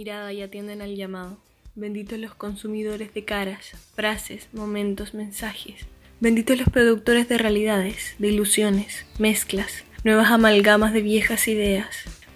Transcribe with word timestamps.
mirada 0.00 0.32
y 0.32 0.40
atienden 0.40 0.80
al 0.80 0.96
llamado. 0.96 1.36
Benditos 1.74 2.18
los 2.18 2.34
consumidores 2.34 3.12
de 3.12 3.26
caras, 3.26 3.72
frases, 3.94 4.48
momentos, 4.54 5.12
mensajes. 5.12 5.84
Benditos 6.20 6.56
los 6.56 6.70
productores 6.70 7.28
de 7.28 7.36
realidades, 7.36 8.14
de 8.18 8.28
ilusiones, 8.28 9.04
mezclas, 9.18 9.84
nuevas 10.02 10.30
amalgamas 10.30 10.94
de 10.94 11.02
viejas 11.02 11.48
ideas. 11.48 11.86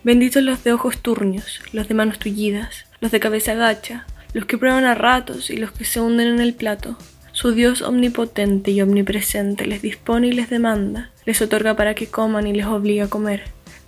Benditos 0.03 0.43
los 0.43 0.63
de 0.63 0.75
ojos 0.75 0.99
turnios, 0.99 1.63
los 1.73 1.89
de 1.89 1.95
manos 1.95 2.19
tullidas, 2.19 2.85
los 3.01 3.11
de 3.13 3.21
cabeza 3.21 3.55
gacha, 3.55 4.07
los 4.35 4.45
que 4.45 4.59
prueban 4.59 4.85
a 4.85 4.95
ratos 4.95 5.49
y 5.49 5.57
los 5.57 5.73
que 5.73 5.87
se 5.87 6.03
hunden 6.03 6.29
en 6.35 6.41
el 6.41 6.53
plato. 6.53 6.99
Su 7.33 7.53
Dios 7.53 7.81
omnipotente 7.81 8.73
y 8.73 8.83
omnipresente 8.83 9.65
les 9.65 9.81
dispone 9.81 10.27
y 10.27 10.33
les 10.33 10.51
demanda, 10.51 11.13
les 11.25 11.41
otorga 11.41 11.77
para 11.77 11.95
que 11.95 12.09
coman 12.09 12.47
y 12.47 12.53
les 12.53 12.67
obliga 12.67 13.07
a 13.07 13.09
comer, 13.09 13.45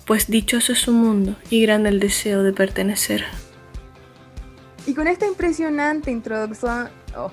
pues 0.06 0.28
dichoso 0.28 0.72
es 0.72 0.78
su 0.78 0.92
mundo 0.92 1.36
y 1.50 1.60
grande 1.60 1.90
el 1.90 2.00
deseo 2.00 2.42
de 2.42 2.54
pertenecer. 2.54 3.26
Y 4.86 4.94
con 4.94 5.08
esta 5.08 5.26
impresionante 5.26 6.12
introducción... 6.12 6.88
Oh. 7.16 7.30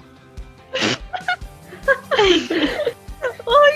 ¡Ay, 2.18 2.48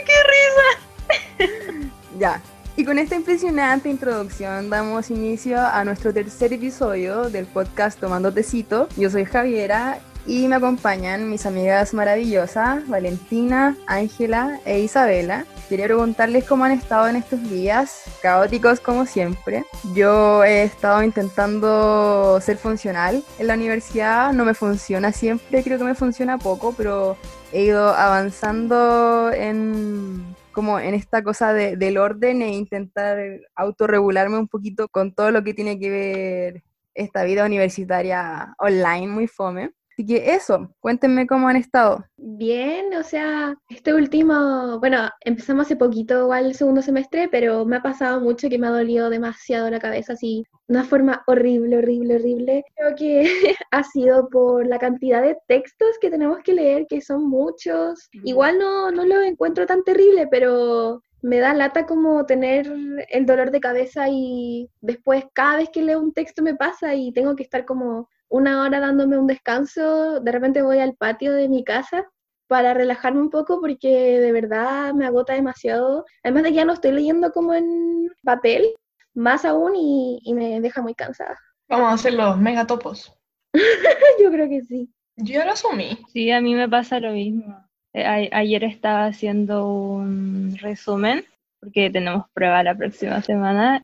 qué 0.06 0.18
risa! 0.34 1.92
Ya. 2.18 2.42
Y 2.76 2.86
con 2.86 2.98
esta 2.98 3.16
impresionante 3.16 3.90
introducción 3.90 4.70
damos 4.72 5.12
inicio 5.12 5.60
a 5.60 5.84
nuestro 5.84 6.12
tercer 6.12 6.54
episodio 6.54 7.30
del 7.30 7.46
podcast 7.46 8.00
Tomando 8.00 8.34
Tecito. 8.34 8.88
Yo 8.98 9.12
soy 9.12 9.26
Javiera 9.26 10.00
y 10.28 10.48
me 10.50 10.58
acompañan 10.58 11.30
mis 11.30 11.46
amigas 11.46 11.94
maravillosas, 11.94 12.86
Valentina, 12.88 13.78
Ángela 13.88 14.60
e 14.66 14.80
Isabela. 14.82 15.46
Quería 15.70 15.86
preguntarles 15.86 16.44
cómo 16.44 16.66
han 16.66 16.74
estado 16.74 17.08
en 17.08 17.16
estos 17.16 17.42
días, 17.50 18.04
caóticos 18.22 18.82
como 18.82 19.06
siempre. 19.06 19.64
Yo 19.96 20.44
he 20.44 20.64
estado 20.64 21.02
intentando 21.02 22.40
ser 22.42 22.58
funcional 22.58 23.24
en 23.40 23.48
la 23.48 23.54
universidad, 23.54 24.34
no 24.34 24.44
me 24.44 24.54
funciona 24.54 25.14
siempre, 25.14 25.64
creo 25.64 25.78
que 25.78 25.86
me 25.86 25.96
funciona 25.96 26.38
poco, 26.38 26.74
pero 26.76 27.16
he 27.54 27.64
ido 27.64 27.90
avanzando 27.90 29.32
en 29.32 30.36
como 30.52 30.80
en 30.80 30.96
esta 30.96 31.24
cosa 31.24 31.54
del 31.54 31.98
orden 32.00 32.42
e 32.42 32.50
intentar 32.50 33.20
autorregularme 33.56 34.40
un 34.40 34.48
poquito 34.48 34.88
con 34.90 35.14
todo 35.14 35.32
lo 35.32 35.44
que 35.44 35.54
tiene 35.54 35.80
que 35.80 35.90
ver 35.90 36.64
esta 36.96 37.24
vida 37.24 37.46
universitaria 37.46 38.56
online 38.58 39.08
muy 39.08 39.28
fome. 39.28 39.72
Así 39.98 40.06
que 40.06 40.36
eso, 40.36 40.70
cuéntenme 40.80 41.26
cómo 41.26 41.48
han 41.48 41.56
estado. 41.56 42.06
Bien, 42.18 42.94
o 42.94 43.02
sea, 43.02 43.56
este 43.68 43.96
último, 43.96 44.80
bueno, 44.80 45.10
empezamos 45.22 45.66
hace 45.66 45.76
poquito 45.76 46.22
igual 46.22 46.46
el 46.46 46.54
segundo 46.54 46.84
semestre, 46.84 47.28
pero 47.32 47.66
me 47.66 47.78
ha 47.78 47.82
pasado 47.82 48.22
mucho 48.22 48.48
que 48.48 48.60
me 48.60 48.68
ha 48.68 48.70
dolido 48.70 49.10
demasiado 49.10 49.72
la 49.72 49.80
cabeza, 49.80 50.14
así, 50.14 50.44
de 50.68 50.78
una 50.78 50.84
forma 50.84 51.24
horrible, 51.26 51.80
horrible, 51.80 52.18
horrible. 52.18 52.64
Creo 52.76 52.96
que 52.96 53.24
ha 53.72 53.84
sido 53.86 54.30
por 54.30 54.68
la 54.68 54.78
cantidad 54.78 55.24
de 55.24 55.36
textos 55.48 55.98
que 56.00 56.12
tenemos 56.12 56.38
que 56.44 56.54
leer, 56.54 56.86
que 56.88 57.02
son 57.02 57.28
muchos. 57.28 58.08
Igual 58.24 58.60
no, 58.60 58.92
no 58.92 59.04
los 59.04 59.26
encuentro 59.26 59.66
tan 59.66 59.84
terrible, 59.84 60.28
pero 60.30 61.02
me 61.24 61.40
da 61.40 61.56
lata 61.56 61.88
como 61.88 62.24
tener 62.28 62.72
el 63.10 63.26
dolor 63.26 63.50
de 63.50 63.60
cabeza 63.60 64.06
y 64.12 64.70
después 64.80 65.26
cada 65.34 65.58
vez 65.58 65.70
que 65.74 65.82
leo 65.82 66.00
un 66.00 66.14
texto 66.14 66.44
me 66.44 66.54
pasa 66.54 66.94
y 66.94 67.12
tengo 67.12 67.36
que 67.36 67.42
estar 67.42 67.66
como 67.66 68.08
una 68.30 68.62
hora 68.62 68.80
dándome 68.80 69.18
un 69.18 69.28
descanso, 69.28 70.20
de 70.20 70.32
repente 70.32 70.62
voy 70.62 70.80
al 70.80 70.96
patio 70.96 71.34
de 71.34 71.48
mi 71.48 71.64
casa 71.64 72.06
para 72.48 72.74
relajarme 72.74 73.22
un 73.22 73.30
poco 73.30 73.60
porque 73.60 74.20
de 74.20 74.32
verdad 74.32 74.94
me 74.94 75.06
agota 75.06 75.34
demasiado. 75.34 76.06
Además 76.24 76.44
de 76.44 76.50
que 76.50 76.56
ya 76.56 76.66
no 76.66 76.74
estoy 76.74 76.92
leyendo 76.92 77.32
como 77.32 77.54
en 77.54 78.10
papel, 78.24 78.68
más 79.14 79.46
aún 79.46 79.74
y, 79.76 80.34
me 80.34 80.60
deja 80.62 80.82
muy 80.82 80.94
cansada. 80.94 81.38
Vamos 81.70 81.90
a 81.90 81.94
hacer 81.94 82.14
los 82.14 82.38
megatopos. 82.38 83.14
Yo 84.22 84.32
creo 84.32 84.48
que 84.48 84.62
sí. 84.62 84.90
Yo 85.18 85.44
lo 85.44 85.52
asumí. 85.52 85.98
Sí, 86.14 86.32
a 86.32 86.42
mí 86.42 86.54
me 86.54 86.70
pasa 86.70 87.00
lo 87.00 87.12
mismo. 87.12 87.66
Eh, 87.94 88.30
ayer 88.32 88.64
estaba 88.64 89.06
haciendo 89.06 89.68
un 89.68 90.56
resumen 90.60 91.26
porque 91.60 91.90
tenemos 91.90 92.26
prueba 92.34 92.62
la 92.64 92.76
próxima 92.76 93.22
semana. 93.22 93.82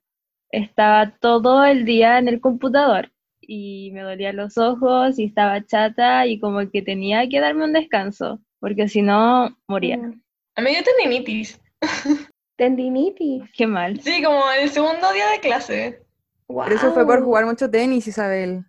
Estaba 0.51 1.09
todo 1.19 1.66
el 1.66 1.85
día 1.85 2.19
en 2.19 2.28
el 2.28 2.40
computador 2.40 3.09
y 3.47 3.91
me 3.93 4.01
dolían 4.01 4.35
los 4.35 4.57
ojos 4.57 5.19
y 5.19 5.25
estaba 5.25 5.65
chata 5.65 6.25
y 6.27 6.39
como 6.39 6.69
que 6.69 6.81
tenía 6.81 7.27
que 7.29 7.39
darme 7.39 7.65
un 7.65 7.73
descanso, 7.73 8.39
porque 8.59 8.87
si 8.87 9.01
no, 9.01 9.57
moría. 9.67 9.97
Mm. 9.97 10.21
A 10.55 10.61
mí 10.61 10.71
dio 10.71 10.83
tendinitis. 10.83 11.59
¿Tendinitis? 12.57 13.43
Qué 13.55 13.67
mal. 13.67 13.99
Sí, 14.01 14.21
como 14.23 14.43
el 14.51 14.69
segundo 14.69 15.11
día 15.11 15.29
de 15.29 15.39
clase. 15.39 16.03
Pero 16.47 16.75
eso 16.75 16.93
fue 16.93 17.05
por 17.05 17.23
jugar 17.23 17.45
mucho 17.45 17.69
tenis, 17.69 18.07
Isabel. 18.07 18.63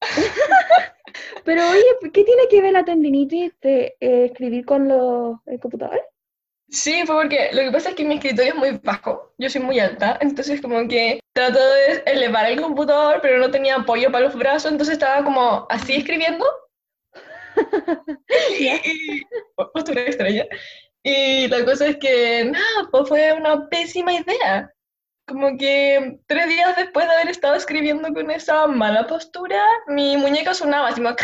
Pero 1.44 1.62
oye, 1.70 2.10
¿qué 2.12 2.24
tiene 2.24 2.42
que 2.50 2.60
ver 2.60 2.72
la 2.72 2.84
tendinitis 2.84 3.52
de 3.60 3.96
eh, 4.00 4.26
escribir 4.26 4.64
con 4.64 4.88
los, 4.88 5.38
el 5.46 5.60
computador? 5.60 6.00
Sí, 6.68 7.04
fue 7.06 7.14
porque 7.22 7.50
lo 7.52 7.62
que 7.62 7.70
pasa 7.70 7.90
es 7.90 7.94
que 7.94 8.04
mi 8.04 8.16
escritorio 8.16 8.52
es 8.52 8.58
muy 8.58 8.70
bajo, 8.82 9.32
yo 9.38 9.48
soy 9.48 9.62
muy 9.62 9.78
alta, 9.78 10.18
entonces 10.20 10.60
como 10.60 10.88
que 10.88 11.20
trato 11.32 11.58
de 11.58 12.02
elevar 12.06 12.50
el 12.50 12.60
computador, 12.60 13.20
pero 13.22 13.38
no 13.38 13.50
tenía 13.50 13.76
apoyo 13.76 14.10
para 14.10 14.24
los 14.24 14.34
brazos, 14.34 14.72
entonces 14.72 14.94
estaba 14.94 15.24
como 15.24 15.66
así 15.70 15.94
escribiendo. 15.94 16.44
y, 18.58 19.22
postura 19.72 20.02
extraña. 20.02 20.44
Y 21.04 21.46
la 21.48 21.64
cosa 21.64 21.86
es 21.86 21.96
que, 21.98 22.44
nada, 22.46 22.88
pues 22.90 23.08
fue 23.08 23.32
una 23.32 23.68
pésima 23.68 24.12
idea. 24.12 24.70
Como 25.26 25.56
que 25.56 26.18
tres 26.26 26.48
días 26.48 26.76
después 26.76 27.06
de 27.06 27.14
haber 27.14 27.28
estado 27.28 27.54
escribiendo 27.54 28.12
con 28.12 28.30
esa 28.30 28.66
mala 28.66 29.06
postura, 29.06 29.62
mi 29.86 30.16
muñeca 30.16 30.52
sonaba 30.52 30.88
así 30.88 31.00
como... 31.00 31.14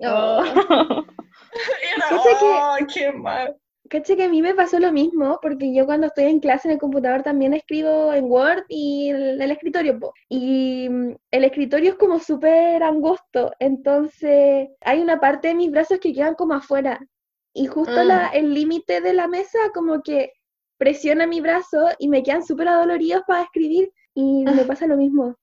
Oh. 0.00 0.44
era, 1.96 2.08
oh, 2.12 2.76
qué 2.92 3.12
mal. 3.12 3.56
Caché 3.94 4.16
que 4.16 4.24
a 4.24 4.28
mí 4.28 4.42
me 4.42 4.54
pasó 4.54 4.80
lo 4.80 4.90
mismo, 4.90 5.38
porque 5.40 5.72
yo 5.72 5.86
cuando 5.86 6.08
estoy 6.08 6.24
en 6.24 6.40
clase 6.40 6.66
en 6.66 6.72
el 6.72 6.80
computador 6.80 7.22
también 7.22 7.54
escribo 7.54 8.12
en 8.12 8.24
Word 8.24 8.64
y 8.68 9.10
en 9.10 9.40
el 9.40 9.50
escritorio. 9.52 10.00
Y 10.28 10.88
mm, 10.90 11.14
el 11.30 11.44
escritorio 11.44 11.92
es 11.92 11.96
como 11.96 12.18
súper 12.18 12.82
angosto, 12.82 13.52
entonces 13.60 14.70
hay 14.80 15.00
una 15.00 15.20
parte 15.20 15.46
de 15.46 15.54
mis 15.54 15.70
brazos 15.70 16.00
que 16.00 16.12
quedan 16.12 16.34
como 16.34 16.54
afuera. 16.54 16.98
Y 17.52 17.66
justo 17.66 18.02
la, 18.02 18.32
mm. 18.32 18.36
el 18.36 18.52
límite 18.52 19.00
de 19.00 19.14
la 19.14 19.28
mesa 19.28 19.60
como 19.72 20.02
que 20.02 20.32
presiona 20.76 21.28
mi 21.28 21.40
brazo 21.40 21.90
y 22.00 22.08
me 22.08 22.24
quedan 22.24 22.44
súper 22.44 22.66
adoloridos 22.66 23.22
para 23.28 23.44
escribir 23.44 23.92
y 24.12 24.42
me 24.42 24.62
ah. 24.62 24.66
pasa 24.66 24.88
lo 24.88 24.96
mismo. 24.96 25.36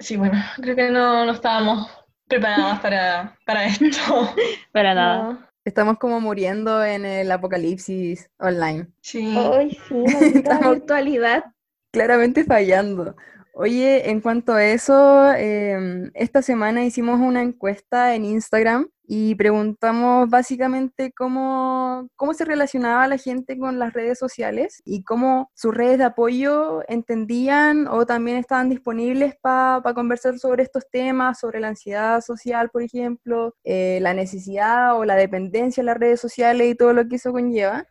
Sí, 0.00 0.16
bueno, 0.16 0.42
creo 0.56 0.74
que 0.74 0.90
no, 0.90 1.24
no 1.24 1.30
estábamos 1.30 1.88
preparadas 2.26 2.80
para, 2.80 3.38
para 3.46 3.66
esto. 3.66 4.34
para 4.72 4.92
nada. 4.92 5.45
Estamos 5.66 5.98
como 5.98 6.20
muriendo 6.20 6.84
en 6.84 7.04
el 7.04 7.28
apocalipsis 7.32 8.30
online. 8.38 8.86
Sí. 9.00 9.34
Ay, 9.36 9.76
sí, 9.88 9.94
la 10.44 10.60
virtualidad. 10.60 11.44
Claramente 11.90 12.44
fallando. 12.44 13.16
Oye, 13.52 14.08
en 14.08 14.20
cuanto 14.20 14.52
a 14.52 14.64
eso, 14.64 15.32
em, 15.32 16.12
esta 16.14 16.40
semana 16.40 16.84
hicimos 16.84 17.18
una 17.18 17.42
encuesta 17.42 18.14
en 18.14 18.24
Instagram 18.24 18.88
y 19.08 19.36
preguntamos 19.36 20.28
básicamente 20.28 21.12
cómo, 21.12 22.08
cómo 22.16 22.34
se 22.34 22.44
relacionaba 22.44 23.06
la 23.06 23.18
gente 23.18 23.56
con 23.58 23.78
las 23.78 23.92
redes 23.92 24.18
sociales 24.18 24.82
y 24.84 25.04
cómo 25.04 25.50
sus 25.54 25.74
redes 25.74 25.98
de 25.98 26.04
apoyo 26.04 26.82
entendían 26.88 27.86
o 27.86 28.04
también 28.04 28.36
estaban 28.36 28.68
disponibles 28.68 29.36
para 29.40 29.94
conversar 29.94 30.38
sobre 30.38 30.64
estos 30.64 30.88
temas, 30.90 31.38
sobre 31.38 31.60
la 31.60 31.68
ansiedad 31.68 32.20
social, 32.20 32.70
por 32.70 32.82
ejemplo, 32.82 33.54
eh, 33.64 33.98
la 34.02 34.12
necesidad 34.14 34.98
o 34.98 35.04
la 35.04 35.14
dependencia 35.14 35.82
de 35.82 35.86
las 35.86 35.98
redes 35.98 36.20
sociales 36.20 36.68
y 36.68 36.74
todo 36.74 36.92
lo 36.92 37.08
que 37.08 37.16
eso 37.16 37.32
conlleva. 37.32 37.86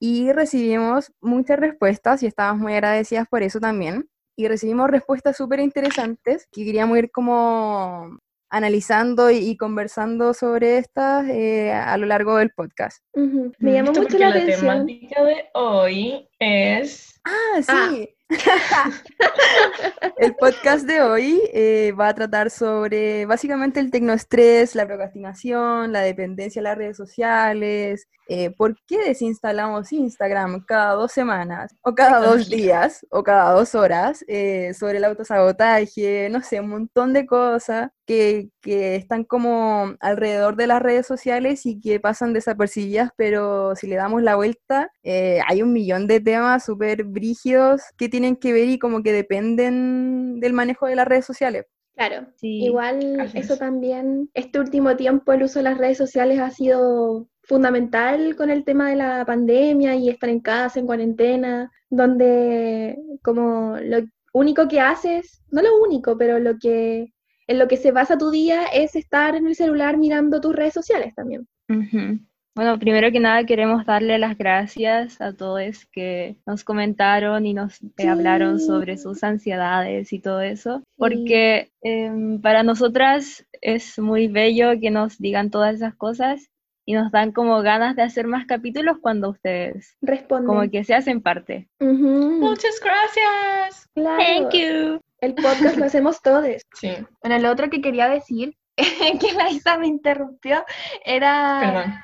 Y 0.00 0.32
recibimos 0.32 1.12
muchas 1.20 1.58
respuestas 1.58 2.22
y 2.22 2.26
estábamos 2.26 2.62
muy 2.62 2.72
agradecidas 2.74 3.26
por 3.28 3.42
eso 3.42 3.60
también 3.60 4.08
y 4.36 4.46
recibimos 4.46 4.88
respuestas 4.88 5.36
súper 5.36 5.58
interesantes 5.58 6.46
que 6.52 6.64
queríamos 6.64 6.96
ir 6.98 7.10
como 7.10 8.18
analizando 8.50 9.30
y, 9.30 9.56
conversando 9.56 10.34
sobre 10.34 10.78
estas 10.78 11.28
eh, 11.28 11.72
a 11.72 11.96
lo 11.96 12.06
largo 12.06 12.36
del 12.36 12.50
podcast. 12.50 13.02
Me 13.58 13.72
llamó 13.72 13.92
mucho 13.92 14.18
la, 14.18 14.30
la 14.30 14.46
temática 14.46 15.22
de 15.22 15.44
hoy 15.54 16.28
es... 16.38 17.20
Ah, 17.24 17.62
sí. 17.62 18.08
el 20.18 20.34
podcast 20.36 20.86
de 20.86 21.00
hoy 21.00 21.40
eh, 21.52 21.92
va 21.98 22.08
a 22.08 22.14
tratar 22.14 22.50
sobre 22.50 23.24
básicamente 23.24 23.80
el 23.80 23.90
tecnoestrés, 23.90 24.74
la 24.74 24.86
procrastinación, 24.86 25.92
la 25.92 26.00
dependencia 26.00 26.60
de 26.60 26.64
las 26.64 26.76
redes 26.76 26.96
sociales, 26.96 28.06
eh, 28.28 28.50
por 28.50 28.76
qué 28.86 28.98
desinstalamos 28.98 29.92
Instagram 29.92 30.64
cada 30.66 30.92
dos 30.92 31.12
semanas 31.12 31.74
o 31.82 31.94
cada 31.94 32.20
dos 32.20 32.48
días 32.48 33.06
o 33.10 33.22
cada 33.22 33.52
dos 33.52 33.74
horas, 33.74 34.24
eh, 34.28 34.74
sobre 34.74 34.98
el 34.98 35.04
autosabotaje, 35.04 36.28
no 36.30 36.42
sé, 36.42 36.60
un 36.60 36.68
montón 36.68 37.12
de 37.14 37.26
cosas 37.26 37.90
que, 38.06 38.50
que 38.60 38.96
están 38.96 39.24
como 39.24 39.94
alrededor 40.00 40.56
de 40.56 40.66
las 40.66 40.82
redes 40.82 41.06
sociales 41.06 41.66
y 41.66 41.80
que 41.80 42.00
pasan 42.00 42.32
desapercibidas, 42.32 43.10
pero 43.16 43.74
si 43.76 43.86
le 43.86 43.96
damos 43.96 44.22
la 44.22 44.36
vuelta, 44.36 44.90
hay 45.04 45.62
un 45.62 45.72
millón 45.72 46.06
de 46.06 46.20
temas 46.20 46.64
súper 46.64 47.04
brígidos 47.04 47.82
que 47.96 48.08
tienen 48.08 48.36
que 48.36 48.52
ver 48.52 48.68
y 48.68 48.78
como 48.78 49.02
que 49.02 49.12
dependen 49.12 50.38
del 50.40 50.52
manejo 50.52 50.86
de 50.86 50.96
las 50.96 51.08
redes 51.08 51.24
sociales. 51.24 51.66
Claro, 51.98 52.28
Sí, 52.36 52.64
igual 52.64 53.28
eso 53.34 53.54
es. 53.54 53.58
también, 53.58 54.30
este 54.32 54.60
último 54.60 54.96
tiempo 54.96 55.32
el 55.32 55.42
uso 55.42 55.58
de 55.58 55.64
las 55.64 55.78
redes 55.78 55.98
sociales 55.98 56.38
ha 56.38 56.50
sido 56.50 57.28
fundamental 57.48 58.36
con 58.36 58.50
el 58.50 58.62
tema 58.64 58.90
de 58.90 58.96
la 58.96 59.24
pandemia 59.24 59.96
y 59.96 60.10
estar 60.10 60.28
en 60.28 60.40
casa, 60.40 60.78
en 60.78 60.86
cuarentena, 60.86 61.72
donde 61.88 62.98
como 63.22 63.76
lo 63.82 64.00
único 64.34 64.68
que 64.68 64.80
haces, 64.80 65.42
no 65.50 65.62
lo 65.62 65.80
único, 65.82 66.16
pero 66.18 66.38
lo 66.38 66.58
que 66.58 67.12
en 67.46 67.58
lo 67.58 67.66
que 67.66 67.78
se 67.78 67.92
basa 67.92 68.18
tu 68.18 68.30
día 68.30 68.66
es 68.66 68.94
estar 68.94 69.34
en 69.34 69.46
el 69.46 69.54
celular 69.54 69.96
mirando 69.96 70.40
tus 70.40 70.54
redes 70.54 70.74
sociales 70.74 71.14
también. 71.14 71.48
Bueno, 72.54 72.78
primero 72.78 73.10
que 73.10 73.20
nada 73.20 73.44
queremos 73.44 73.86
darle 73.86 74.18
las 74.18 74.36
gracias 74.36 75.18
a 75.20 75.32
todos 75.32 75.86
que 75.86 76.36
nos 76.44 76.64
comentaron 76.64 77.46
y 77.46 77.54
nos 77.54 77.80
eh, 77.96 78.08
hablaron 78.08 78.60
sobre 78.60 78.98
sus 78.98 79.24
ansiedades 79.24 80.12
y 80.12 80.18
todo 80.18 80.42
eso, 80.42 80.80
Sí. 80.80 80.84
porque 80.96 81.70
em, 81.80 82.40
para 82.42 82.62
nosotras 82.62 83.46
es 83.62 83.98
muy 83.98 84.28
bello 84.28 84.78
que 84.80 84.90
nos 84.90 85.18
digan 85.18 85.50
todas 85.50 85.76
esas 85.76 85.94
cosas 85.94 86.50
y 86.88 86.94
nos 86.94 87.12
dan 87.12 87.32
como 87.32 87.60
ganas 87.60 87.96
de 87.96 88.02
hacer 88.02 88.26
más 88.26 88.46
capítulos 88.46 88.96
cuando 89.02 89.28
ustedes 89.28 89.94
Responden. 90.00 90.46
como 90.46 90.70
que 90.70 90.84
se 90.84 90.94
hacen 90.94 91.20
parte. 91.20 91.68
Muchas 91.80 92.80
gracias. 92.82 93.90
claro. 93.94 94.16
Thank 94.16 94.54
you. 94.54 95.00
El 95.20 95.34
podcast 95.34 95.76
lo 95.76 95.84
hacemos 95.84 96.22
todos. 96.22 96.46
Sí, 96.80 96.90
Bueno, 97.22 97.38
lo 97.40 97.50
otro 97.52 97.68
que 97.68 97.82
quería 97.82 98.08
decir, 98.08 98.56
que 99.20 99.32
la 99.34 99.50
Isa 99.50 99.76
me 99.76 99.86
interrumpió, 99.86 100.64
era 101.04 101.60
perdón. 101.60 101.94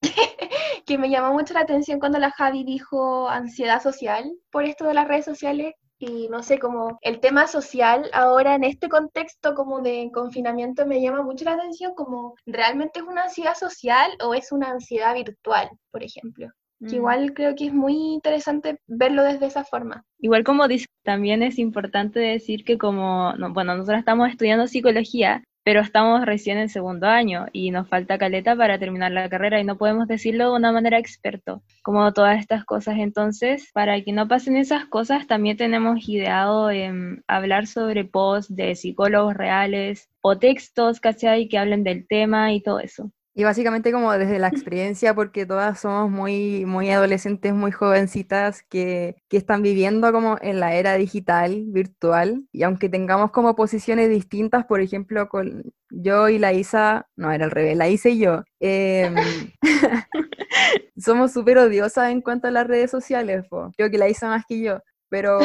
que 0.86 0.96
me 0.96 1.10
llamó 1.10 1.34
mucho 1.34 1.52
la 1.52 1.60
atención 1.60 2.00
cuando 2.00 2.18
la 2.18 2.30
Javi 2.30 2.64
dijo 2.64 3.28
ansiedad 3.28 3.82
social 3.82 4.32
por 4.50 4.64
esto 4.64 4.86
de 4.86 4.94
las 4.94 5.08
redes 5.08 5.26
sociales. 5.26 5.74
Y 6.04 6.28
no 6.28 6.42
sé, 6.42 6.58
como 6.58 6.98
el 7.02 7.20
tema 7.20 7.46
social 7.46 8.10
ahora 8.12 8.56
en 8.56 8.64
este 8.64 8.88
contexto 8.88 9.54
como 9.54 9.80
de 9.82 10.10
confinamiento 10.12 10.84
me 10.84 11.00
llama 11.00 11.22
mucho 11.22 11.44
la 11.44 11.52
atención, 11.52 11.94
como 11.94 12.34
realmente 12.44 12.98
es 12.98 13.06
una 13.06 13.22
ansiedad 13.24 13.54
social 13.54 14.10
o 14.20 14.34
es 14.34 14.50
una 14.50 14.70
ansiedad 14.72 15.14
virtual, 15.14 15.70
por 15.92 16.02
ejemplo. 16.02 16.48
Que 16.80 16.96
Mm. 16.96 16.98
igual 16.98 17.32
creo 17.34 17.54
que 17.54 17.66
es 17.66 17.72
muy 17.72 17.94
interesante 18.14 18.80
verlo 18.88 19.22
desde 19.22 19.46
esa 19.46 19.64
forma. 19.64 20.04
Igual 20.18 20.42
como 20.42 20.66
dice, 20.66 20.86
también 21.04 21.44
es 21.44 21.60
importante 21.60 22.18
decir 22.18 22.64
que 22.64 22.78
como, 22.78 23.32
no, 23.34 23.52
bueno, 23.52 23.76
nosotros 23.76 24.00
estamos 24.00 24.28
estudiando 24.28 24.66
psicología, 24.66 25.44
pero 25.64 25.80
estamos 25.80 26.24
recién 26.26 26.58
en 26.58 26.68
segundo 26.68 27.06
año 27.06 27.46
y 27.52 27.70
nos 27.70 27.88
falta 27.88 28.18
caleta 28.18 28.56
para 28.56 28.78
terminar 28.78 29.12
la 29.12 29.28
carrera 29.28 29.60
y 29.60 29.64
no 29.64 29.78
podemos 29.78 30.08
decirlo 30.08 30.50
de 30.50 30.56
una 30.56 30.72
manera 30.72 30.98
experto, 30.98 31.62
como 31.82 32.12
todas 32.12 32.38
estas 32.38 32.64
cosas. 32.64 32.96
Entonces, 32.98 33.70
para 33.72 34.00
que 34.02 34.12
no 34.12 34.28
pasen 34.28 34.56
esas 34.56 34.86
cosas, 34.86 35.26
también 35.26 35.56
tenemos 35.56 36.08
ideado 36.08 36.70
em, 36.70 37.22
hablar 37.26 37.66
sobre 37.66 38.04
posts 38.04 38.54
de 38.54 38.74
psicólogos 38.74 39.34
reales 39.34 40.08
o 40.20 40.38
textos, 40.38 41.00
¿cachai? 41.00 41.48
Que 41.48 41.58
hablen 41.58 41.84
del 41.84 42.06
tema 42.06 42.52
y 42.52 42.62
todo 42.62 42.80
eso. 42.80 43.10
Y 43.34 43.44
básicamente 43.44 43.92
como 43.92 44.12
desde 44.12 44.38
la 44.38 44.48
experiencia, 44.48 45.14
porque 45.14 45.46
todas 45.46 45.80
somos 45.80 46.10
muy, 46.10 46.66
muy 46.66 46.90
adolescentes, 46.90 47.54
muy 47.54 47.72
jovencitas 47.72 48.62
que, 48.62 49.16
que 49.28 49.38
están 49.38 49.62
viviendo 49.62 50.12
como 50.12 50.36
en 50.42 50.60
la 50.60 50.74
era 50.74 50.94
digital, 50.96 51.64
virtual, 51.68 52.44
y 52.52 52.62
aunque 52.64 52.90
tengamos 52.90 53.30
como 53.30 53.56
posiciones 53.56 54.10
distintas, 54.10 54.66
por 54.66 54.82
ejemplo, 54.82 55.28
con 55.30 55.62
yo 55.90 56.28
y 56.28 56.38
la 56.38 56.52
Isa, 56.52 57.08
no 57.16 57.30
era 57.32 57.46
al 57.46 57.50
revés, 57.50 57.76
la 57.76 57.88
Isa 57.88 58.10
y 58.10 58.18
yo, 58.18 58.42
em, 58.60 59.14
somos 60.96 61.32
súper 61.32 61.58
odiosas 61.58 62.10
en 62.10 62.20
cuanto 62.20 62.48
a 62.48 62.50
las 62.50 62.66
redes 62.66 62.90
sociales, 62.90 63.44
po. 63.48 63.70
creo 63.76 63.90
que 63.90 63.98
la 63.98 64.08
Isa 64.08 64.28
más 64.28 64.44
que 64.46 64.60
yo. 64.60 64.80
Pero, 65.12 65.38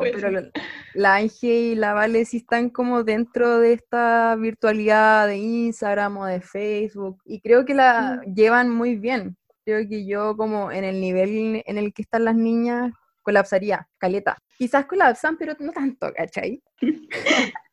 Pues 0.00 0.12
pero 0.14 0.40
sí. 0.40 0.50
la- 0.94 1.16
Angie 1.16 1.60
y 1.72 1.74
la 1.74 1.92
Vale 1.92 2.24
sí 2.24 2.38
están 2.38 2.70
como 2.70 3.04
dentro 3.04 3.58
de 3.58 3.74
esta 3.74 4.34
virtualidad 4.36 5.26
de 5.26 5.36
Instagram 5.36 6.16
o 6.16 6.24
de 6.24 6.40
Facebook 6.40 7.20
y 7.26 7.38
creo 7.42 7.66
que 7.66 7.74
la 7.74 8.22
llevan 8.34 8.70
muy 8.70 8.96
bien. 8.96 9.36
Creo 9.66 9.86
que 9.86 10.06
yo 10.06 10.34
como 10.38 10.72
en 10.72 10.84
el 10.84 10.98
nivel 10.98 11.62
en 11.66 11.76
el 11.76 11.92
que 11.92 12.00
están 12.02 12.24
las 12.24 12.34
niñas 12.36 12.94
colapsaría, 13.20 13.86
caleta. 13.98 14.38
Quizás 14.56 14.86
colapsan, 14.86 15.36
pero 15.36 15.52
no 15.60 15.72
tanto, 15.72 16.10
¿cachai? 16.16 16.62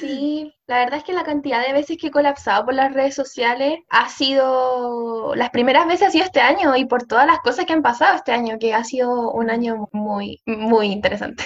Sí, 0.00 0.52
la 0.66 0.78
verdad 0.80 0.98
es 0.98 1.04
que 1.04 1.12
la 1.12 1.22
cantidad 1.22 1.64
de 1.64 1.72
veces 1.72 1.96
que 1.98 2.08
he 2.08 2.10
colapsado 2.10 2.64
por 2.64 2.74
las 2.74 2.92
redes 2.92 3.14
sociales 3.14 3.78
ha 3.88 4.08
sido, 4.08 5.34
las 5.36 5.50
primeras 5.50 5.86
veces 5.86 6.08
ha 6.08 6.10
sido 6.10 6.24
este 6.24 6.40
año 6.40 6.74
y 6.76 6.84
por 6.84 7.04
todas 7.04 7.26
las 7.26 7.38
cosas 7.40 7.64
que 7.64 7.72
han 7.74 7.82
pasado 7.82 8.16
este 8.16 8.32
año, 8.32 8.58
que 8.58 8.74
ha 8.74 8.82
sido 8.82 9.30
un 9.30 9.50
año 9.50 9.88
muy, 9.92 10.42
muy 10.46 10.88
interesante. 10.88 11.44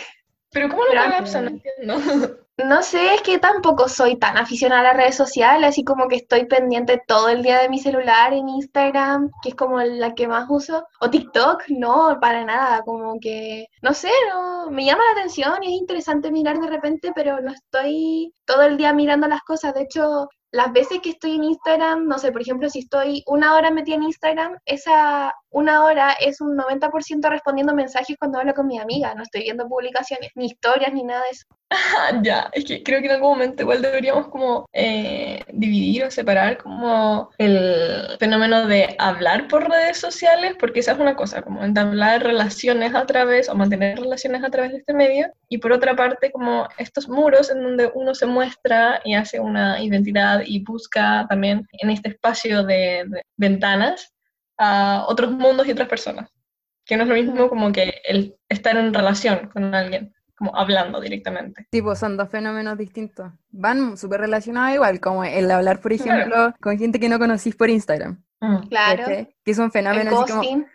Pero 0.50 0.68
¿cómo 0.70 0.82
lo 0.84 0.90
Pero- 0.90 1.02
colapsan? 1.04 1.44
No 1.44 1.94
entiendo. 1.96 2.36
No 2.58 2.82
sé, 2.82 3.14
es 3.14 3.22
que 3.22 3.38
tampoco 3.38 3.88
soy 3.88 4.18
tan 4.18 4.36
aficionada 4.36 4.82
a 4.82 4.84
las 4.84 4.96
redes 4.96 5.16
sociales, 5.16 5.70
así 5.70 5.84
como 5.84 6.06
que 6.06 6.16
estoy 6.16 6.44
pendiente 6.46 7.00
todo 7.06 7.28
el 7.30 7.42
día 7.42 7.58
de 7.60 7.68
mi 7.70 7.78
celular 7.78 8.34
en 8.34 8.48
Instagram, 8.48 9.30
que 9.42 9.50
es 9.50 9.54
como 9.54 9.80
la 9.80 10.14
que 10.14 10.28
más 10.28 10.46
uso, 10.50 10.86
o 11.00 11.10
TikTok, 11.10 11.64
no, 11.68 12.18
para 12.20 12.44
nada, 12.44 12.82
como 12.82 13.18
que, 13.20 13.66
no 13.80 13.94
sé, 13.94 14.10
no, 14.30 14.70
me 14.70 14.84
llama 14.84 15.02
la 15.06 15.20
atención 15.20 15.62
y 15.62 15.74
es 15.74 15.80
interesante 15.80 16.30
mirar 16.30 16.58
de 16.60 16.68
repente, 16.68 17.12
pero 17.14 17.40
no 17.40 17.52
estoy 17.52 18.34
todo 18.44 18.62
el 18.62 18.76
día 18.76 18.92
mirando 18.92 19.26
las 19.28 19.40
cosas, 19.42 19.72
de 19.74 19.82
hecho, 19.82 20.28
las 20.52 20.70
veces 20.72 21.00
que 21.02 21.10
estoy 21.10 21.36
en 21.36 21.44
Instagram, 21.44 22.06
no 22.06 22.18
sé, 22.18 22.30
por 22.32 22.42
ejemplo, 22.42 22.68
si 22.68 22.80
estoy 22.80 23.22
una 23.26 23.54
hora 23.54 23.70
metida 23.70 23.96
en 23.96 24.02
Instagram, 24.02 24.58
esa 24.66 25.32
una 25.50 25.84
hora 25.84 26.12
es 26.12 26.40
un 26.42 26.56
90% 26.56 27.30
respondiendo 27.30 27.74
mensajes 27.74 28.16
cuando 28.18 28.38
hablo 28.38 28.52
con 28.52 28.66
mi 28.66 28.78
amiga, 28.78 29.14
no 29.14 29.22
estoy 29.22 29.42
viendo 29.42 29.66
publicaciones, 29.66 30.30
ni 30.34 30.46
historias, 30.46 30.92
ni 30.92 31.04
nada 31.04 31.22
de 31.22 31.30
eso. 31.30 31.46
Ya, 32.22 32.50
es 32.52 32.64
que 32.64 32.82
creo 32.82 33.00
que 33.00 33.06
en 33.06 33.12
algún 33.12 33.30
momento 33.30 33.62
igual 33.62 33.82
deberíamos 33.82 34.28
como 34.28 34.66
eh, 34.72 35.44
dividir 35.52 36.04
o 36.04 36.10
separar 36.10 36.58
como 36.58 37.30
el 37.38 38.16
fenómeno 38.18 38.66
de 38.66 38.94
hablar 38.98 39.48
por 39.48 39.68
redes 39.68 39.98
sociales, 39.98 40.54
porque 40.58 40.80
esa 40.80 40.92
es 40.92 40.98
una 40.98 41.16
cosa, 41.16 41.42
como 41.42 41.64
entablar 41.64 42.22
relaciones 42.22 42.94
a 42.94 43.06
través 43.06 43.48
o 43.48 43.54
mantener 43.54 43.98
relaciones 43.98 44.44
a 44.44 44.50
través 44.50 44.72
de 44.72 44.78
este 44.78 44.94
medio, 44.94 45.32
y 45.48 45.58
por 45.58 45.72
otra 45.72 45.96
parte 45.96 46.30
como 46.30 46.68
estos 46.78 47.08
muros 47.08 47.50
en 47.50 47.62
donde 47.62 47.90
uno 47.94 48.14
se 48.14 48.26
muestra 48.26 49.00
y 49.04 49.14
hace 49.14 49.40
una 49.40 49.82
identidad 49.82 50.42
y 50.44 50.60
busca 50.60 51.26
también 51.28 51.66
en 51.72 51.90
este 51.90 52.10
espacio 52.10 52.64
de, 52.64 53.04
de 53.06 53.22
ventanas 53.36 54.12
a 54.58 55.04
otros 55.08 55.30
mundos 55.32 55.66
y 55.66 55.72
otras 55.72 55.88
personas, 55.88 56.30
que 56.84 56.96
no 56.96 57.04
es 57.04 57.08
lo 57.08 57.14
mismo 57.14 57.48
como 57.48 57.72
que 57.72 58.00
el 58.04 58.36
estar 58.48 58.76
en 58.76 58.92
relación 58.92 59.48
con 59.52 59.74
alguien 59.74 60.12
como 60.42 60.56
hablando 60.56 61.00
directamente. 61.00 61.66
Tipo, 61.70 61.94
son 61.94 62.16
dos 62.16 62.28
fenómenos 62.28 62.76
distintos. 62.76 63.30
Van 63.50 63.96
súper 63.96 64.22
relacionados 64.22 64.74
igual, 64.74 64.98
como 64.98 65.22
el 65.22 65.48
hablar, 65.50 65.80
por 65.80 65.94
Claro. 65.96 66.12
ejemplo, 66.20 66.54
con 66.60 66.76
gente 66.78 66.98
que 66.98 67.08
no 67.08 67.18
conocís 67.20 67.54
por 67.54 67.70
Instagram. 67.70 68.20
Claro, 68.68 69.04
¿cachai? 69.04 69.36
Que 69.44 69.50
es 69.52 69.58
un 69.58 69.66
el 69.66 69.70
fenómeno 69.70 70.20
así 70.22 70.32
como... 70.32 70.66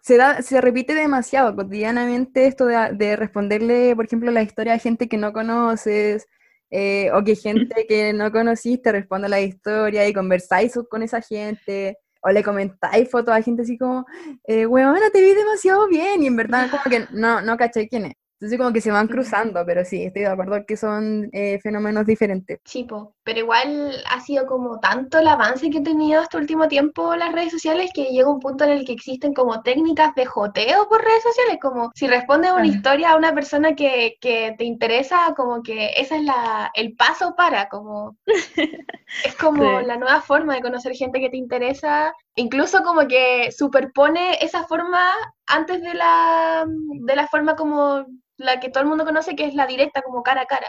se 0.00 0.16
da, 0.16 0.40
se 0.40 0.60
repite 0.62 0.94
demasiado 0.94 1.54
cotidianamente 1.54 2.46
esto 2.46 2.64
de, 2.64 2.92
de 2.94 3.14
responderle, 3.16 3.94
por 3.94 4.06
ejemplo, 4.06 4.30
la 4.30 4.42
historia 4.42 4.72
a 4.72 4.78
gente 4.78 5.06
que 5.06 5.18
no 5.18 5.34
conoces, 5.34 6.26
eh, 6.70 7.10
o 7.12 7.22
que 7.22 7.36
gente 7.36 7.84
que 7.86 8.14
no 8.14 8.32
conociste 8.32 8.90
responde 8.90 9.28
la 9.28 9.40
historia 9.40 10.08
y 10.08 10.14
conversáis 10.14 10.72
con 10.88 11.02
esa 11.02 11.20
gente, 11.20 11.98
o 12.22 12.30
le 12.30 12.42
comentáis 12.42 13.10
fotos 13.10 13.34
a 13.34 13.42
gente 13.42 13.62
así 13.62 13.76
como, 13.76 14.06
eh, 14.44 14.64
weona, 14.64 15.10
te 15.12 15.20
vi 15.20 15.34
demasiado 15.34 15.86
bien, 15.88 16.22
y 16.22 16.26
en 16.28 16.36
verdad 16.36 16.70
como 16.70 16.84
que 16.84 17.06
no, 17.12 17.42
no 17.42 17.58
caché 17.58 17.86
quién 17.86 18.06
es. 18.06 18.14
Entonces 18.40 18.58
como 18.58 18.72
que 18.72 18.80
se 18.80 18.90
van 18.92 19.08
cruzando, 19.08 19.64
pero 19.66 19.84
sí, 19.84 20.02
estoy 20.04 20.22
de 20.22 20.28
acuerdo 20.28 20.64
que 20.66 20.76
son 20.76 21.28
eh, 21.32 21.58
fenómenos 21.62 22.06
diferentes. 22.06 22.60
Sí, 22.64 22.84
po, 22.84 23.14
pero 23.22 23.38
igual 23.38 23.92
ha 24.10 24.20
sido 24.20 24.44
como 24.46 24.78
tanto 24.78 25.18
el 25.20 25.28
avance 25.28 25.70
que 25.70 25.78
he 25.78 25.82
tenido 25.82 26.20
este 26.20 26.36
último 26.36 26.68
tiempo 26.68 27.16
las 27.16 27.32
redes 27.32 27.50
sociales 27.50 27.90
que 27.94 28.04
llega 28.10 28.28
un 28.30 28.40
punto 28.40 28.64
en 28.64 28.70
el 28.72 28.84
que 28.84 28.92
existen 28.92 29.32
como 29.32 29.62
técnicas 29.62 30.14
de 30.14 30.26
joteo 30.26 30.86
por 30.86 31.00
redes 31.02 31.22
sociales, 31.22 31.56
como 31.62 31.90
si 31.94 32.06
respondes 32.06 32.52
una 32.52 32.64
Claro. 32.64 32.66
historia 32.66 33.12
a 33.12 33.16
una 33.16 33.32
persona 33.34 33.74
que, 33.74 34.16
que 34.20 34.54
te 34.58 34.64
interesa, 34.64 35.32
como 35.34 35.62
que 35.62 35.92
esa 35.96 36.16
es 36.16 36.24
la, 36.24 36.70
el 36.74 36.94
paso 36.94 37.34
para, 37.34 37.68
como 37.70 38.18
es 39.22 39.34
como 39.36 39.80
Sí. 39.80 39.86
la 39.86 39.96
nueva 39.96 40.20
forma 40.20 40.54
de 40.54 40.60
conocer 40.62 40.92
gente 40.94 41.20
que 41.20 41.30
te 41.30 41.36
interesa, 41.38 42.12
incluso 42.38 42.82
como 42.82 43.06
que 43.06 43.50
superpone 43.52 44.38
esa 44.40 44.64
forma 44.64 45.00
antes 45.46 45.82
de 45.82 45.94
la, 45.94 46.64
de 46.66 47.16
la 47.16 47.26
forma 47.26 47.56
como 47.56 48.06
la 48.36 48.60
que 48.60 48.70
todo 48.70 48.82
el 48.84 48.88
mundo 48.88 49.04
conoce, 49.04 49.34
que 49.34 49.46
es 49.46 49.54
la 49.54 49.66
directa, 49.66 50.02
como 50.02 50.22
cara 50.22 50.42
a 50.42 50.46
cara. 50.46 50.68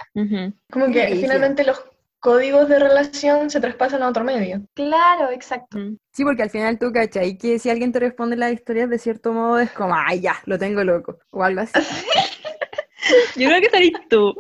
Como 0.72 0.92
que 0.92 1.16
finalmente 1.16 1.64
los 1.64 1.84
códigos 2.20 2.68
de 2.68 2.80
relación 2.80 3.50
se 3.50 3.62
traspasan 3.62 4.04
a 4.04 4.10
otro 4.10 4.24
medio. 4.24 4.62
Claro, 4.74 5.30
exacto. 5.32 5.78
Mm. 5.78 5.98
Sí, 6.12 6.24
porque 6.24 6.44
al 6.44 6.50
final 6.50 6.78
tú 6.80 6.92
cachai 6.92 7.38
que 7.38 7.60
si 7.60 7.70
alguien 7.70 7.92
te 7.92 8.00
responde 8.00 8.36
las 8.36 8.52
historias 8.52 8.90
de 8.90 8.98
cierto 8.98 9.32
modo 9.32 9.60
es 9.60 9.72
como, 9.72 9.96
ay, 9.96 10.22
ya, 10.22 10.36
lo 10.46 10.58
tengo 10.58 10.84
loco, 10.84 11.20
o 11.32 11.44
algo 11.44 11.62
así. 11.62 11.74
Yo 13.38 13.48
creo 13.48 13.62
que 13.62 13.70
salís 13.70 13.94
tú, 14.10 14.36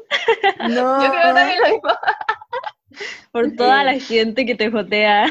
No, 0.69 1.03
Yo 1.03 1.11
creo 1.11 1.33
también 1.33 1.59
lo 1.59 1.69
mismo. 1.69 1.89
por 3.31 3.51
toda 3.55 3.83
la 3.83 3.99
gente 3.99 4.45
que 4.45 4.55
te 4.55 4.69
jotea. 4.71 5.27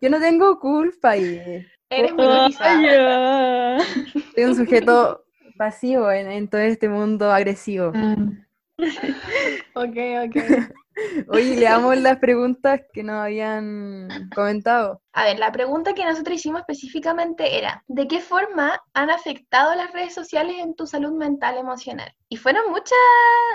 yo 0.00 0.10
no 0.10 0.20
tengo 0.20 0.58
culpa 0.58 1.10
ahí. 1.10 1.66
Eres 1.90 2.12
ya. 2.16 3.78
Soy 4.34 4.44
un 4.44 4.56
sujeto 4.56 5.24
pasivo 5.56 6.10
en, 6.10 6.30
en 6.30 6.48
todo 6.48 6.60
este 6.60 6.88
mundo 6.88 7.30
agresivo. 7.30 7.92
Mm. 7.92 8.44
ok, 9.74 9.96
ok. 10.26 10.72
Oye, 11.28 11.56
le 11.56 11.64
damos 11.64 11.96
las 11.98 12.18
preguntas 12.18 12.80
que 12.92 13.02
nos 13.02 13.16
habían 13.16 14.08
comentado. 14.34 15.00
A 15.12 15.24
ver, 15.24 15.38
la 15.38 15.52
pregunta 15.52 15.94
que 15.94 16.04
nosotros 16.04 16.36
hicimos 16.36 16.60
específicamente 16.60 17.58
era, 17.58 17.82
¿de 17.88 18.06
qué 18.06 18.20
forma 18.20 18.80
han 18.94 19.10
afectado 19.10 19.74
las 19.74 19.92
redes 19.92 20.14
sociales 20.14 20.56
en 20.58 20.74
tu 20.74 20.86
salud 20.86 21.12
mental 21.12 21.56
emocional? 21.58 22.12
Y 22.28 22.36
fueron 22.36 22.70
muchas, 22.70 22.98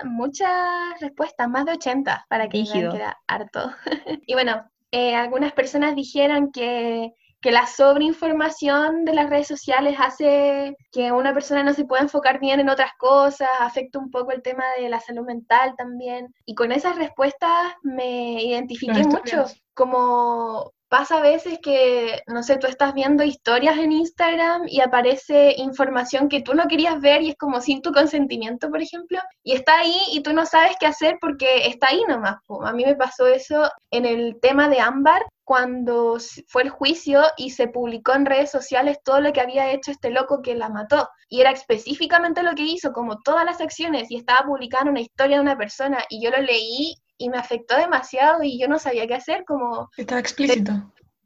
muchas 0.05 0.99
respuestas, 0.99 1.49
más 1.49 1.65
de 1.65 1.73
80, 1.73 2.25
para 2.29 2.47
que 2.49 2.63
vean 2.63 2.91
que 2.91 2.95
era 2.97 3.17
harto. 3.27 3.71
y 4.25 4.33
bueno, 4.33 4.69
eh, 4.91 5.15
algunas 5.15 5.53
personas 5.53 5.95
dijeron 5.95 6.51
que 6.51 7.13
que 7.47 7.53
la 7.53 7.65
sobreinformación 7.65 9.05
de 9.05 9.13
las 9.13 9.29
redes 9.29 9.47
sociales 9.47 9.95
hace 9.99 10.75
que 10.91 11.13
una 11.13 11.33
persona 11.33 11.63
no 11.63 11.73
se 11.73 11.85
pueda 11.85 12.03
enfocar 12.03 12.41
bien 12.41 12.59
en 12.59 12.67
otras 12.67 12.91
cosas, 12.99 13.47
afecta 13.61 13.99
un 13.99 14.11
poco 14.11 14.33
el 14.33 14.41
tema 14.41 14.65
de 14.77 14.89
la 14.89 14.99
salud 14.99 15.25
mental 15.25 15.73
también. 15.77 16.27
Y 16.45 16.55
con 16.55 16.73
esas 16.73 16.97
respuestas 16.97 17.73
me 17.83 18.43
identifiqué 18.43 19.01
mucho, 19.05 19.45
como 19.73 20.73
pasa 20.89 21.19
a 21.19 21.21
veces 21.21 21.59
que, 21.63 22.21
no 22.27 22.43
sé, 22.43 22.57
tú 22.57 22.67
estás 22.67 22.93
viendo 22.93 23.23
historias 23.23 23.77
en 23.77 23.93
Instagram 23.93 24.63
y 24.67 24.81
aparece 24.81 25.55
información 25.55 26.27
que 26.27 26.41
tú 26.41 26.53
no 26.53 26.67
querías 26.67 26.99
ver 26.99 27.21
y 27.21 27.29
es 27.29 27.37
como 27.37 27.61
sin 27.61 27.81
tu 27.81 27.93
consentimiento, 27.93 28.69
por 28.69 28.81
ejemplo, 28.81 29.19
y 29.41 29.53
está 29.53 29.79
ahí 29.79 29.97
y 30.11 30.21
tú 30.21 30.33
no 30.33 30.45
sabes 30.45 30.75
qué 30.81 30.87
hacer 30.87 31.17
porque 31.21 31.67
está 31.67 31.87
ahí 31.91 32.03
nomás. 32.09 32.39
A 32.65 32.73
mí 32.73 32.83
me 32.83 32.97
pasó 32.97 33.25
eso 33.25 33.69
en 33.89 34.05
el 34.05 34.37
tema 34.41 34.67
de 34.67 34.81
Ámbar, 34.81 35.25
cuando 35.47 36.17
fue 36.47 36.63
el 36.63 36.69
juicio 36.69 37.21
y 37.37 37.51
se 37.51 37.69
publicó 37.69 38.13
en 38.13 38.25
redes 38.25 38.51
sociales 38.51 38.99
todo 39.01 39.21
lo 39.21 39.31
que 39.31 39.39
había 39.39 39.71
hecho 39.71 39.91
este 39.91 40.09
loco 40.09 40.41
que 40.41 40.55
la 40.55 40.67
mató. 40.67 41.07
Y 41.29 41.39
era 41.39 41.51
específicamente 41.51 42.43
lo 42.43 42.53
que 42.53 42.63
hizo, 42.63 42.91
como 42.91 43.21
todas 43.21 43.45
las 43.45 43.61
acciones, 43.61 44.11
y 44.11 44.17
estaba 44.17 44.45
publicando 44.45 44.91
una 44.91 44.99
historia 44.99 45.37
de 45.37 45.43
una 45.43 45.57
persona, 45.57 45.99
y 46.09 46.21
yo 46.21 46.31
lo 46.31 46.41
leí 46.41 46.97
y 47.17 47.29
me 47.29 47.37
afectó 47.37 47.77
demasiado 47.77 48.43
y 48.43 48.59
yo 48.59 48.67
no 48.67 48.77
sabía 48.77 49.07
qué 49.07 49.13
hacer, 49.13 49.45
como... 49.45 49.89
Estaba 49.95 50.19
explícito. 50.19 50.73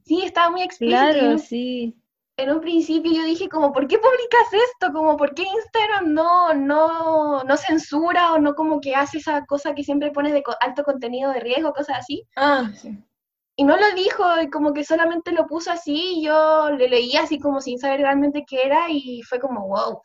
Sí, 0.06 0.22
estaba 0.24 0.52
muy 0.52 0.62
explícito. 0.62 1.00
Claro, 1.02 1.40
sí. 1.40 1.96
En 2.38 2.52
un 2.52 2.62
principio 2.62 3.12
yo 3.12 3.24
dije 3.24 3.50
como, 3.50 3.74
¿por 3.74 3.88
qué 3.88 3.98
publicas 3.98 4.54
esto? 4.70 4.94
Como, 4.94 5.18
¿por 5.18 5.34
qué 5.34 5.42
Instagram 5.42 6.14
no, 6.14 6.54
no, 6.54 7.44
no 7.44 7.58
censura 7.58 8.34
o 8.34 8.40
no 8.40 8.54
como 8.54 8.82
que 8.82 8.94
hace 8.94 9.18
esa 9.18 9.44
cosa 9.48 9.74
que 9.74 9.84
siempre 9.84 10.12
pone 10.12 10.32
de 10.32 10.44
alto 10.60 10.84
contenido 10.84 11.32
de 11.32 11.40
riesgo, 11.40 11.74
cosas 11.74 11.98
así? 12.02 12.28
Ah, 12.36 12.70
sí 12.76 13.04
y 13.62 13.64
no 13.64 13.78
lo 13.78 13.94
dijo, 13.96 14.24
como 14.52 14.74
que 14.74 14.84
solamente 14.84 15.32
lo 15.32 15.46
puso 15.46 15.70
así 15.70 16.16
y 16.16 16.26
yo 16.26 16.72
le 16.72 16.90
leía 16.90 17.22
así 17.22 17.38
como 17.38 17.62
sin 17.62 17.78
saber 17.78 18.00
realmente 18.00 18.44
qué 18.50 18.64
era 18.66 18.90
y 18.90 19.22
fue 19.22 19.40
como 19.40 19.68
wow. 19.68 20.02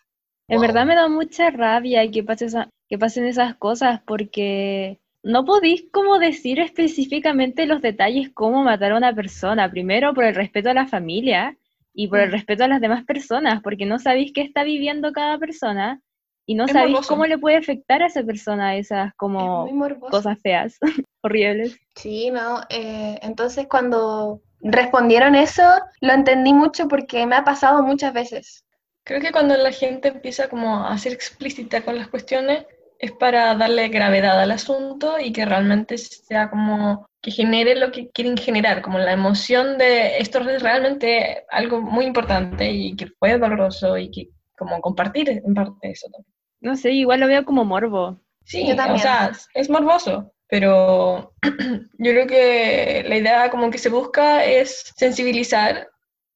En 0.46 0.60
verdad 0.60 0.84
me 0.84 0.94
da 0.94 1.08
mucha 1.08 1.48
rabia 1.48 2.06
que, 2.10 2.22
pase 2.22 2.48
que 2.86 2.98
pasen 2.98 3.24
esas 3.24 3.56
cosas 3.56 4.02
porque 4.06 5.00
no 5.22 5.46
podéis 5.46 5.86
como 5.90 6.18
decir 6.18 6.60
específicamente 6.60 7.64
los 7.64 7.80
detalles 7.80 8.28
cómo 8.34 8.62
matar 8.62 8.92
a 8.92 8.98
una 8.98 9.14
persona, 9.14 9.70
primero 9.70 10.12
por 10.12 10.24
el 10.24 10.34
respeto 10.34 10.68
a 10.68 10.74
la 10.74 10.86
familia 10.86 11.56
y 11.94 12.08
por 12.08 12.20
el 12.20 12.28
mm. 12.28 12.32
respeto 12.32 12.64
a 12.64 12.68
las 12.68 12.82
demás 12.82 13.06
personas, 13.06 13.62
porque 13.62 13.86
no 13.86 13.98
sabéis 13.98 14.32
qué 14.34 14.42
está 14.42 14.64
viviendo 14.64 15.12
cada 15.12 15.38
persona 15.38 16.02
y 16.46 16.54
no 16.54 16.68
sabéis 16.68 17.06
cómo 17.06 17.26
le 17.26 17.38
puede 17.38 17.56
afectar 17.56 18.02
a 18.02 18.06
esa 18.06 18.22
persona 18.22 18.76
esas 18.76 19.12
como 19.16 19.68
cosas 20.10 20.38
feas. 20.40 20.78
horribles. 21.22 21.76
Sí, 21.96 22.30
no, 22.30 22.60
eh, 22.70 23.18
entonces 23.22 23.66
cuando 23.68 24.40
respondieron 24.60 25.34
eso, 25.34 25.62
lo 26.00 26.12
entendí 26.12 26.52
mucho 26.52 26.88
porque 26.88 27.26
me 27.26 27.36
ha 27.36 27.44
pasado 27.44 27.82
muchas 27.82 28.12
veces. 28.12 28.64
Creo 29.04 29.20
que 29.20 29.32
cuando 29.32 29.56
la 29.56 29.72
gente 29.72 30.08
empieza 30.08 30.48
como 30.48 30.84
a 30.84 30.96
ser 30.98 31.12
explícita 31.12 31.82
con 31.82 31.96
las 31.96 32.08
cuestiones, 32.08 32.66
es 32.98 33.12
para 33.12 33.54
darle 33.54 33.88
gravedad 33.88 34.40
al 34.40 34.50
asunto 34.50 35.20
y 35.20 35.32
que 35.32 35.44
realmente 35.44 35.98
sea 35.98 36.48
como 36.48 37.06
que 37.20 37.30
genere 37.30 37.76
lo 37.76 37.92
que 37.92 38.08
quieren 38.10 38.36
generar, 38.36 38.82
como 38.82 38.98
la 38.98 39.12
emoción 39.12 39.78
de 39.78 40.18
esto 40.18 40.38
es 40.48 40.62
realmente 40.62 41.44
algo 41.50 41.82
muy 41.82 42.06
importante 42.06 42.70
y 42.70 42.96
que 42.96 43.08
fue 43.18 43.38
doloroso 43.38 43.98
y 43.98 44.10
que 44.10 44.30
como 44.56 44.80
compartir 44.80 45.28
en 45.28 45.54
parte 45.54 45.90
eso 45.90 46.08
también. 46.10 46.35
No 46.60 46.76
sé, 46.76 46.92
igual 46.92 47.20
lo 47.20 47.26
veo 47.26 47.44
como 47.44 47.64
morbo. 47.64 48.20
Sí, 48.44 48.70
o 48.70 48.98
sea, 48.98 49.32
es 49.54 49.68
morboso, 49.68 50.32
pero 50.48 51.32
yo 51.98 52.12
creo 52.12 52.26
que 52.26 53.04
la 53.08 53.16
idea 53.16 53.50
como 53.50 53.70
que 53.70 53.78
se 53.78 53.88
busca 53.88 54.44
es 54.44 54.92
sensibilizar 54.96 55.88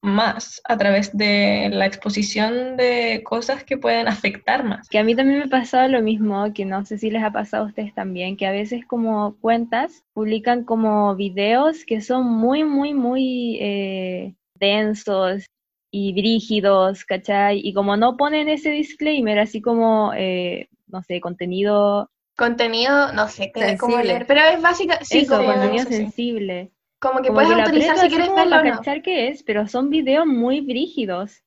más 0.03 0.61
a 0.65 0.77
través 0.79 1.17
de 1.17 1.69
la 1.73 1.87
exposición 1.87 2.77
de 2.77 3.23
cosas 3.25 3.65
que 3.65 3.77
pueden 3.77 4.09
afectar 4.09 4.65
más. 4.65 4.89
Que 4.89 4.99
a 4.99 5.05
mí 5.05 5.15
también 5.15 5.41
me 5.41 5.45
ha 5.45 5.49
pasado 5.49 5.89
lo 5.89 6.03
mismo, 6.03 6.53
que 6.55 6.65
no 6.65 6.85
sé 6.85 6.99
si 6.99 7.11
les 7.11 7.23
ha 7.23 7.31
pasado 7.31 7.65
a 7.65 7.67
ustedes 7.69 7.95
también, 7.95 8.37
que 8.37 8.47
a 8.47 8.53
veces 8.53 8.85
como 8.87 9.37
cuentas 9.41 10.05
publican 10.15 10.65
como 10.65 11.15
videos 11.17 11.85
que 11.85 12.01
son 12.01 12.27
muy, 12.27 12.65
muy, 12.65 12.95
muy 12.95 13.59
eh, 13.61 14.35
densos 14.55 15.47
y 15.91 16.13
brígidos, 16.13 17.05
¿cachai? 17.05 17.61
Y 17.63 17.75
como 17.75 17.97
no 17.97 18.17
ponen 18.17 18.49
ese 18.49 18.71
disclaimer, 18.71 19.39
así 19.39 19.61
como, 19.61 20.13
eh, 20.15 20.69
no 20.87 21.03
sé, 21.03 21.21
contenido 21.21 22.11
contenido, 22.37 23.13
no 23.13 23.29
sé 23.29 23.53
cómo 23.79 23.99
leer, 23.99 24.27
pero 24.27 24.41
es 24.41 24.63
básicamente, 24.63 25.05
sí, 25.05 25.27
como 25.27 25.45
contenido 25.45 25.85
sensible. 25.85 26.73
Como 26.99 27.21
que 27.21 27.31
puedes 27.31 27.51
autorizar 27.51 27.99
si 27.99 28.09
quieres 28.09 28.35
verlo 28.35 28.57
o 28.57 28.65
no. 28.65 29.03
qué 29.05 29.29
es, 29.29 29.43
pero 29.43 29.69
son 29.69 29.91
videos 29.91 30.27
muy 30.27 30.63
brígidos 30.63 31.43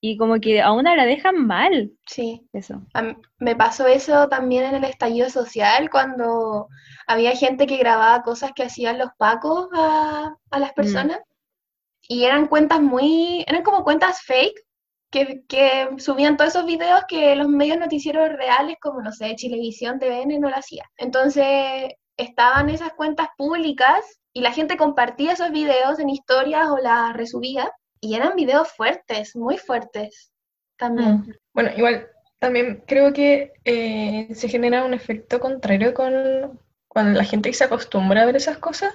y 0.00 0.16
como 0.16 0.38
que 0.40 0.62
a 0.62 0.72
una 0.72 0.96
la 0.96 1.04
dejan 1.04 1.46
mal. 1.46 1.92
Sí. 2.06 2.46
Eso. 2.52 2.82
me 3.38 3.56
pasó 3.56 3.86
eso 3.86 4.28
también 4.28 4.64
en 4.64 4.76
el 4.76 4.84
estallido 4.84 5.28
social 5.28 5.90
cuando 5.90 6.68
había 7.06 7.32
gente 7.32 7.66
que 7.66 7.76
grababa 7.76 8.22
cosas 8.22 8.52
que 8.54 8.62
hacían 8.62 8.98
los 8.98 9.10
pacos 9.18 9.68
a, 9.74 10.34
a 10.50 10.58
las 10.58 10.70
mm. 10.70 10.72
Y 12.08 12.24
eran 12.24 12.46
cuentas 12.46 12.80
muy, 12.80 13.44
eran 13.46 13.62
como 13.62 13.84
cuentas 13.84 14.22
fake 14.22 14.58
que, 15.10 15.88
subían 15.98 16.36
todos 16.36 16.54
esos 16.54 16.66
videos 16.66 17.02
que 17.08 17.36
los 17.36 17.48
medios 17.48 17.78
noticieros 17.78 18.30
reales, 18.30 18.76
como 18.80 19.02
no 19.02 19.12
sé, 19.12 19.34
Chilevisión, 19.36 19.98
TVN, 19.98 20.40
no 20.40 20.50
lo 20.50 20.56
hacía. 20.56 20.84
Entonces, 20.96 21.92
estaban 22.16 22.68
esas 22.68 22.92
cuentas 22.94 23.28
públicas 23.36 24.20
y 24.32 24.40
la 24.40 24.52
gente 24.52 24.76
compartía 24.76 25.32
esos 25.32 25.50
videos 25.50 25.98
en 25.98 26.10
historias 26.10 26.68
o 26.68 26.78
las 26.78 27.14
resubía. 27.14 27.70
Y 28.00 28.14
eran 28.14 28.36
videos 28.36 28.68
fuertes, 28.72 29.34
muy 29.34 29.58
fuertes 29.58 30.32
también. 30.76 31.16
Mm. 31.16 31.32
Bueno, 31.52 31.70
igual 31.76 32.08
también 32.38 32.84
creo 32.86 33.12
que 33.12 33.52
eh, 33.64 34.28
se 34.34 34.48
genera 34.48 34.84
un 34.84 34.94
efecto 34.94 35.40
contrario 35.40 35.94
con 35.94 36.60
cuando 36.86 37.18
la 37.18 37.24
gente 37.24 37.52
se 37.52 37.64
acostumbra 37.64 38.22
a 38.22 38.26
ver 38.26 38.36
esas 38.36 38.58
cosas. 38.58 38.94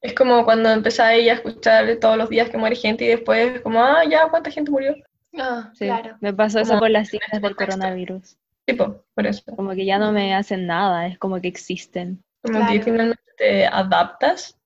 Es 0.00 0.14
como 0.14 0.44
cuando 0.44 0.70
empezáis 0.70 1.28
a 1.30 1.34
escuchar 1.34 1.96
todos 2.00 2.16
los 2.16 2.30
días 2.30 2.48
que 2.48 2.56
muere 2.56 2.76
gente 2.76 3.04
y 3.04 3.08
después 3.08 3.60
como, 3.60 3.82
ah, 3.82 4.02
ya, 4.08 4.28
¿cuánta 4.28 4.50
gente 4.50 4.70
murió? 4.70 4.94
Ah, 5.38 5.70
claro. 5.78 6.16
Me 6.20 6.32
pasó 6.32 6.60
eso 6.60 6.78
con 6.78 6.92
las 6.92 7.10
cifras 7.10 7.40
del 7.40 7.54
coronavirus. 7.54 8.36
Tipo, 8.64 9.04
por 9.14 9.26
eso. 9.26 9.42
Como 9.56 9.72
que 9.72 9.84
ya 9.84 9.98
no 9.98 10.12
me 10.12 10.34
hacen 10.34 10.66
nada, 10.66 11.06
es 11.06 11.18
como 11.18 11.40
que 11.40 11.48
existen. 11.48 12.22
Como 12.42 12.66
que 12.66 12.80
finalmente 12.80 13.22
te 13.36 13.66
adaptas 13.66 14.58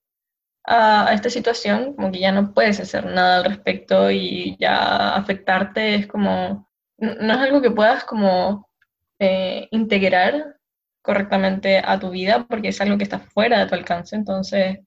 a, 0.64 1.12
esta 1.12 1.30
situación, 1.30 1.94
como 1.94 2.12
que 2.12 2.20
ya 2.20 2.32
no 2.32 2.52
puedes 2.54 2.80
hacer 2.80 3.04
nada 3.06 3.38
al 3.38 3.44
respecto 3.44 4.10
y 4.10 4.56
ya 4.58 5.14
afectarte 5.14 5.96
es 5.96 6.06
como, 6.06 6.68
no 6.98 7.34
es 7.34 7.38
algo 7.38 7.60
que 7.60 7.70
puedas 7.70 8.04
como 8.04 8.68
eh, 9.18 9.68
integrar 9.70 10.56
correctamente 11.02 11.78
a 11.84 11.98
tu 11.98 12.10
vida 12.10 12.46
porque 12.48 12.68
es 12.68 12.80
algo 12.80 12.96
que 12.96 13.04
está 13.04 13.18
fuera 13.18 13.58
de 13.58 13.66
tu 13.66 13.74
alcance, 13.74 14.16
entonces 14.16 14.78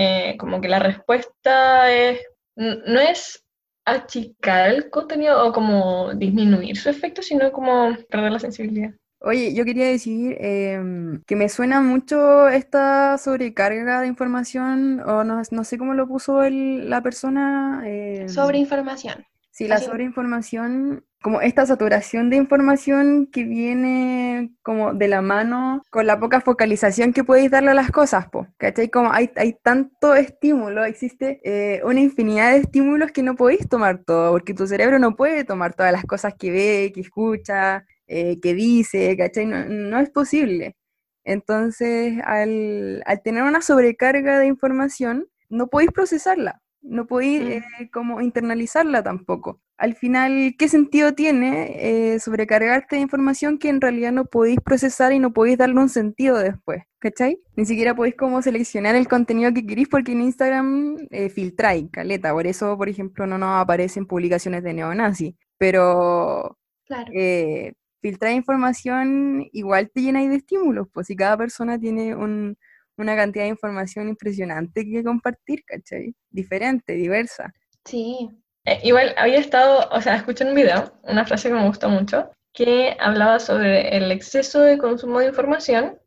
eh, 0.00 0.36
como 0.38 0.60
que 0.60 0.68
la 0.68 0.78
respuesta 0.78 1.92
es, 1.92 2.20
no 2.54 3.00
es 3.00 3.44
achicar 3.84 4.70
el 4.70 4.90
contenido 4.90 5.44
o 5.44 5.52
como 5.52 6.14
disminuir 6.14 6.76
su 6.76 6.88
efecto, 6.88 7.20
sino 7.20 7.50
como 7.50 7.96
perder 8.08 8.30
la 8.30 8.38
sensibilidad. 8.38 8.92
Oye, 9.20 9.52
yo 9.54 9.64
quería 9.64 9.88
decir 9.88 10.36
em, 10.38 11.20
que 11.26 11.34
me 11.34 11.48
suena 11.48 11.80
mucho 11.80 12.48
esta 12.48 13.18
sobrecarga 13.18 14.00
de 14.00 14.06
información, 14.06 15.00
o 15.00 15.24
no, 15.24 15.42
no 15.50 15.64
sé 15.64 15.78
cómo 15.78 15.94
lo 15.94 16.06
puso 16.06 16.44
el, 16.44 16.88
la 16.88 17.02
persona. 17.02 17.82
Eh, 17.84 18.28
Sobreinformación. 18.28 19.26
Sí, 19.50 19.66
la 19.66 19.78
sobreinformación, 19.78 21.04
como 21.22 21.40
esta 21.40 21.66
saturación 21.66 22.30
de 22.30 22.36
información 22.36 23.26
que 23.26 23.44
viene 23.44 24.52
como 24.62 24.94
de 24.94 25.08
la 25.08 25.20
mano 25.20 25.82
con 25.90 26.06
la 26.06 26.20
poca 26.20 26.40
focalización 26.40 27.12
que 27.12 27.24
podéis 27.24 27.50
darle 27.50 27.72
a 27.72 27.74
las 27.74 27.90
cosas, 27.90 28.28
po, 28.28 28.46
¿cachai? 28.56 28.88
Como 28.88 29.12
hay, 29.12 29.28
tanto 29.62 30.14
estímulo, 30.14 30.84
existe 30.84 31.40
eh, 31.44 31.82
una 31.84 32.00
infinidad 32.00 32.52
de 32.52 32.58
estímulos 32.58 33.10
que 33.12 33.22
no 33.22 33.34
podéis 33.34 33.68
tomar 33.68 34.04
todo, 34.04 34.32
porque 34.32 34.54
tu 34.54 34.66
cerebro 34.66 34.98
no 34.98 35.16
puede 35.16 35.44
tomar 35.44 35.74
todas 35.74 35.92
las 35.92 36.04
cosas 36.04 36.34
que 36.38 36.50
ve, 36.52 36.92
que 36.94 37.00
escucha, 37.00 37.84
eh, 38.06 38.38
que 38.40 38.54
dice, 38.54 39.16
¿cachai? 39.16 39.46
No, 39.46 39.64
no 39.66 39.98
es 40.00 40.10
posible. 40.10 40.76
Entonces, 41.24 42.18
al, 42.24 43.02
al 43.06 43.22
tener 43.22 43.42
una 43.42 43.60
sobrecarga 43.60 44.38
de 44.38 44.46
información, 44.46 45.26
no 45.50 45.68
podéis 45.68 45.90
procesarla 45.92 46.62
no 46.82 47.06
podéis 47.06 47.42
Mm. 47.42 47.46
eh, 47.50 47.90
como 47.92 48.20
internalizarla 48.20 49.02
tampoco. 49.02 49.60
Al 49.76 49.94
final, 49.94 50.54
¿qué 50.58 50.68
sentido 50.68 51.14
tiene 51.14 52.12
eh, 52.14 52.18
sobrecargarte 52.20 52.96
de 52.96 53.02
información 53.02 53.58
que 53.58 53.68
en 53.68 53.80
realidad 53.80 54.10
no 54.12 54.24
podéis 54.24 54.58
procesar 54.60 55.12
y 55.12 55.18
no 55.20 55.32
podéis 55.32 55.58
darle 55.58 55.76
un 55.80 55.88
sentido 55.88 56.38
después? 56.38 56.82
¿Cachai? 56.98 57.38
Ni 57.54 57.64
siquiera 57.64 57.94
podéis 57.94 58.16
como 58.16 58.42
seleccionar 58.42 58.96
el 58.96 59.06
contenido 59.06 59.52
que 59.54 59.64
queréis 59.64 59.88
porque 59.88 60.12
en 60.12 60.22
Instagram 60.22 60.96
eh, 61.10 61.28
filtráis, 61.28 61.88
caleta. 61.92 62.32
Por 62.32 62.46
eso, 62.48 62.76
por 62.76 62.88
ejemplo, 62.88 63.26
no 63.26 63.38
nos 63.38 63.60
aparecen 63.62 64.06
publicaciones 64.06 64.64
de 64.64 64.74
neonazi. 64.74 65.36
Pero 65.58 66.58
Claro. 66.86 67.12
eh, 67.14 67.74
filtrar 68.00 68.32
información 68.32 69.46
igual 69.52 69.90
te 69.92 70.00
llena 70.02 70.20
de 70.26 70.36
estímulos, 70.36 70.88
pues 70.92 71.06
si 71.08 71.14
cada 71.16 71.36
persona 71.36 71.78
tiene 71.78 72.14
un- 72.16 72.56
una 72.98 73.16
cantidad 73.16 73.44
de 73.44 73.50
información 73.50 74.08
impresionante 74.08 74.84
que 74.84 75.04
compartir, 75.04 75.64
¿cachai? 75.64 76.14
Diferente, 76.30 76.94
diversa. 76.94 77.52
Sí. 77.84 78.28
Eh, 78.64 78.80
igual 78.82 79.14
había 79.16 79.38
estado, 79.38 79.88
o 79.90 80.00
sea, 80.00 80.16
escuché 80.16 80.44
un 80.44 80.54
video, 80.54 80.92
una 81.04 81.24
frase 81.24 81.48
que 81.48 81.54
me 81.54 81.66
gustó 81.66 81.88
mucho, 81.88 82.30
que 82.52 82.96
hablaba 83.00 83.38
sobre 83.38 83.96
el 83.96 84.10
exceso 84.12 84.60
de 84.60 84.78
consumo 84.78 85.20
de 85.20 85.26
información, 85.26 85.98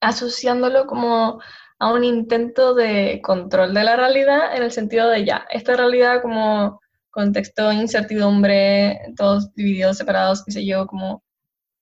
asociándolo 0.00 0.86
como 0.86 1.40
a 1.78 1.92
un 1.92 2.04
intento 2.04 2.74
de 2.74 3.20
control 3.22 3.72
de 3.72 3.84
la 3.84 3.96
realidad, 3.96 4.54
en 4.54 4.62
el 4.62 4.72
sentido 4.72 5.08
de 5.08 5.24
ya, 5.24 5.46
esta 5.50 5.76
realidad 5.76 6.20
como 6.20 6.80
contexto 7.10 7.72
incertidumbre, 7.72 9.00
todos 9.16 9.52
divididos, 9.54 9.98
separados, 9.98 10.44
qué 10.44 10.52
sé 10.52 10.66
yo, 10.66 10.86
como 10.86 11.22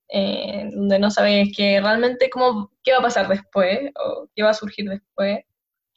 eh, 0.08 0.70
donde 0.72 0.98
no 0.98 1.10
sabes 1.10 1.50
que 1.56 1.80
realmente 1.80 2.30
cómo, 2.30 2.72
qué 2.82 2.92
va 2.92 2.98
a 2.98 3.02
pasar 3.02 3.28
después 3.28 3.90
o 3.94 4.28
qué 4.34 4.42
va 4.42 4.50
a 4.50 4.54
surgir 4.54 4.88
después. 4.88 5.40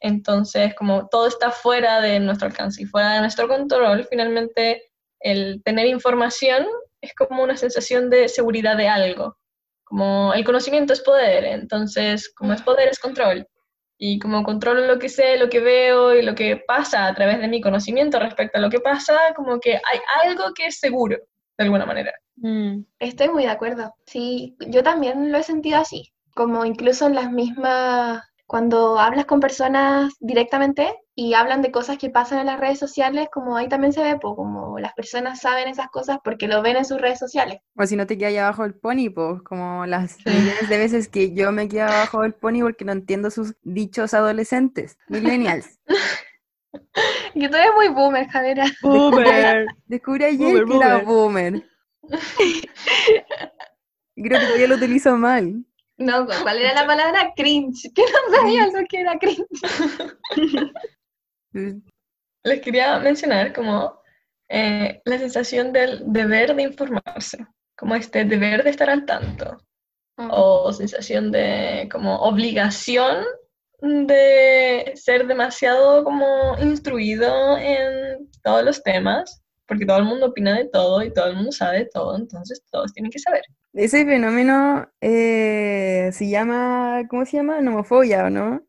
Entonces, 0.02 0.74
como 0.76 1.08
todo 1.10 1.28
está 1.28 1.52
fuera 1.52 2.02
de 2.02 2.20
nuestro 2.20 2.48
alcance 2.48 2.82
y 2.82 2.86
fuera 2.86 3.14
de 3.14 3.22
nuestro 3.22 3.48
control, 3.48 4.06
finalmente 4.10 4.92
el 5.20 5.62
tener 5.64 5.86
información 5.86 6.66
es 7.02 7.14
como 7.16 7.44
una 7.44 7.56
sensación 7.58 8.10
de 8.10 8.28
seguridad 8.28 8.78
de 8.78 8.88
algo. 8.88 9.38
Como 9.84 10.34
el 10.34 10.44
conocimiento 10.44 10.94
es 10.94 11.02
poder, 11.02 11.46
entonces 11.46 12.34
como 12.36 12.54
es 12.54 12.62
poder 12.62 12.90
es 12.90 13.00
control. 13.00 13.48
Y 13.98 14.18
como 14.20 14.44
controlo 14.44 14.88
lo 14.88 14.98
que 14.98 15.10
sé, 15.10 15.38
lo 15.38 15.50
que 15.50 15.60
veo 15.60 16.16
y 16.16 16.24
lo 16.24 16.34
que 16.34 16.58
pasa 16.58 17.06
a 17.06 17.14
través 17.14 17.40
de 17.40 17.48
mi 17.48 17.62
conocimiento 17.62 18.20
respecto 18.20 18.58
a 18.58 18.62
lo 18.62 18.70
que 18.72 18.80
pasa, 18.80 19.16
como 19.36 19.60
que 19.60 19.76
hay 19.76 20.00
algo 20.24 20.54
que 20.56 20.68
es 20.68 20.80
seguro, 20.80 21.18
de 21.58 21.64
alguna 21.64 21.86
manera. 21.86 22.12
Mm, 22.38 22.82
Estoy 23.00 23.30
muy 23.30 23.44
de 23.44 23.50
acuerdo. 23.50 23.94
Sí, 24.06 24.56
yo 24.68 24.84
también 24.84 25.32
lo 25.32 25.38
he 25.38 25.44
sentido 25.44 25.80
así. 25.80 26.12
Como 26.34 26.66
incluso 26.66 27.08
en 27.08 27.16
las 27.16 27.32
mismas, 27.32 28.24
cuando 28.48 29.00
hablas 29.00 29.26
con 29.26 29.40
personas 29.40 30.14
directamente 30.20 30.94
y 31.14 31.34
hablan 31.34 31.62
de 31.62 31.72
cosas 31.72 31.98
que 31.98 32.10
pasan 32.10 32.40
en 32.40 32.46
las 32.48 32.60
redes 32.60 32.80
sociales, 32.80 33.28
como 33.32 33.58
ahí 33.58 33.68
también 33.68 33.92
se 33.94 34.02
ve, 34.02 34.18
pues, 34.20 34.34
como 34.36 34.80
las 34.80 34.94
personas 34.94 35.40
saben 35.42 35.68
esas 35.68 35.90
cosas 35.90 36.18
porque 36.24 36.48
lo 36.48 36.62
ven 36.62 36.78
en 36.78 36.86
sus 36.86 37.00
redes 37.00 37.20
sociales. 37.20 37.60
O 37.76 37.86
si 37.86 37.96
no 37.96 38.08
te 38.08 38.18
quedas 38.18 38.38
abajo 38.38 38.64
del 38.64 38.76
pony, 38.76 39.10
pues 39.14 39.42
como 39.44 39.86
las 39.86 40.18
millones 40.26 40.70
de 40.70 40.78
veces 40.78 41.10
que 41.10 41.34
yo 41.34 41.52
me 41.52 41.68
quedo 41.68 41.84
abajo 41.84 42.22
del 42.22 42.34
pony 42.34 42.62
porque 42.62 42.86
no 42.86 42.94
entiendo 42.94 43.30
sus 43.30 43.56
dichos 43.62 44.14
adolescentes, 44.14 44.98
millennials. 45.10 45.80
Que 47.34 47.50
tú 47.50 47.56
eres 47.56 47.72
muy 47.76 47.88
boomer, 47.90 48.28
Javera. 48.30 48.66
Boomer. 48.82 49.66
Descubrí 49.88 50.26
ayer 50.26 50.66
Boomer, 50.66 50.66
que 50.66 50.76
era 50.78 50.98
boomer. 51.00 51.54
boomer. 51.54 51.70
Creo 54.16 54.40
que 54.40 54.46
todavía 54.46 54.68
lo 54.68 54.76
utilizo 54.76 55.16
mal. 55.18 55.66
No, 55.98 56.26
¿cu- 56.26 56.34
¿cuál 56.44 56.58
era 56.60 56.74
la 56.74 56.88
palabra? 56.88 57.32
Cringe. 57.36 57.92
Que 57.94 58.04
no 58.04 58.36
sabía 58.36 58.68
lo 58.68 58.86
que 58.90 59.00
era 59.00 59.18
cringe. 59.20 59.46
Les 62.44 62.62
quería 62.62 63.00
mencionar 63.00 63.54
como 63.54 64.02
eh, 64.50 65.02
la 65.06 65.18
sensación 65.20 65.72
del 65.72 66.02
deber 66.12 66.56
de 66.56 66.64
informarse, 66.64 67.46
como 67.78 67.96
este 67.96 68.26
deber 68.26 68.64
de 68.64 68.70
estar 68.72 68.90
al 68.90 69.06
tanto, 69.06 69.58
o 70.18 70.72
sensación 70.74 71.32
de 71.32 71.88
como 71.92 72.18
obligación 72.22 73.24
de 73.82 74.92
ser 74.96 75.28
demasiado 75.28 76.04
como 76.04 76.56
instruido 76.60 77.58
en 77.58 78.30
todos 78.44 78.64
los 78.64 78.84
temas, 78.84 79.44
porque 79.66 79.86
todo 79.86 79.98
el 79.98 80.04
mundo 80.06 80.28
opina 80.28 80.56
de 80.58 80.66
todo 80.70 81.02
y 81.04 81.12
todo 81.14 81.28
el 81.28 81.36
mundo 81.36 81.52
sabe 81.52 81.80
de 81.80 81.86
todo, 81.86 82.16
entonces 82.16 82.64
todos 82.72 82.94
tienen 82.94 83.12
que 83.12 83.20
saber. 83.20 83.42
Ese 83.74 84.06
fenómeno 84.06 84.88
eh, 85.02 86.10
se 86.14 86.30
llama, 86.30 87.04
¿cómo 87.10 87.26
se 87.26 87.38
llama? 87.38 87.62
Nomofobia, 87.62 88.26
¿o 88.26 88.30
no? 88.30 88.62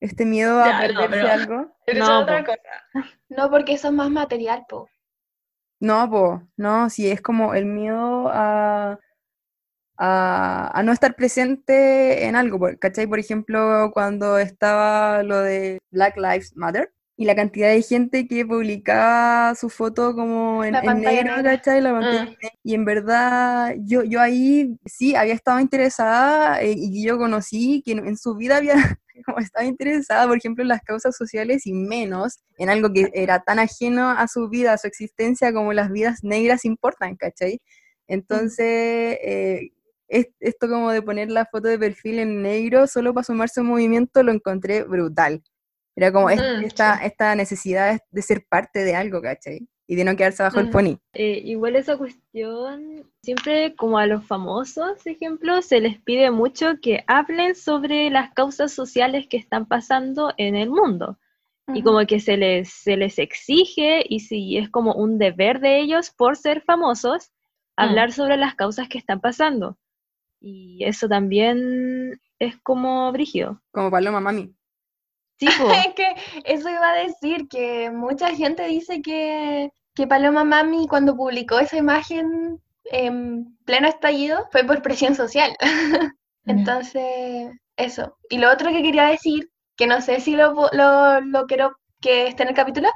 Este 0.00 0.24
miedo 0.24 0.60
a 0.62 0.66
Ya, 0.66 0.88
no, 0.92 1.00
perderse 1.00 1.10
pero- 1.20 1.32
algo. 1.32 1.76
Pero 1.86 1.98
No, 1.98 2.04
eso 2.04 2.16
es 2.16 2.22
otra 2.22 2.38
po. 2.40 2.44
cosa. 2.46 3.10
No, 3.28 3.50
porque 3.50 3.72
eso 3.74 3.88
es 3.88 3.94
más 3.94 4.10
material, 4.10 4.64
po. 4.68 4.88
No, 5.80 6.08
po, 6.10 6.42
no, 6.56 6.88
sí, 6.90 7.10
es 7.10 7.20
como 7.22 7.54
el 7.54 7.64
miedo 7.66 8.28
a, 8.32 8.98
a, 10.02 10.70
a 10.72 10.82
no 10.82 10.92
estar 10.92 11.14
presente 11.14 12.24
en 12.26 12.34
algo, 12.34 12.58
¿cachai? 12.78 13.06
Por 13.06 13.18
ejemplo, 13.18 13.90
cuando 13.92 14.38
estaba 14.38 15.22
lo 15.22 15.40
de 15.40 15.78
Black 15.90 16.16
Lives 16.16 16.56
Matter 16.56 16.90
y 17.18 17.26
la 17.26 17.34
cantidad 17.36 17.68
de 17.68 17.82
gente 17.82 18.26
que 18.26 18.46
publicaba 18.46 19.54
su 19.54 19.68
foto 19.68 20.14
como 20.14 20.64
en, 20.64 20.74
en 20.74 21.00
negro. 21.02 21.42
¿cachai? 21.44 21.82
La 21.82 21.92
pantalla 21.92 22.22
Mm. 22.24 22.28
negra. 22.30 22.50
Y 22.64 22.74
en 22.74 22.84
verdad, 22.86 23.74
yo, 23.80 24.02
yo 24.02 24.22
ahí 24.22 24.74
sí 24.86 25.14
había 25.14 25.34
estado 25.34 25.60
interesada 25.60 26.62
eh, 26.62 26.72
y 26.74 27.04
yo 27.04 27.18
conocí 27.18 27.82
que 27.84 27.92
en, 27.92 28.06
en 28.08 28.16
su 28.16 28.34
vida 28.36 28.56
había 28.56 28.74
como 29.26 29.38
estaba 29.40 29.66
interesada, 29.66 30.26
por 30.26 30.38
ejemplo, 30.38 30.62
en 30.62 30.68
las 30.68 30.80
causas 30.80 31.14
sociales 31.14 31.66
y 31.66 31.74
menos 31.74 32.38
en 32.56 32.70
algo 32.70 32.90
que 32.90 33.10
era 33.12 33.40
tan 33.40 33.58
ajeno 33.58 34.08
a 34.08 34.26
su 34.28 34.48
vida, 34.48 34.72
a 34.72 34.78
su 34.78 34.86
existencia, 34.86 35.52
como 35.52 35.74
las 35.74 35.90
vidas 35.90 36.20
negras 36.24 36.64
importan, 36.64 37.16
¿cachai? 37.16 37.60
Entonces, 38.08 39.18
eh, 39.22 39.70
esto 40.10 40.68
como 40.68 40.90
de 40.90 41.02
poner 41.02 41.30
la 41.30 41.46
foto 41.46 41.68
de 41.68 41.78
perfil 41.78 42.18
en 42.18 42.42
negro 42.42 42.86
solo 42.86 43.14
para 43.14 43.24
sumarse 43.24 43.60
a 43.60 43.62
un 43.62 43.68
movimiento 43.70 44.22
lo 44.22 44.32
encontré 44.32 44.82
brutal. 44.84 45.42
Era 45.96 46.12
como 46.12 46.26
Mm, 46.28 46.64
esta, 46.64 46.98
sí. 46.98 47.06
esta 47.06 47.34
necesidad 47.34 47.98
de 48.10 48.22
ser 48.22 48.44
parte 48.48 48.84
de 48.84 48.94
algo, 48.94 49.20
¿cachai? 49.22 49.66
Y 49.86 49.96
de 49.96 50.04
no 50.04 50.14
quedarse 50.16 50.42
bajo 50.42 50.60
el 50.60 50.68
Mm. 50.68 50.70
pony. 50.70 50.96
Eh, 51.14 51.42
igual 51.44 51.74
esa 51.76 51.96
cuestión, 51.98 53.10
siempre 53.24 53.74
como 53.74 53.98
a 53.98 54.06
los 54.06 54.24
famosos, 54.24 55.04
ejemplo, 55.06 55.62
se 55.62 55.80
les 55.80 56.00
pide 56.00 56.30
mucho 56.30 56.74
que 56.80 57.02
hablen 57.08 57.54
sobre 57.56 58.08
las 58.10 58.32
causas 58.32 58.72
sociales 58.72 59.26
que 59.28 59.36
están 59.36 59.66
pasando 59.66 60.32
en 60.36 60.54
el 60.54 60.70
mundo. 60.70 61.18
Y 61.72 61.82
como 61.84 62.04
que 62.04 62.18
se 62.18 62.36
les, 62.36 62.68
se 62.68 62.96
les 62.96 63.16
exige, 63.20 64.04
y 64.08 64.20
si 64.20 64.56
es 64.58 64.68
como 64.70 64.94
un 64.94 65.18
deber 65.18 65.60
de 65.60 65.78
ellos 65.80 66.10
por 66.10 66.36
ser 66.36 66.62
famosos, 66.62 67.30
hablar 67.76 68.10
sobre 68.12 68.36
las 68.36 68.56
causas 68.56 68.88
que 68.88 68.98
están 68.98 69.20
pasando. 69.20 69.78
Y 70.40 70.82
eso 70.84 71.08
también 71.08 72.20
es 72.38 72.56
como 72.62 73.12
brígido. 73.12 73.62
Como 73.70 73.90
Paloma 73.90 74.20
Mami. 74.20 74.54
Sí. 75.38 75.46
Es 75.86 75.94
que 75.94 76.14
eso 76.44 76.68
iba 76.68 76.90
a 76.90 77.04
decir, 77.04 77.48
que 77.48 77.90
mucha 77.90 78.34
gente 78.34 78.66
dice 78.66 79.00
que, 79.02 79.70
que 79.94 80.06
Paloma 80.06 80.44
Mami 80.44 80.86
cuando 80.88 81.16
publicó 81.16 81.58
esa 81.58 81.76
imagen 81.76 82.60
en 82.84 83.56
pleno 83.64 83.88
estallido 83.88 84.48
fue 84.50 84.64
por 84.64 84.82
presión 84.82 85.14
social. 85.14 85.56
Entonces, 86.46 87.50
eso. 87.76 88.16
Y 88.28 88.38
lo 88.38 88.50
otro 88.50 88.70
que 88.70 88.82
quería 88.82 89.04
decir, 89.04 89.50
que 89.76 89.86
no 89.86 90.00
sé 90.00 90.20
si 90.20 90.36
lo, 90.36 90.68
lo, 90.72 91.20
lo 91.20 91.46
quiero 91.46 91.72
que 92.00 92.28
esté 92.28 92.42
en 92.42 92.50
el 92.50 92.54
capítulo, 92.54 92.88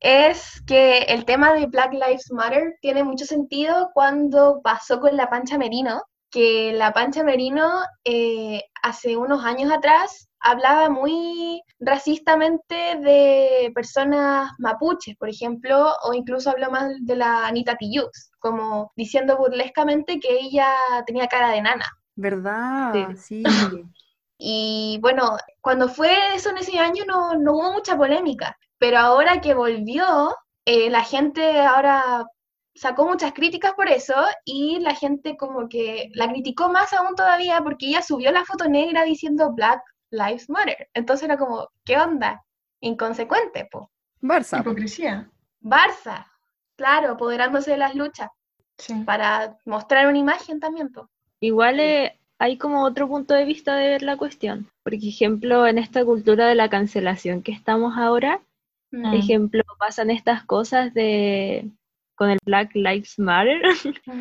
es 0.00 0.62
que 0.66 0.98
el 0.98 1.24
tema 1.24 1.52
de 1.52 1.66
Black 1.66 1.92
Lives 1.92 2.30
Matter 2.30 2.74
tiene 2.80 3.04
mucho 3.04 3.24
sentido 3.24 3.90
cuando 3.94 4.60
pasó 4.62 5.00
con 5.00 5.16
la 5.16 5.28
Pancha 5.28 5.58
Merino, 5.58 6.02
que 6.36 6.74
la 6.74 6.92
Pancha 6.92 7.24
Merino 7.24 7.66
eh, 8.04 8.62
hace 8.82 9.16
unos 9.16 9.42
años 9.42 9.72
atrás 9.72 10.28
hablaba 10.38 10.90
muy 10.90 11.62
racistamente 11.80 12.74
de 12.74 13.72
personas 13.74 14.50
mapuches, 14.58 15.16
por 15.16 15.30
ejemplo, 15.30 15.94
o 16.02 16.12
incluso 16.12 16.50
habló 16.50 16.70
más 16.70 16.92
de 17.00 17.16
la 17.16 17.46
Anita 17.46 17.76
Tijoux, 17.76 18.10
como 18.38 18.92
diciendo 18.96 19.38
burlescamente 19.38 20.20
que 20.20 20.38
ella 20.38 20.68
tenía 21.06 21.26
cara 21.26 21.52
de 21.52 21.62
nana. 21.62 21.86
¿Verdad? 22.16 23.16
Sí. 23.16 23.42
Y 24.38 24.98
bueno, 25.00 25.38
cuando 25.62 25.88
fue 25.88 26.34
eso 26.34 26.50
en 26.50 26.58
ese 26.58 26.78
año 26.78 27.04
no, 27.06 27.36
no 27.36 27.54
hubo 27.54 27.72
mucha 27.72 27.96
polémica, 27.96 28.54
pero 28.76 28.98
ahora 28.98 29.40
que 29.40 29.54
volvió, 29.54 30.36
eh, 30.66 30.90
la 30.90 31.02
gente 31.02 31.62
ahora 31.62 32.26
sacó 32.76 33.06
muchas 33.06 33.32
críticas 33.32 33.72
por 33.74 33.88
eso 33.88 34.14
y 34.44 34.78
la 34.80 34.94
gente 34.94 35.36
como 35.36 35.68
que 35.68 36.10
la 36.14 36.28
criticó 36.28 36.68
más 36.68 36.92
aún 36.92 37.14
todavía 37.14 37.60
porque 37.62 37.86
ella 37.88 38.02
subió 38.02 38.30
la 38.32 38.44
foto 38.44 38.68
negra 38.68 39.04
diciendo 39.04 39.52
Black 39.52 39.82
Lives 40.10 40.48
Matter. 40.48 40.88
Entonces 40.94 41.24
era 41.24 41.36
como, 41.36 41.68
¿qué 41.84 41.96
onda? 41.98 42.42
Inconsecuente, 42.80 43.66
po. 43.70 43.90
Barça. 44.20 44.62
po. 44.62 44.70
Hipocresía. 44.70 45.30
Barça, 45.60 46.26
claro, 46.76 47.12
apoderándose 47.12 47.72
de 47.72 47.76
las 47.78 47.94
luchas 47.94 48.30
Sí. 48.78 48.94
para 49.06 49.56
mostrar 49.64 50.06
una 50.06 50.18
imagen 50.18 50.60
también, 50.60 50.92
po. 50.92 51.08
Igual 51.40 51.80
eh, 51.80 52.18
hay 52.38 52.58
como 52.58 52.84
otro 52.84 53.08
punto 53.08 53.32
de 53.34 53.44
vista 53.46 53.74
de 53.74 53.88
ver 53.88 54.02
la 54.02 54.16
cuestión. 54.16 54.68
Por 54.82 54.92
ejemplo, 54.94 55.66
en 55.66 55.78
esta 55.78 56.04
cultura 56.04 56.46
de 56.46 56.54
la 56.54 56.68
cancelación 56.68 57.42
que 57.42 57.52
estamos 57.52 57.96
ahora, 57.96 58.40
Mm. 58.92 59.14
Ejemplo, 59.14 59.62
pasan 59.80 60.10
estas 60.10 60.44
cosas 60.44 60.94
de 60.94 61.68
con 62.16 62.30
el 62.30 62.38
Black 62.44 62.74
Lives 62.74 63.18
Matter. 63.18 63.62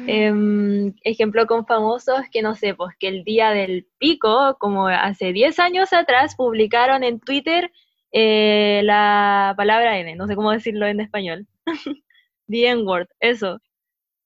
Em, 0.08 0.94
ejemplo 1.04 1.48
con 1.48 1.66
famosos 1.66 2.22
que 2.32 2.42
no 2.42 2.56
sé, 2.56 2.76
pues 2.76 2.96
que 3.00 3.08
el 3.08 3.24
día 3.24 3.52
del 3.52 3.88
pico, 3.98 4.58
como 4.60 4.88
hace 4.88 5.34
10 5.34 5.58
años 5.60 5.94
atrás, 5.94 6.36
publicaron 6.36 7.04
en 7.04 7.20
Twitter 7.20 7.72
eh, 8.12 8.82
la 8.84 9.54
palabra 9.58 9.98
N, 9.98 10.16
no 10.16 10.28
sé 10.28 10.36
cómo 10.36 10.52
decirlo 10.52 10.86
en 10.86 11.00
español. 11.00 11.48
The 12.48 12.70
N-word, 12.70 13.08
eso. 13.20 13.60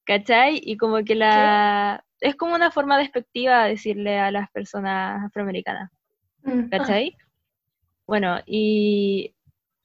¿Cachai? 0.06 0.60
Y 0.64 0.78
como 0.78 1.04
que 1.04 1.16
la... 1.16 2.04
Es 2.20 2.36
como 2.36 2.56
una 2.56 2.72
forma 2.72 2.98
despectiva 2.98 3.64
de 3.64 3.70
decirle 3.72 4.20
a 4.20 4.32
las 4.32 4.50
personas 4.52 5.24
afroamericanas. 5.26 5.90
Mm. 6.44 6.70
¿cachai? 6.70 7.16
Bueno, 8.06 8.40
y, 8.46 9.36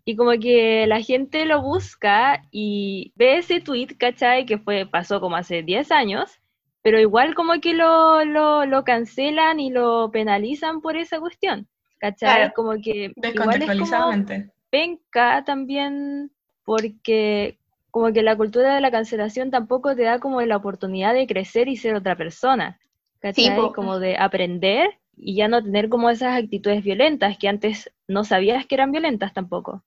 y 0.04 0.16
como 0.16 0.32
que 0.32 0.86
la 0.86 1.00
gente 1.00 1.46
lo 1.46 1.62
busca 1.62 2.42
y 2.50 3.12
ve 3.16 3.38
ese 3.38 3.60
tweet, 3.60 3.96
¿cachai? 3.98 4.44
Que 4.44 4.58
fue, 4.58 4.86
pasó 4.86 5.20
como 5.20 5.36
hace 5.36 5.62
10 5.62 5.90
años, 5.92 6.40
pero 6.82 7.00
igual 7.00 7.34
como 7.34 7.60
que 7.60 7.72
lo, 7.72 8.24
lo, 8.24 8.66
lo 8.66 8.84
cancelan 8.84 9.60
y 9.60 9.70
lo 9.70 10.10
penalizan 10.10 10.82
por 10.82 10.96
esa 10.96 11.20
cuestión, 11.20 11.66
¿cachai? 11.98 12.36
Claro. 12.36 12.52
Como 12.54 12.72
que 12.72 13.12
igual 13.16 13.16
es 13.16 13.34
como 13.34 13.50
Descontextualizadamente. 13.50 14.50
penca 14.68 15.42
también 15.44 16.30
porque 16.64 17.58
como 17.90 18.12
que 18.12 18.22
la 18.22 18.36
cultura 18.36 18.74
de 18.74 18.80
la 18.82 18.90
cancelación 18.90 19.50
tampoco 19.50 19.96
te 19.96 20.02
da 20.02 20.18
como 20.18 20.42
la 20.42 20.56
oportunidad 20.56 21.14
de 21.14 21.26
crecer 21.26 21.68
y 21.68 21.76
ser 21.76 21.94
otra 21.94 22.16
persona, 22.16 22.78
¿cachai? 23.20 23.56
Como 23.72 23.98
de 23.98 24.18
aprender 24.18 24.90
y 25.16 25.36
ya 25.36 25.48
no 25.48 25.62
tener 25.62 25.88
como 25.88 26.10
esas 26.10 26.36
actitudes 26.36 26.82
violentas 26.82 27.38
que 27.38 27.48
antes 27.48 27.90
no 28.06 28.24
sabías 28.24 28.66
que 28.66 28.74
eran 28.74 28.90
violentas 28.90 29.32
tampoco. 29.32 29.82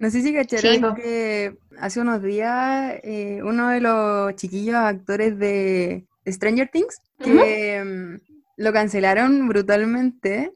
No 0.00 0.10
sé 0.10 0.22
si 0.22 0.32
cacharon 0.34 0.74
Sí, 0.96 1.02
que 1.02 1.56
hace 1.78 2.00
unos 2.00 2.22
días 2.22 2.94
eh, 3.04 3.40
uno 3.44 3.68
de 3.68 3.80
los 3.80 4.34
chiquillos 4.34 4.76
actores 4.76 5.38
de 5.38 6.06
Stranger 6.26 6.68
Things 6.72 7.00
que 7.22 7.82
mm, 7.84 8.16
lo 8.56 8.72
cancelaron 8.72 9.46
brutalmente 9.48 10.52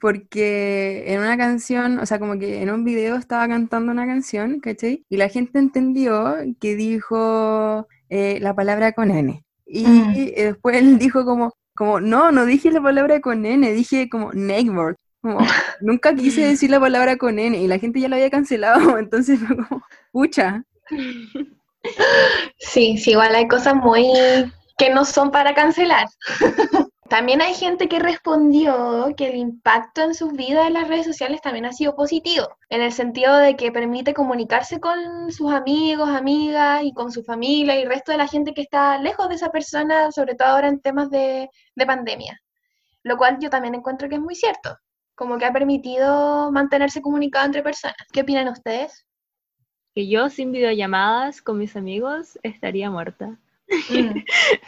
porque 0.00 1.04
en 1.12 1.20
una 1.20 1.36
canción, 1.36 1.98
o 1.98 2.06
sea, 2.06 2.18
como 2.18 2.38
que 2.38 2.62
en 2.62 2.70
un 2.70 2.84
video 2.84 3.16
estaba 3.16 3.46
cantando 3.48 3.92
una 3.92 4.06
canción, 4.06 4.60
¿cachai? 4.60 5.04
Y 5.08 5.16
la 5.16 5.28
gente 5.28 5.58
entendió 5.58 6.36
que 6.60 6.74
dijo 6.74 7.86
eh, 8.08 8.38
la 8.40 8.54
palabra 8.54 8.92
con 8.92 9.10
N. 9.10 9.44
Y 9.66 9.86
Mm. 9.86 10.12
eh, 10.16 10.44
después 10.46 10.76
él 10.76 10.98
dijo 10.98 11.24
como, 11.24 11.54
como, 11.74 12.00
no, 12.00 12.32
no 12.32 12.44
dije 12.46 12.70
la 12.70 12.82
palabra 12.82 13.20
con 13.20 13.46
N, 13.46 13.72
dije 13.72 14.08
como 14.08 14.32
neighbor. 14.32 14.96
Como, 15.20 15.38
nunca 15.80 16.14
quise 16.14 16.40
decir 16.46 16.70
la 16.70 16.80
palabra 16.80 17.16
con 17.16 17.38
N 17.38 17.56
y 17.56 17.66
la 17.66 17.78
gente 17.78 18.00
ya 18.00 18.08
lo 18.08 18.16
había 18.16 18.30
cancelado, 18.30 18.98
entonces 18.98 19.38
fue 19.38 19.56
como, 19.56 19.82
pucha. 20.12 20.64
Sí, 22.58 22.98
sí, 22.98 23.10
igual 23.12 23.34
hay 23.34 23.48
cosas 23.48 23.74
muy 23.74 24.08
que 24.78 24.90
no 24.90 25.04
son 25.04 25.30
para 25.30 25.54
cancelar. 25.54 26.06
También 27.08 27.40
hay 27.40 27.54
gente 27.54 27.88
que 27.88 28.00
respondió 28.00 29.14
que 29.16 29.28
el 29.28 29.36
impacto 29.36 30.02
en 30.02 30.14
sus 30.14 30.32
vidas 30.32 30.66
en 30.66 30.72
las 30.72 30.88
redes 30.88 31.06
sociales 31.06 31.40
también 31.40 31.64
ha 31.64 31.72
sido 31.72 31.94
positivo, 31.94 32.48
en 32.68 32.82
el 32.82 32.92
sentido 32.92 33.36
de 33.36 33.54
que 33.54 33.70
permite 33.70 34.12
comunicarse 34.12 34.80
con 34.80 35.30
sus 35.30 35.52
amigos, 35.52 36.08
amigas 36.08 36.82
y 36.82 36.92
con 36.92 37.12
su 37.12 37.22
familia 37.22 37.78
y 37.78 37.82
el 37.82 37.88
resto 37.88 38.10
de 38.10 38.18
la 38.18 38.26
gente 38.26 38.54
que 38.54 38.62
está 38.62 38.98
lejos 38.98 39.28
de 39.28 39.36
esa 39.36 39.50
persona, 39.50 40.10
sobre 40.10 40.34
todo 40.34 40.48
ahora 40.48 40.66
en 40.66 40.80
temas 40.80 41.08
de, 41.10 41.48
de 41.76 41.86
pandemia. 41.86 42.40
Lo 43.04 43.16
cual 43.16 43.38
yo 43.40 43.50
también 43.50 43.76
encuentro 43.76 44.08
que 44.08 44.16
es 44.16 44.20
muy 44.20 44.34
cierto, 44.34 44.76
como 45.16 45.38
que 45.38 45.46
ha 45.46 45.52
permitido 45.52 46.52
mantenerse 46.52 47.02
comunicado 47.02 47.46
entre 47.46 47.62
personas. 47.64 47.96
¿Qué 48.12 48.20
opinan 48.20 48.48
ustedes? 48.48 49.04
Que 49.94 50.06
yo 50.08 50.28
sin 50.30 50.52
videollamadas 50.52 51.42
con 51.42 51.58
mis 51.58 51.74
amigos 51.74 52.38
estaría 52.44 52.90
muerta. 52.90 53.38
Mm. 53.68 53.78
Sí. 53.88 54.24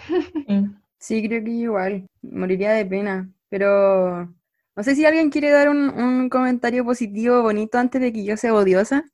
Sí, 1.01 1.27
creo 1.27 1.45
que 1.45 1.51
igual, 1.51 2.09
moriría 2.23 2.73
de 2.73 2.85
pena, 2.85 3.31
pero 3.49 4.35
no 4.75 4.83
sé 4.83 4.97
si 4.97 5.07
alguien 5.07 5.31
quiere 5.31 5.51
dar 5.51 5.69
un, 5.69 5.91
un 5.91 6.29
comentario 6.29 6.85
positivo, 6.85 7.41
bonito, 7.41 7.79
antes 7.79 8.01
de 8.01 8.13
que 8.13 8.25
yo 8.25 8.37
sea 8.37 8.53
odiosa. 8.53 9.05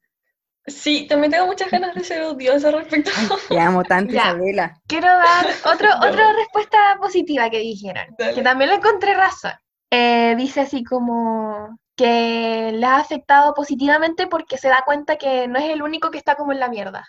Sí, 0.66 1.06
también 1.06 1.30
tengo 1.32 1.46
muchas 1.46 1.70
ganas 1.70 1.94
de 1.94 2.02
ser 2.02 2.22
odiosa 2.22 2.70
respecto 2.70 3.10
Ay, 3.14 3.28
te 3.50 3.60
amo 3.60 3.84
tanto, 3.84 4.14
Ya. 4.14 4.28
Isabela. 4.28 4.80
Quiero 4.86 5.08
dar 5.08 5.46
otro, 5.66 5.88
otra 6.08 6.32
respuesta 6.32 6.78
positiva 6.98 7.50
que 7.50 7.58
dijeron, 7.58 8.06
Dale. 8.18 8.34
que 8.34 8.42
también 8.42 8.70
lo 8.70 8.76
encontré 8.76 9.12
razón. 9.14 9.52
Eh, 9.90 10.34
dice 10.36 10.60
así 10.62 10.82
como 10.84 11.78
que 11.96 12.72
le 12.74 12.84
ha 12.86 12.96
afectado 12.98 13.54
positivamente 13.54 14.26
porque 14.26 14.58
se 14.58 14.68
da 14.68 14.82
cuenta 14.84 15.16
que 15.16 15.46
no 15.46 15.58
es 15.58 15.70
el 15.70 15.82
único 15.82 16.10
que 16.10 16.18
está 16.18 16.34
como 16.34 16.52
en 16.52 16.60
la 16.60 16.68
mierda. 16.68 17.06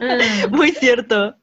Mm. 0.00 0.50
Muy 0.54 0.70
cierto. 0.72 1.34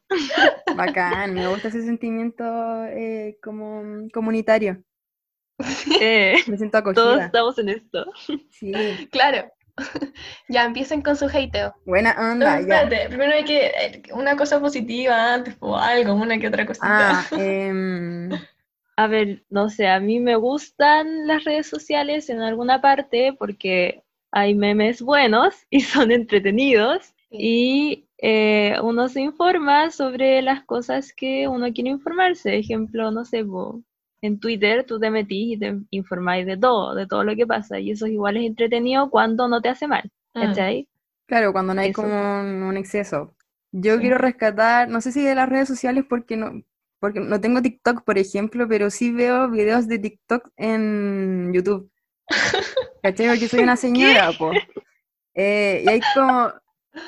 Bacán, 0.75 1.33
me 1.33 1.47
gusta 1.47 1.67
ese 1.69 1.83
sentimiento 1.83 2.43
eh, 2.85 3.37
como 3.43 4.07
comunitario. 4.13 4.81
Eh, 5.99 6.35
Me 6.47 6.57
siento 6.57 6.81
todos 6.93 6.97
acogida. 6.97 7.25
estamos 7.25 7.57
en 7.59 7.69
esto. 7.69 8.05
Sí, 8.51 8.71
Claro. 9.11 9.51
ya 10.49 10.63
empiecen 10.63 11.01
con 11.01 11.17
su 11.17 11.25
hateo. 11.25 11.73
buena 11.85 12.13
No, 12.13 12.31
onda, 12.31 12.61
ya. 12.61 12.83
espérate, 12.83 13.09
primero 13.09 13.33
hay 13.33 13.43
que 13.43 13.67
eh, 13.67 14.03
una 14.13 14.37
cosa 14.37 14.59
positiva 14.61 15.33
antes 15.33 15.57
o 15.59 15.75
algo, 15.77 16.13
una 16.13 16.37
que 16.39 16.47
otra 16.47 16.65
cosita. 16.65 16.87
Ah, 16.89 17.25
em, 17.31 18.29
A 18.97 19.07
ver, 19.07 19.43
no 19.49 19.69
sé, 19.69 19.87
a 19.87 19.99
mí 19.99 20.19
me 20.19 20.35
gustan 20.35 21.27
las 21.27 21.43
redes 21.43 21.67
sociales 21.67 22.29
en 22.29 22.39
alguna 22.41 22.81
parte 22.81 23.33
porque 23.37 24.03
hay 24.31 24.53
memes 24.55 25.01
buenos 25.01 25.55
y 25.69 25.81
son 25.81 26.11
entretenidos 26.11 27.13
y 27.29 28.07
eh, 28.17 28.75
uno 28.81 29.09
se 29.09 29.21
informa 29.21 29.91
sobre 29.91 30.41
las 30.41 30.63
cosas 30.65 31.13
que 31.13 31.47
uno 31.47 31.71
quiere 31.73 31.89
informarse. 31.89 32.57
Ejemplo, 32.57 33.11
no 33.11 33.25
sé, 33.25 33.43
po, 33.45 33.81
en 34.21 34.39
Twitter 34.39 34.85
tú 34.85 34.99
te 34.99 35.09
metís 35.11 35.55
y 35.55 35.59
te 35.59 35.77
informáis 35.91 36.45
de 36.45 36.57
todo, 36.57 36.95
de 36.95 37.07
todo 37.07 37.23
lo 37.23 37.35
que 37.35 37.45
pasa 37.47 37.79
y 37.79 37.91
eso 37.91 38.07
igual 38.07 38.37
es 38.37 38.45
entretenido 38.45 39.09
cuando 39.09 39.47
no 39.47 39.61
te 39.61 39.69
hace 39.69 39.87
mal, 39.87 40.09
Mm. 40.33 40.39
¿cachai? 40.41 40.87
claro, 41.27 41.53
cuando 41.53 41.73
no 41.73 41.81
hay 41.81 41.91
Eso. 41.91 42.01
como 42.03 42.41
un, 42.41 42.63
un 42.63 42.77
exceso. 42.77 43.35
Yo 43.71 43.99
Sí. 43.99 44.01
quiero 44.01 44.17
rescatar, 44.17 44.89
no 44.89 45.01
sé 45.01 45.11
si 45.11 45.23
de 45.23 45.35
las 45.35 45.49
redes 45.49 45.67
sociales 45.67 46.05
porque 46.09 46.37
no, 46.37 46.63
porque 46.99 47.19
no 47.19 47.39
tengo 47.39 47.61
TikTok, 47.61 48.03
por 48.03 48.17
ejemplo, 48.17 48.67
pero 48.67 48.89
sí 48.89 49.11
veo 49.11 49.49
videos 49.49 49.87
de 49.87 49.99
TikTok 49.99 50.49
en 50.57 51.51
YouTube. 51.53 51.91
¿Cachai? 53.03 53.27
Porque 53.27 53.47
soy 53.47 53.63
una 53.63 53.75
señora, 53.85 54.31
po. 54.37 54.51
Eh, 55.33 55.83
y 55.85 55.89
hay 55.89 56.01
como, 56.13 56.51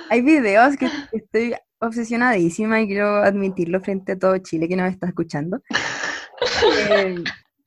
hay 0.10 0.22
videos 0.22 0.78
que 0.78 0.90
estoy 1.12 1.56
obsesionadísima 1.80 2.82
y 2.82 2.88
quiero 2.88 3.18
admitirlo 3.18 3.80
frente 3.82 4.14
a 4.14 4.20
todo 4.20 4.38
Chile 4.40 4.68
que 4.68 4.76
nos 4.76 4.92
está 4.92 5.08
escuchando. 5.08 5.62
Eh, 6.92 7.24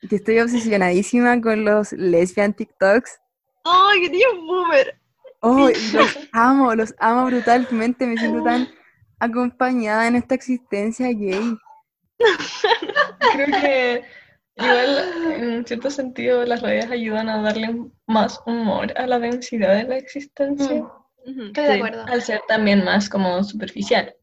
que 0.09 0.17
estoy 0.17 0.39
obsesionadísima 0.39 1.41
con 1.41 1.65
los 1.65 1.93
lesbian 1.93 2.55
TikToks. 2.55 3.19
¡Ay, 3.65 4.03
qué 4.03 4.11
tío 4.11 4.29
boomer! 4.47 5.01
Oh, 5.41 5.69
los 5.69 6.19
amo, 6.33 6.75
los 6.75 6.95
amo 6.99 7.27
brutalmente, 7.27 8.07
me 8.07 8.17
siento 8.17 8.43
tan 8.45 8.69
acompañada 9.19 10.07
en 10.07 10.17
esta 10.17 10.35
existencia 10.35 11.09
gay. 11.09 11.57
Creo 13.33 13.47
que 13.61 14.05
igual 14.57 14.99
en 15.33 15.67
cierto 15.67 15.91
sentido 15.91 16.45
las 16.45 16.63
redes 16.63 16.91
ayudan 16.91 17.29
a 17.29 17.43
darle 17.43 17.75
más 18.07 18.41
humor 18.47 18.93
a 18.97 19.07
la 19.07 19.19
densidad 19.19 19.75
de 19.75 19.85
la 19.85 19.97
existencia, 19.97 20.85
Ujú, 21.27 21.43
Estoy 21.45 21.65
de 21.65 21.73
sí. 21.73 21.77
acuerdo. 21.77 22.05
al 22.07 22.23
ser 22.23 22.41
también 22.49 22.85
más 22.85 23.09
como 23.09 23.43
superficial, 23.45 24.15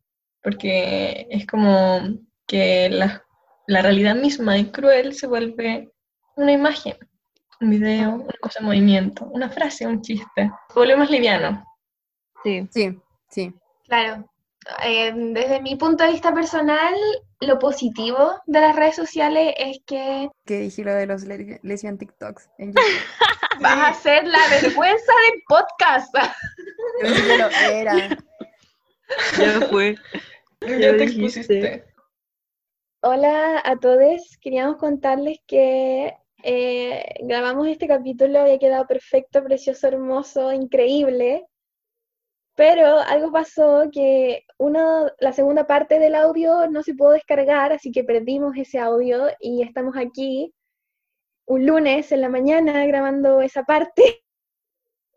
porque 0.41 1.27
es 1.29 1.45
como 1.45 2.01
que 2.47 2.89
la, 2.89 3.23
la 3.67 3.81
realidad 3.81 4.15
misma 4.15 4.57
y 4.57 4.65
cruel 4.71 5.13
se 5.13 5.27
vuelve 5.27 5.91
una 6.35 6.51
imagen, 6.51 6.95
un 7.61 7.69
video, 7.69 8.15
una 8.15 8.33
cosa 8.41 8.59
en 8.59 8.65
movimiento, 8.65 9.25
una 9.25 9.49
frase, 9.49 9.85
un 9.87 10.01
chiste, 10.01 10.51
se 10.69 10.73
vuelve 10.73 10.97
más 10.97 11.09
liviano. 11.09 11.63
Sí. 12.43 12.67
Sí, 12.71 12.99
sí. 13.29 13.53
Claro. 13.85 14.29
Eh, 14.83 15.13
desde 15.15 15.61
mi 15.61 15.75
punto 15.75 16.03
de 16.03 16.11
vista 16.11 16.33
personal, 16.33 16.93
lo 17.39 17.59
positivo 17.59 18.41
de 18.47 18.61
las 18.61 18.75
redes 18.75 18.95
sociales 18.95 19.53
es 19.57 19.79
que 19.85 20.29
Que 20.45 20.59
dije 20.59 20.83
lo 20.83 20.93
de 20.93 21.05
los 21.05 21.23
le- 21.23 21.59
lesbian 21.63 21.97
TikToks 21.97 22.49
en 22.57 22.69
YouTube. 22.69 22.81
vas 23.61 23.89
a 23.89 23.93
ser 24.01 24.25
la 24.27 24.39
vergüenza 24.49 25.11
del 25.31 25.43
podcast. 25.47 26.15
Yo 27.03 27.13
que 27.27 27.37
lo 27.37 27.49
era. 27.49 28.17
Ya 29.37 29.61
fue. 29.69 29.95
Ya 30.61 30.67
te 30.67 30.93
dijiste. 30.97 31.03
expusiste. 31.03 31.85
Hola 33.03 33.61
a 33.63 33.75
todos, 33.77 34.37
queríamos 34.41 34.77
contarles 34.77 35.37
que 35.45 36.15
eh, 36.43 37.05
grabamos 37.21 37.67
este 37.67 37.87
capítulo, 37.87 38.39
había 38.41 38.57
quedado 38.57 38.87
perfecto, 38.87 39.43
precioso, 39.43 39.87
hermoso, 39.87 40.51
increíble, 40.51 41.45
pero 42.57 42.99
algo 43.01 43.31
pasó 43.31 43.87
que 43.93 44.43
uno, 44.57 45.11
la 45.19 45.31
segunda 45.31 45.67
parte 45.67 45.99
del 45.99 46.15
audio 46.15 46.67
no 46.67 46.81
se 46.81 46.95
pudo 46.95 47.11
descargar, 47.11 47.71
así 47.71 47.91
que 47.91 48.03
perdimos 48.03 48.57
ese 48.57 48.79
audio 48.79 49.27
y 49.39 49.61
estamos 49.61 49.95
aquí 49.95 50.55
un 51.45 51.67
lunes 51.67 52.11
en 52.11 52.21
la 52.21 52.29
mañana 52.29 52.83
grabando 52.87 53.41
esa 53.41 53.63
parte. 53.63 54.23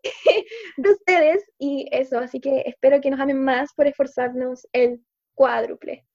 de 0.77 0.89
ustedes 0.89 1.43
y 1.57 1.87
eso, 1.91 2.19
así 2.19 2.39
que 2.39 2.61
espero 2.65 3.01
que 3.01 3.09
nos 3.09 3.19
amen 3.19 3.43
más 3.43 3.73
por 3.73 3.87
esforzarnos 3.87 4.67
el 4.71 5.03
cuádruple. 5.33 6.05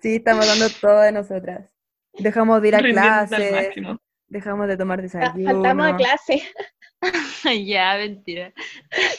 Sí, 0.00 0.16
estamos 0.16 0.46
dando 0.46 0.66
todo 0.80 1.00
de 1.00 1.12
nosotras. 1.12 1.74
Dejamos 2.14 2.62
de 2.62 2.68
ir 2.68 2.76
a 2.76 2.78
clases, 2.78 3.74
dejamos 4.28 4.68
de 4.68 4.76
tomar 4.76 5.02
desayuno. 5.02 5.52
Faltamos 5.52 5.86
a 5.86 5.96
clase. 5.96 6.42
ya, 7.66 7.96
mentira. 7.96 8.52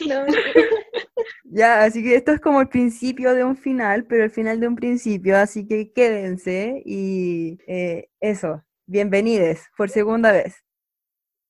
No, 0.06 0.26
Ya, 1.50 1.82
así 1.82 2.02
que 2.02 2.14
esto 2.14 2.32
es 2.32 2.40
como 2.40 2.60
el 2.60 2.68
principio 2.68 3.34
de 3.34 3.42
un 3.42 3.56
final, 3.56 4.04
pero 4.04 4.24
el 4.24 4.30
final 4.30 4.60
de 4.60 4.68
un 4.68 4.76
principio, 4.76 5.36
así 5.38 5.66
que 5.66 5.92
quédense 5.92 6.82
y 6.84 7.58
eh, 7.66 8.10
eso, 8.20 8.62
bienvenides 8.86 9.66
por 9.76 9.88
segunda 9.88 10.32
vez. 10.32 10.62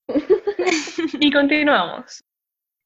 Y 1.20 1.32
continuamos. 1.32 2.22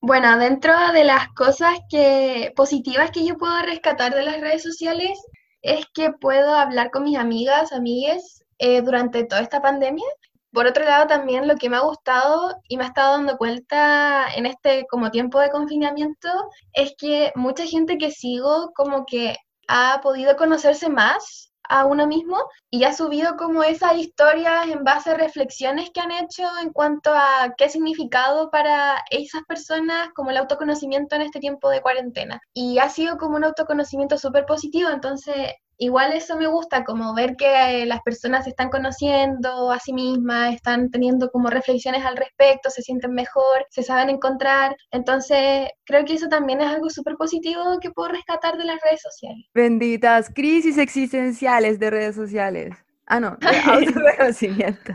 Bueno, 0.00 0.38
dentro 0.38 0.72
de 0.92 1.04
las 1.04 1.28
cosas 1.34 1.78
que 1.88 2.52
positivas 2.56 3.10
que 3.10 3.24
yo 3.26 3.36
puedo 3.36 3.62
rescatar 3.62 4.14
de 4.14 4.22
las 4.22 4.40
redes 4.40 4.62
sociales 4.62 5.20
es 5.62 5.86
que 5.94 6.10
puedo 6.10 6.54
hablar 6.54 6.90
con 6.90 7.04
mis 7.04 7.18
amigas, 7.18 7.72
amigues 7.72 8.44
eh, 8.58 8.82
durante 8.82 9.24
toda 9.24 9.42
esta 9.42 9.62
pandemia. 9.62 10.06
Por 10.52 10.66
otro 10.66 10.84
lado, 10.84 11.06
también 11.06 11.48
lo 11.48 11.56
que 11.56 11.70
me 11.70 11.76
ha 11.76 11.80
gustado 11.80 12.54
y 12.68 12.76
me 12.76 12.84
ha 12.84 12.88
estado 12.88 13.12
dando 13.16 13.38
cuenta 13.38 14.26
en 14.34 14.46
este 14.46 14.86
como 14.90 15.10
tiempo 15.10 15.40
de 15.40 15.50
confinamiento 15.50 16.28
es 16.74 16.94
que 16.98 17.32
mucha 17.34 17.64
gente 17.66 17.96
que 17.98 18.10
sigo 18.10 18.72
como 18.74 19.06
que 19.06 19.36
ha 19.68 20.00
podido 20.02 20.36
conocerse 20.36 20.90
más 20.90 21.52
a 21.68 21.86
uno 21.86 22.06
mismo 22.06 22.36
y 22.70 22.84
ha 22.84 22.92
subido 22.92 23.36
como 23.36 23.62
esas 23.62 23.96
historias 23.96 24.68
en 24.68 24.84
base 24.84 25.10
a 25.10 25.14
reflexiones 25.14 25.90
que 25.90 26.00
han 26.00 26.10
hecho 26.10 26.42
en 26.60 26.70
cuanto 26.70 27.10
a 27.12 27.54
qué 27.56 27.68
significado 27.68 28.50
para 28.50 29.02
esas 29.10 29.42
personas 29.44 30.10
como 30.14 30.30
el 30.30 30.36
autoconocimiento 30.36 31.16
en 31.16 31.22
este 31.22 31.40
tiempo 31.40 31.70
de 31.70 31.80
cuarentena. 31.80 32.40
Y 32.52 32.78
ha 32.78 32.88
sido 32.90 33.16
como 33.16 33.36
un 33.36 33.44
autoconocimiento 33.44 34.18
súper 34.18 34.44
positivo, 34.44 34.90
entonces 34.90 35.54
igual 35.84 36.12
eso 36.12 36.36
me 36.36 36.46
gusta, 36.46 36.84
como 36.84 37.14
ver 37.14 37.36
que 37.36 37.82
eh, 37.82 37.86
las 37.86 38.00
personas 38.02 38.44
se 38.44 38.50
están 38.50 38.70
conociendo 38.70 39.70
a 39.70 39.78
sí 39.80 39.92
mismas, 39.92 40.54
están 40.54 40.90
teniendo 40.90 41.28
como 41.30 41.50
reflexiones 41.50 42.04
al 42.04 42.16
respecto, 42.16 42.70
se 42.70 42.82
sienten 42.82 43.12
mejor, 43.12 43.66
se 43.70 43.82
saben 43.82 44.08
encontrar. 44.08 44.76
Entonces 44.92 45.68
creo 45.84 46.04
que 46.04 46.14
eso 46.14 46.28
también 46.28 46.60
es 46.60 46.68
algo 46.68 46.88
súper 46.88 47.16
positivo 47.16 47.78
que 47.80 47.90
puedo 47.90 48.10
rescatar 48.10 48.56
de 48.56 48.64
las 48.64 48.80
redes 48.80 49.02
sociales. 49.02 49.44
Benditas 49.54 50.30
crisis 50.32 50.78
existenciales 50.78 51.80
de 51.80 51.90
redes 51.90 52.14
sociales. 52.14 52.74
Ah, 53.12 53.20
no, 53.20 53.36
de 53.40 53.58
autoconocimiento. 53.58 54.94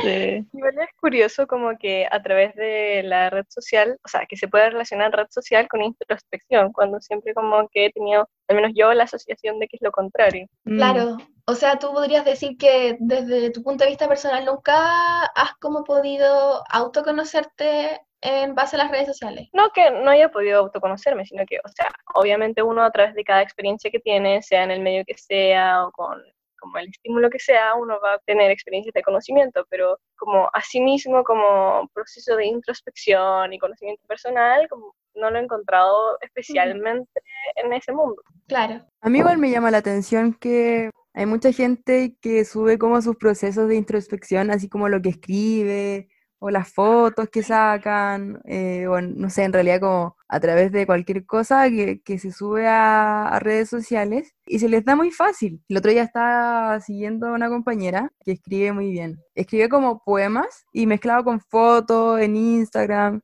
Sí. 0.00 0.46
Igual 0.52 0.78
es 0.78 0.88
curioso 1.00 1.48
como 1.48 1.76
que 1.76 2.06
a 2.08 2.22
través 2.22 2.54
de 2.54 3.02
la 3.02 3.30
red 3.30 3.46
social, 3.48 3.98
o 4.04 4.08
sea, 4.08 4.24
que 4.28 4.36
se 4.36 4.46
puede 4.46 4.70
relacionar 4.70 5.10
red 5.10 5.26
social 5.30 5.66
con 5.66 5.82
introspección, 5.82 6.72
cuando 6.72 7.00
siempre 7.00 7.34
como 7.34 7.68
que 7.68 7.86
he 7.86 7.92
tenido, 7.92 8.28
al 8.46 8.56
menos 8.56 8.70
yo, 8.76 8.94
la 8.94 9.04
asociación 9.04 9.58
de 9.58 9.66
que 9.66 9.76
es 9.76 9.82
lo 9.82 9.90
contrario. 9.90 10.46
Mm. 10.62 10.76
Claro, 10.76 11.16
o 11.46 11.54
sea, 11.56 11.80
tú 11.80 11.92
podrías 11.92 12.24
decir 12.24 12.56
que 12.58 12.96
desde 13.00 13.50
tu 13.50 13.64
punto 13.64 13.82
de 13.82 13.90
vista 13.90 14.06
personal 14.06 14.44
nunca 14.44 15.24
has 15.34 15.56
como 15.60 15.82
podido 15.82 16.62
autoconocerte 16.70 18.00
en 18.24 18.54
base 18.54 18.76
a 18.76 18.78
las 18.80 18.90
redes 18.90 19.06
sociales. 19.06 19.48
No 19.52 19.70
que 19.70 19.90
no 19.90 20.10
haya 20.10 20.30
podido 20.30 20.58
autoconocerme, 20.60 21.26
sino 21.26 21.44
que, 21.46 21.58
o 21.58 21.68
sea, 21.68 21.92
obviamente 22.14 22.62
uno 22.62 22.82
a 22.82 22.90
través 22.90 23.14
de 23.14 23.22
cada 23.22 23.42
experiencia 23.42 23.90
que 23.90 24.00
tiene, 24.00 24.42
sea 24.42 24.64
en 24.64 24.70
el 24.70 24.80
medio 24.80 25.04
que 25.06 25.16
sea 25.16 25.86
o 25.86 25.92
con 25.92 26.20
como 26.58 26.78
el 26.78 26.88
estímulo 26.88 27.28
que 27.28 27.38
sea, 27.38 27.74
uno 27.74 27.98
va 28.02 28.14
a 28.14 28.18
tener 28.20 28.50
experiencias 28.50 28.94
de 28.94 29.02
conocimiento, 29.02 29.66
pero 29.68 29.98
como 30.16 30.48
asimismo, 30.54 31.22
como 31.22 31.86
proceso 31.92 32.36
de 32.36 32.46
introspección 32.46 33.52
y 33.52 33.58
conocimiento 33.58 34.02
personal, 34.06 34.66
como 34.70 34.94
no 35.14 35.30
lo 35.30 35.38
he 35.38 35.42
encontrado 35.42 36.18
especialmente 36.22 37.20
en 37.56 37.70
ese 37.74 37.92
mundo. 37.92 38.22
Claro, 38.48 38.82
A 39.02 39.10
mí 39.10 39.18
igual 39.18 39.36
me 39.36 39.50
llama 39.50 39.70
la 39.70 39.78
atención 39.78 40.32
que 40.32 40.88
hay 41.12 41.26
mucha 41.26 41.52
gente 41.52 42.16
que 42.22 42.46
sube 42.46 42.78
como 42.78 43.02
sus 43.02 43.16
procesos 43.16 43.68
de 43.68 43.76
introspección, 43.76 44.50
así 44.50 44.70
como 44.70 44.88
lo 44.88 45.02
que 45.02 45.10
escribe 45.10 46.08
o 46.46 46.50
las 46.50 46.70
fotos 46.70 47.30
que 47.30 47.42
sacan, 47.42 48.38
eh, 48.44 48.86
o 48.86 49.00
no 49.00 49.30
sé, 49.30 49.44
en 49.44 49.52
realidad 49.54 49.80
como 49.80 50.14
a 50.28 50.40
través 50.40 50.72
de 50.72 50.84
cualquier 50.84 51.24
cosa 51.24 51.70
que, 51.70 52.02
que 52.02 52.18
se 52.18 52.32
sube 52.32 52.66
a, 52.68 53.28
a 53.28 53.38
redes 53.38 53.70
sociales 53.70 54.34
y 54.44 54.58
se 54.58 54.68
les 54.68 54.84
da 54.84 54.94
muy 54.94 55.10
fácil. 55.10 55.62
El 55.70 55.78
otro 55.78 55.90
día 55.90 56.02
estaba 56.02 56.78
siguiendo 56.80 57.28
a 57.28 57.32
una 57.32 57.48
compañera 57.48 58.12
que 58.26 58.32
escribe 58.32 58.74
muy 58.74 58.90
bien. 58.90 59.18
Escribe 59.34 59.70
como 59.70 60.02
poemas 60.04 60.66
y 60.70 60.86
mezclado 60.86 61.24
con 61.24 61.40
fotos 61.40 62.20
en 62.20 62.36
Instagram. 62.36 63.22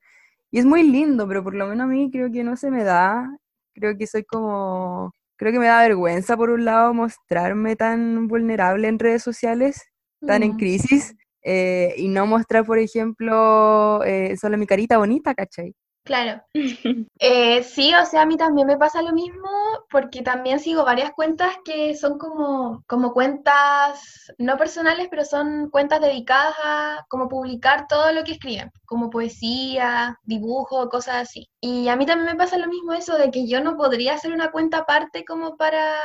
Y 0.50 0.58
es 0.60 0.64
muy 0.64 0.82
lindo, 0.82 1.28
pero 1.28 1.44
por 1.44 1.54
lo 1.54 1.66
menos 1.66 1.84
a 1.84 1.88
mí 1.88 2.10
creo 2.10 2.32
que 2.32 2.42
no 2.42 2.56
se 2.56 2.70
me 2.70 2.84
da. 2.84 3.28
Creo 3.74 3.98
que 3.98 4.06
soy 4.06 4.24
como 4.24 5.12
Creo 5.36 5.52
que 5.52 5.58
me 5.58 5.66
da 5.66 5.82
vergüenza, 5.82 6.36
por 6.38 6.48
un 6.50 6.64
lado, 6.66 6.94
mostrarme 6.94 7.76
tan 7.76 8.28
vulnerable 8.28 8.88
en 8.88 8.98
redes 8.98 9.22
sociales, 9.22 9.82
tan 10.26 10.42
en 10.42 10.52
Mm. 10.52 10.56
crisis, 10.58 11.14
eh, 11.42 11.94
y 11.96 12.08
no 12.08 12.26
mostrar, 12.26 12.64
por 12.64 12.78
ejemplo, 12.78 14.02
eh, 14.04 14.36
solo 14.36 14.58
mi 14.58 14.66
carita 14.66 14.98
bonita, 14.98 15.34
¿cachai? 15.34 15.74
claro. 16.10 16.42
Eh, 17.22 17.62
sí, 17.62 17.92
o 17.94 18.06
sea, 18.06 18.22
a 18.22 18.26
mí 18.26 18.38
también 18.38 18.66
me 18.66 18.78
pasa 18.78 19.02
lo 19.02 19.12
mismo 19.12 19.48
porque 19.90 20.22
también 20.22 20.58
sigo 20.58 20.84
varias 20.86 21.12
cuentas 21.12 21.54
que 21.66 21.94
son 21.94 22.16
como, 22.18 22.82
como 22.86 23.12
cuentas 23.12 24.32
no 24.38 24.56
personales, 24.56 25.08
pero 25.10 25.24
son 25.26 25.68
cuentas 25.68 26.00
dedicadas 26.00 26.54
a 26.64 27.04
como 27.08 27.28
publicar 27.28 27.86
todo 27.88 28.10
lo 28.12 28.24
que 28.24 28.32
escriben, 28.32 28.70
como 28.86 29.10
poesía, 29.10 30.18
dibujo, 30.22 30.88
cosas 30.88 31.16
así. 31.28 31.50
Y 31.60 31.88
a 31.88 31.96
mí 31.96 32.06
también 32.06 32.32
me 32.32 32.38
pasa 32.38 32.56
lo 32.56 32.68
mismo 32.68 32.94
eso 32.94 33.18
de 33.18 33.30
que 33.30 33.46
yo 33.46 33.60
no 33.62 33.76
podría 33.76 34.14
hacer 34.14 34.32
una 34.32 34.50
cuenta 34.50 34.78
aparte 34.78 35.24
como 35.26 35.56
para 35.58 36.00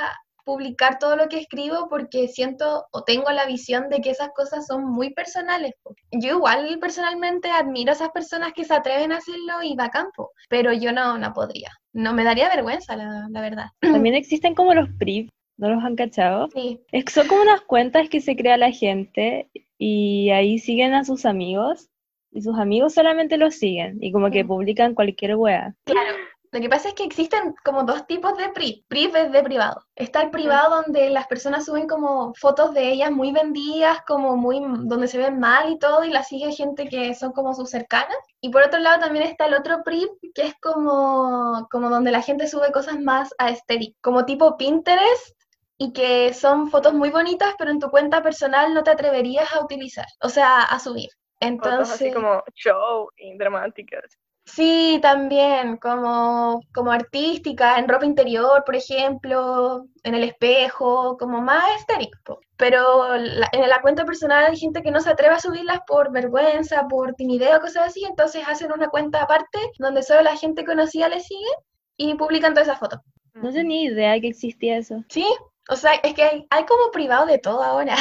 publicar 0.46 1.00
todo 1.00 1.16
lo 1.18 1.28
que 1.28 1.40
escribo 1.40 1.90
porque 1.90 2.28
siento 2.28 2.86
o 2.92 3.04
tengo 3.04 3.32
la 3.32 3.46
visión 3.46 3.90
de 3.90 4.00
que 4.00 4.12
esas 4.12 4.30
cosas 4.34 4.68
son 4.68 4.86
muy 4.86 5.14
personales. 5.14 5.74
Yo 6.12 6.38
igual 6.38 6.78
personalmente 6.80 7.50
admiro 7.50 7.92
a 7.92 7.96
esas 7.96 8.12
personas 8.12 8.54
que 8.54 8.64
se 8.64 8.74
atreven 8.74 9.12
a 9.12 9.18
hacerlo 9.18 9.64
y 9.64 9.76
va 9.76 9.86
a 9.86 9.92
campo, 9.92 10.32
pero 10.48 10.72
yo 10.72 10.92
no, 10.94 11.18
no 11.18 11.34
podría. 11.34 11.72
No 11.92 12.14
me 12.14 12.24
daría 12.24 12.48
vergüenza, 12.48 12.96
la, 12.96 13.28
la 13.30 13.42
verdad. 13.42 13.66
También 13.82 14.16
existen 14.16 14.56
como 14.56 14.74
los 14.74 14.88
PRIV, 15.00 15.30
¿no 15.58 15.70
los 15.70 15.84
han 15.84 15.96
cachado? 15.96 16.48
Sí, 16.54 16.80
Es 16.92 17.06
que 17.06 17.12
son 17.12 17.28
como 17.28 17.42
unas 17.42 17.62
cuentas 17.62 18.08
que 18.08 18.22
se 18.22 18.36
crea 18.36 18.58
la 18.58 18.72
gente 18.72 19.50
y 19.78 20.30
ahí 20.30 20.60
siguen 20.60 20.94
a 20.94 21.04
sus 21.04 21.26
amigos 21.26 21.90
y 22.32 22.42
sus 22.42 22.58
amigos 22.60 22.94
solamente 22.94 23.38
los 23.38 23.56
siguen 23.56 23.98
y 24.02 24.12
como 24.12 24.30
que 24.30 24.46
publican 24.46 24.94
cualquier 24.94 25.36
wea. 25.36 25.76
claro. 25.86 26.14
Lo 26.56 26.62
que 26.62 26.70
pasa 26.70 26.88
es 26.88 26.94
que 26.94 27.04
existen 27.04 27.54
como 27.66 27.84
dos 27.84 28.08
tipos 28.08 28.38
de 28.38 28.48
PRI. 28.48 28.86
PRI 28.88 29.12
es 29.14 29.32
de 29.34 29.44
privado. 29.44 29.84
Está 29.94 30.22
el 30.22 30.30
privado 30.32 30.84
donde 30.84 31.10
las 31.10 31.28
personas 31.28 31.66
suben 31.66 31.86
como 31.86 32.34
fotos 32.34 32.74
de 32.74 32.94
ellas 32.94 33.12
muy 33.12 33.34
vendidas, 33.34 34.04
como 34.08 34.38
muy 34.38 34.62
donde 34.64 35.10
se 35.10 35.18
ven 35.18 35.38
mal 35.38 35.70
y 35.70 35.78
todo, 35.78 36.06
y 36.06 36.12
las 36.12 36.30
sigue 36.30 36.54
gente 36.54 36.88
que 36.88 37.14
son 37.14 37.34
como 37.34 37.54
sus 37.54 37.70
cercanas. 37.70 38.16
Y 38.40 38.52
por 38.52 38.64
otro 38.64 38.80
lado 38.80 39.02
también 39.02 39.26
está 39.26 39.48
el 39.48 39.54
otro 39.54 39.84
PRI, 39.84 40.10
que 40.34 40.44
es 40.44 40.54
como, 40.62 41.68
como 41.70 41.90
donde 41.90 42.12
la 42.12 42.22
gente 42.22 42.48
sube 42.48 42.72
cosas 42.72 43.02
más 43.02 43.36
aesthetic, 43.38 43.98
como 44.00 44.24
tipo 44.24 44.56
Pinterest, 44.56 45.36
y 45.78 45.92
que 45.92 46.34
son 46.34 46.70
fotos 46.72 46.94
muy 46.94 47.10
bonitas, 47.10 47.54
pero 47.58 47.70
en 47.70 47.82
tu 47.82 47.90
cuenta 47.90 48.24
personal 48.24 48.74
no 48.74 48.82
te 48.82 48.92
atreverías 48.92 49.54
a 49.54 49.62
utilizar, 49.62 50.06
o 50.22 50.30
sea, 50.30 50.62
a 50.62 50.80
subir. 50.80 51.10
Fotos 51.42 51.92
así 51.92 52.06
Entonces, 52.06 52.16
como 52.16 52.42
show 52.54 53.10
y 53.18 53.38
dramáticas. 53.38 54.18
Sí, 54.46 55.00
también, 55.02 55.78
como, 55.78 56.62
como 56.74 56.92
artística, 56.92 57.78
en 57.80 57.88
ropa 57.90 58.06
interior, 58.06 58.64
por 58.66 58.76
ejemplo, 58.76 59.86
en 60.04 60.16
el 60.16 60.24
espejo, 60.24 61.18
como 61.18 61.42
más 61.42 61.66
estéril. 61.80 62.10
po. 62.24 62.40
Pero 62.56 63.16
la- 63.18 63.50
en 63.52 63.68
la 63.70 63.82
cuenta 63.82 64.06
personal 64.06 64.46
hay 64.46 64.58
gente 64.58 64.82
que 64.84 64.92
no 64.92 65.02
se 65.02 65.10
atreve 65.10 65.36
a 65.36 65.40
subirlas 65.40 65.80
por 65.88 66.12
vergüenza, 66.12 66.88
por 66.88 67.14
timidez 67.16 67.56
o 67.56 67.60
cosas 67.62 67.88
así, 67.88 68.06
entonces 68.06 68.44
hacen 68.48 68.72
una 68.72 68.88
cuenta 68.90 69.24
aparte 69.24 69.60
donde 69.80 70.04
solo 70.04 70.22
la 70.22 70.38
gente 70.38 70.64
conocida 70.64 71.10
le 71.10 71.20
sigue 71.20 71.50
y 71.98 72.14
publican 72.16 72.54
todas 72.54 72.68
esas 72.68 72.80
fotos. 72.80 73.00
No 73.34 73.52
tenía 73.52 73.82
idea 73.92 74.20
que 74.22 74.28
existía 74.30 74.78
eso. 74.78 75.04
Sí, 75.10 75.26
o 75.70 75.76
sea, 75.76 75.96
es 75.96 76.14
que 76.14 76.24
hay, 76.24 76.48
hay 76.50 76.66
como 76.66 76.92
privado 76.92 77.26
de 77.26 77.40
todo 77.40 77.62
ahora. 77.64 77.96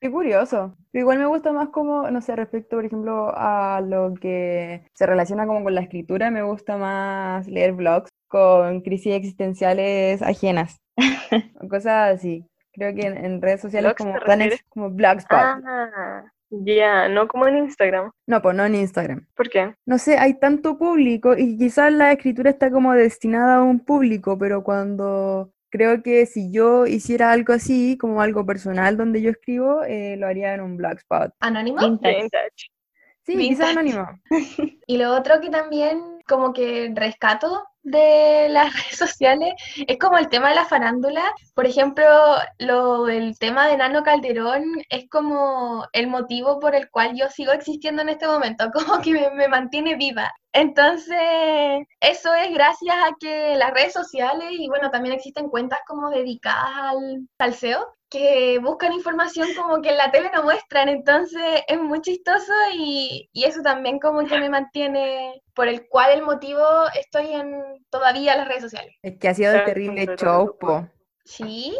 Qué 0.00 0.10
curioso. 0.10 0.74
Pero 0.94 1.02
igual 1.02 1.18
me 1.18 1.26
gusta 1.26 1.52
más 1.52 1.70
como, 1.70 2.08
no 2.08 2.20
sé, 2.20 2.36
respecto, 2.36 2.76
por 2.76 2.84
ejemplo, 2.84 3.32
a 3.36 3.80
lo 3.84 4.14
que 4.14 4.84
se 4.94 5.06
relaciona 5.06 5.44
como 5.44 5.64
con 5.64 5.74
la 5.74 5.80
escritura, 5.80 6.30
me 6.30 6.44
gusta 6.44 6.76
más 6.76 7.48
leer 7.48 7.72
blogs 7.72 8.10
con 8.28 8.80
crisis 8.80 9.14
existenciales 9.14 10.22
ajenas. 10.22 10.78
cosas 11.68 12.14
así. 12.14 12.46
Creo 12.72 12.94
que 12.94 13.08
en, 13.08 13.24
en 13.24 13.42
redes 13.42 13.60
sociales 13.60 13.94
¿Blogs 13.96 13.98
como, 13.98 14.12
tan 14.24 14.40
ex- 14.42 14.50
refieres? 14.50 14.66
como 14.68 14.90
blogspot. 14.90 15.38
Ah, 15.38 16.24
ya, 16.50 17.08
no 17.08 17.26
como 17.26 17.48
en 17.48 17.58
Instagram. 17.58 18.12
No, 18.28 18.40
pues 18.40 18.54
no 18.54 18.64
en 18.64 18.76
Instagram. 18.76 19.26
¿Por 19.34 19.48
qué? 19.50 19.74
No 19.86 19.98
sé, 19.98 20.16
hay 20.18 20.38
tanto 20.38 20.78
público 20.78 21.36
y 21.36 21.58
quizás 21.58 21.92
la 21.92 22.12
escritura 22.12 22.50
está 22.50 22.70
como 22.70 22.92
destinada 22.92 23.56
a 23.56 23.62
un 23.64 23.80
público, 23.80 24.38
pero 24.38 24.62
cuando 24.62 25.50
creo 25.74 26.04
que 26.04 26.24
si 26.26 26.52
yo 26.52 26.86
hiciera 26.86 27.32
algo 27.32 27.52
así, 27.52 27.98
como 27.98 28.22
algo 28.22 28.46
personal 28.46 28.96
donde 28.96 29.20
yo 29.20 29.30
escribo, 29.30 29.82
eh, 29.82 30.16
lo 30.16 30.28
haría 30.28 30.54
en 30.54 30.60
un 30.60 30.76
blogspot. 30.76 31.34
¿Anónimo? 31.40 31.80
Vintage. 31.80 32.22
Vintage. 32.22 32.73
Sí, 33.24 33.36
quizás 33.36 33.70
anónimo. 33.70 34.06
Y 34.86 34.98
lo 34.98 35.14
otro 35.14 35.40
que 35.40 35.48
también 35.48 36.14
como 36.26 36.52
que 36.52 36.92
rescato 36.94 37.64
de 37.82 38.48
las 38.50 38.72
redes 38.74 38.96
sociales 38.96 39.54
es 39.86 39.98
como 39.98 40.18
el 40.18 40.28
tema 40.28 40.50
de 40.50 40.56
la 40.56 40.64
farándula. 40.66 41.22
Por 41.54 41.66
ejemplo, 41.66 42.06
lo 42.58 43.04
del 43.04 43.38
tema 43.38 43.68
de 43.68 43.76
Nano 43.76 44.02
Calderón 44.02 44.64
es 44.88 45.08
como 45.08 45.86
el 45.92 46.08
motivo 46.08 46.58
por 46.60 46.74
el 46.74 46.90
cual 46.90 47.14
yo 47.16 47.28
sigo 47.30 47.52
existiendo 47.52 48.02
en 48.02 48.10
este 48.10 48.26
momento, 48.26 48.70
como 48.72 49.00
que 49.00 49.12
me, 49.12 49.30
me 49.30 49.48
mantiene 49.48 49.96
viva. 49.96 50.32
Entonces, 50.52 51.18
eso 52.00 52.34
es 52.34 52.52
gracias 52.52 52.96
a 52.96 53.10
que 53.18 53.56
las 53.56 53.72
redes 53.72 53.92
sociales 53.92 54.50
y 54.52 54.68
bueno, 54.68 54.90
también 54.90 55.14
existen 55.14 55.48
cuentas 55.48 55.80
como 55.86 56.10
dedicadas 56.10 56.76
al 56.76 57.28
salseo 57.38 57.94
que 58.14 58.60
buscan 58.60 58.92
información 58.92 59.48
como 59.56 59.82
que 59.82 59.90
en 59.90 59.96
la 59.96 60.12
tele 60.12 60.30
no 60.32 60.44
muestran, 60.44 60.88
entonces 60.88 61.62
es 61.66 61.80
muy 61.80 62.00
chistoso 62.00 62.52
y, 62.72 63.28
y 63.32 63.44
eso 63.44 63.60
también 63.60 63.98
como 63.98 64.24
que 64.24 64.38
me 64.38 64.48
mantiene, 64.48 65.42
por 65.52 65.66
el 65.66 65.88
cual 65.88 66.12
el 66.12 66.22
motivo 66.22 66.62
estoy 66.96 67.32
en 67.32 67.84
todavía 67.90 68.36
las 68.36 68.46
redes 68.46 68.62
sociales. 68.62 68.94
Es 69.02 69.18
que 69.18 69.28
ha 69.28 69.34
sido 69.34 69.52
el 69.52 69.64
terrible 69.64 70.06
show, 70.16 70.56
po. 70.60 70.88
Sí, 71.24 71.74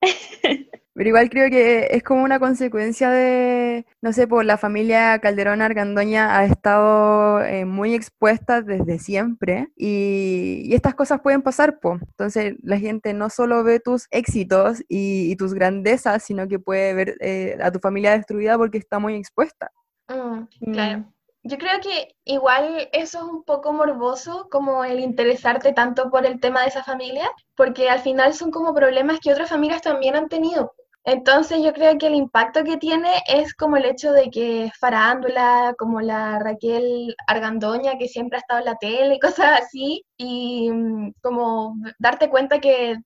Pero 0.94 1.08
igual 1.08 1.30
creo 1.30 1.48
que 1.50 1.88
es 1.92 2.02
como 2.02 2.24
una 2.24 2.40
consecuencia 2.40 3.10
de, 3.10 3.86
no 4.02 4.12
sé, 4.12 4.26
por 4.26 4.44
la 4.44 4.58
familia 4.58 5.18
Calderón 5.20 5.62
Argandoña 5.62 6.36
ha 6.36 6.44
estado 6.44 7.42
eh, 7.42 7.64
muy 7.64 7.94
expuesta 7.94 8.60
desde 8.60 8.98
siempre 8.98 9.68
y, 9.76 10.62
y 10.64 10.74
estas 10.74 10.94
cosas 10.94 11.20
pueden 11.20 11.42
pasar, 11.42 11.78
po. 11.78 11.98
Entonces 12.00 12.56
la 12.62 12.78
gente 12.78 13.14
no 13.14 13.30
solo 13.30 13.62
ve 13.62 13.78
tus 13.78 14.08
éxitos 14.10 14.80
y, 14.88 15.30
y 15.30 15.36
tus 15.36 15.54
grandezas, 15.54 16.24
sino 16.24 16.48
que 16.48 16.58
puede 16.58 16.92
ver 16.94 17.16
eh, 17.20 17.56
a 17.62 17.70
tu 17.70 17.78
familia 17.78 18.12
destruida 18.16 18.58
porque 18.58 18.78
está 18.78 18.98
muy 18.98 19.14
expuesta. 19.14 19.70
Mm, 20.08 20.72
claro. 20.72 21.04
Yo 21.42 21.56
creo 21.56 21.80
que 21.80 22.14
igual 22.24 22.90
eso 22.92 23.18
es 23.18 23.24
un 23.24 23.44
poco 23.44 23.72
morboso, 23.72 24.48
como 24.50 24.84
el 24.84 25.00
interesarte 25.00 25.72
tanto 25.72 26.10
por 26.10 26.26
el 26.26 26.38
tema 26.38 26.60
de 26.60 26.68
esa 26.68 26.84
familia, 26.84 27.30
porque 27.56 27.88
al 27.88 28.00
final 28.00 28.34
son 28.34 28.50
como 28.50 28.74
problemas 28.74 29.20
que 29.20 29.32
otras 29.32 29.48
familias 29.48 29.80
también 29.80 30.16
han 30.16 30.28
tenido. 30.28 30.74
Entonces 31.04 31.62
yo 31.62 31.72
creo 31.72 31.96
que 31.98 32.06
el 32.08 32.14
impacto 32.14 32.62
que 32.64 32.76
tiene 32.76 33.10
es 33.26 33.54
como 33.54 33.76
el 33.76 33.86
hecho 33.86 34.12
de 34.12 34.30
que 34.30 34.70
farándula, 34.78 35.74
como 35.78 36.00
la 36.00 36.38
Raquel 36.38 37.14
Argandoña, 37.26 37.98
que 37.98 38.08
siempre 38.08 38.36
ha 38.36 38.40
estado 38.40 38.60
en 38.60 38.66
la 38.66 38.76
tele 38.76 39.14
y 39.16 39.20
cosas 39.20 39.60
así, 39.62 40.04
y 40.16 40.70
mm, 40.70 41.12
como 41.22 41.74
darte 41.98 42.28
cuenta 42.28 42.60
que 42.60 42.96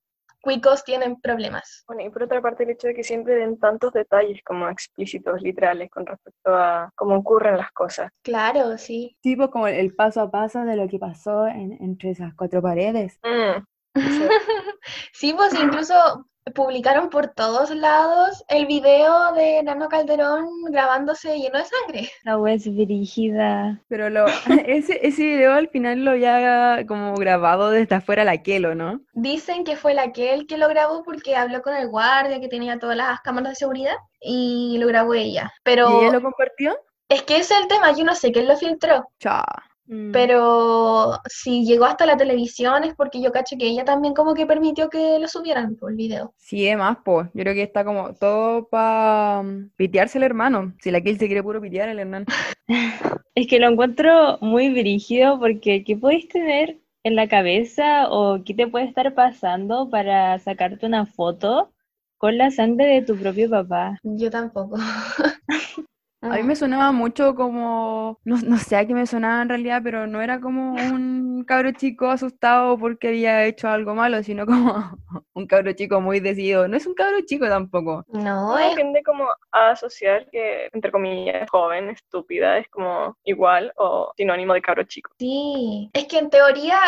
cuicos 0.42 0.85
tienen 0.85 1.18
problemas. 1.22 1.85
Bueno, 1.87 2.02
y 2.02 2.11
por 2.11 2.24
otra 2.24 2.42
parte 2.42 2.64
el 2.64 2.70
hecho 2.70 2.88
de 2.88 2.94
que 2.94 3.02
siempre 3.02 3.35
den 3.37 3.59
tantos 3.59 3.92
detalles 3.94 4.42
como 4.44 4.68
explícitos, 4.68 5.40
literales, 5.40 5.90
con 5.90 6.04
respecto 6.04 6.54
a 6.54 6.90
cómo 6.96 7.16
ocurren 7.16 7.57
las 7.57 7.72
cosas. 7.72 8.11
Claro, 8.22 8.76
sí. 8.76 9.16
Tipo 9.22 9.50
como 9.50 9.68
el 9.68 9.94
paso 9.94 10.20
a 10.20 10.30
paso 10.30 10.61
de 10.64 10.76
lo 10.76 10.87
que 10.87 10.98
pasó 10.98 11.46
en- 11.46 11.78
entre 11.80 12.11
esas 12.11 12.35
cuatro 12.35 12.61
paredes. 12.61 13.18
Mm, 13.22 13.64
Sí, 15.12 15.33
pues 15.33 15.54
incluso 15.54 16.26
publicaron 16.52 17.09
por 17.09 17.28
todos 17.28 17.70
lados 17.70 18.44
el 18.48 18.66
video 18.66 19.33
de 19.33 19.62
Nano 19.62 19.88
Calderón 19.88 20.46
grabándose 20.68 21.38
lleno 21.38 21.59
de 21.59 21.64
sangre. 21.64 22.11
La 22.24 22.37
web 22.38 22.57
es 22.57 22.74
brígida. 22.74 23.80
Pero 23.88 24.11
lo, 24.11 24.26
ese, 24.66 25.07
ese 25.07 25.22
video 25.22 25.54
al 25.54 25.68
final 25.68 26.04
lo 26.04 26.12
había 26.12 26.85
como 26.87 27.14
grabado 27.14 27.70
desde 27.70 27.94
afuera 27.94 28.24
la 28.24 28.42
Kelo, 28.42 28.74
¿no? 28.74 29.00
Dicen 29.14 29.64
que 29.64 29.76
fue 29.76 29.94
la 29.94 30.12
que 30.12 30.35
él 30.35 30.46
que 30.46 30.59
lo 30.59 30.68
grabó 30.68 31.02
porque 31.02 31.37
habló 31.37 31.62
con 31.62 31.74
el 31.74 31.88
guardia 31.88 32.40
que 32.40 32.48
tenía 32.48 32.78
todas 32.78 32.96
las 32.96 33.20
cámaras 33.20 33.50
de 33.52 33.57
seguridad 33.57 33.96
y 34.20 34.76
lo 34.78 34.87
grabó 34.87 35.14
ella. 35.14 35.52
¿Y 35.57 35.61
Pero 35.62 36.02
ella 36.02 36.12
lo 36.12 36.22
compartió? 36.22 36.76
es 37.09 37.22
que 37.22 37.37
ese 37.37 37.54
es 37.54 37.61
el 37.61 37.68
tema, 37.68 37.92
yo 37.92 38.04
no 38.04 38.14
sé 38.14 38.33
quién 38.33 38.48
lo 38.48 38.57
filtró, 38.57 39.07
Chao. 39.20 39.44
Mm. 39.87 40.12
pero 40.12 41.20
si 41.29 41.66
llegó 41.66 41.85
hasta 41.85 42.07
la 42.07 42.16
televisión 42.16 42.85
es 42.85 42.94
porque 42.94 43.20
yo 43.20 43.33
cacho 43.33 43.57
que 43.59 43.66
ella 43.66 43.85
también 43.85 44.14
como 44.14 44.33
que 44.33 44.47
permitió 44.47 44.88
que 44.88 45.18
lo 45.18 45.29
subieran 45.29 45.77
por 45.77 45.90
el 45.90 45.97
video. 45.97 46.33
Sí, 46.38 46.66
es 46.66 46.79
más, 46.79 46.99
po. 47.05 47.25
Yo 47.35 47.42
creo 47.42 47.55
que 47.55 47.62
está 47.62 47.85
como 47.85 48.14
todo 48.14 48.66
para 48.68 49.44
pitearse 49.77 50.18
el 50.18 50.25
hermano. 50.25 50.75
Si 50.81 50.90
la 50.90 51.03
Kill 51.03 51.18
se 51.18 51.27
quiere 51.27 51.42
puro 51.42 51.61
pitear 51.61 51.88
el 51.88 51.99
hermano. 51.99 52.27
Es 53.37 53.49
que 53.49 53.59
lo 53.59 53.68
encuentro 53.68 54.38
muy 54.40 54.68
brígido 54.70 55.40
porque 55.40 55.83
¿qué 55.83 55.97
podéis 55.97 56.29
tener 56.29 56.79
en 57.03 57.16
la 57.16 57.27
cabeza 57.27 58.09
o 58.09 58.44
qué 58.44 58.55
te 58.55 58.68
puede 58.68 58.85
estar 58.85 59.12
pasando 59.12 59.90
para 59.90 60.38
sacarte 60.38 60.87
una 60.87 61.05
foto 61.05 61.73
con 62.16 62.38
la 62.38 62.53
sangre 62.53 62.87
de 62.87 63.03
tu 63.03 63.16
propio 63.16 63.51
papá? 63.51 63.99
Yo 64.05 64.31
tampoco. 64.31 64.77
A 66.30 66.37
mí 66.37 66.42
me 66.42 66.56
sonaba 66.56 66.90
mucho 66.90 67.34
como, 67.34 68.18
no, 68.24 68.37
no 68.38 68.58
sé 68.58 68.76
a 68.76 68.87
qué 68.87 68.94
me 68.94 69.06
sonaba 69.06 69.42
en 69.42 69.48
realidad, 69.50 69.82
pero 69.84 70.06
no 70.06 70.22
era 70.22 70.40
como 70.40 70.72
un 70.72 71.44
cabro 71.46 71.72
chico 71.72 72.06
asustado 72.08 72.78
porque 72.78 73.08
había 73.08 73.44
hecho 73.44 73.68
algo 73.68 73.94
malo, 73.94 74.22
sino 74.22 74.46
como 74.46 74.96
un 75.34 75.46
cabro 75.46 75.72
chico 75.72 76.00
muy 76.00 76.20
decidido. 76.20 76.66
No 76.66 76.76
es 76.76 76.87
un 76.87 76.94
cabro 76.94 77.20
chico 77.26 77.46
tampoco. 77.46 78.04
No, 78.08 78.58
es 78.58 78.74
tiende 78.74 79.02
como 79.02 79.26
a 79.52 79.70
asociar 79.70 80.28
que, 80.30 80.68
entre 80.72 80.90
comillas, 80.90 81.48
joven, 81.50 81.90
estúpida, 81.90 82.58
es 82.58 82.68
como 82.68 83.16
igual 83.24 83.72
o 83.76 84.12
sinónimo 84.16 84.54
de 84.54 84.62
cabro 84.62 84.84
chico. 84.84 85.10
Sí, 85.18 85.90
es 85.92 86.06
que 86.06 86.18
en 86.18 86.30
teoría 86.30 86.78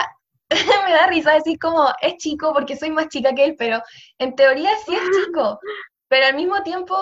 me 0.87 0.93
da 0.93 1.09
risa 1.09 1.35
decir 1.35 1.59
como 1.59 1.89
es 2.01 2.17
chico 2.17 2.53
porque 2.55 2.77
soy 2.77 2.91
más 2.91 3.09
chica 3.09 3.35
que 3.35 3.45
él, 3.45 3.57
pero 3.59 3.83
en 4.19 4.35
teoría 4.35 4.71
sí 4.85 4.95
es 4.95 5.03
chico, 5.25 5.59
pero 6.09 6.27
al 6.27 6.37
mismo 6.37 6.63
tiempo 6.63 6.97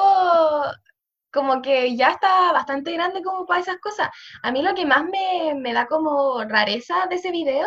como 1.35 1.61
que 1.61 1.95
ya 1.97 2.13
está 2.13 2.53
bastante 2.53 2.93
grande 2.93 3.23
como 3.23 3.45
para 3.45 3.61
esas 3.61 3.77
cosas. 3.79 4.09
A 4.43 4.53
mí 4.53 4.63
lo 4.63 4.75
que 4.75 4.87
más 4.87 5.05
me, 5.05 5.55
me 5.57 5.73
da 5.75 5.87
como 5.87 6.43
rareza 6.45 6.95
de 7.11 7.17
ese 7.17 7.31
video 7.33 7.67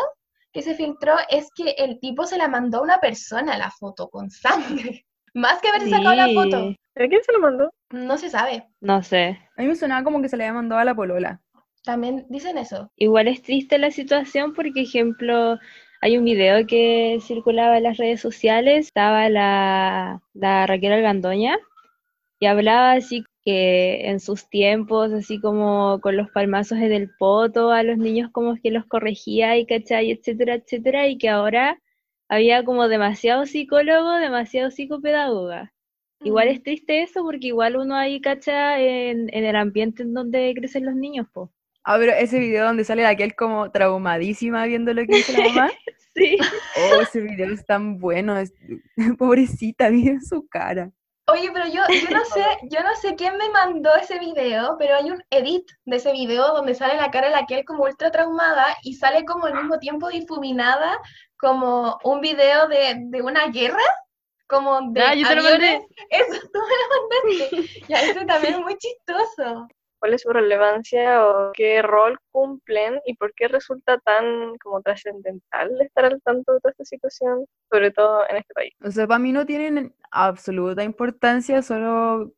que 0.54 0.62
se 0.64 0.74
filtró 0.74 1.14
es 1.30 1.50
que 1.56 1.72
el 1.78 2.00
tipo 2.00 2.26
se 2.26 2.38
la 2.38 2.48
mandó 2.48 2.80
a 2.80 2.84
una 2.84 3.00
persona 3.00 3.58
la 3.58 3.70
foto 3.70 4.10
con 4.10 4.32
sangre, 4.32 5.06
más 5.36 5.62
que 5.62 5.68
haberse 5.68 5.90
sacado 5.92 6.16
la 6.16 6.30
foto, 6.30 6.70
Sí, 6.70 7.04
¿A 7.04 7.08
quién 7.08 7.22
se 7.24 7.34
lo 7.34 7.40
mandó? 7.40 7.70
no 7.92 8.18
se 8.18 8.30
sabe. 8.30 8.66
no 8.82 9.04
sé. 9.04 9.38
A 9.56 9.62
mí 9.62 9.68
me 9.68 9.76
sonaba 9.76 10.04
como 10.04 10.22
que 10.22 10.30
se 10.30 10.38
le 10.38 10.46
había 10.46 10.54
mandado 10.54 10.82
a 10.82 10.86
la 10.86 10.96
polola. 10.96 11.42
También 11.84 12.26
dicen 12.30 12.58
eso. 12.58 12.90
Igual 12.98 13.28
es 13.28 13.42
triste 13.44 13.78
la 13.78 13.92
situación 13.92 14.54
porque, 14.54 14.82
ejemplo, 14.82 15.58
hay 16.02 16.18
un 16.18 16.26
video 16.26 16.66
que 16.68 17.20
circulaba 17.22 17.78
en 17.78 17.84
las 17.84 17.98
redes 17.98 18.20
sociales, 18.20 18.88
estaba 18.88 19.30
la, 19.30 20.22
la 20.34 20.66
Raquel 20.66 20.92
Argandoña 20.94 21.58
y 22.40 22.48
hablaba 22.48 22.94
así 22.94 23.24
que 23.48 24.10
en 24.10 24.20
sus 24.20 24.50
tiempos, 24.50 25.14
así 25.14 25.40
como 25.40 26.00
con 26.02 26.18
los 26.18 26.30
palmazos 26.32 26.80
en 26.80 26.92
el 26.92 27.10
poto, 27.18 27.72
a 27.72 27.84
los 27.84 27.98
niños 27.98 28.30
como 28.34 28.56
que 28.62 28.72
los 28.72 28.86
corregía 28.86 29.58
y 29.58 29.66
cachai, 29.66 30.12
etcétera, 30.12 30.56
etcétera, 30.56 31.08
y 31.08 31.18
que 31.18 31.30
ahora 31.30 31.80
había 32.30 32.64
como 32.66 32.90
demasiado 32.90 33.46
psicólogo, 33.46 34.12
demasiado 34.18 34.70
psicopedagoga. 34.72 35.74
Igual 36.24 36.50
es 36.50 36.62
triste 36.64 37.04
eso 37.04 37.24
porque 37.24 37.48
igual 37.48 37.78
uno 37.78 37.96
ahí 37.96 38.20
cacha 38.20 38.82
en, 38.82 39.30
en 39.34 39.46
el 39.46 39.56
ambiente 39.56 40.04
en 40.04 40.14
donde 40.14 40.54
crecen 40.58 40.86
los 40.86 40.96
niños, 40.96 41.28
po. 41.34 41.52
Ah, 41.86 41.96
pero 42.00 42.12
ese 42.12 42.40
video 42.40 42.66
donde 42.66 42.84
sale 42.84 43.06
aquel 43.06 43.34
como 43.36 43.72
traumadísima 43.72 44.66
viendo 44.66 44.94
lo 44.94 45.06
que 45.06 45.20
hizo 45.20 45.32
la 45.32 45.40
mamá. 45.44 45.72
Sí. 46.18 46.36
Oh, 46.74 47.00
ese 47.00 47.22
video 47.22 47.54
es 47.54 47.64
tan 47.66 48.00
bueno. 48.00 48.38
es- 48.38 48.52
Pobrecita, 49.20 49.90
miren 49.92 50.22
su 50.24 50.48
cara. 50.48 50.92
Oye, 51.30 51.52
pero 51.54 51.68
yo, 51.68 51.82
yo 51.90 52.18
no 52.18 52.24
sé, 52.26 52.46
yo 52.72 52.82
no 52.84 52.96
sé 52.96 53.16
quién 53.16 53.36
me 53.38 53.50
mandó 53.50 53.94
ese 53.96 54.18
video, 54.18 54.78
pero 54.80 54.96
hay 54.96 55.12
un 55.12 55.22
edit 55.30 55.70
de 55.86 55.98
ese 55.98 56.14
video 56.14 56.54
donde 56.54 56.74
sale 56.74 56.96
la 56.96 57.12
cara 57.12 57.28
de 57.28 57.34
la 57.34 57.46
Kel 57.46 57.66
como 57.66 57.84
ultra 57.84 58.12
traumada 58.12 58.66
y 58.82 58.94
sale 58.94 59.26
como 59.26 59.46
al 59.46 59.54
mismo 59.56 59.78
tiempo 59.80 60.08
difuminada 60.08 60.98
como 61.38 62.00
un 62.04 62.22
video 62.22 62.68
de, 62.68 62.96
de 63.08 63.22
una 63.22 63.48
guerra, 63.48 63.84
como 64.48 64.80
de 64.92 65.02
yo 65.18 65.28
te 65.28 65.36
lo 65.36 65.42
aviones. 65.42 65.82
mandé. 65.82 65.88
Eso, 66.10 66.42
tú 66.54 66.60
me 66.60 66.76
lo 66.80 67.44
mandaste. 67.50 67.86
Ya, 67.90 68.02
eso 68.02 68.26
también 68.26 68.54
es 68.54 68.60
muy 68.62 68.78
chistoso. 68.78 69.68
¿Cuál 70.00 70.14
es 70.14 70.22
su 70.22 70.30
relevancia 70.30 71.26
o 71.26 71.52
qué 71.54 71.82
rol 71.82 72.20
cumplen 72.32 73.00
y 73.06 73.16
por 73.16 73.34
qué 73.34 73.48
resulta 73.48 73.98
tan 74.00 74.58
como 74.58 74.82
trascendental 74.82 75.82
estar 75.82 76.06
al 76.06 76.22
tanto 76.22 76.54
de 76.54 76.60
toda 76.60 76.72
esta 76.72 76.86
situación, 76.86 77.46
sobre 77.72 77.92
todo 77.92 78.22
en 78.30 78.38
este 78.38 78.54
país? 78.54 78.74
O 78.84 78.92
sea, 78.92 79.08
para 79.08 79.20
mí 79.20 79.32
no 79.32 79.46
tienen 79.46 79.94
absoluta 80.12 80.84
importancia, 80.84 81.62
solo 81.62 82.32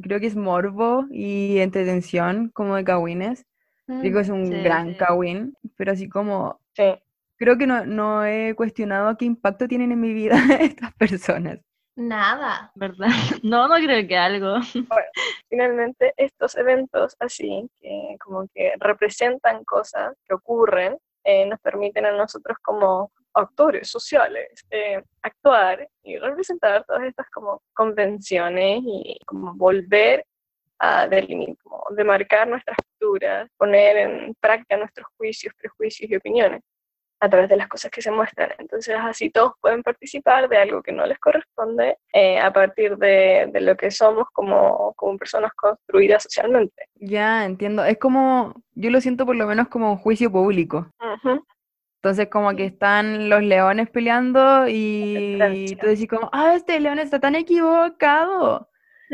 creo 0.00 0.20
que 0.20 0.26
es 0.26 0.36
morbo 0.36 1.06
y 1.10 1.58
entretención 1.58 2.50
como 2.54 2.76
de 2.76 2.84
Kawines. 2.84 3.46
Rico 3.86 4.18
es 4.18 4.28
un 4.30 4.44
Sí, 4.46 4.62
gran 4.62 4.96
sí. 4.96 5.52
Pero 5.76 5.92
así 5.92 6.08
como 6.08 6.60
Sí, 6.76 6.84
creo 7.36 7.58
que 7.58 7.66
no, 7.66 7.84
no 7.86 8.24
he 8.24 8.54
cuestionado 8.54 9.16
qué 9.16 9.24
impacto 9.26 9.68
tienen 9.68 9.92
en 9.92 10.00
mi 10.00 10.12
vida 10.14 10.36
estas 10.60 10.94
personas. 10.94 11.60
Nada. 11.96 12.72
¿Verdad? 12.74 13.08
No, 13.44 13.68
no 13.68 13.76
creo 13.76 14.06
que 14.06 14.16
algo. 14.16 14.56
finalmente 15.48 16.12
estos 16.16 16.56
eventos 16.56 17.16
así, 17.20 17.68
que 17.80 18.16
como 18.20 18.46
que 18.54 18.72
representan 18.78 19.64
cosas 19.64 20.16
que 20.26 20.34
ocurren, 20.34 20.98
eh, 21.24 21.46
nos 21.46 21.60
permiten 21.60 22.06
a 22.06 22.12
nosotros 22.12 22.58
como 22.62 23.10
actores 23.32 23.88
sociales 23.88 24.64
eh, 24.70 25.02
actuar 25.22 25.88
y 26.02 26.18
representar 26.18 26.84
todas 26.84 27.02
estas 27.04 27.28
como 27.30 27.62
convenciones 27.72 28.80
y 28.84 29.18
como 29.26 29.54
volver 29.54 30.24
a 30.78 31.06
delimitar, 31.08 31.56
como 31.62 31.84
demarcar 31.90 32.48
nuestras 32.48 32.76
posturas, 32.76 33.48
poner 33.56 33.96
en 33.96 34.34
práctica 34.40 34.76
nuestros 34.76 35.06
juicios, 35.16 35.54
prejuicios 35.54 36.10
y 36.10 36.16
opiniones 36.16 36.62
a 37.24 37.28
través 37.30 37.48
de 37.48 37.56
las 37.56 37.68
cosas 37.68 37.90
que 37.90 38.02
se 38.02 38.10
muestran. 38.10 38.50
Entonces 38.58 38.94
así 38.98 39.30
todos 39.30 39.52
pueden 39.60 39.82
participar 39.82 40.48
de 40.48 40.58
algo 40.58 40.82
que 40.82 40.92
no 40.92 41.06
les 41.06 41.18
corresponde 41.18 41.96
eh, 42.12 42.38
a 42.38 42.52
partir 42.52 42.96
de, 42.96 43.48
de, 43.52 43.60
lo 43.60 43.76
que 43.76 43.90
somos 43.90 44.26
como, 44.32 44.92
como 44.94 45.16
personas 45.16 45.52
construidas 45.54 46.22
socialmente. 46.24 46.88
Ya, 46.96 47.44
entiendo. 47.44 47.84
Es 47.84 47.98
como, 47.98 48.54
yo 48.74 48.90
lo 48.90 49.00
siento 49.00 49.24
por 49.24 49.36
lo 49.36 49.46
menos 49.46 49.68
como 49.68 49.90
un 49.90 49.98
juicio 49.98 50.30
público. 50.30 50.88
Entonces 52.02 52.28
como 52.28 52.54
que 52.54 52.66
están 52.66 53.30
los 53.30 53.42
leones 53.42 53.88
peleando 53.88 54.66
y 54.68 55.74
tú 55.80 55.86
decís 55.86 56.08
como, 56.08 56.28
ah, 56.32 56.54
este 56.54 56.78
león 56.78 56.98
está 56.98 57.18
tan 57.18 57.34
equivocado. 57.34 58.68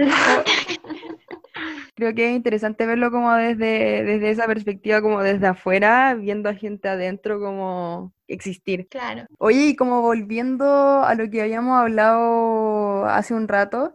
Creo 1.95 2.15
que 2.15 2.31
es 2.31 2.37
interesante 2.37 2.87
verlo 2.87 3.11
como 3.11 3.33
desde, 3.35 4.05
desde 4.05 4.31
esa 4.31 4.47
perspectiva, 4.47 5.03
como 5.03 5.23
desde 5.23 5.47
afuera, 5.47 6.15
viendo 6.15 6.49
a 6.49 6.55
gente 6.55 6.89
adentro 6.89 7.41
como 7.41 8.15
existir. 8.27 8.89
Claro. 8.89 9.27
Oye, 9.39 9.67
y 9.69 9.77
como 9.77 10.01
volviendo 10.01 11.03
a 11.05 11.15
lo 11.15 11.29
que 11.29 11.43
habíamos 11.43 11.79
hablado 11.79 13.05
hace 13.07 13.35
un 13.35 13.49
rato, 13.49 13.95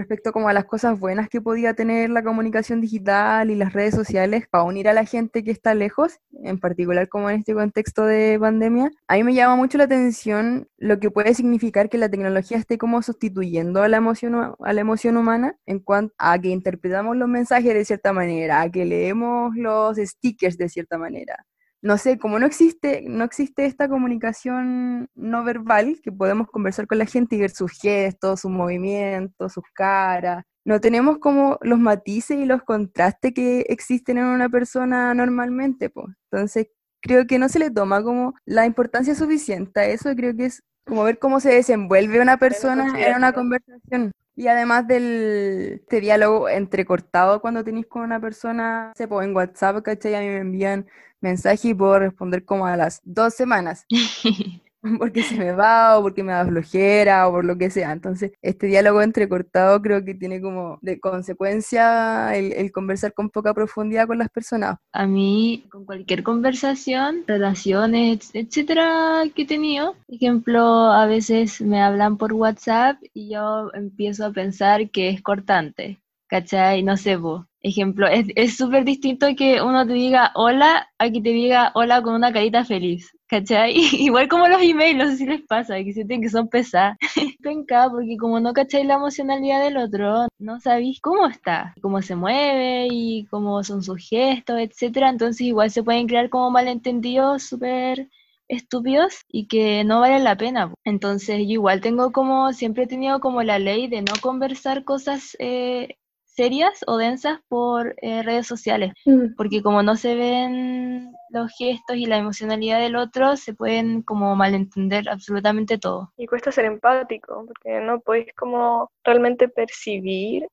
respecto 0.00 0.32
como 0.32 0.48
a 0.48 0.52
las 0.52 0.64
cosas 0.64 0.98
buenas 0.98 1.28
que 1.28 1.40
podía 1.40 1.74
tener 1.74 2.08
la 2.10 2.22
comunicación 2.22 2.80
digital 2.80 3.50
y 3.50 3.54
las 3.54 3.74
redes 3.74 3.94
sociales 3.94 4.48
para 4.50 4.64
unir 4.64 4.88
a 4.88 4.94
la 4.94 5.04
gente 5.04 5.44
que 5.44 5.50
está 5.50 5.74
lejos, 5.74 6.18
en 6.42 6.58
particular 6.58 7.08
como 7.08 7.28
en 7.28 7.40
este 7.40 7.54
contexto 7.54 8.04
de 8.04 8.38
pandemia, 8.40 8.90
a 9.06 9.14
mí 9.16 9.24
me 9.24 9.34
llama 9.34 9.56
mucho 9.56 9.76
la 9.78 9.84
atención 9.84 10.68
lo 10.78 10.98
que 10.98 11.10
puede 11.10 11.34
significar 11.34 11.90
que 11.90 11.98
la 11.98 12.08
tecnología 12.08 12.56
esté 12.56 12.78
como 12.78 13.02
sustituyendo 13.02 13.82
a 13.82 13.88
la 13.88 13.98
emoción, 13.98 14.54
a 14.58 14.72
la 14.72 14.80
emoción 14.80 15.16
humana 15.16 15.56
en 15.66 15.80
cuanto 15.80 16.14
a 16.18 16.38
que 16.38 16.48
interpretamos 16.48 17.16
los 17.16 17.28
mensajes 17.28 17.74
de 17.74 17.84
cierta 17.84 18.12
manera, 18.12 18.62
a 18.62 18.70
que 18.70 18.84
leemos 18.84 19.54
los 19.54 19.98
stickers 19.98 20.56
de 20.56 20.68
cierta 20.68 20.96
manera, 20.96 21.46
no 21.82 21.98
sé, 21.98 22.18
como 22.18 22.38
no 22.38 22.46
existe, 22.46 23.04
no 23.08 23.24
existe 23.24 23.66
esta 23.66 23.88
comunicación 23.88 25.08
no 25.14 25.44
verbal, 25.44 26.00
que 26.02 26.12
podemos 26.12 26.48
conversar 26.48 26.86
con 26.86 26.98
la 26.98 27.06
gente 27.06 27.36
y 27.36 27.40
ver 27.40 27.50
sus 27.50 27.72
gestos, 27.72 28.40
sus 28.40 28.50
movimientos, 28.50 29.52
sus 29.54 29.64
caras, 29.74 30.44
no 30.64 30.80
tenemos 30.80 31.18
como 31.18 31.58
los 31.62 31.78
matices 31.78 32.38
y 32.38 32.44
los 32.44 32.62
contrastes 32.62 33.32
que 33.34 33.60
existen 33.68 34.18
en 34.18 34.26
una 34.26 34.48
persona 34.48 35.14
normalmente, 35.14 35.90
pues. 35.90 36.08
Entonces, 36.30 36.68
creo 37.00 37.26
que 37.26 37.38
no 37.38 37.48
se 37.48 37.58
le 37.58 37.70
toma 37.70 38.02
como 38.02 38.34
la 38.44 38.66
importancia 38.66 39.14
suficiente 39.14 39.80
a 39.80 39.86
eso, 39.86 40.14
creo 40.14 40.36
que 40.36 40.46
es 40.46 40.62
como 40.90 41.04
ver 41.04 41.20
cómo 41.20 41.38
se 41.38 41.50
desenvuelve 41.50 42.20
una 42.20 42.36
persona 42.36 42.92
en 42.98 43.16
una 43.16 43.32
conversación. 43.32 44.10
Y 44.34 44.48
además 44.48 44.88
del 44.88 45.78
este 45.82 46.00
diálogo 46.00 46.48
entrecortado 46.48 47.40
cuando 47.40 47.62
tenéis 47.62 47.86
con 47.86 48.02
una 48.02 48.20
persona, 48.20 48.92
se 48.96 49.04
en 49.04 49.36
WhatsApp, 49.36 49.82
¿cachai? 49.82 50.16
A 50.16 50.20
mí 50.20 50.26
me 50.26 50.38
envían 50.38 50.86
mensaje 51.20 51.68
y 51.68 51.74
puedo 51.74 52.00
responder 52.00 52.44
como 52.44 52.66
a 52.66 52.76
las 52.76 53.02
dos 53.04 53.34
semanas. 53.34 53.86
porque 54.98 55.22
se 55.22 55.36
me 55.36 55.52
va 55.52 55.98
o 55.98 56.02
porque 56.02 56.22
me 56.22 56.32
da 56.32 56.46
flojera 56.46 57.28
o 57.28 57.32
por 57.32 57.44
lo 57.44 57.58
que 57.58 57.70
sea. 57.70 57.92
Entonces, 57.92 58.32
este 58.42 58.66
diálogo 58.66 59.02
entrecortado 59.02 59.80
creo 59.82 60.04
que 60.04 60.14
tiene 60.14 60.40
como 60.40 60.78
de 60.82 60.98
consecuencia 61.00 62.34
el, 62.36 62.72
conversar 62.72 63.12
con 63.12 63.30
poca 63.30 63.52
profundidad 63.52 64.06
con 64.06 64.18
las 64.18 64.30
personas. 64.30 64.78
A 64.92 65.06
mí, 65.06 65.66
con 65.70 65.84
cualquier 65.84 66.22
conversación, 66.22 67.24
relaciones, 67.26 68.30
etcétera, 68.34 69.24
que 69.34 69.42
he 69.42 69.46
tenido, 69.46 69.96
ejemplo, 70.08 70.62
a 70.62 71.06
veces 71.06 71.60
me 71.60 71.82
hablan 71.82 72.16
por 72.16 72.32
WhatsApp 72.32 72.96
y 73.12 73.30
yo 73.30 73.70
empiezo 73.74 74.26
a 74.26 74.32
pensar 74.32 74.90
que 74.90 75.10
es 75.10 75.22
cortante. 75.22 76.00
¿Cachai? 76.28 76.84
No 76.84 76.96
sé, 76.96 77.16
vos. 77.16 77.44
Ejemplo, 77.60 78.06
es 78.08 78.56
súper 78.56 78.84
distinto 78.84 79.26
que 79.36 79.60
uno 79.60 79.86
te 79.86 79.92
diga 79.92 80.30
hola 80.34 80.88
a 80.96 81.10
que 81.10 81.20
te 81.20 81.30
diga 81.30 81.72
hola 81.74 82.00
con 82.02 82.14
una 82.14 82.32
carita 82.32 82.64
feliz. 82.64 83.10
¿Cachai? 83.30 83.74
Igual 84.08 84.28
como 84.28 84.48
los 84.48 84.60
emails, 84.60 84.98
no 84.98 85.06
sé 85.08 85.18
si 85.18 85.26
les 85.26 85.42
pasa, 85.42 85.76
que 85.76 85.92
sienten 85.92 86.20
que 86.20 86.28
son 86.28 86.48
pesadas. 86.48 86.96
Penca, 87.42 87.88
porque 87.88 88.16
como 88.16 88.40
no 88.40 88.52
cacháis 88.52 88.84
la 88.84 88.94
emocionalidad 88.94 89.62
del 89.62 89.76
otro, 89.76 90.26
no 90.38 90.58
sabéis 90.58 91.00
cómo 91.00 91.28
está, 91.28 91.72
cómo 91.80 92.02
se 92.02 92.16
mueve 92.16 92.88
y 92.90 93.26
cómo 93.26 93.62
son 93.62 93.84
sus 93.84 93.98
gestos, 94.08 94.58
etcétera. 94.58 95.10
Entonces 95.10 95.42
igual 95.42 95.70
se 95.70 95.84
pueden 95.84 96.08
crear 96.08 96.28
como 96.28 96.50
malentendidos 96.50 97.44
súper 97.44 98.08
estúpidos 98.48 99.20
y 99.28 99.46
que 99.46 99.84
no 99.84 100.00
valen 100.00 100.24
la 100.24 100.36
pena. 100.36 100.74
Entonces 100.84 101.38
yo 101.46 101.52
igual 101.52 101.80
tengo 101.80 102.10
como, 102.10 102.52
siempre 102.52 102.84
he 102.84 102.88
tenido 102.88 103.20
como 103.20 103.44
la 103.44 103.60
ley 103.60 103.86
de 103.86 104.02
no 104.02 104.12
conversar 104.20 104.82
cosas 104.82 105.36
eh, 105.38 105.99
serias 106.40 106.82
o 106.86 106.96
densas 106.96 107.38
por 107.48 107.94
eh, 108.00 108.22
redes 108.22 108.46
sociales, 108.46 108.94
mm. 109.04 109.34
porque 109.36 109.62
como 109.62 109.82
no 109.82 109.94
se 109.94 110.14
ven 110.14 111.12
los 111.28 111.52
gestos 111.58 111.96
y 111.96 112.06
la 112.06 112.16
emocionalidad 112.16 112.80
del 112.80 112.96
otro, 112.96 113.36
se 113.36 113.52
pueden 113.52 114.00
como 114.00 114.34
malentender 114.34 115.06
absolutamente 115.10 115.76
todo. 115.76 116.10
Y 116.16 116.26
cuesta 116.26 116.50
ser 116.50 116.64
empático, 116.64 117.44
porque 117.46 117.80
no 117.80 118.00
podéis 118.00 118.32
como 118.32 118.90
realmente 119.04 119.48
percibir 119.48 120.48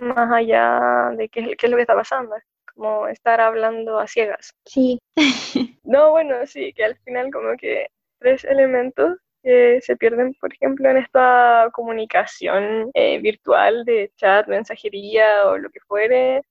más 0.00 0.28
allá 0.32 1.12
de 1.16 1.28
qué, 1.28 1.54
qué 1.56 1.66
es 1.66 1.70
lo 1.70 1.76
que 1.76 1.82
está 1.82 1.94
pasando. 1.94 2.34
Es 2.34 2.42
como 2.74 3.06
estar 3.06 3.40
hablando 3.40 4.00
a 4.00 4.08
ciegas. 4.08 4.50
Sí. 4.66 4.98
no, 5.84 6.10
bueno, 6.10 6.34
sí, 6.46 6.72
que 6.72 6.84
al 6.84 6.96
final 7.04 7.30
como 7.30 7.56
que 7.56 7.86
tres 8.18 8.42
elementos 8.42 9.18
que 9.48 9.80
se 9.80 9.96
pierden, 9.96 10.34
por 10.34 10.52
ejemplo, 10.52 10.90
en 10.90 10.98
esta 10.98 11.70
comunicación 11.72 12.90
eh, 12.92 13.18
virtual 13.18 13.86
de 13.86 14.12
chat, 14.16 14.46
mensajería 14.46 15.46
o 15.46 15.56
lo 15.56 15.70
que 15.70 15.80
fuere, 15.80 16.42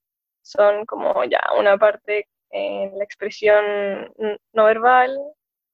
son 0.42 0.84
como 0.88 1.24
ya 1.26 1.40
una 1.60 1.78
parte 1.78 2.28
en 2.50 2.98
la 2.98 3.04
expresión 3.04 3.64
no 4.52 4.66
verbal, 4.66 5.16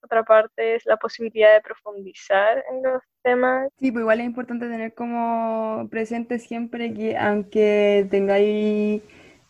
otra 0.01 0.23
parte 0.23 0.75
es 0.75 0.85
la 0.85 0.97
posibilidad 0.97 1.53
de 1.53 1.61
profundizar 1.61 2.61
en 2.69 2.83
los 2.83 3.01
temas. 3.21 3.69
Sí, 3.79 3.89
pues 3.89 4.01
igual 4.01 4.19
es 4.19 4.25
importante 4.25 4.67
tener 4.67 4.93
como 4.93 5.87
presente 5.89 6.39
siempre 6.39 6.93
que 6.93 7.15
aunque 7.15 8.05
tengáis 8.11 9.01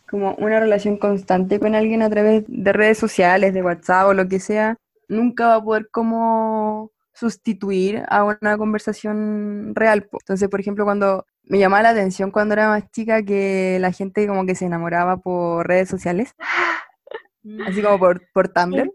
como 0.07 0.35
una 0.35 0.59
relación 0.59 0.97
constante 0.97 1.59
con 1.59 1.73
alguien 1.73 2.03
a 2.03 2.09
través 2.11 2.43
de 2.47 2.71
redes 2.71 2.99
sociales, 2.99 3.55
de 3.55 3.63
WhatsApp 3.63 4.09
o 4.09 4.13
lo 4.13 4.27
que 4.27 4.39
sea, 4.39 4.77
nunca 5.07 5.47
va 5.47 5.55
a 5.55 5.63
poder 5.63 5.89
como 5.89 6.91
sustituir 7.13 8.03
a 8.09 8.23
una 8.23 8.57
conversación 8.57 9.73
real. 9.75 10.09
Entonces, 10.11 10.49
por 10.49 10.59
ejemplo, 10.59 10.83
cuando 10.83 11.25
me 11.43 11.59
llamaba 11.59 11.83
la 11.83 11.89
atención 11.89 12.31
cuando 12.31 12.53
era 12.53 12.69
más 12.69 12.89
chica 12.91 13.23
que 13.23 13.77
la 13.79 13.91
gente 13.91 14.27
como 14.27 14.45
que 14.45 14.55
se 14.55 14.65
enamoraba 14.65 15.17
por 15.17 15.67
redes 15.67 15.89
sociales. 15.89 16.35
Así 17.67 17.81
como 17.81 17.99
por, 17.99 18.21
por 18.31 18.47
Tumblr. 18.47 18.89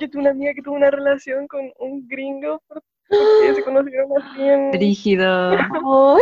yo 0.00 0.10
tuve 0.10 0.22
una 0.22 0.30
amiga 0.30 0.54
que 0.54 0.62
tuvo 0.62 0.74
una 0.74 0.90
relación 0.90 1.46
con 1.46 1.70
un 1.78 2.08
gringo 2.08 2.62
porque 2.66 3.54
se 3.54 3.62
conocieron 3.62 4.10
así 4.16 4.42
en... 4.42 4.72
Rígido. 4.72 5.52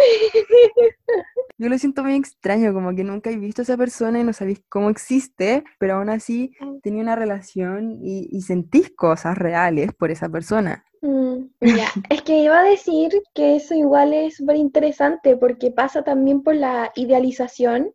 Yo 1.59 1.69
lo 1.69 1.79
siento 1.79 2.03
muy 2.03 2.17
extraño, 2.17 2.73
como 2.73 2.93
que 2.97 3.05
nunca 3.05 3.31
he 3.31 3.37
visto 3.37 3.63
a 3.63 3.63
esa 3.63 3.77
persona 3.77 4.19
y 4.19 4.25
no 4.25 4.33
sabéis 4.33 4.65
cómo 4.69 4.91
existe, 4.91 5.63
pero 5.79 5.95
aún 5.95 6.11
así 6.11 6.57
mm. 6.59 6.81
tenía 6.81 7.03
una 7.03 7.15
relación 7.15 8.01
y, 8.03 8.29
y 8.33 8.43
sentís 8.43 8.91
cosas 8.91 9.39
reales 9.39 9.95
por 9.95 10.11
esa 10.11 10.29
persona. 10.29 10.85
Mm, 11.03 11.49
ya, 11.87 11.89
es 12.11 12.23
que 12.23 12.39
iba 12.39 12.61
a 12.61 12.65
decir 12.65 13.11
que 13.35 13.57
eso 13.57 13.75
igual 13.75 14.13
es 14.15 14.37
súper 14.37 14.57
interesante 14.57 15.37
porque 15.37 15.71
pasa 15.71 16.03
también 16.05 16.43
por 16.43 16.55
la 16.55 16.93
idealización 16.95 17.93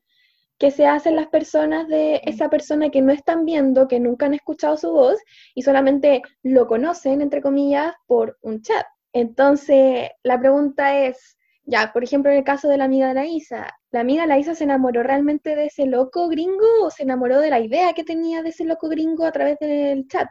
que 0.60 0.72
se 0.72 0.88
hacen 0.88 1.16
las 1.18 1.28
personas 1.28 1.88
de 1.90 2.22
esa 2.26 2.50
persona 2.50 2.90
que 2.92 3.02
no 3.02 3.12
están 3.14 3.46
viendo, 3.46 3.88
que 3.88 4.00
nunca 4.00 4.28
han 4.28 4.36
escuchado 4.36 4.78
su 4.78 4.92
voz 4.92 5.20
y 5.56 5.64
solamente 5.64 6.22
lo 6.44 6.68
conocen, 6.68 7.22
entre 7.22 7.42
comillas, 7.42 7.94
por 8.08 8.38
un 8.44 8.62
chat. 8.62 8.86
Entonces, 9.14 10.10
la 10.24 10.40
pregunta 10.40 10.98
es, 11.06 11.38
ya, 11.66 11.92
por 11.94 12.04
ejemplo, 12.04 12.32
en 12.32 12.40
el 12.40 12.44
caso 12.46 12.70
de 12.70 12.78
la 12.78 12.86
amiga 12.86 13.10
de 13.10 13.16
la 13.16 13.26
Isa, 13.28 13.70
¿la 13.92 14.02
amiga 14.02 14.24
de 14.24 14.30
la 14.30 14.40
Isa 14.40 14.56
se 14.56 14.66
enamoró 14.66 15.04
realmente 15.04 15.56
de 15.56 15.68
ese 15.68 15.86
loco 15.88 16.30
gringo 16.30 16.68
o 16.84 16.92
se 16.92 17.04
enamoró 17.04 17.40
de 17.42 17.52
la 17.52 17.60
idea 17.62 17.94
que 17.94 18.04
tenía 18.04 18.44
de 18.44 18.50
ese 18.50 18.66
loco 18.66 18.90
gringo 18.90 19.26
a 19.26 19.32
través 19.34 19.60
del 19.60 20.08
chat? 20.08 20.28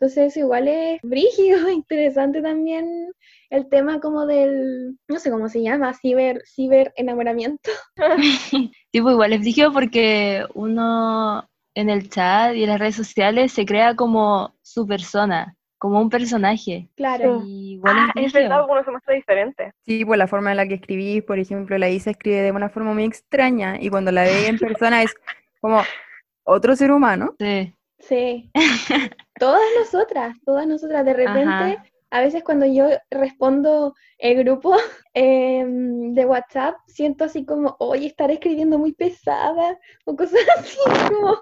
Entonces 0.00 0.36
igual 0.36 0.68
es 0.68 1.00
brígido, 1.02 1.68
interesante 1.70 2.40
también 2.40 3.12
el 3.50 3.68
tema 3.68 4.00
como 4.00 4.26
del, 4.26 4.96
no 5.08 5.18
sé 5.18 5.30
cómo 5.30 5.48
se 5.48 5.62
llama, 5.62 5.94
ciber, 5.94 6.42
ciber 6.46 6.92
enamoramiento. 6.96 7.70
Sí, 8.90 9.02
pues 9.02 9.12
igual 9.12 9.34
es 9.34 9.40
brígido 9.40 9.72
porque 9.72 10.46
uno 10.54 11.46
en 11.74 11.90
el 11.90 12.08
chat 12.08 12.54
y 12.54 12.62
en 12.62 12.70
las 12.70 12.80
redes 12.80 12.96
sociales 12.96 13.52
se 13.52 13.66
crea 13.66 13.94
como 13.94 14.54
su 14.62 14.86
persona, 14.86 15.54
como 15.76 16.00
un 16.00 16.08
personaje. 16.08 16.88
Claro. 16.96 17.42
igual 17.44 17.96
ah, 17.98 18.12
es, 18.14 18.32
verdad, 18.32 18.64
uno 18.68 18.82
se 18.82 18.90
muestra 18.90 19.14
diferente. 19.14 19.72
Sí, 19.84 20.04
pues 20.06 20.18
la 20.18 20.26
forma 20.26 20.52
en 20.52 20.56
la 20.56 20.66
que 20.66 20.74
escribís, 20.74 21.22
por 21.22 21.38
ejemplo, 21.38 21.76
la 21.76 21.90
Isa 21.90 22.10
escribe 22.10 22.40
de 22.40 22.50
una 22.50 22.70
forma 22.70 22.94
muy 22.94 23.04
extraña 23.04 23.76
y 23.78 23.90
cuando 23.90 24.10
la 24.10 24.22
ve 24.22 24.46
en 24.46 24.58
persona 24.58 25.02
es 25.02 25.14
como 25.60 25.82
otro 26.44 26.74
ser 26.74 26.90
humano. 26.90 27.34
Sí. 27.38 27.74
Sí. 27.98 28.50
Todas 29.38 29.62
nosotras, 29.78 30.36
todas 30.44 30.66
nosotras, 30.66 31.04
de 31.04 31.12
repente, 31.14 31.78
a 32.10 32.20
veces 32.20 32.42
cuando 32.42 32.66
yo 32.66 32.88
respondo 33.10 33.94
el 34.18 34.42
grupo 34.44 34.74
em, 35.14 36.14
de 36.14 36.24
WhatsApp, 36.24 36.76
siento 36.86 37.24
así 37.24 37.44
como, 37.44 37.76
oye, 37.78 38.06
estaré 38.06 38.34
escribiendo 38.34 38.78
muy 38.78 38.92
pesada, 38.92 39.78
o 40.04 40.16
cosas 40.16 40.40
así, 40.58 40.78
como, 41.08 41.40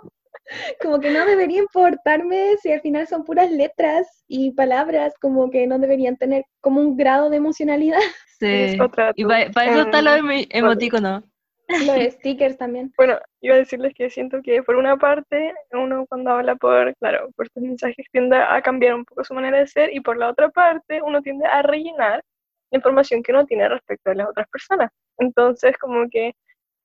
como 0.82 1.00
que 1.00 1.10
no 1.10 1.24
debería 1.26 1.58
importarme 1.60 2.56
si 2.62 2.72
al 2.72 2.80
final 2.80 3.06
son 3.06 3.24
puras 3.24 3.50
letras 3.50 4.24
y 4.28 4.52
palabras, 4.52 5.14
como 5.20 5.50
que 5.50 5.66
no 5.66 5.78
deberían 5.78 6.16
tener 6.16 6.44
como 6.60 6.80
un 6.80 6.96
grado 6.96 7.30
de 7.30 7.36
emocionalidad. 7.36 8.00
Sí. 8.38 8.46
Y 9.16 9.24
para 9.24 9.70
eso 9.70 9.80
está 9.86 10.02
lo 10.02 10.10
emo- 10.10 10.46
emoticono. 10.50 11.22
Lo 11.68 11.92
de 11.94 12.10
stickers 12.10 12.56
también. 12.56 12.92
Bueno, 12.96 13.18
iba 13.40 13.54
a 13.54 13.58
decirles 13.58 13.92
que 13.94 14.08
siento 14.10 14.40
que 14.42 14.62
por 14.62 14.76
una 14.76 14.96
parte, 14.96 15.52
uno 15.72 16.06
cuando 16.06 16.30
habla 16.30 16.54
por, 16.56 16.94
claro, 16.96 17.30
por 17.34 17.46
estos 17.46 17.62
mensajes 17.62 18.06
tiende 18.12 18.36
a 18.36 18.62
cambiar 18.62 18.94
un 18.94 19.04
poco 19.04 19.24
su 19.24 19.34
manera 19.34 19.58
de 19.58 19.66
ser 19.66 19.92
y 19.92 20.00
por 20.00 20.16
la 20.16 20.30
otra 20.30 20.48
parte, 20.50 21.02
uno 21.02 21.22
tiende 21.22 21.46
a 21.46 21.62
rellenar 21.62 22.22
la 22.70 22.76
información 22.76 23.22
que 23.22 23.32
uno 23.32 23.46
tiene 23.46 23.68
respecto 23.68 24.10
de 24.10 24.16
las 24.16 24.28
otras 24.28 24.48
personas. 24.48 24.90
Entonces, 25.18 25.76
como 25.78 26.08
que 26.08 26.34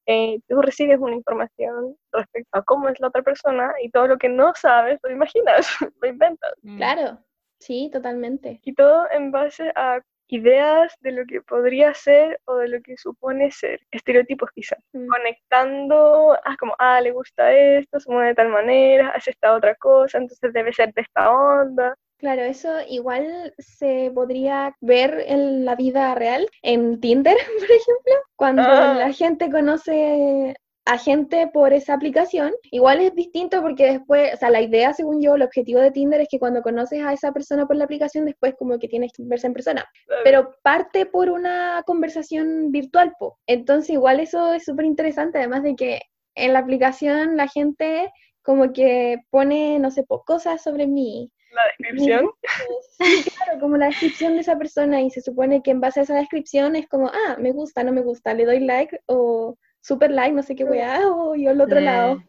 eh, 0.08 0.40
tú 0.48 0.62
recibes 0.62 1.00
una 1.00 1.16
información 1.16 1.96
respecto 2.12 2.58
a 2.58 2.64
cómo 2.64 2.90
es 2.90 3.00
la 3.00 3.10
otra 3.10 3.22
persona 3.22 3.72
y 3.84 3.90
todo 3.92 4.08
lo 4.08 4.18
que 4.18 4.30
no 4.30 4.54
sabes 4.56 5.00
lo 5.04 5.12
imaginas, 5.12 5.68
lo 6.02 6.08
inventas. 6.08 6.54
Mm. 6.64 6.78
Claro, 6.78 7.20
sí, 7.60 7.90
totalmente. 7.94 8.60
Y 8.64 8.74
todo 8.74 9.06
en 9.12 9.32
base 9.32 9.72
a 9.76 10.02
ideas 10.32 10.94
de 11.02 11.12
lo 11.12 11.26
que 11.26 11.42
podría 11.42 11.94
ser 11.94 12.40
o 12.46 12.56
de 12.56 12.68
lo 12.70 12.82
que 12.82 12.98
supone 12.98 13.52
ser, 13.52 13.80
estereotipos 13.92 14.50
quizás. 14.56 14.80
Mm. 14.94 15.08
conectando, 15.08 16.34
ah, 16.46 16.56
como, 16.60 16.74
ah, 16.80 17.02
le 17.02 17.12
gusta 17.12 17.52
esto, 17.54 18.00
se 18.00 18.12
mueve 18.12 18.30
de 18.30 18.36
tal 18.36 18.50
manera, 18.50 19.10
hace 19.10 19.32
esta 19.32 19.54
otra 19.56 19.76
cosa, 19.76 20.18
entonces 20.18 20.54
debe 20.54 20.74
ser 20.74 20.94
de 20.94 21.02
esta 21.02 21.32
onda. 21.32 21.96
Claro, 22.18 22.44
eso 22.44 22.70
igual 22.88 23.54
se 23.58 24.12
podría 24.14 24.76
ver 24.80 25.24
en 25.28 25.66
la 25.66 25.76
vida 25.76 26.14
real, 26.16 26.48
en 26.62 27.00
Tinder, 27.02 27.36
por 27.60 27.72
ejemplo, 27.72 28.14
cuando 28.36 28.62
Ah. 28.64 28.94
la 28.96 29.12
gente 29.12 29.50
conoce 29.50 30.56
a 30.86 30.98
gente 30.98 31.48
por 31.54 31.74
esa 31.74 31.94
aplicación. 31.94 32.52
Igual 32.72 33.02
es 33.02 33.14
distinto 33.14 33.62
porque 33.62 33.86
después, 33.86 34.34
o 34.34 34.38
sea, 34.38 34.50
la 34.50 34.62
idea, 34.62 34.94
según 34.94 35.22
yo, 35.22 35.36
el 35.36 35.44
objetivo 35.44 35.80
de 35.80 35.92
Tinder 35.92 36.22
es 36.22 36.28
que 36.30 36.40
cuando 36.40 36.62
conoces 36.62 37.04
a 37.04 37.14
esa 37.14 37.32
persona 37.32 37.68
por 37.68 37.76
la 37.76 37.86
aplicación, 37.86 38.26
después 38.26 38.56
como 38.58 38.80
que 38.80 38.88
tienes 38.88 39.12
que 39.14 39.24
verse 39.26 39.48
en 39.48 39.54
persona. 39.54 39.86
Pero 40.24 40.56
parte 40.64 41.06
por 41.06 41.30
una 41.30 41.84
conversación 41.86 42.72
virtual, 42.72 43.14
po. 43.20 43.40
Entonces 43.46 43.92
igual 43.92 44.20
eso 44.20 44.54
es 44.54 44.66
súper 44.66 44.86
interesante, 44.86 45.38
además 45.38 45.64
de 45.64 45.76
que 45.76 46.02
en 46.36 46.54
la 46.54 46.60
aplicación 46.60 47.38
la 47.38 47.48
gente 47.48 48.12
como 48.42 48.74
que 48.74 49.18
pone, 49.30 49.78
no 49.80 49.92
sé, 49.92 50.04
po, 50.04 50.24
cosas 50.24 50.64
sobre 50.64 50.88
mí, 50.88 51.32
La 51.52 51.62
descripción. 51.78 52.32
Sí, 52.98 53.30
claro, 53.36 53.60
como 53.60 53.78
la 53.78 53.88
descripción 53.88 54.34
de 54.34 54.42
esa 54.42 54.58
persona 54.58 55.02
y 55.02 55.10
se 55.10 55.22
supone 55.22 55.62
que 55.64 55.72
en 55.72 55.82
base 55.82 56.00
a 56.00 56.04
esa 56.04 56.16
descripción 56.16 56.76
es 56.76 56.88
como, 56.88 57.08
ah, 57.08 57.36
me 57.40 57.52
gusta, 57.52 57.84
no 57.84 57.92
me 57.92 58.02
gusta, 58.02 58.34
le 58.34 58.46
doy 58.46 58.60
like 58.60 59.00
o 59.08 59.58
super 59.82 60.12
like, 60.12 60.34
no 60.34 60.44
sé 60.44 60.56
qué 60.56 60.64
weá, 60.64 61.02
o 61.08 61.36
yo 61.36 61.50
al 61.52 61.62
otro 61.62 61.80
Sí. 61.80 61.86
lado. 61.86 62.24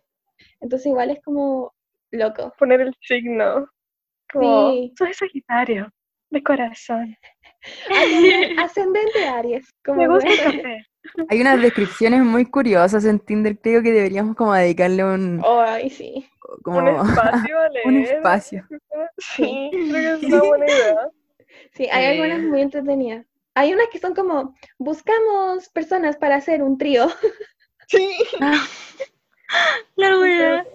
Entonces 0.60 0.86
igual 0.86 1.10
es 1.10 1.20
como 1.22 1.72
loco. 2.10 2.52
Poner 2.58 2.80
el 2.80 2.94
signo. 3.00 3.66
Como, 4.32 4.70
Sí. 4.72 4.92
soy 4.98 5.12
Sagitario, 5.14 5.88
de 6.30 6.42
corazón. 6.42 7.16
Ascendente, 8.58 9.26
Aries, 9.28 9.68
como 9.84 9.98
Me 10.02 10.08
gusta 10.08 10.30
el 10.30 10.38
weá. 10.38 10.44
café. 10.52 10.86
Hay 11.28 11.40
unas 11.40 11.60
descripciones 11.60 12.22
muy 12.22 12.46
curiosas 12.46 13.04
en 13.04 13.18
Tinder, 13.18 13.58
creo 13.58 13.82
que 13.82 13.92
deberíamos 13.92 14.36
como 14.36 14.54
dedicarle 14.54 15.04
un, 15.04 15.42
Ay, 15.44 15.90
sí. 15.90 16.26
como 16.62 16.78
Un 16.78 16.88
espacio 16.88 17.58
a 17.58 17.68
leer. 17.70 17.86
un 17.86 17.96
espacio. 17.98 18.66
Sí, 19.18 19.70
creo 19.72 20.20
que 20.20 20.26
es 20.26 20.32
una 20.32 20.42
buena 20.44 20.66
idea. 20.66 21.08
Sí, 21.74 21.88
hay 21.90 22.06
algunas 22.06 22.40
muy 22.40 22.60
entretenidas. 22.62 23.26
Hay 23.54 23.72
unas 23.72 23.88
que 23.88 23.98
son 23.98 24.14
como, 24.14 24.54
buscamos 24.78 25.68
personas 25.70 26.16
para 26.16 26.36
hacer 26.36 26.62
un 26.62 26.78
trío. 26.78 27.08
Sí. 27.88 28.08
La 29.96 30.18
wea. 30.18 30.66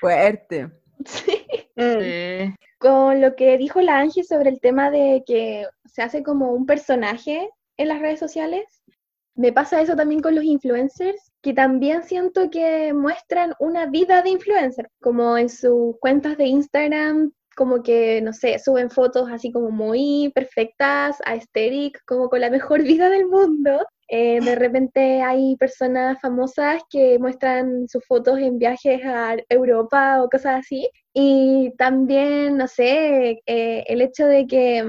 fuerte. 0.00 0.70
Sí. 1.04 1.44
Sí. 1.76 2.54
con 2.78 3.20
lo 3.20 3.36
que 3.36 3.58
dijo 3.58 3.82
la 3.82 3.98
Angie 3.98 4.24
sobre 4.24 4.48
el 4.48 4.60
tema 4.60 4.90
de 4.90 5.22
que 5.26 5.66
se 5.84 6.00
hace 6.00 6.22
como 6.22 6.52
un 6.52 6.64
personaje 6.64 7.50
en 7.76 7.88
las 7.88 8.00
redes 8.00 8.20
sociales, 8.20 8.64
me 9.34 9.52
pasa 9.52 9.80
eso 9.80 9.96
también 9.96 10.20
con 10.20 10.34
los 10.34 10.44
influencers, 10.44 11.32
que 11.42 11.52
también 11.52 12.04
siento 12.04 12.50
que 12.50 12.92
muestran 12.94 13.52
una 13.58 13.86
vida 13.86 14.22
de 14.22 14.30
influencer, 14.30 14.90
como 15.00 15.36
en 15.36 15.48
sus 15.48 15.98
cuentas 15.98 16.38
de 16.38 16.46
Instagram, 16.46 17.32
como 17.54 17.82
que, 17.82 18.20
no 18.22 18.32
sé, 18.32 18.58
suben 18.58 18.90
fotos 18.90 19.30
así 19.30 19.52
como 19.52 19.70
muy 19.70 20.30
perfectas, 20.34 21.18
aesthetic, 21.24 22.00
como 22.06 22.28
con 22.28 22.40
la 22.40 22.50
mejor 22.50 22.82
vida 22.82 23.10
del 23.10 23.26
mundo. 23.26 23.86
Eh, 24.08 24.40
de 24.40 24.54
repente 24.54 25.22
hay 25.22 25.56
personas 25.56 26.20
famosas 26.20 26.82
que 26.90 27.18
muestran 27.18 27.88
sus 27.88 28.04
fotos 28.06 28.38
en 28.38 28.58
viajes 28.58 29.00
a 29.04 29.36
Europa 29.48 30.22
o 30.22 30.28
cosas 30.28 30.60
así. 30.60 30.88
Y 31.14 31.72
también, 31.78 32.56
no 32.56 32.66
sé, 32.68 33.40
eh, 33.46 33.84
el 33.86 34.02
hecho 34.02 34.26
de 34.26 34.46
que 34.46 34.84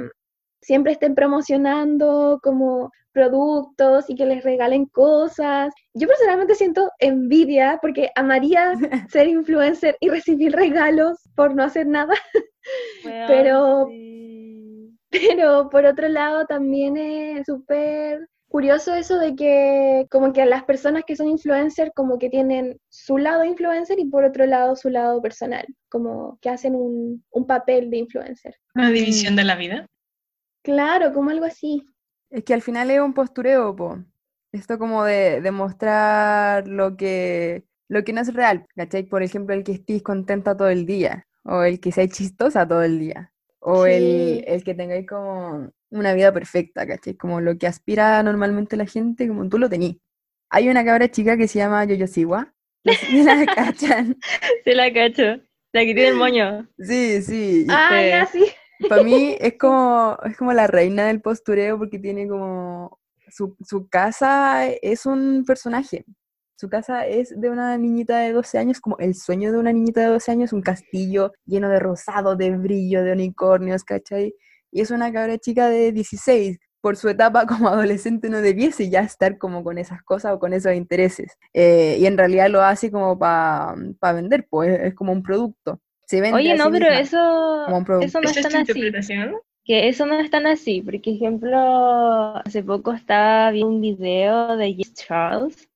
siempre 0.65 0.93
estén 0.93 1.13
promocionando 1.13 2.39
como 2.41 2.91
productos 3.11 4.09
y 4.09 4.15
que 4.15 4.25
les 4.25 4.43
regalen 4.43 4.85
cosas. 4.87 5.73
Yo 5.93 6.07
personalmente 6.07 6.55
siento 6.55 6.91
envidia 6.99 7.77
porque 7.81 8.09
amaría 8.15 8.73
ser 9.09 9.27
influencer 9.27 9.95
y 9.99 10.09
recibir 10.09 10.53
regalos 10.53 11.19
por 11.35 11.55
no 11.55 11.63
hacer 11.63 11.87
nada. 11.87 12.13
Pero- 13.27 13.87
sí. 13.89 14.91
Pero 15.11 15.69
por 15.69 15.85
otro 15.85 16.09
lado 16.09 16.45
también 16.45 16.97
es 16.97 17.45
súper 17.45 18.27
curioso 18.49 18.93
eso 18.95 19.17
de 19.17 19.35
que 19.35 20.07
como 20.09 20.33
que 20.33 20.45
las 20.45 20.63
personas 20.65 21.03
que 21.05 21.15
son 21.15 21.29
influencers 21.29 21.91
como 21.95 22.17
que 22.17 22.29
tienen 22.29 22.77
su 22.89 23.17
lado 23.17 23.45
influencer 23.45 23.97
y 23.99 24.05
por 24.05 24.25
otro 24.25 24.45
lado 24.45 24.75
su 24.75 24.89
lado 24.89 25.21
personal, 25.21 25.65
como 25.89 26.37
que 26.41 26.49
hacen 26.49 26.75
un, 26.75 27.23
un 27.31 27.47
papel 27.47 27.89
de 27.89 27.97
influencer. 27.97 28.55
Una 28.73 28.91
división 28.91 29.35
de 29.35 29.43
la 29.45 29.55
vida. 29.55 29.87
Claro, 30.65 31.13
como 31.13 31.29
algo 31.29 31.45
así. 31.45 31.85
Es 32.29 32.43
que 32.43 32.53
al 32.53 32.61
final 32.61 32.89
es 32.91 32.99
un 32.99 33.13
postureo, 33.13 33.75
po. 33.75 33.99
Esto 34.51 34.79
como 34.79 35.03
de, 35.03 35.41
de 35.41 35.51
mostrar 35.51 36.67
lo 36.67 36.97
que, 36.97 37.65
lo 37.89 38.03
que 38.03 38.13
no 38.13 38.21
es 38.21 38.33
real, 38.33 38.65
¿cachai? 38.75 39.03
Por 39.03 39.21
ejemplo, 39.23 39.53
el 39.55 39.63
que 39.63 39.73
estéis 39.73 40.01
contenta 40.03 40.55
todo 40.57 40.69
el 40.69 40.85
día, 40.85 41.27
o 41.43 41.63
el 41.63 41.79
que 41.79 41.91
seáis 41.91 42.11
chistosa 42.13 42.67
todo 42.67 42.83
el 42.83 42.99
día, 42.99 43.31
o 43.59 43.85
el, 43.85 44.39
Sí. 44.39 44.43
el 44.47 44.63
que 44.63 44.73
tengáis 44.73 45.07
como 45.07 45.71
una 45.91 46.13
vida 46.13 46.33
perfecta, 46.33 46.87
¿cachai? 46.87 47.15
Como 47.15 47.41
lo 47.41 47.57
que 47.57 47.67
aspira 47.67 48.21
normalmente 48.23 48.77
la 48.77 48.85
gente, 48.87 49.27
como 49.27 49.47
tú 49.49 49.59
lo 49.59 49.69
tenís. 49.69 49.97
Hay 50.49 50.69
una 50.69 50.85
cabra 50.85 51.09
chica 51.11 51.37
que 51.37 51.47
se 51.47 51.59
llama 51.59 51.85
Yoyo 51.85 52.07
Siwa, 52.07 52.53
no 52.85 52.93
sé 52.93 53.05
si 53.07 53.23
la 53.23 53.45
cachan. 53.55 54.17
Sí 54.63 54.73
la 54.73 54.91
cacho. 54.93 55.23
La 55.73 55.81
que 55.81 55.93
tiene 55.93 56.07
el 56.09 56.15
moño. 56.15 56.69
Sí, 56.79 57.21
sí. 57.21 57.65
Ah, 57.69 57.89
Sí. 58.01 58.09
ya 58.09 58.25
sí. 58.27 58.45
Para 58.89 59.03
mí 59.03 59.35
es 59.39 59.57
como, 59.57 60.17
es 60.25 60.37
como 60.37 60.53
la 60.53 60.67
reina 60.67 61.05
del 61.07 61.21
postureo 61.21 61.77
porque 61.77 61.99
tiene 61.99 62.27
como... 62.27 62.99
Su, 63.29 63.55
su 63.65 63.89
casa 63.89 64.67
es 64.69 65.05
un 65.05 65.43
personaje. 65.45 66.05
Su 66.57 66.69
casa 66.69 67.05
es 67.05 67.33
de 67.39 67.49
una 67.49 67.77
niñita 67.77 68.19
de 68.19 68.31
12 68.31 68.57
años, 68.57 68.79
como 68.79 68.97
el 68.99 69.13
sueño 69.13 69.51
de 69.51 69.57
una 69.57 69.73
niñita 69.73 70.01
de 70.01 70.07
12 70.07 70.31
años, 70.31 70.53
un 70.53 70.61
castillo 70.61 71.33
lleno 71.45 71.67
de 71.69 71.79
rosado, 71.79 72.37
de 72.37 72.51
brillo, 72.51 73.03
de 73.03 73.11
unicornios, 73.11 73.83
¿cachai? 73.83 74.33
Y 74.71 74.81
es 74.81 74.89
una 74.89 75.11
cabra 75.11 75.37
chica 75.37 75.67
de 75.67 75.91
16. 75.91 76.57
Por 76.79 76.95
su 76.95 77.09
etapa 77.09 77.45
como 77.47 77.67
adolescente 77.67 78.29
no 78.29 78.41
debiese 78.41 78.89
ya 78.89 79.01
estar 79.01 79.37
como 79.37 79.63
con 79.65 79.77
esas 79.77 80.01
cosas 80.03 80.33
o 80.33 80.39
con 80.39 80.53
esos 80.53 80.73
intereses. 80.73 81.37
Eh, 81.53 81.97
y 81.99 82.05
en 82.05 82.17
realidad 82.17 82.49
lo 82.49 82.61
hace 82.61 82.89
como 82.89 83.19
para 83.19 83.75
vender, 84.13 84.47
pues 84.49 84.79
es 84.79 84.95
como 84.95 85.11
un 85.11 85.23
producto. 85.23 85.81
Se 86.07 86.21
vende 86.21 86.37
Oye, 86.37 86.55
no, 86.55 86.65
sí 86.65 86.71
pero 86.71 86.85
misma 86.87 86.99
eso, 86.99 87.65
como 87.65 87.77
un 87.77 87.85
producto. 87.85 88.05
eso 88.07 88.21
no 88.21 88.29
¿Esa 88.29 88.39
es 88.39 88.47
tan 88.47 88.61
así. 88.61 88.79
interpretación? 88.79 89.35
Que 89.65 89.87
eso 89.89 90.05
no 90.05 90.19
es 90.19 90.29
tan 90.29 90.45
así. 90.47 90.81
Porque, 90.81 91.11
ejemplo, 91.11 91.57
hace 92.37 92.63
poco 92.63 92.93
estaba 92.93 93.51
viendo 93.51 93.69
un 93.73 93.81
video 93.81 94.55
de 94.57 94.73
Jess 94.75 94.93
Charles 94.93 95.67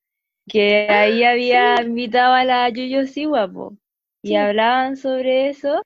que 0.48 0.88
ahí 0.90 1.24
había 1.24 1.82
invitado 1.82 2.34
a 2.34 2.44
la 2.46 2.70
Yuyo 2.70 3.08
Siwa, 3.08 3.48
po, 3.52 3.78
y 4.24 4.30
Sí. 4.30 4.36
hablaban 4.36 4.98
sobre 4.98 5.50
eso. 5.50 5.82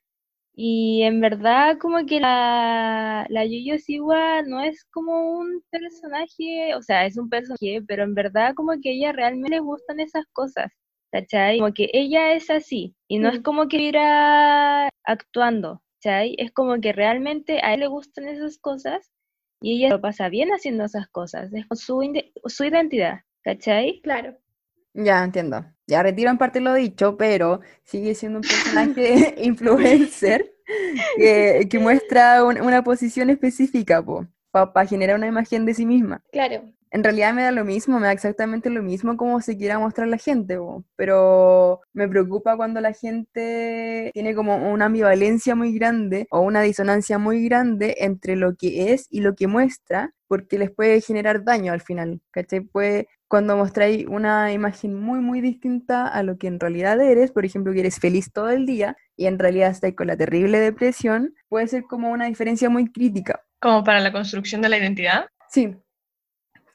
Y 0.56 1.04
en 1.04 1.22
verdad, 1.22 1.78
como 1.80 2.06
que 2.06 2.20
la, 2.20 3.26
la 3.30 3.46
Yuyo 3.46 3.80
Siwa 3.80 4.44
no 4.44 4.62
es 4.62 4.86
como 4.92 5.38
un 5.40 5.64
personaje, 5.72 6.76
o 6.76 6.82
sea, 6.84 7.06
es 7.06 7.18
un 7.18 7.30
personaje, 7.30 7.82
pero 7.88 8.04
en 8.04 8.16
verdad, 8.16 8.54
como 8.56 8.74
que 8.82 8.90
a 8.90 8.94
ella 8.94 9.12
realmente 9.14 9.50
le 9.52 9.60
gustan 9.62 10.00
esas 10.00 10.26
cosas. 10.34 10.72
¿Cachai? 11.14 11.60
Como 11.60 11.74
que 11.76 11.92
ella 11.94 12.34
es 12.34 12.50
así, 12.50 12.96
y 13.08 13.20
no 13.20 13.30
es 13.30 13.40
Mm. 13.40 13.44
como 13.44 13.68
que 13.68 13.78
irá 13.78 14.90
actuando, 15.04 15.84
¿cachai? 16.02 16.36
Es 16.40 16.52
como 16.52 16.82
que 16.82 16.92
realmente 16.92 17.60
a 17.64 17.76
él 17.76 17.82
le 17.82 17.88
gustan 17.88 18.28
esas 18.28 18.58
cosas 18.58 19.12
y 19.62 19.78
ella 19.78 19.90
lo 19.90 20.02
pasa 20.02 20.28
bien 20.30 20.50
haciendo 20.50 20.86
esas 20.86 21.08
cosas, 21.10 21.54
es 21.54 21.68
su, 21.80 22.02
identidad, 22.66 23.20
¿cachai? 23.44 24.02
Claro. 24.02 24.36
Ya 24.96 25.24
entiendo. 25.24 25.64
Ya 25.86 26.02
retiro 26.02 26.32
en 26.32 26.40
parte 26.40 26.60
lo 26.62 26.74
dicho, 26.74 27.16
pero 27.16 27.62
sigue 27.84 28.16
siendo 28.16 28.40
un 28.40 28.44
personaje 28.44 29.36
influencer 29.38 30.52
que, 31.18 31.68
que 31.70 31.80
muestra 31.80 32.44
un- 32.44 32.60
una 32.60 32.84
posición 32.84 33.30
específica, 33.30 34.04
para 34.52 34.88
generar 34.88 35.18
una 35.18 35.28
imagen 35.28 35.66
de 35.66 35.76
sí 35.76 35.86
misma. 35.86 36.24
Claro. 36.32 36.64
En 36.94 37.04
realidad 37.04 37.34
me 37.34 37.42
da 37.42 37.52
lo 37.52 37.66
mismo, 37.66 38.00
me 38.00 38.06
da 38.06 38.14
exactamente 38.14 38.70
lo 38.70 38.84
mismo 38.84 39.18
como 39.18 39.42
se 39.42 39.58
quiera 39.58 39.80
mostrar 39.80 40.08
la 40.08 40.20
gente, 40.20 40.60
pero 40.96 41.82
me 41.92 42.08
preocupa 42.08 42.56
cuando 42.56 42.82
la 42.82 42.94
gente 42.94 44.12
tiene 44.14 44.36
como 44.36 44.72
una 44.72 44.86
ambivalencia 44.86 45.56
muy 45.56 45.74
grande 45.74 46.28
o 46.30 46.42
una 46.42 46.62
disonancia 46.62 47.18
muy 47.18 47.44
grande 47.46 47.96
entre 47.98 48.36
lo 48.36 48.56
que 48.56 48.94
es 48.94 49.08
y 49.10 49.22
lo 49.22 49.34
que 49.34 49.48
muestra, 49.48 50.14
porque 50.28 50.60
les 50.60 50.70
puede 50.70 51.02
generar 51.02 51.44
daño 51.44 51.74
al 51.74 51.82
final, 51.82 52.22
¿cachai? 52.30 52.62
Puede, 52.62 53.08
cuando 53.28 53.58
mostráis 53.58 54.06
una 54.08 54.54
imagen 54.54 54.94
muy, 54.94 55.20
muy 55.20 55.42
distinta 55.42 56.08
a 56.08 56.22
lo 56.22 56.38
que 56.38 56.46
en 56.46 56.60
realidad 56.60 57.02
eres, 57.02 57.32
por 57.32 57.44
ejemplo, 57.44 57.74
que 57.74 57.80
eres 57.80 57.98
feliz 57.98 58.32
todo 58.32 58.52
el 58.52 58.68
día 58.68 58.96
y 59.18 59.26
en 59.26 59.40
realidad 59.40 59.72
estáis 59.72 59.96
con 59.96 60.06
la 60.06 60.16
terrible 60.16 60.60
depresión, 60.60 61.34
puede 61.50 61.68
ser 61.68 61.86
como 61.90 62.12
una 62.12 62.28
diferencia 62.28 62.70
muy 62.70 62.92
crítica. 62.92 63.42
Como 63.60 63.84
para 63.84 64.00
la 64.00 64.12
construcción 64.12 64.62
de 64.62 64.70
la 64.70 64.78
identidad. 64.78 65.26
Sí, 65.50 65.76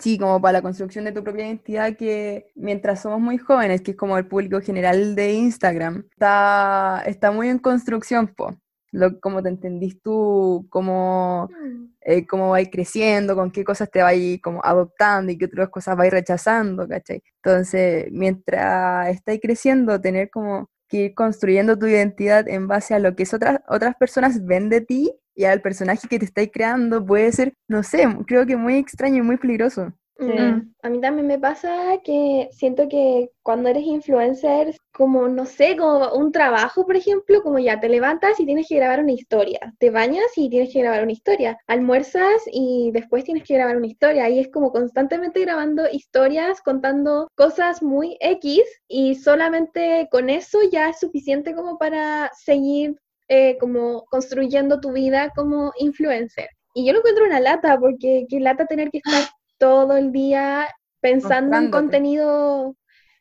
Sí, 0.01 0.17
como 0.17 0.41
para 0.41 0.53
la 0.59 0.63
construcción 0.63 1.05
de 1.05 1.13
tu 1.13 1.25
propia 1.25 1.47
identidad 1.47 1.97
que 1.97 2.53
mientras 2.55 3.03
somos 3.03 3.21
muy 3.21 3.37
jóvenes, 3.37 3.81
que 3.83 3.91
es 3.93 3.97
como 3.97 4.17
el 4.17 4.27
público 4.29 4.61
general 4.61 5.17
de 5.17 5.33
Instagram, 5.33 6.05
está, 6.13 7.03
está 7.07 7.33
muy 7.33 7.49
en 7.49 7.59
construcción, 7.59 8.29
po. 8.29 8.55
Lo, 8.93 9.19
cómo 9.21 9.43
te 9.43 9.49
entendís 9.51 10.01
tú, 10.01 10.67
cómo, 10.71 11.49
Mm. 11.51 11.87
eh, 12.03 12.27
cómo 12.27 12.51
vais 12.51 12.69
creciendo, 12.71 13.35
con 13.35 13.51
qué 13.51 13.65
cosas 13.65 13.91
te 13.91 14.01
vais 14.03 14.41
como 14.41 14.61
adoptando 14.65 15.31
y 15.33 15.37
qué 15.37 15.45
otras 15.47 15.69
cosas 15.69 15.97
vais 15.97 16.13
rechazando, 16.13 16.87
¿cachai? 16.89 17.23
Entonces, 17.43 18.07
mientras 18.13 19.09
estáis 19.11 19.41
creciendo, 19.43 20.01
tener 20.01 20.31
como 20.31 20.71
que 20.89 20.97
ir 21.07 21.15
construyendo 21.15 21.77
tu 21.79 21.87
identidad 21.87 22.49
en 22.49 22.67
base 22.69 22.95
a 22.95 22.99
lo 22.99 23.15
que 23.15 23.25
es 23.25 23.35
otras, 23.35 23.61
otras 23.69 23.95
personas 23.97 24.45
ven 24.47 24.71
de 24.71 24.81
ti 24.81 25.13
y 25.39 25.45
al 25.45 25.63
personaje 25.63 26.09
que 26.09 26.19
te 26.19 26.25
estáis 26.25 26.51
creando 26.53 27.07
puede 27.07 27.31
ser, 27.31 27.55
no 27.69 27.85
sé, 27.85 28.05
creo 28.27 28.45
que 28.45 28.57
muy 28.57 28.75
extraño 28.75 29.19
y 29.19 29.23
muy 29.23 29.37
peligroso. 29.37 29.93
Sí. 30.19 30.25
Mm, 30.25 30.75
A 30.83 30.91
mí 30.91 31.01
también 31.01 31.29
me 31.29 31.39
pasa 31.39 31.71
que 32.03 32.49
siento 32.51 32.89
que 32.89 33.31
cuando 33.45 33.69
eres 33.69 33.85
influencer, 33.85 34.75
como, 34.93 35.29
no 35.29 35.47
sé, 35.47 35.77
como 35.77 36.13
un 36.13 36.33
trabajo, 36.33 36.85
por 36.85 36.97
ejemplo, 36.97 37.41
como 37.45 37.61
ya 37.61 37.79
te 37.79 37.89
levantas 37.89 38.41
y 38.41 38.47
tienes 38.47 38.67
que 38.69 38.75
grabar 38.75 38.99
una 38.99 39.13
historia, 39.13 39.61
te 39.79 39.91
bañas 39.91 40.27
y 40.35 40.51
tienes 40.51 40.73
que 40.73 40.81
grabar 40.81 41.05
una 41.05 41.13
historia, 41.13 41.57
almuerzas 41.69 42.43
y 42.51 42.91
después 42.93 43.23
tienes 43.23 43.45
que 43.45 43.55
grabar 43.55 43.77
una 43.77 43.87
historia, 43.87 44.29
y 44.29 44.41
es 44.41 44.49
como 44.51 44.73
constantemente 44.73 45.41
grabando 45.41 45.85
historias, 45.89 46.61
contando 46.63 47.29
cosas 47.37 47.81
muy 47.81 48.17
X, 48.19 48.65
y 48.89 49.15
solamente 49.15 50.09
con 50.11 50.31
eso 50.31 50.59
ya 50.73 50.89
es 50.89 50.99
suficiente 50.99 51.55
como 51.55 51.79
para 51.79 52.29
seguir 52.35 52.97
eh, 53.29 53.57
como 53.59 54.05
construyendo 54.07 54.81
tu 54.81 54.93
vida 54.93 55.31
como 55.37 55.73
influencer. 55.79 56.49
Y 56.75 56.87
yo 56.87 56.93
lo 56.93 56.99
encuentro 57.01 57.25
una 57.25 57.41
lata, 57.41 57.79
porque 57.79 58.27
qué 58.29 58.41
lata 58.41 58.67
tener 58.67 58.91
que 58.91 58.99
estar 58.99 59.23
todo 59.59 59.97
el 59.97 60.13
día 60.13 60.69
pensando 61.01 61.57
en 61.57 61.71
contenido, 61.71 62.77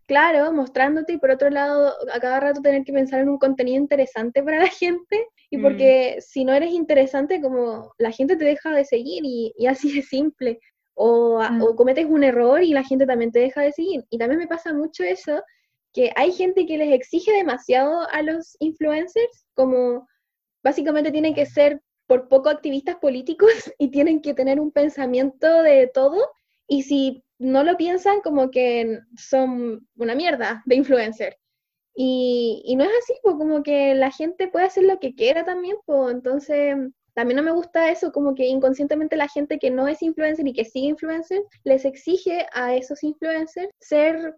claro, 0.07 0.51
mostrándote, 0.53 1.13
y 1.13 1.17
por 1.17 1.31
otro 1.31 1.49
lado, 1.49 1.93
a 2.13 2.19
cada 2.19 2.39
rato 2.39 2.61
tener 2.61 2.83
que 2.83 2.93
pensar 2.93 3.21
en 3.21 3.29
un 3.29 3.37
contenido 3.37 3.77
interesante 3.77 4.43
para 4.43 4.59
la 4.59 4.67
gente, 4.67 5.25
y 5.49 5.57
Mm. 5.57 5.61
porque 5.61 6.17
si 6.19 6.45
no 6.45 6.53
eres 6.53 6.71
interesante, 6.71 7.41
como 7.41 7.93
la 7.97 8.11
gente 8.11 8.35
te 8.35 8.45
deja 8.45 8.71
de 8.71 8.85
seguir, 8.85 9.23
y, 9.25 9.53
y 9.57 9.67
así 9.67 9.93
de 9.95 10.01
simple. 10.03 10.59
O, 10.99 11.39
Mm. 11.41 11.61
o 11.61 11.75
cometes 11.75 12.05
un 12.05 12.23
error 12.23 12.63
y 12.63 12.73
la 12.73 12.83
gente 12.83 13.05
también 13.05 13.31
te 13.31 13.39
deja 13.39 13.61
de 13.61 13.71
seguir. 13.71 14.03
Y 14.09 14.17
también 14.17 14.39
me 14.39 14.47
pasa 14.47 14.73
mucho 14.73 15.03
eso, 15.03 15.43
que 15.97 16.11
hay 16.15 16.31
gente 16.31 16.67
que 16.67 16.77
les 16.77 16.93
exige 16.93 17.31
demasiado 17.31 18.07
a 18.11 18.21
los 18.21 18.55
influencers, 18.59 19.47
como 19.55 20.07
básicamente 20.63 21.11
tienen 21.11 21.33
que 21.33 21.47
ser 21.47 21.81
por 22.05 22.27
poco 22.27 22.49
activistas 22.49 22.97
políticos 22.97 23.49
y 23.79 23.89
tienen 23.89 24.21
que 24.21 24.35
tener 24.35 24.59
un 24.59 24.71
pensamiento 24.71 25.63
de 25.63 25.89
todo. 25.91 26.21
Y 26.67 26.83
si 26.83 27.23
no 27.39 27.63
lo 27.63 27.77
piensan, 27.77 28.21
como 28.21 28.51
que 28.51 28.99
son 29.17 29.87
una 29.95 30.13
mierda 30.13 30.61
de 30.67 30.75
influencer. 30.75 31.39
Y, 31.95 32.61
y 32.63 32.75
no 32.75 32.83
es 32.83 32.91
así, 33.01 33.15
como 33.23 33.63
que 33.63 33.95
la 33.95 34.11
gente 34.11 34.49
puede 34.49 34.67
hacer 34.67 34.83
lo 34.83 34.99
que 34.99 35.15
quiera 35.15 35.45
también, 35.45 35.77
pues 35.87 36.13
entonces 36.13 36.75
también 37.15 37.37
no 37.37 37.41
me 37.43 37.53
gusta 37.53 37.89
eso, 37.89 38.11
como 38.11 38.35
que 38.35 38.45
inconscientemente 38.45 39.15
la 39.15 39.29
gente 39.29 39.57
que 39.57 39.71
no 39.71 39.87
es 39.87 40.03
influencer 40.03 40.47
y 40.47 40.53
que 40.53 40.63
sigue 40.63 40.89
influencer, 40.89 41.41
les 41.63 41.85
exige 41.85 42.45
a 42.53 42.75
esos 42.75 43.03
influencers 43.03 43.73
ser 43.79 44.35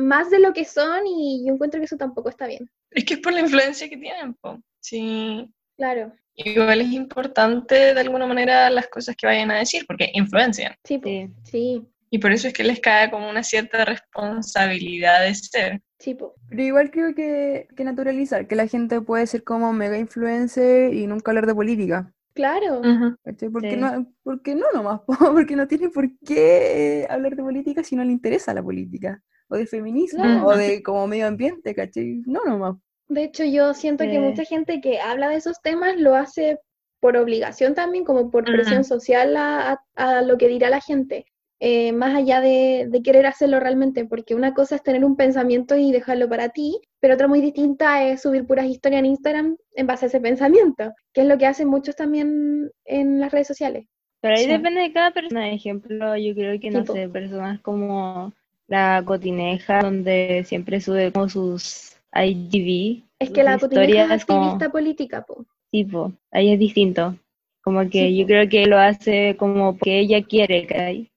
más 0.00 0.30
de 0.30 0.38
lo 0.40 0.52
que 0.52 0.64
son 0.64 1.06
y 1.06 1.44
yo 1.46 1.54
encuentro 1.54 1.80
que 1.80 1.86
eso 1.86 1.96
tampoco 1.96 2.28
está 2.28 2.46
bien. 2.46 2.70
Es 2.90 3.04
que 3.04 3.14
es 3.14 3.20
por 3.20 3.32
la 3.32 3.40
influencia 3.40 3.88
que 3.88 3.96
tienen, 3.96 4.34
po. 4.34 4.58
Sí. 4.80 5.48
Claro, 5.76 6.12
Igual 6.34 6.80
es 6.80 6.92
importante 6.92 7.74
de 7.92 8.00
alguna 8.00 8.26
manera 8.26 8.70
las 8.70 8.88
cosas 8.88 9.14
que 9.16 9.26
vayan 9.26 9.50
a 9.50 9.58
decir, 9.58 9.84
porque 9.86 10.10
influencian. 10.14 10.74
sí, 10.84 10.98
pues, 10.98 11.28
Sí. 11.44 11.50
sí, 11.50 11.88
Y 12.10 12.18
por 12.18 12.32
eso 12.32 12.48
es 12.48 12.54
que 12.54 12.64
les 12.64 12.80
cae 12.80 13.10
como 13.10 13.28
una 13.28 13.42
cierta 13.42 13.84
responsabilidad 13.84 15.22
de 15.22 15.34
ser. 15.34 15.82
sí, 15.98 16.14
pues. 16.14 16.32
Pero 16.48 16.62
igual 16.62 16.90
creo 16.90 17.14
que, 17.14 17.68
que 17.76 17.84
naturalizar, 17.84 18.46
que 18.46 18.56
la 18.56 18.66
gente 18.66 19.00
puede 19.02 19.26
ser 19.26 19.44
como 19.44 19.72
mega 19.72 19.98
influencer 19.98 20.94
y 20.94 21.06
nunca 21.06 21.30
hablar 21.30 21.46
de 21.46 21.54
política. 21.54 22.12
Claro, 22.32 22.80
¿cachai? 23.24 23.48
Porque 23.50 23.70
Sí. 23.72 23.76
no, 23.76 24.06
porque 24.22 24.54
no 24.54 24.66
nomás, 24.72 25.00
po, 25.06 25.16
porque 25.32 25.56
no 25.56 25.66
tiene 25.68 25.88
por 25.90 26.08
qué 26.24 27.02
eh, 27.02 27.06
hablar 27.10 27.36
de 27.36 27.42
política 27.42 27.82
si 27.84 27.96
no 27.96 28.04
le 28.04 28.12
interesa 28.12 28.54
la 28.54 28.62
política, 28.62 29.22
o 29.50 29.56
de 29.56 29.66
feminismo, 29.66 30.22
Claro. 30.22 30.46
o 30.46 30.56
de 30.56 30.82
como 30.82 31.06
medio 31.06 31.26
ambiente, 31.26 31.74
¿cachai? 31.74 32.22
No 32.26 32.40
nomás. 32.46 32.76
De 33.08 33.24
hecho, 33.24 33.44
yo 33.44 33.74
siento 33.74 34.04
que 34.04 34.12
Sí. 34.12 34.18
mucha 34.20 34.44
gente 34.44 34.80
que 34.80 35.00
habla 35.00 35.28
de 35.28 35.36
esos 35.36 35.60
temas 35.60 35.96
lo 35.98 36.14
hace 36.14 36.58
por 37.00 37.16
obligación 37.16 37.74
también, 37.74 38.04
como 38.04 38.30
por 38.30 38.44
presión 38.44 38.84
social 38.84 39.36
a, 39.36 39.72
a- 39.96 40.18
a 40.18 40.22
lo 40.22 40.38
que 40.38 40.48
dirá 40.48 40.70
la 40.70 40.80
gente, 40.80 41.24
eh, 41.58 41.92
más 41.92 42.14
allá 42.14 42.40
de, 42.40 42.86
de 42.88 43.02
querer 43.02 43.26
hacerlo 43.26 43.58
realmente, 43.58 44.04
porque 44.06 44.34
una 44.34 44.54
cosa 44.54 44.76
es 44.76 44.82
tener 44.82 45.04
un 45.04 45.16
pensamiento 45.16 45.76
y 45.76 45.92
dejarlo 45.92 46.28
para 46.28 46.50
ti, 46.50 46.78
pero 47.00 47.14
otra 47.14 47.26
muy 47.26 47.40
distinta 47.40 48.04
es 48.06 48.22
subir 48.22 48.46
puras 48.46 48.66
historias 48.66 49.00
en 49.00 49.06
Instagram 49.06 49.56
en 49.74 49.86
base 49.86 50.06
a 50.06 50.08
ese 50.08 50.20
pensamiento, 50.20 50.92
que 51.12 51.22
es 51.22 51.26
lo 51.26 51.36
que 51.38 51.46
hacen 51.46 51.68
muchos 51.68 51.96
también 51.96 52.70
en 52.84 53.18
las 53.20 53.32
redes 53.32 53.46
sociales. 53.48 53.86
Pero 54.22 54.36
ahí 54.36 54.44
Sí. 54.44 54.50
depende 54.50 54.80
de 54.82 54.92
cada 54.92 55.10
persona. 55.12 55.50
Ejemplo, 55.50 56.16
yo 56.16 56.34
creo 56.34 56.60
que, 56.60 56.70
no 56.70 56.80
Tipo. 56.80 56.92
sé, 56.92 57.08
personas 57.08 57.60
como 57.62 58.32
la 58.70 59.02
Cotineja, 59.04 59.82
donde 59.82 60.44
siempre 60.46 60.80
sube 60.80 61.12
como 61.12 61.28
sus 61.28 61.96
IGV, 62.14 63.04
Es 63.20 63.30
que 63.30 63.44
la 63.44 63.58
cotineja 63.60 64.14
es 64.14 64.24
como 64.24 64.40
activista 64.40 64.70
política, 64.72 65.22
po. 65.24 65.46
tipo, 65.72 66.12
ahí 66.30 66.52
es 66.52 66.58
distinto. 66.58 67.16
Como 67.62 67.80
que 67.90 67.90
Sí, 67.90 68.16
yo 68.16 68.24
po. 68.24 68.26
creo 68.26 68.48
que 68.48 68.66
lo 68.66 68.78
hace 68.78 69.36
como 69.38 69.72
porque 69.76 69.98
ella 70.00 70.22
quiere, 70.24 70.66
¿cachai? 70.66 71.10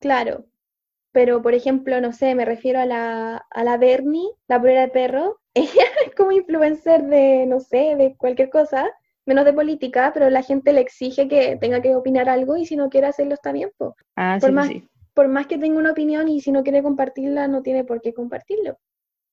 Claro, 0.00 0.44
pero 1.12 1.42
por 1.42 1.54
ejemplo, 1.54 2.00
no 2.00 2.12
sé, 2.12 2.34
me 2.36 2.44
refiero 2.46 2.80
a 2.80 2.86
la, 2.86 3.36
a 3.50 3.64
la 3.64 3.76
Bernie, 3.78 4.30
la 4.48 4.60
polera 4.60 4.82
de 4.82 4.88
perro. 4.88 5.40
Ella 5.54 5.84
es 6.06 6.14
como 6.16 6.32
influencer 6.32 7.02
de, 7.04 7.46
no 7.46 7.60
sé, 7.60 7.96
de 7.96 8.16
cualquier 8.16 8.50
cosa, 8.50 8.90
menos 9.26 9.44
de 9.46 9.52
política, 9.54 10.12
pero 10.14 10.30
la 10.30 10.42
gente 10.42 10.72
le 10.72 10.80
exige 10.82 11.28
que 11.28 11.56
tenga 11.56 11.82
que 11.82 11.96
opinar 11.96 12.28
algo 12.28 12.56
y 12.56 12.66
si 12.66 12.76
no 12.76 12.88
quiere 12.90 13.08
hacerlo 13.08 13.34
está 13.34 13.52
bien, 13.52 13.70
po. 13.78 13.96
Ah, 14.16 14.38
Por 14.38 14.50
sí, 14.50 14.54
más- 14.54 14.68
sí. 14.68 14.88
Por 15.14 15.28
más 15.28 15.46
que 15.46 15.58
tenga 15.58 15.78
una 15.78 15.92
opinión 15.92 16.28
y 16.28 16.40
si 16.40 16.52
no 16.52 16.62
quiere 16.62 16.82
compartirla, 16.82 17.48
no 17.48 17.62
tiene 17.62 17.84
por 17.84 18.00
qué 18.00 18.14
compartirlo. 18.14 18.78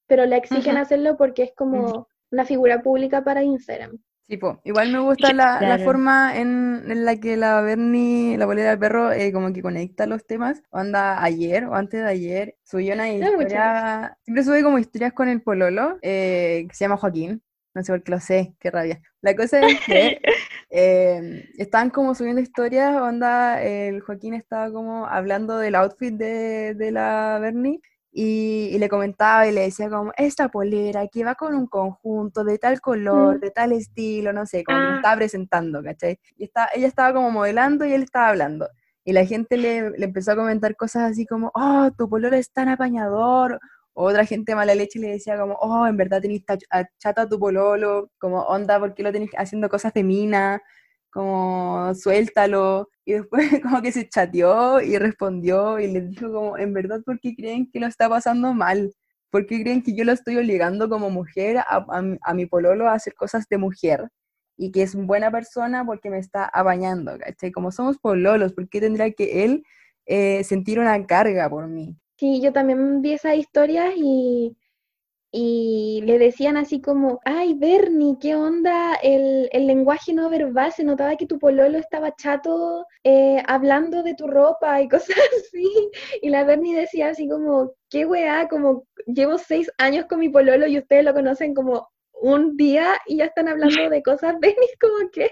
Pero 0.08 0.26
le 0.26 0.38
exigen 0.38 0.78
hacerlo 0.78 1.18
porque 1.18 1.44
es 1.44 1.52
como 1.56 2.08
una 2.32 2.46
figura 2.46 2.82
pública 2.82 3.24
para 3.24 3.44
Instagram. 3.44 3.98
Sí, 4.28 4.36
po. 4.36 4.60
Igual 4.66 4.92
me 4.92 5.00
gusta 5.00 5.32
la, 5.32 5.62
la 5.62 5.80
forma 5.80 6.38
en, 6.38 6.84
en 6.92 7.06
la 7.06 7.16
que 7.16 7.38
la 7.38 7.62
Bernie, 7.62 8.38
la 8.38 8.46
bolera 8.46 8.72
del 8.72 8.80
perro, 8.80 9.14
eh, 9.14 9.32
como 9.32 9.54
que 9.54 9.62
conecta 9.62 10.06
los 10.06 10.26
temas. 10.28 10.62
Onda, 10.70 11.24
ayer 11.24 11.64
o 11.64 11.76
antes 11.76 12.04
de 12.04 12.10
ayer, 12.10 12.56
subió 12.64 12.94
una 12.94 13.10
historia, 13.10 14.18
siempre 14.24 14.44
sube 14.44 14.64
como 14.64 14.80
historias 14.80 15.14
con 15.14 15.30
el 15.30 15.42
pololo, 15.42 15.98
eh, 16.02 16.66
que 16.68 16.76
se 16.76 16.84
llama 16.84 16.98
Joaquín. 16.98 17.42
No 17.78 17.84
sé 17.84 17.92
por 17.94 18.02
qué 18.04 18.12
lo 18.12 18.20
sé, 18.20 18.56
qué 18.60 18.72
rabia. 18.72 19.00
La 19.22 19.36
cosa 19.36 19.60
es 19.62 19.80
que 19.86 20.20
eh, 20.72 21.46
estaban 21.58 21.90
como 21.92 22.16
subiendo 22.16 22.42
historias, 22.42 22.96
onda, 23.00 23.62
el 23.62 24.02
Joaquín 24.02 24.34
estaba 24.34 24.72
como 24.72 25.06
hablando 25.06 25.58
del 25.60 25.76
outfit 25.76 26.14
de, 26.16 26.74
de 26.74 26.92
la 26.92 27.38
Bernie 27.40 27.80
y, 28.12 28.70
y 28.74 28.80
le 28.80 28.90
comentaba 28.90 29.48
y 29.48 29.52
le 29.52 29.62
decía 29.62 29.90
como, 29.90 30.12
esta 30.18 30.50
polera 30.50 31.08
que 31.08 31.24
va 31.24 31.36
con 31.36 31.54
un 31.54 31.68
conjunto 31.68 32.44
de 32.44 32.58
tal 32.58 32.82
color, 32.82 33.38
Mm. 33.38 33.40
de 33.42 33.52
tal 33.52 33.72
estilo, 33.74 34.34
no 34.34 34.46
sé, 34.48 34.64
como 34.64 34.80
que 34.80 34.86
Ah. 34.86 34.96
estaba 34.96 35.16
presentando, 35.18 35.84
¿cachai? 35.84 36.20
Y 36.36 36.46
está, 36.46 36.70
ella 36.74 36.88
estaba 36.88 37.14
como 37.14 37.30
modelando 37.30 37.86
y 37.86 37.94
él 37.94 38.02
estaba 38.04 38.30
hablando. 38.30 38.68
Y 39.06 39.14
la 39.14 39.24
gente 39.26 39.56
le, 39.56 39.92
le 39.92 40.06
empezó 40.06 40.32
a 40.32 40.36
comentar 40.36 40.76
cosas 40.76 41.12
así 41.12 41.26
como, 41.28 41.52
oh, 41.54 41.90
tu 41.98 42.10
pololo 42.10 42.36
es 42.36 42.52
tan 42.52 42.70
apañador. 42.70 43.60
Otra 44.00 44.26
gente 44.26 44.56
mala 44.56 44.76
leche 44.76 45.00
le 45.00 45.10
decía 45.10 45.38
como, 45.40 45.56
oh, 45.56 45.88
en 45.88 45.98
verdad 45.98 46.22
tenés 46.22 46.46
tach- 46.46 46.66
a- 46.72 46.86
chato 47.00 47.22
a 47.22 47.30
tu 47.30 47.40
pololo, 47.40 48.12
como, 48.20 48.42
onda, 48.44 48.80
¿por 48.80 48.94
qué 48.94 49.04
lo 49.04 49.12
tenés 49.12 49.30
haciendo 49.38 49.70
cosas 49.70 49.94
de 49.94 50.04
mina? 50.04 50.62
Como, 51.12 51.94
suéltalo. 51.96 52.90
Y 53.06 53.14
después 53.14 53.50
como 53.64 53.82
que 53.82 53.92
se 53.92 54.08
chateó 54.10 54.82
y 54.82 54.98
respondió 54.98 55.80
y 55.80 55.88
le 55.88 56.02
dijo 56.02 56.32
como, 56.32 56.58
en 56.58 56.74
verdad, 56.74 57.02
¿por 57.06 57.20
qué 57.20 57.36
creen 57.36 57.70
que 57.72 57.80
lo 57.80 57.88
está 57.88 58.10
pasando 58.10 58.54
mal? 58.54 58.94
¿Por 59.32 59.46
qué 59.48 59.62
creen 59.62 59.82
que 59.84 59.96
yo 59.96 60.04
lo 60.06 60.12
estoy 60.14 60.38
obligando 60.38 60.90
como 60.90 61.10
mujer 61.10 61.58
a, 61.60 61.86
a 62.22 62.34
mi 62.34 62.46
pololo 62.46 62.88
a 62.88 62.94
hacer 62.94 63.14
cosas 63.16 63.48
de 63.50 63.58
mujer? 63.58 64.10
Y 64.58 64.72
que 64.72 64.84
es 64.84 64.96
buena 64.96 65.32
persona 65.32 65.86
porque 65.86 66.10
me 66.10 66.18
está 66.20 66.46
apañando, 66.46 67.18
¿cachai? 67.20 67.52
Como 67.52 67.72
somos 67.72 67.98
pololos, 68.00 68.54
¿por 68.54 68.68
qué 68.70 68.80
tendría 68.82 69.12
que 69.12 69.44
él 69.46 69.64
eh, 70.06 70.44
sentir 70.44 70.80
una 70.80 71.06
carga 71.06 71.50
por 71.50 71.68
mí. 71.68 71.98
Sí, 72.18 72.42
yo 72.42 72.52
también 72.52 73.02
vi 73.02 73.14
esas 73.14 73.36
historias 73.38 73.94
y, 73.96 74.58
y 75.32 76.02
le 76.06 76.20
decían 76.20 76.58
así 76.58 76.82
como, 76.82 77.20
ay, 77.26 77.54
Bernie, 77.56 78.18
¿qué 78.22 78.36
onda? 78.36 78.96
El, 79.04 79.50
el 79.52 79.68
lenguaje 79.68 80.14
no 80.14 80.30
verbal, 80.30 80.72
se 80.74 80.84
notaba 80.84 81.18
que 81.18 81.28
tu 81.28 81.40
pololo 81.40 81.78
estaba 81.78 82.16
chato 82.16 82.86
eh, 83.04 83.44
hablando 83.48 84.04
de 84.04 84.16
tu 84.16 84.28
ropa 84.28 84.82
y 84.82 84.90
cosas 84.90 85.18
así. 85.40 85.92
Y 86.22 86.30
la 86.30 86.44
Bernie 86.46 86.76
decía 86.80 87.10
así 87.10 87.28
como, 87.30 87.74
qué 87.90 88.06
weá, 88.06 88.48
como 88.50 88.86
llevo 89.08 89.38
seis 89.38 89.72
años 89.78 90.06
con 90.08 90.20
mi 90.20 90.30
pololo 90.30 90.68
y 90.68 90.80
ustedes 90.80 91.06
lo 91.06 91.14
conocen 91.14 91.54
como 91.56 91.90
un 92.14 92.58
día 92.58 92.98
y 93.08 93.18
ya 93.18 93.26
están 93.26 93.48
hablando 93.48 93.90
de 93.90 94.04
cosas, 94.04 94.36
Bernie, 94.42 94.70
como 94.82 95.10
que 95.12 95.30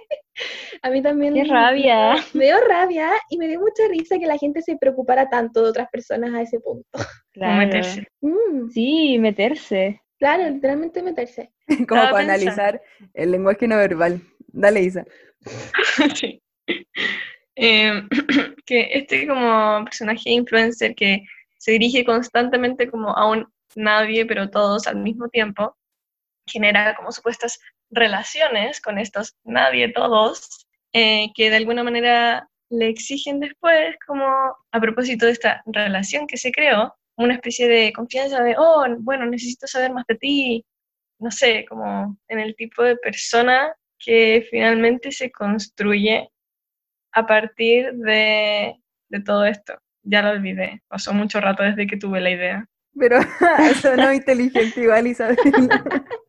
a 0.81 0.89
mí 0.89 1.01
también 1.01 1.33
Qué 1.33 1.43
rabia. 1.45 2.15
me 2.33 2.45
dio 2.45 2.57
rabia 2.67 3.11
y 3.29 3.37
me 3.37 3.47
dio 3.47 3.59
mucha 3.59 3.83
risa 3.89 4.17
que 4.19 4.27
la 4.27 4.37
gente 4.37 4.61
se 4.61 4.77
preocupara 4.77 5.29
tanto 5.29 5.63
de 5.63 5.69
otras 5.69 5.89
personas 5.89 6.33
a 6.33 6.41
ese 6.41 6.59
punto. 6.59 6.87
Claro. 7.33 7.57
meterse. 7.57 8.07
Mm, 8.21 8.69
Sí, 8.71 9.17
meterse. 9.19 10.01
claro, 10.19 10.49
literalmente 10.49 11.01
meterse. 11.03 11.51
como 11.89 12.01
para 12.01 12.19
analizar 12.19 12.81
el 13.13 13.31
lenguaje 13.31 13.67
no 13.67 13.77
verbal. 13.77 14.21
Dale, 14.47 14.81
Isa. 14.81 15.05
Sí. 16.15 16.41
Eh, 17.55 18.01
que 18.65 18.89
este 18.91 19.27
como 19.27 19.83
personaje 19.85 20.29
influencer 20.31 20.95
que 20.95 21.23
se 21.57 21.71
dirige 21.71 22.03
constantemente 22.03 22.89
como 22.89 23.09
a 23.15 23.29
un 23.29 23.47
nadie, 23.75 24.25
pero 24.25 24.49
todos 24.49 24.87
al 24.87 24.97
mismo 24.97 25.29
tiempo, 25.29 25.75
genera 26.47 26.95
como 26.95 27.11
supuestas 27.11 27.59
relaciones 27.95 28.81
con 28.81 28.97
estos 28.97 29.35
nadie, 29.43 29.91
todos, 29.91 30.67
eh, 30.93 31.29
que 31.33 31.49
de 31.49 31.55
alguna 31.55 31.83
manera 31.83 32.47
le 32.69 32.89
exigen 32.89 33.39
después, 33.39 33.95
como 34.05 34.25
a 34.71 34.79
propósito 34.79 35.25
de 35.25 35.31
esta 35.31 35.61
relación 35.65 36.27
que 36.27 36.37
se 36.37 36.51
creó, 36.51 36.95
una 37.17 37.35
especie 37.35 37.67
de 37.67 37.93
confianza 37.93 38.43
de, 38.43 38.55
oh, 38.57 38.85
bueno, 38.99 39.25
necesito 39.25 39.67
saber 39.67 39.91
más 39.91 40.05
de 40.07 40.15
ti, 40.15 40.65
no 41.19 41.31
sé, 41.31 41.65
como 41.67 42.17
en 42.27 42.39
el 42.39 42.55
tipo 42.55 42.83
de 42.83 42.97
persona 42.97 43.73
que 43.97 44.45
finalmente 44.49 45.11
se 45.11 45.31
construye 45.31 46.29
a 47.13 47.25
partir 47.25 47.93
de, 47.93 48.75
de 49.09 49.21
todo 49.21 49.45
esto. 49.45 49.77
Ya 50.03 50.21
lo 50.21 50.31
olvidé, 50.31 50.81
pasó 50.87 51.13
mucho 51.13 51.39
rato 51.39 51.63
desde 51.63 51.87
que 51.87 51.97
tuve 51.97 52.19
la 52.19 52.31
idea. 52.31 52.65
Pero 52.97 53.19
eso 53.59 53.95
no 53.95 54.11
inteligente 54.13 54.81
igual, 54.81 55.07
Isabel. 55.07 55.37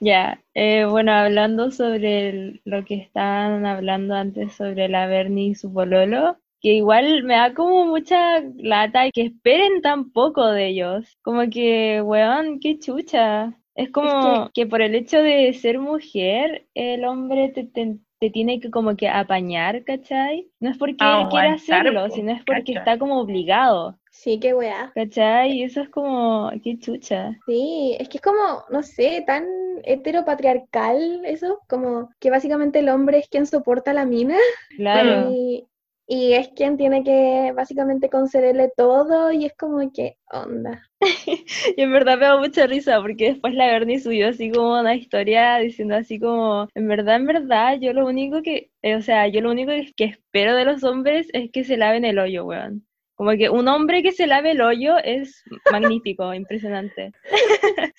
Ya, 0.00 0.42
eh, 0.54 0.84
bueno, 0.84 1.12
hablando 1.12 1.70
sobre 1.70 2.28
el- 2.28 2.60
lo 2.64 2.84
que 2.84 2.94
estaban 2.96 3.64
hablando 3.66 4.14
antes 4.14 4.54
sobre 4.54 4.88
la 4.88 5.06
Bernie 5.06 5.48
y 5.50 5.54
su 5.54 5.72
pololo, 5.72 6.38
que 6.60 6.74
igual 6.74 7.22
me 7.24 7.34
da 7.34 7.54
como 7.54 7.86
mucha 7.86 8.40
lata 8.56 9.10
que 9.12 9.22
esperen 9.22 9.82
tan 9.82 10.10
poco 10.12 10.46
de 10.50 10.68
ellos. 10.68 11.18
Como 11.22 11.48
que, 11.50 12.02
weón, 12.02 12.60
qué 12.60 12.78
chucha. 12.78 13.54
Es 13.74 13.90
como 13.90 14.50
que 14.54 14.66
por 14.66 14.80
el 14.82 14.94
hecho 14.94 15.22
de 15.22 15.52
ser 15.54 15.78
mujer, 15.78 16.66
el 16.74 17.04
hombre 17.04 17.50
te, 17.50 17.64
te- 17.64 17.98
te 18.18 18.30
tiene 18.30 18.60
que 18.60 18.70
como 18.70 18.96
que 18.96 19.08
apañar, 19.08 19.84
¿cachai? 19.84 20.50
No 20.60 20.70
es 20.70 20.78
porque 20.78 21.12
él 21.12 21.28
quiera 21.28 21.52
hacerlo, 21.52 22.08
sino 22.10 22.32
es 22.32 22.42
porque 22.44 22.72
está 22.72 22.98
como 22.98 23.20
obligado, 23.20 23.98
Sí, 24.20 24.40
qué 24.40 24.52
weá. 24.54 24.92
¿cachai? 24.94 25.52
Y 25.52 25.62
eso 25.62 25.80
es 25.82 25.88
como, 25.90 26.50
qué 26.62 26.78
chucha. 26.78 27.36
Sí, 27.46 27.96
es 28.00 28.08
que 28.08 28.18
es 28.18 28.22
como, 28.22 28.64
no 28.70 28.82
sé, 28.82 29.22
tan 29.26 29.46
heteropatriarcal 29.84 31.24
eso, 31.24 31.60
como 31.68 32.10
que 32.18 32.30
básicamente 32.30 32.80
el 32.80 32.88
hombre 32.88 33.18
es 33.18 33.28
quien 33.28 33.46
soporta 33.46 33.92
la 33.92 34.04
mina 34.04 34.36
Claro. 34.76 35.30
y, 35.32 35.68
y 36.08 36.32
es 36.32 36.48
quien 36.48 36.76
tiene 36.76 37.04
que 37.04 37.52
básicamente 37.54 38.10
concederle 38.10 38.72
todo 38.76 39.30
y 39.30 39.44
es 39.44 39.54
como 39.56 39.92
que 39.92 40.18
onda. 40.32 40.82
Y 41.76 41.82
en 41.82 41.92
verdad 41.92 42.18
me 42.18 42.26
da 42.26 42.38
mucha 42.38 42.66
risa 42.66 43.00
porque 43.00 43.32
después 43.32 43.54
la 43.54 43.66
Bernie 43.66 44.00
subió 44.00 44.28
así 44.28 44.50
como 44.50 44.80
una 44.80 44.94
historia 44.94 45.58
diciendo 45.58 45.94
así 45.96 46.18
como, 46.18 46.68
en 46.74 46.88
verdad, 46.88 47.16
en 47.16 47.26
verdad, 47.26 47.78
yo 47.80 47.92
lo 47.92 48.06
único 48.06 48.42
que, 48.42 48.70
eh, 48.82 48.96
o 48.96 49.02
sea, 49.02 49.28
yo 49.28 49.40
lo 49.40 49.50
único 49.50 49.72
que 49.96 50.04
espero 50.04 50.54
de 50.56 50.64
los 50.64 50.84
hombres 50.84 51.28
es 51.32 51.50
que 51.52 51.64
se 51.64 51.76
laven 51.76 52.04
el 52.04 52.18
hoyo, 52.18 52.44
weón. 52.44 52.85
Como 53.16 53.30
que 53.30 53.48
un 53.48 53.66
hombre 53.66 54.02
que 54.02 54.12
se 54.12 54.26
lave 54.26 54.50
el 54.52 54.60
hoyo 54.60 54.98
es 54.98 55.42
magnífico, 55.72 56.32
impresionante. 56.34 57.12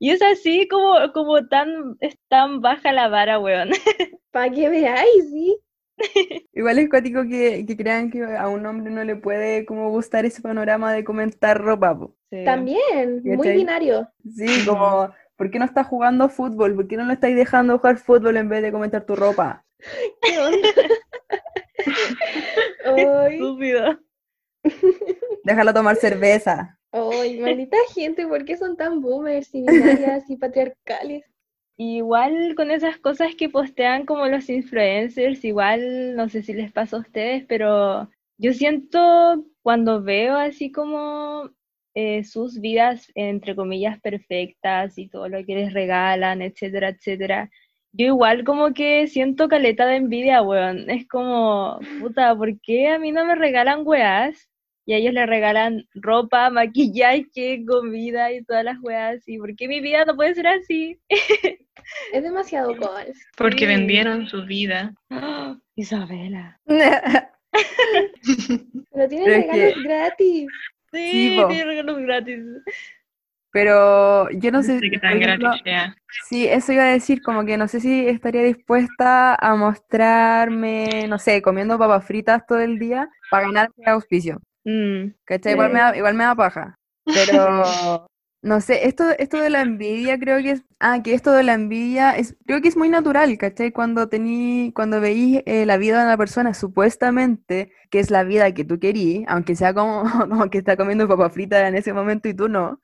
Y 0.00 0.10
es 0.10 0.22
así 0.22 0.68
como, 0.68 1.12
como 1.12 1.48
tan, 1.48 1.96
es 2.00 2.16
tan 2.28 2.60
baja 2.60 2.92
la 2.92 3.08
vara, 3.08 3.40
weón. 3.40 3.70
Para 4.30 4.50
que 4.50 4.68
veáis, 4.68 5.30
sí. 5.30 5.58
Igual 6.52 6.78
es 6.78 6.88
cuático 6.88 7.24
que, 7.24 7.64
que 7.66 7.76
crean 7.76 8.08
que 8.10 8.22
a 8.22 8.46
un 8.46 8.64
hombre 8.64 8.92
no 8.92 9.02
le 9.02 9.16
puede 9.16 9.64
como 9.66 9.90
gustar 9.90 10.24
ese 10.24 10.40
panorama 10.40 10.92
de 10.92 11.02
comentar 11.02 11.60
ropa. 11.60 11.98
Sí. 12.30 12.44
También, 12.44 13.22
muy 13.24 13.38
¿Cachai? 13.38 13.56
binario. 13.56 14.08
Sí, 14.36 14.64
como, 14.64 15.10
¿por 15.34 15.50
qué 15.50 15.58
no 15.58 15.64
estás 15.64 15.88
jugando 15.88 16.28
fútbol? 16.28 16.76
¿Por 16.76 16.86
qué 16.86 16.96
no 16.96 17.04
lo 17.04 17.12
estáis 17.12 17.34
dejando 17.34 17.78
jugar 17.78 17.96
fútbol 17.96 18.36
en 18.36 18.48
vez 18.48 18.62
de 18.62 18.70
comentar 18.70 19.04
tu 19.04 19.16
ropa? 19.16 19.64
¿Qué 20.22 20.38
onda? 20.38 20.68
Ay, 22.84 23.34
Estúpido. 23.34 23.98
Déjalo 25.44 25.72
tomar 25.72 25.96
cerveza. 25.96 26.78
ay, 26.92 27.38
maldita 27.38 27.76
gente, 27.94 28.26
¿por 28.26 28.44
qué 28.44 28.56
son 28.56 28.76
tan 28.76 29.00
boomers 29.00 29.54
y 29.54 29.62
binarias 29.62 30.28
y 30.30 30.36
patriarcales? 30.36 31.24
Igual 31.76 32.54
con 32.56 32.70
esas 32.72 32.98
cosas 32.98 33.34
que 33.36 33.48
postean 33.48 34.04
como 34.04 34.26
los 34.26 34.48
influencers, 34.50 35.44
igual 35.44 36.16
no 36.16 36.28
sé 36.28 36.42
si 36.42 36.52
les 36.52 36.72
pasa 36.72 36.96
a 36.96 37.00
ustedes, 37.00 37.44
pero 37.46 38.10
yo 38.36 38.52
siento 38.52 39.44
cuando 39.62 40.02
veo 40.02 40.36
así 40.36 40.72
como 40.72 41.50
eh, 41.94 42.24
sus 42.24 42.60
vidas 42.60 43.10
entre 43.14 43.54
comillas 43.54 44.00
perfectas 44.00 44.98
y 44.98 45.08
todo 45.08 45.28
lo 45.28 45.44
que 45.44 45.54
les 45.54 45.72
regalan, 45.72 46.42
etcétera, 46.42 46.90
etcétera, 46.90 47.50
yo 47.92 48.06
igual 48.06 48.44
como 48.44 48.72
que 48.74 49.06
siento 49.08 49.48
caleta 49.48 49.86
de 49.86 49.96
envidia, 49.96 50.42
weón. 50.42 50.88
Es 50.90 51.06
como, 51.08 51.78
puta, 52.00 52.34
¿por 52.36 52.60
qué 52.60 52.88
a 52.88 52.98
mí 52.98 53.12
no 53.12 53.24
me 53.24 53.34
regalan 53.34 53.82
weas? 53.84 54.48
Y 54.86 54.94
a 54.94 54.96
ellos 54.96 55.12
les 55.12 55.26
regalan 55.28 55.84
ropa, 55.94 56.48
maquillaje, 56.50 57.62
comida 57.66 58.32
y 58.32 58.42
todas 58.44 58.64
las 58.64 58.78
weas. 58.80 59.22
¿Y 59.28 59.36
por 59.38 59.54
qué 59.56 59.68
mi 59.68 59.80
vida 59.80 60.04
no 60.06 60.16
puede 60.16 60.34
ser 60.34 60.46
así? 60.46 60.98
Es 62.12 62.22
demasiado 62.22 62.76
cool. 62.76 63.12
Porque 63.36 63.60
Sí. 63.60 63.66
vendieron 63.66 64.26
su 64.28 64.44
vida. 64.44 64.92
¡Ah! 65.10 65.56
Isabela. 65.74 66.60
Pero 68.92 69.08
tienen 69.08 69.24
que- 69.26 69.36
regalos 69.46 69.82
gratis. 69.84 70.46
Sí, 70.92 71.10
Sí, 71.12 71.36
po. 71.40 71.48
tiene 71.48 71.64
regalos 71.64 71.98
gratis. 71.98 72.38
Pero 73.50 74.30
yo 74.30 74.50
no 74.52 74.58
No 74.58 74.62
sé, 74.62 74.78
sé 74.78 74.90
qué 74.90 74.98
tan 74.98 75.16
ejemplo, 75.22 75.50
sea. 75.64 75.94
sí, 76.28 76.46
eso 76.46 76.72
iba 76.72 76.82
a 76.84 76.86
decir, 76.86 77.22
como 77.22 77.44
que 77.44 77.56
no 77.56 77.68
sé 77.68 77.80
si 77.80 78.06
estaría 78.08 78.42
dispuesta 78.42 79.34
a 79.34 79.54
mostrarme, 79.56 81.06
no 81.08 81.18
sé, 81.18 81.42
comiendo 81.42 81.78
papas 81.78 82.04
fritas 82.06 82.46
todo 82.46 82.60
el 82.60 82.78
día 82.78 83.08
para 83.30 83.46
ganar 83.46 83.70
auspicio. 83.86 84.40
Mm, 84.64 85.14
¿Cachai? 85.24 85.52
Igual 85.52 85.70
me 85.72 85.78
da, 85.80 85.96
igual 85.96 86.14
me 86.14 86.24
da 86.24 86.34
paja. 86.34 86.78
Pero 87.12 87.36
no 88.42 88.60
sé, 88.60 88.86
esto, 88.86 89.04
esto 89.18 89.38
de 89.40 89.50
la 89.50 89.62
envidia 89.62 90.18
creo 90.18 90.38
que 90.42 90.52
es. 90.52 90.64
Ah, 90.80 91.02
que 91.02 91.14
esto 91.14 91.32
de 91.32 91.42
la 91.42 91.54
envidia 91.54 92.12
es, 92.16 92.36
creo 92.46 92.60
que 92.62 92.68
es 92.68 92.76
muy 92.76 92.88
natural, 92.88 93.36
¿cachai? 93.38 93.72
Cuando 93.72 94.08
tení, 94.08 94.72
cuando 94.74 95.00
veís 95.00 95.42
eh, 95.46 95.66
la 95.66 95.76
vida 95.76 95.98
de 95.98 96.04
una 96.06 96.16
persona, 96.16 96.54
supuestamente, 96.54 97.72
que 97.90 97.98
es 98.00 98.10
la 98.10 98.22
vida 98.24 98.52
que 98.54 98.64
tú 98.64 98.78
querí, 98.78 99.24
aunque 99.28 99.56
sea 99.56 99.74
como, 99.74 100.02
como 100.28 100.50
que 100.50 100.58
está 100.58 100.76
comiendo 100.76 101.08
papas 101.08 101.32
fritas 101.32 101.64
en 101.68 101.74
ese 101.74 101.92
momento 101.92 102.28
y 102.28 102.34
tú 102.34 102.48
no, 102.48 102.80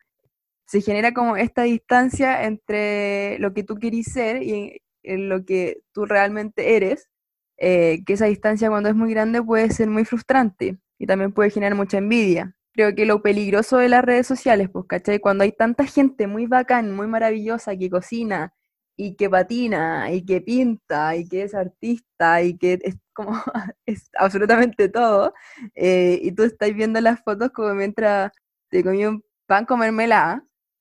se 0.66 0.80
genera 0.80 1.12
como 1.12 1.36
esta 1.36 1.62
distancia 1.62 2.44
entre 2.44 3.38
lo 3.38 3.52
que 3.54 3.64
tú 3.64 3.76
querís 3.76 4.12
ser 4.12 4.42
y 4.42 4.80
lo 5.02 5.44
que 5.44 5.82
tú 5.92 6.06
realmente 6.06 6.76
eres, 6.76 7.08
eh, 7.56 8.02
que 8.06 8.14
esa 8.14 8.26
distancia 8.26 8.68
cuando 8.68 8.88
es 8.88 8.94
muy 8.94 9.10
grande 9.10 9.42
puede 9.42 9.70
ser 9.70 9.88
muy 9.88 10.04
frustrante 10.04 10.78
y 10.98 11.06
también 11.06 11.32
puede 11.32 11.50
generar 11.50 11.76
mucha 11.76 11.98
envidia. 11.98 12.56
Creo 12.72 12.94
que 12.94 13.06
lo 13.06 13.22
peligroso 13.22 13.78
de 13.78 13.88
las 13.88 14.04
redes 14.04 14.26
sociales, 14.26 14.68
pues, 14.72 14.86
¿cachai? 14.88 15.20
Cuando 15.20 15.44
hay 15.44 15.52
tanta 15.52 15.84
gente 15.86 16.26
muy 16.26 16.46
bacán, 16.46 16.92
muy 16.92 17.06
maravillosa, 17.06 17.76
que 17.76 17.88
cocina 17.90 18.52
y 18.96 19.16
que 19.16 19.30
patina 19.30 20.12
y 20.12 20.24
que 20.24 20.40
pinta 20.40 21.16
y 21.16 21.28
que 21.28 21.42
es 21.44 21.54
artista 21.54 22.42
y 22.42 22.56
que 22.58 22.78
es 22.82 22.96
como, 23.12 23.32
es 23.86 24.10
absolutamente 24.18 24.88
todo, 24.88 25.34
eh, 25.74 26.18
y 26.22 26.32
tú 26.32 26.44
estás 26.44 26.74
viendo 26.74 27.00
las 27.00 27.22
fotos 27.22 27.50
como 27.50 27.74
mientras 27.74 28.32
te 28.70 28.82
comí 28.84 29.06
un 29.06 29.22
pan 29.46 29.66
con 29.66 29.80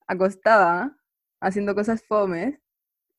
acostada, 0.06 0.96
haciendo 1.40 1.74
cosas 1.74 2.04
fomes, 2.06 2.58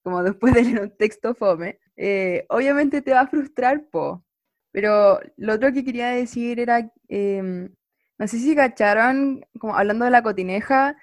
como 0.03 0.23
después 0.23 0.53
de 0.53 0.63
leer 0.63 0.81
un 0.81 0.97
texto 0.97 1.35
fome, 1.35 1.79
eh, 1.97 2.45
obviamente 2.49 3.01
te 3.01 3.13
va 3.13 3.21
a 3.21 3.27
frustrar, 3.27 3.89
po. 3.89 4.23
Pero 4.71 5.19
lo 5.37 5.53
otro 5.53 5.73
que 5.73 5.83
quería 5.85 6.09
decir 6.09 6.59
era, 6.59 6.91
em, 7.07 7.73
no 8.19 8.27
sé 8.27 8.39
si 8.39 8.55
cacharon, 8.55 9.45
como 9.59 9.75
hablando 9.77 10.05
de 10.05 10.11
la 10.11 10.23
cotineja, 10.23 10.97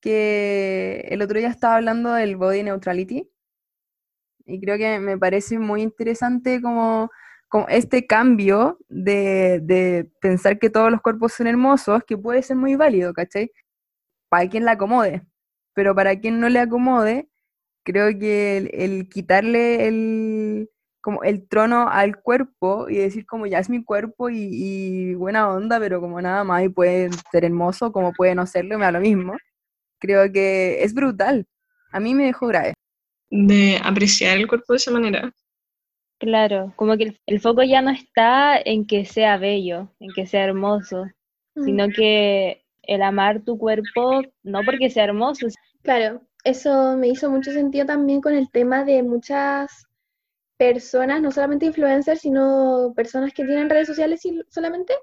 que 0.00 1.06
el 1.10 1.22
otro 1.22 1.38
día 1.38 1.48
estaba 1.48 1.76
hablando 1.76 2.12
del 2.14 2.36
body 2.36 2.62
neutrality. 2.64 3.30
Y 4.46 4.60
creo 4.60 4.78
que 4.78 4.98
me 4.98 5.18
parece 5.18 5.58
muy 5.58 5.82
interesante 5.82 6.60
como 6.62 7.10
como 7.50 7.66
este 7.68 8.06
cambio 8.06 8.78
de, 8.88 9.58
de 9.64 10.08
pensar 10.20 10.58
que 10.60 10.70
todos 10.70 10.90
los 10.92 11.00
cuerpos 11.02 11.32
son 11.32 11.48
hermosos, 11.48 12.04
que 12.06 12.16
puede 12.16 12.42
ser 12.44 12.56
muy 12.56 12.76
válido, 12.76 13.12
¿cachai? 13.12 13.50
Para 14.30 14.48
quien 14.48 14.64
la 14.64 14.72
acomode, 14.72 15.22
pero 15.74 15.94
para 15.94 16.18
quien 16.18 16.40
no 16.40 16.48
le 16.48 16.60
acomode, 16.60 17.28
creo 17.84 18.18
que 18.18 18.56
el, 18.72 19.08
quitarle 19.10 19.88
el, 19.88 20.70
como 21.02 21.22
el 21.22 21.46
trono 21.48 21.88
al 21.90 22.22
cuerpo 22.22 22.88
y 22.88 22.96
decir 22.96 23.26
como 23.26 23.46
ya 23.46 23.58
es 23.58 23.68
mi 23.68 23.84
cuerpo 23.84 24.30
y, 24.30 24.48
y, 24.50 25.14
buena 25.14 25.50
onda, 25.50 25.78
pero 25.78 26.00
como 26.00 26.22
nada 26.22 26.44
más 26.44 26.64
y 26.64 26.70
puede 26.70 27.10
ser 27.30 27.44
hermoso, 27.44 27.92
como 27.92 28.12
puede 28.12 28.34
no 28.34 28.46
serlo, 28.46 28.78
me 28.78 28.86
da 28.86 28.92
lo 28.92 29.00
mismo. 29.00 29.36
Creo 29.98 30.32
que 30.32 30.82
es 30.82 30.94
brutal. 30.94 31.46
A 31.92 32.00
mí 32.00 32.14
me 32.14 32.24
dejó 32.24 32.46
grave. 32.46 32.72
De 33.30 33.78
apreciar 33.84 34.38
el 34.38 34.48
cuerpo 34.48 34.72
de 34.72 34.76
esa 34.78 34.90
manera. 34.90 35.32
Claro, 36.20 36.72
como 36.76 36.96
que 36.98 37.16
el, 37.26 37.40
foco 37.40 37.62
ya 37.62 37.80
no 37.80 37.90
está 37.90 38.60
en 38.60 38.86
que 38.86 39.06
sea 39.06 39.38
bello, 39.38 39.88
en 40.00 40.12
que 40.12 40.26
sea 40.26 40.44
hermoso, 40.44 41.06
sino 41.54 41.88
mm. 41.88 41.92
que 41.92 42.62
el 42.90 43.02
amar 43.02 43.40
tu 43.44 43.56
cuerpo, 43.56 44.20
no 44.42 44.62
porque 44.64 44.90
sea 44.90 45.04
hermoso. 45.04 45.46
Claro, 45.82 46.22
eso 46.42 46.96
me 46.96 47.06
hizo 47.06 47.30
mucho 47.30 47.52
sentido 47.52 47.86
también 47.86 48.20
con 48.20 48.34
el 48.34 48.50
tema 48.50 48.84
de 48.84 49.04
muchas 49.04 49.86
personas, 50.56 51.22
no 51.22 51.30
solamente 51.30 51.66
influencers, 51.66 52.20
sino 52.20 52.92
personas 52.96 53.32
que 53.32 53.44
tienen 53.44 53.70
redes 53.70 53.86
sociales 53.86 54.20
solamente. 54.48 54.94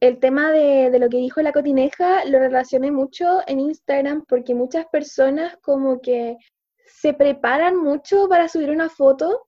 El 0.00 0.18
tema 0.18 0.50
de, 0.50 0.90
de 0.90 0.98
lo 0.98 1.10
que 1.10 1.18
dijo 1.18 1.42
la 1.42 1.52
cotineja 1.52 2.24
lo 2.24 2.38
relacioné 2.38 2.90
mucho 2.90 3.40
en 3.46 3.60
Instagram 3.60 4.24
porque 4.26 4.54
muchas 4.54 4.86
personas 4.86 5.58
como 5.60 6.00
que 6.00 6.38
se 6.86 7.12
preparan 7.12 7.76
mucho 7.76 8.28
para 8.30 8.48
subir 8.48 8.70
una 8.70 8.88
foto 8.88 9.46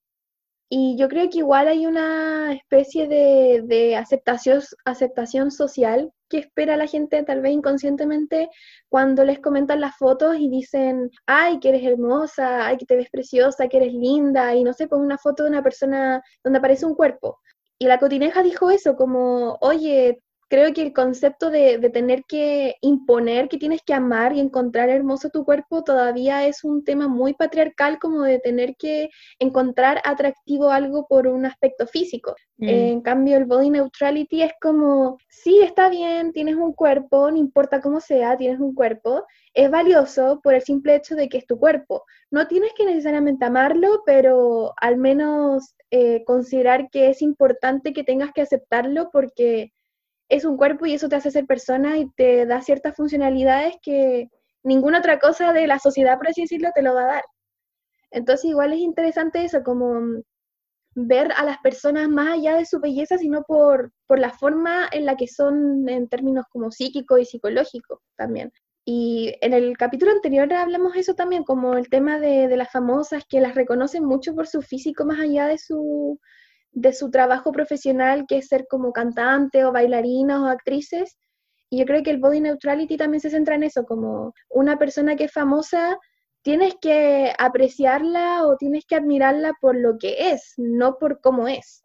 y 0.69 0.99
yo 0.99 1.09
creo 1.09 1.31
que 1.31 1.39
igual 1.39 1.69
hay 1.69 1.87
una 1.87 2.53
especie 2.53 3.09
de, 3.09 3.63
de, 3.65 3.97
aceptación, 3.97 4.61
aceptación 4.85 5.51
social 5.51 6.13
que 6.29 6.39
espera 6.39 6.77
la 6.77 6.87
gente 6.87 7.23
tal 7.23 7.41
vez 7.41 7.53
inconscientemente 7.53 8.49
cuando 8.89 9.25
les 9.25 9.41
comentan 9.41 9.81
las 9.81 9.97
fotos 9.97 10.37
y 10.39 10.49
dicen, 10.49 11.11
ay, 11.27 11.59
que 11.61 11.71
eres 11.71 11.85
hermosa, 11.85 12.67
ay, 12.67 12.77
que 12.77 12.87
te 12.87 12.97
ves 12.97 13.11
preciosa, 13.11 13.69
que 13.69 13.79
eres 13.79 13.93
linda, 13.93 14.55
y 14.55 14.65
no 14.65 14.73
sé, 14.73 14.89
pon 14.89 15.01
una 15.01 15.19
foto 15.19 15.45
de 15.45 15.51
una 15.51 15.63
persona 15.63 16.23
donde 16.45 16.59
aparece 16.59 16.87
un 16.87 16.95
cuerpo. 16.95 17.39
Y 17.79 17.87
la 17.87 17.99
cotineja 17.99 18.43
dijo 18.43 18.71
eso, 18.71 18.97
como, 18.97 19.57
oye, 19.61 20.21
creo 20.49 20.73
que 20.73 20.83
el 20.83 20.93
concepto 20.93 21.51
de, 21.51 21.79
tener 21.93 22.25
que 22.25 22.77
imponer 22.81 23.49
que 23.49 23.59
tienes 23.59 23.83
que 23.83 23.95
amar 23.95 24.35
y 24.35 24.41
encontrar 24.41 24.89
hermoso 24.89 25.31
tu 25.31 25.45
cuerpo 25.45 25.85
todavía 25.85 26.47
es 26.47 26.65
un 26.65 26.85
tema 26.85 27.09
muy 27.09 27.35
patriarcal 27.35 27.99
como 27.99 28.23
de 28.23 28.39
tener 28.39 28.75
que 28.77 29.11
encontrar 29.39 30.01
atractivo 30.05 30.71
algo 30.71 31.07
por 31.07 31.27
un 31.27 31.47
aspecto 31.47 31.87
físico. 31.87 32.35
Mm. 32.61 32.69
en 32.69 33.01
cambio, 33.03 33.37
el 33.37 33.45
body 33.45 33.71
neutrality 33.71 34.43
es 34.43 34.53
como, 34.61 35.19
sí, 35.29 35.61
está 35.63 35.89
bien, 35.89 36.33
tienes 36.33 36.57
un 36.57 36.73
cuerpo, 36.73 37.31
no 37.31 37.37
importa 37.37 37.81
cómo 37.81 38.01
sea, 38.01 38.37
tienes 38.37 38.59
un 38.59 38.75
cuerpo, 38.75 39.25
es 39.55 39.71
valioso 39.71 40.41
por 40.43 40.55
el 40.55 40.63
simple 40.63 40.97
hecho 40.97 41.15
de 41.15 41.29
que 41.29 41.39
es 41.39 41.47
tu 41.47 41.59
cuerpo. 41.59 42.05
No 42.31 42.49
tienes 42.49 42.73
que 42.77 42.85
necesariamente 42.85 43.45
amarlo, 43.45 44.03
pero 44.05 44.73
al 44.81 44.97
menos 44.97 45.75
eh, 45.91 46.25
considerar 46.25 46.91
que 46.91 47.11
es 47.11 47.23
importante 47.23 47.93
que 47.93 48.05
tengas 48.05 48.33
que 48.33 48.43
aceptarlo 48.43 49.11
porque 49.13 49.73
es 50.29 50.45
un 50.45 50.57
cuerpo 50.57 50.87
y 50.87 50.95
eso 50.95 51.09
te 51.09 51.17
hace 51.17 51.31
ser 51.31 51.47
persona 51.47 51.99
y 51.99 52.11
te 52.11 52.47
da 52.47 52.61
ciertas 52.61 52.95
funcionalidades 52.97 53.77
que 53.83 54.29
ninguna 54.63 54.99
otra 54.99 55.19
cosa 55.19 55.53
de 55.53 55.67
la 55.67 55.79
sociedad, 55.79 56.19
por 56.19 56.29
así 56.29 56.43
decirlo, 56.43 56.71
te 56.75 56.83
lo 56.83 56.95
va 56.95 57.05
a 57.05 57.15
dar. 57.15 57.25
Entonces 58.11 58.51
igual 58.51 58.73
es 58.73 58.81
interesante 58.81 59.45
eso, 59.45 59.63
como 59.63 60.23
ver 60.95 61.33
a 61.37 61.45
las 61.45 61.59
personas 61.59 62.09
más 62.09 62.35
allá 62.35 62.57
de 62.57 62.67
su 62.67 62.81
belleza, 62.81 63.19
sino 63.19 63.43
por, 63.45 63.93
por 64.07 64.19
la 64.19 64.31
forma 64.31 64.89
en 64.93 65.07
la 65.07 65.17
que 65.17 65.29
son 65.29 65.89
en 65.89 66.09
términos 66.09 66.47
como 66.51 66.71
psíquico 66.71 67.19
y 67.19 67.25
psicológico 67.25 68.03
también. 68.17 68.53
Y 68.85 69.35
en 69.43 69.53
el 69.53 69.77
capítulo 69.77 70.13
anterior 70.13 70.53
hablamos 70.53 70.97
eso 70.97 71.15
también, 71.15 71.45
como 71.45 71.75
el 71.77 71.89
tema 71.91 72.19
de, 72.19 72.49
de 72.49 72.57
las 72.57 72.73
famosas 72.73 73.25
que 73.29 73.41
las 73.41 73.55
reconocen 73.55 74.05
mucho 74.05 74.35
por 74.35 74.47
su 74.47 74.63
físico 74.63 75.05
más 75.05 75.21
allá 75.21 75.47
de 75.47 75.59
su, 75.59 76.19
de 76.73 76.93
su 76.93 77.11
trabajo 77.11 77.53
profesional, 77.53 78.25
que 78.29 78.39
es 78.39 78.49
ser 78.49 78.67
como 78.69 78.93
cantante 78.93 79.65
o 79.65 79.73
bailarinas 79.73 80.41
o 80.41 80.47
actrices. 80.47 81.17
Y 81.71 81.79
yo 81.79 81.85
creo 81.85 82.03
que 82.03 82.11
el 82.11 82.19
body 82.19 82.41
neutrality 82.41 82.97
también 82.97 83.21
se 83.21 83.31
centra 83.31 83.55
en 83.55 83.63
eso, 83.63 83.85
como 83.85 84.33
una 84.49 84.79
persona 84.79 85.17
que 85.17 85.25
es 85.25 85.33
famosa, 85.33 85.99
tienes 86.43 86.77
que 86.81 87.33
apreciarla 87.39 88.47
o 88.47 88.57
tienes 88.57 88.87
que 88.87 88.97
admirarla 88.97 89.53
por 89.61 89.77
lo 89.77 89.99
que 89.99 90.31
es, 90.31 90.55
no 90.57 90.97
por 90.99 91.21
cómo 91.21 91.49
es. 91.49 91.83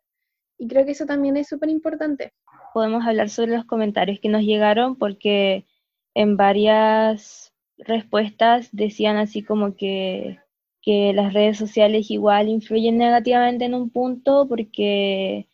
Y 0.57 0.67
creo 0.67 0.85
que 0.85 0.91
eso 0.91 1.05
también 1.05 1.35
es 1.37 1.47
súper 1.47 1.69
importante. 1.69 2.33
Podemos 2.73 3.05
hablar 3.05 3.29
sobre 3.29 3.55
los 3.55 3.65
comentarios 3.65 4.19
que 4.21 4.29
nos 4.29 4.43
llegaron 4.43 4.95
porque 4.95 5.65
en 6.13 6.37
varias 6.37 7.53
respuestas 7.77 8.69
decían 8.71 9.17
así 9.17 9.43
como 9.43 9.75
que 9.75 10.39
que 10.83 11.13
las 11.13 11.33
redes 11.33 11.57
sociales 11.57 12.11
igual 12.11 12.49
influyen 12.49 12.97
negativamente 12.97 13.65
en 13.65 13.73
un 13.75 13.89
punto 13.89 14.47
porque 14.49 15.47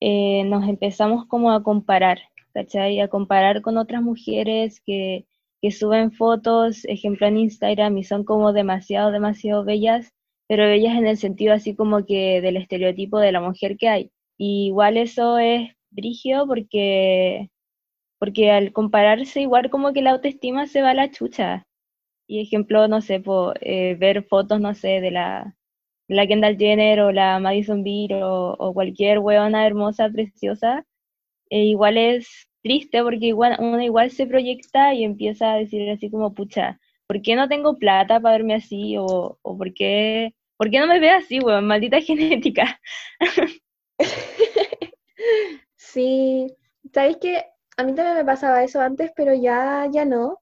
eh, 0.00 0.44
nos 0.44 0.68
empezamos 0.68 1.26
como 1.26 1.52
a 1.52 1.62
comparar, 1.62 2.20
¿cachai? 2.54 3.00
A 3.00 3.08
comparar 3.08 3.62
con 3.62 3.78
otras 3.78 4.02
mujeres 4.02 4.80
que, 4.82 5.26
que 5.62 5.72
suben 5.72 6.12
fotos, 6.12 6.84
ejemplo 6.86 7.26
en 7.26 7.38
Instagram, 7.38 7.96
y 7.98 8.04
son 8.04 8.24
como 8.24 8.52
demasiado, 8.52 9.10
demasiado 9.12 9.64
bellas, 9.64 10.12
pero 10.48 10.64
bellas 10.64 10.96
en 10.96 11.06
el 11.06 11.16
sentido 11.18 11.54
así 11.54 11.74
como 11.74 12.04
que 12.06 12.40
del 12.42 12.56
estereotipo 12.58 13.18
de 13.18 13.32
la 13.32 13.40
mujer 13.40 13.76
que 13.78 13.88
hay. 13.88 14.12
Igual 14.38 14.96
eso 14.98 15.38
es 15.38 15.70
brigio 15.90 16.46
porque, 16.46 17.50
porque 18.18 18.50
al 18.52 18.72
compararse 18.72 19.40
igual 19.42 19.70
como 19.70 19.92
que 19.92 20.02
la 20.02 20.12
autoestima 20.12 20.66
se 20.66 20.82
va 20.82 20.90
a 20.90 20.94
la 20.94 21.10
chucha. 21.10 21.65
Y 22.26 22.40
ejemplo, 22.40 22.88
no 22.88 23.00
sé, 23.00 23.22
eh, 23.60 23.96
ver 23.98 24.24
fotos, 24.24 24.60
no 24.60 24.74
sé, 24.74 25.00
de 25.00 25.10
la, 25.12 25.54
Kendall 26.08 26.56
Jenner 26.58 27.00
o 27.00 27.12
la 27.12 27.38
Madison 27.38 27.82
Beer 27.84 28.20
o, 28.22 28.72
cualquier 28.74 29.20
weona 29.20 29.66
hermosa, 29.66 30.08
preciosa, 30.10 30.84
e 31.50 31.64
igual 31.66 31.96
es 31.98 32.48
triste 32.62 33.02
porque 33.02 33.26
igual, 33.26 33.56
uno 33.60 33.80
igual 33.82 34.10
se 34.10 34.26
proyecta 34.26 34.94
y 34.94 35.04
empieza 35.04 35.52
a 35.54 35.56
decir 35.58 35.88
así 35.90 36.10
como, 36.10 36.34
pucha, 36.34 36.80
¿por 37.06 37.22
qué 37.22 37.36
no 37.36 37.48
tengo 37.48 37.78
plata 37.78 38.20
para 38.20 38.36
verme 38.38 38.54
así? 38.54 38.96
O, 38.98 39.38
o 39.42 39.58
¿por, 39.58 39.72
qué, 39.74 40.34
¿por 40.56 40.70
qué 40.70 40.80
no 40.80 40.86
me 40.88 41.00
ve 41.00 41.10
así, 41.10 41.40
weón? 41.40 41.66
Maldita 41.66 42.00
genética. 42.02 42.80
sí, 45.76 46.48
sabéis 46.92 47.18
que 47.18 47.44
a 47.76 47.84
mí 47.84 47.94
también 47.94 48.16
me 48.16 48.24
pasaba 48.24 48.64
eso 48.64 48.80
antes, 48.80 49.12
pero 49.16 49.34
ya, 49.34 49.88
ya 49.92 50.04
no 50.04 50.40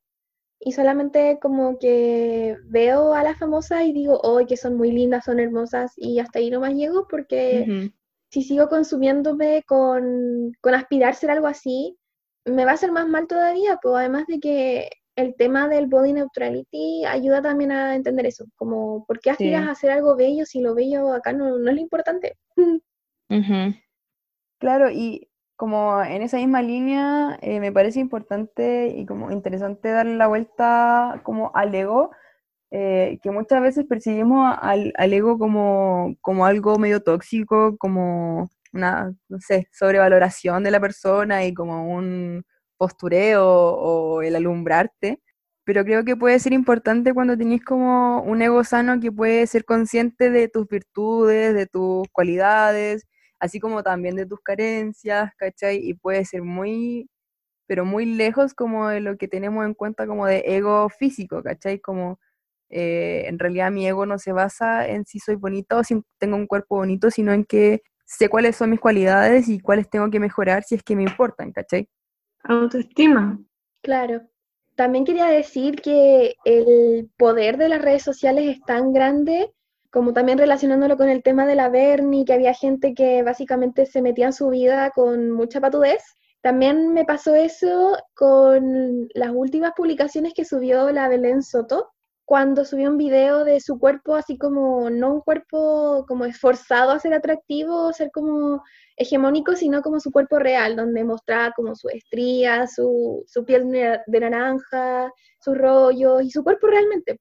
y 0.65 0.73
solamente 0.73 1.39
como 1.41 1.79
que 1.79 2.57
veo 2.65 3.13
a 3.13 3.23
las 3.23 3.39
famosas 3.39 3.85
y 3.85 3.93
digo, 3.93 4.19
oh, 4.23 4.45
que 4.47 4.57
son 4.57 4.77
muy 4.77 4.91
lindas, 4.91 5.27
son 5.27 5.39
hermosas 5.39 5.93
y 5.97 6.19
hasta 6.21 6.39
ahí 6.39 6.51
no 6.51 6.61
más 6.61 6.73
llego 6.73 7.07
porque 7.07 7.93
si 8.31 8.43
sigo 8.43 8.69
consumiéndome 8.69 9.63
con, 9.67 10.53
con 10.63 10.75
aspirar 10.75 11.11
a 11.11 11.15
ser 11.15 11.31
algo 11.31 11.47
así, 11.47 11.99
me 12.47 12.65
va 12.65 12.71
a 12.71 12.75
hacer 12.75 12.93
más 12.93 13.07
mal 13.07 13.27
todavía, 13.27 13.79
pues 13.83 13.95
además 13.95 14.25
de 14.27 14.41
que 14.41 14.91
el 15.17 15.35
tema 15.37 15.69
del 15.69 15.87
body 15.87 16.15
neutrality 16.15 17.05
ayuda 17.05 17.43
también 17.43 17.71
a 17.71 17.95
entender 17.95 18.25
eso, 18.25 18.47
como 18.57 19.05
por 19.05 19.21
qué 19.21 19.31
aspiras 19.31 19.69
a 19.69 19.73
hacer 19.73 19.91
algo 19.91 20.17
bello 20.17 20.47
si 20.47 20.61
lo 20.61 20.75
bello 20.75 21.13
acá 21.13 21.35
no, 21.35 21.59
no 21.59 21.71
es 21.71 21.77
lo 21.77 21.81
importante. 21.81 22.39
Claro, 24.59 24.91
y 24.91 25.29
como 25.57 26.03
en 26.03 26.23
esa 26.23 26.39
misma 26.39 26.63
línea, 26.63 27.39
eh, 27.43 27.61
me 27.61 27.73
parece 27.73 28.01
importante 28.01 28.89
y 28.97 29.07
como 29.07 29.31
interesante 29.31 29.91
darle 29.91 30.17
la 30.17 30.27
vuelta 30.27 31.21
como 31.25 31.53
al 31.55 31.75
ego, 31.75 32.11
eh, 32.71 33.19
que 33.23 33.31
muchas 33.31 33.63
veces 33.63 33.87
percibimos 33.87 34.57
al, 34.61 34.93
ego 35.13 35.39
como, 35.39 36.17
como 36.21 36.47
algo 36.47 36.79
medio 36.79 37.03
tóxico, 37.03 37.77
como 37.79 38.51
una, 38.73 39.15
no 39.29 39.39
sé, 39.41 39.69
sobrevaloración 39.73 40.65
de 40.65 40.71
la 40.73 40.81
persona 40.81 41.45
y 41.45 41.55
como 41.55 41.89
un 41.95 42.45
postureo 42.77 43.47
o 43.47 44.23
el 44.23 44.37
alumbrarte. 44.37 45.21
Pero 45.65 45.85
creo 45.85 46.05
que 46.05 46.17
puede 46.17 46.39
ser 46.41 46.53
importante 46.53 47.15
cuando 47.15 47.39
tenéis 47.39 47.65
como 47.65 48.23
un 48.23 48.43
ego 48.43 48.65
sano 48.65 49.01
que 49.01 49.13
puede 49.13 49.47
ser 49.47 49.65
consciente 49.65 50.31
de 50.31 50.49
tus 50.49 50.69
virtudes, 50.69 51.55
de 51.55 51.67
tus 51.67 52.07
cualidades, 52.13 53.07
así 53.45 53.61
como 53.61 53.83
también 53.83 54.17
de 54.17 54.25
tus 54.25 54.41
carencias, 54.41 55.31
¿cachai? 55.37 55.77
Y 55.77 55.93
puede 55.93 56.25
ser 56.25 56.43
muy, 56.43 57.11
pero 57.67 57.85
muy 57.85 58.07
lejos 58.07 58.55
como 58.55 58.89
de 58.89 59.01
lo 59.01 59.19
que 59.19 59.29
tenemos 59.29 59.67
en 59.67 59.75
cuenta 59.75 60.07
como 60.07 60.27
de 60.27 60.45
ego 60.47 60.89
físico, 60.89 61.43
¿cachai? 61.43 61.79
Como 61.79 62.19
eh, 62.71 63.25
en 63.27 63.39
realidad 63.39 63.71
mi 63.71 63.87
ego 63.87 64.07
no 64.07 64.19
se 64.19 64.33
basa 64.33 64.89
en 64.89 65.05
si 65.05 65.19
soy 65.19 65.37
bonito 65.37 65.77
o 65.79 65.85
si 65.85 66.03
tengo 66.19 66.37
un 66.37 66.47
cuerpo 66.47 66.77
bonito, 66.77 67.11
sino 67.11 67.33
en 67.35 67.45
que 67.45 67.83
sé 68.07 68.31
cuáles 68.31 68.57
son 68.57 68.71
mis 68.71 68.81
cualidades 68.81 69.49
y 69.49 69.61
cuáles 69.61 69.91
tengo 69.91 70.11
que 70.11 70.21
mejorar 70.21 70.63
si 70.65 70.77
es 70.77 70.83
que 70.83 70.97
me 70.97 71.03
importan, 71.03 71.53
¿cachai? 71.53 71.87
Autoestima. 72.45 73.39
Claro. 73.83 74.23
También 74.75 75.05
quería 75.05 75.27
decir 75.27 75.83
que 75.83 76.35
el 76.47 77.11
poder 77.19 77.59
de 77.59 77.69
las 77.69 77.83
redes 77.83 78.03
sociales 78.03 78.57
es 78.57 78.63
tan 78.63 78.95
grande 78.95 79.53
como 79.95 80.13
también 80.13 80.39
relacionándolo 80.39 80.97
con 80.97 81.09
el 81.09 81.23
tema 81.23 81.47
de 81.47 81.55
la 81.55 81.69
Bernie, 81.69 82.25
que 82.25 82.33
había 82.33 82.53
gente 82.53 82.95
que 82.95 83.23
básicamente 83.23 83.87
se 83.87 84.03
metía 84.03 84.27
en 84.27 84.33
su 84.33 84.49
vida 84.49 84.91
con 84.91 85.31
mucha 85.31 85.61
patudez. 85.61 86.03
También 86.43 86.93
me 86.93 87.05
pasó 87.05 87.37
eso 87.37 87.97
con 88.17 89.09
las 89.15 89.31
últimas 89.33 89.73
publicaciones 89.77 90.35
que 90.35 90.45
subió 90.45 90.91
la 90.91 91.07
Belén 91.07 91.45
Soto, 91.45 91.93
cuando 92.25 92.65
subió 92.65 92.91
un 92.91 92.99
video 92.99 93.45
de 93.45 93.61
su 93.61 93.79
cuerpo, 93.79 94.17
así 94.17 94.37
como, 94.37 94.91
no 94.91 95.15
un 95.15 95.21
cuerpo 95.21 96.05
como 96.09 96.25
esforzado 96.25 96.91
a 96.91 96.99
ser 96.99 97.15
atractivo, 97.15 97.93
ser 97.93 98.11
como 98.13 98.65
hegemónico, 98.97 99.55
sino 99.55 99.81
como 99.81 100.01
su 100.01 100.11
cuerpo 100.11 100.41
real, 100.41 100.75
donde 100.75 101.05
mostraba 101.05 101.53
como 101.53 101.77
su 101.77 101.89
estría, 101.89 102.67
su, 102.67 103.23
su 103.29 103.45
piel 103.45 103.71
de 103.71 104.21
naranja, 104.21 105.09
sus 105.39 105.57
rollos 105.57 106.25
y 106.25 106.31
su 106.31 106.43
cuerpo 106.43 106.67
realmente. 106.67 107.17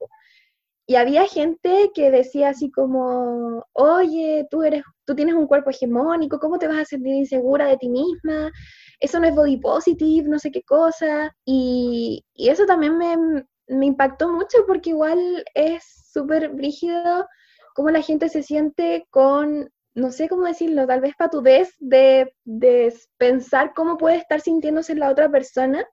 Y 0.86 0.96
había 0.96 1.26
gente 1.28 1.92
que 1.94 2.12
decía 2.12 2.50
así 2.50 2.70
como, 2.70 3.66
oye, 3.74 4.46
tú, 4.50 4.64
eres, 4.64 4.84
tú 5.06 5.16
tienes 5.16 5.36
un 5.36 5.48
cuerpo 5.48 5.70
hegemónico, 5.70 6.40
¿cómo 6.40 6.60
te 6.60 6.68
vas 6.68 6.78
a 6.78 6.86
sentir 6.86 7.14
insegura 7.16 7.68
de 7.68 7.78
ti 7.78 7.90
misma? 7.90 8.52
Eso 9.00 9.20
no 9.20 9.28
es 9.28 9.36
body 9.36 9.58
positive, 9.58 10.28
no 10.28 10.40
sé 10.40 10.52
qué 10.52 10.62
cosa. 10.64 11.34
Y, 11.46 12.26
eso 12.36 12.66
también 12.66 12.98
me, 12.98 13.86
impactó 13.86 14.30
mucho 14.30 14.66
porque 14.68 14.90
igual 14.90 15.46
es 15.56 15.84
súper 16.12 16.50
brígido 16.50 17.28
cómo 17.76 17.90
la 17.90 18.02
gente 18.02 18.28
se 18.30 18.44
siente 18.44 19.08
con, 19.10 19.72
no 19.96 20.12
sé 20.12 20.28
cómo 20.28 20.46
decirlo, 20.46 20.86
tal 20.86 21.02
vez 21.02 21.16
patudez 21.18 21.74
de, 21.80 22.36
de 22.44 22.94
pensar 23.18 23.74
cómo 23.74 23.98
puede 23.98 24.18
estar 24.18 24.42
sintiéndose 24.42 24.96
la 24.96 25.10
otra 25.10 25.30
persona 25.30 25.86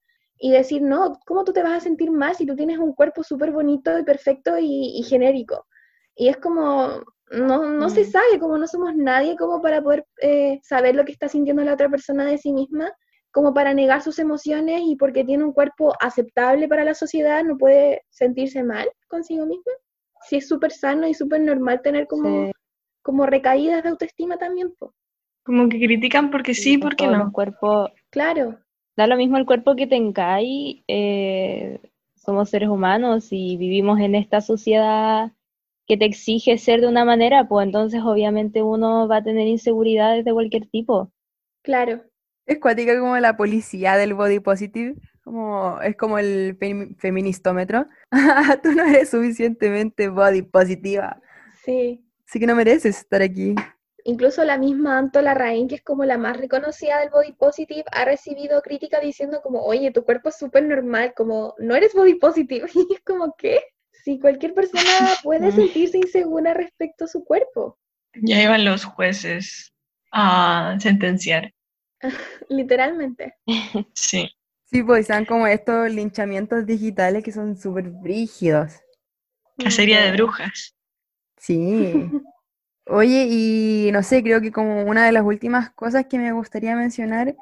y 0.42 0.50
decir, 0.50 0.80
no, 0.80 1.20
¿cómo 1.26 1.44
tú 1.44 1.52
te 1.52 1.62
vas 1.62 1.72
a 1.72 1.80
sentir 1.80 2.10
más 2.10 2.38
si 2.38 2.46
tú 2.46 2.56
tienes 2.56 2.78
un 2.78 2.94
cuerpo 2.94 3.22
súper 3.22 3.52
bonito 3.52 3.98
y 3.98 4.04
perfecto 4.04 4.56
y, 4.58 5.02
genérico? 5.06 5.66
Y 6.16 6.28
es 6.28 6.38
como, 6.38 7.02
no, 7.30 7.68
no 7.68 7.90
se 7.90 8.02
mm. 8.02 8.10
sabe, 8.10 8.38
como 8.40 8.56
no 8.56 8.66
somos 8.66 8.96
nadie 8.96 9.36
como 9.36 9.60
para 9.60 9.82
poder 9.82 10.06
eh, 10.22 10.58
saber 10.62 10.96
lo 10.96 11.04
que 11.04 11.12
está 11.12 11.28
sintiendo 11.28 11.62
la 11.62 11.74
otra 11.74 11.90
persona 11.90 12.24
de 12.24 12.38
sí 12.38 12.52
misma 12.52 12.90
como 13.32 13.54
para 13.54 13.74
negar 13.74 14.02
sus 14.02 14.18
emociones 14.18 14.82
y 14.84 14.96
porque 14.96 15.24
tiene 15.24 15.44
un 15.44 15.52
cuerpo 15.52 15.92
aceptable 16.00 16.68
para 16.68 16.84
la 16.84 16.94
sociedad 16.94 17.44
no 17.44 17.56
puede 17.56 18.02
sentirse 18.10 18.64
mal 18.64 18.90
consigo 19.08 19.46
misma. 19.46 19.72
Si 20.26 20.36
es 20.36 20.48
súper 20.48 20.72
sano 20.72 21.06
y 21.06 21.14
súper 21.14 21.40
normal 21.40 21.80
tener 21.82 22.06
como, 22.06 22.50
como 23.02 23.26
recaídas 23.26 23.82
de 23.82 23.90
autoestima 23.90 24.36
también. 24.36 24.74
Como 25.44 25.68
que 25.68 25.78
critican 25.78 26.30
porque 26.30 26.54
sí, 26.54 26.76
porque 26.78 27.06
no. 27.06 27.30
Cuerpo, 27.32 27.88
claro. 28.10 28.58
Da 29.00 29.06
lo 29.06 29.16
mismo 29.16 29.38
el 29.38 29.46
cuerpo 29.46 29.76
que 29.76 29.86
tengáis. 29.86 30.82
Eh, 30.86 31.80
somos 32.16 32.50
seres 32.50 32.68
humanos 32.68 33.28
y 33.30 33.56
vivimos 33.56 33.98
en 33.98 34.14
esta 34.14 34.42
sociedad 34.42 35.32
que 35.86 35.96
te 35.96 36.04
exige 36.04 36.58
ser 36.58 36.82
de 36.82 36.86
una 36.86 37.06
manera, 37.06 37.48
pues 37.48 37.64
entonces 37.64 38.02
obviamente 38.04 38.62
uno 38.62 39.08
va 39.08 39.16
a 39.16 39.24
tener 39.24 39.48
inseguridades 39.48 40.22
de 40.26 40.34
cualquier 40.34 40.66
tipo. 40.66 41.10
Claro. 41.62 42.02
Es 42.44 42.60
cuática 42.60 43.00
como 43.00 43.16
la 43.16 43.38
policía 43.38 43.96
del 43.96 44.12
body 44.12 44.40
positive, 44.40 44.96
como, 45.24 45.80
es 45.80 45.96
como 45.96 46.18
el 46.18 46.58
feministómetro. 46.98 47.86
Tú 48.62 48.72
no 48.72 48.84
eres 48.84 49.08
suficientemente 49.08 50.10
body 50.10 50.42
positiva. 50.42 51.18
Sí. 51.64 52.04
Así 52.28 52.38
que 52.38 52.46
no 52.46 52.54
mereces 52.54 52.98
estar 52.98 53.22
aquí. 53.22 53.54
Incluso 54.04 54.44
la 54.44 54.58
misma 54.58 54.98
Anto 54.98 55.20
Larraín, 55.20 55.68
que 55.68 55.76
es 55.76 55.82
como 55.82 56.04
la 56.04 56.18
más 56.18 56.36
reconocida 56.36 56.98
del 57.00 57.10
body 57.10 57.32
positive, 57.32 57.84
ha 57.92 58.04
recibido 58.04 58.62
crítica 58.62 59.00
diciendo 59.00 59.40
como, 59.42 59.62
oye, 59.64 59.90
tu 59.90 60.04
cuerpo 60.04 60.28
es 60.30 60.38
súper 60.38 60.64
normal, 60.64 61.12
como, 61.14 61.54
no 61.58 61.74
eres 61.74 61.94
body 61.94 62.14
positive. 62.14 62.66
Y 62.90 62.94
es 62.94 63.00
como, 63.00 63.34
¿qué? 63.36 63.60
Si 64.04 64.18
cualquier 64.18 64.54
persona 64.54 64.82
puede 65.22 65.52
sentirse 65.52 65.98
insegura 65.98 66.54
respecto 66.54 67.04
a 67.04 67.08
su 67.08 67.24
cuerpo. 67.24 67.78
Ya 68.14 68.42
iban 68.42 68.64
los 68.64 68.84
jueces 68.84 69.72
a 70.12 70.76
sentenciar. 70.80 71.52
Literalmente. 72.48 73.34
Sí. 73.94 74.30
Sí, 74.64 74.84
pues 74.84 75.00
están 75.00 75.24
como 75.24 75.48
estos 75.48 75.90
linchamientos 75.90 76.64
digitales 76.64 77.24
que 77.24 77.32
son 77.32 77.56
súper 77.56 77.90
brígidos. 77.90 78.74
La 79.56 79.70
serie 79.70 80.00
de 80.00 80.12
brujas. 80.12 80.76
Sí. 81.36 82.08
Oye, 82.86 83.26
y 83.30 83.90
no 83.92 84.02
sé, 84.02 84.22
creo 84.22 84.40
que 84.40 84.52
como 84.52 84.82
una 84.84 85.06
de 85.06 85.12
las 85.12 85.22
últimas 85.24 85.70
cosas 85.70 86.06
que 86.06 86.18
me 86.18 86.32
gustaría 86.32 86.74
mencionar 86.76 87.36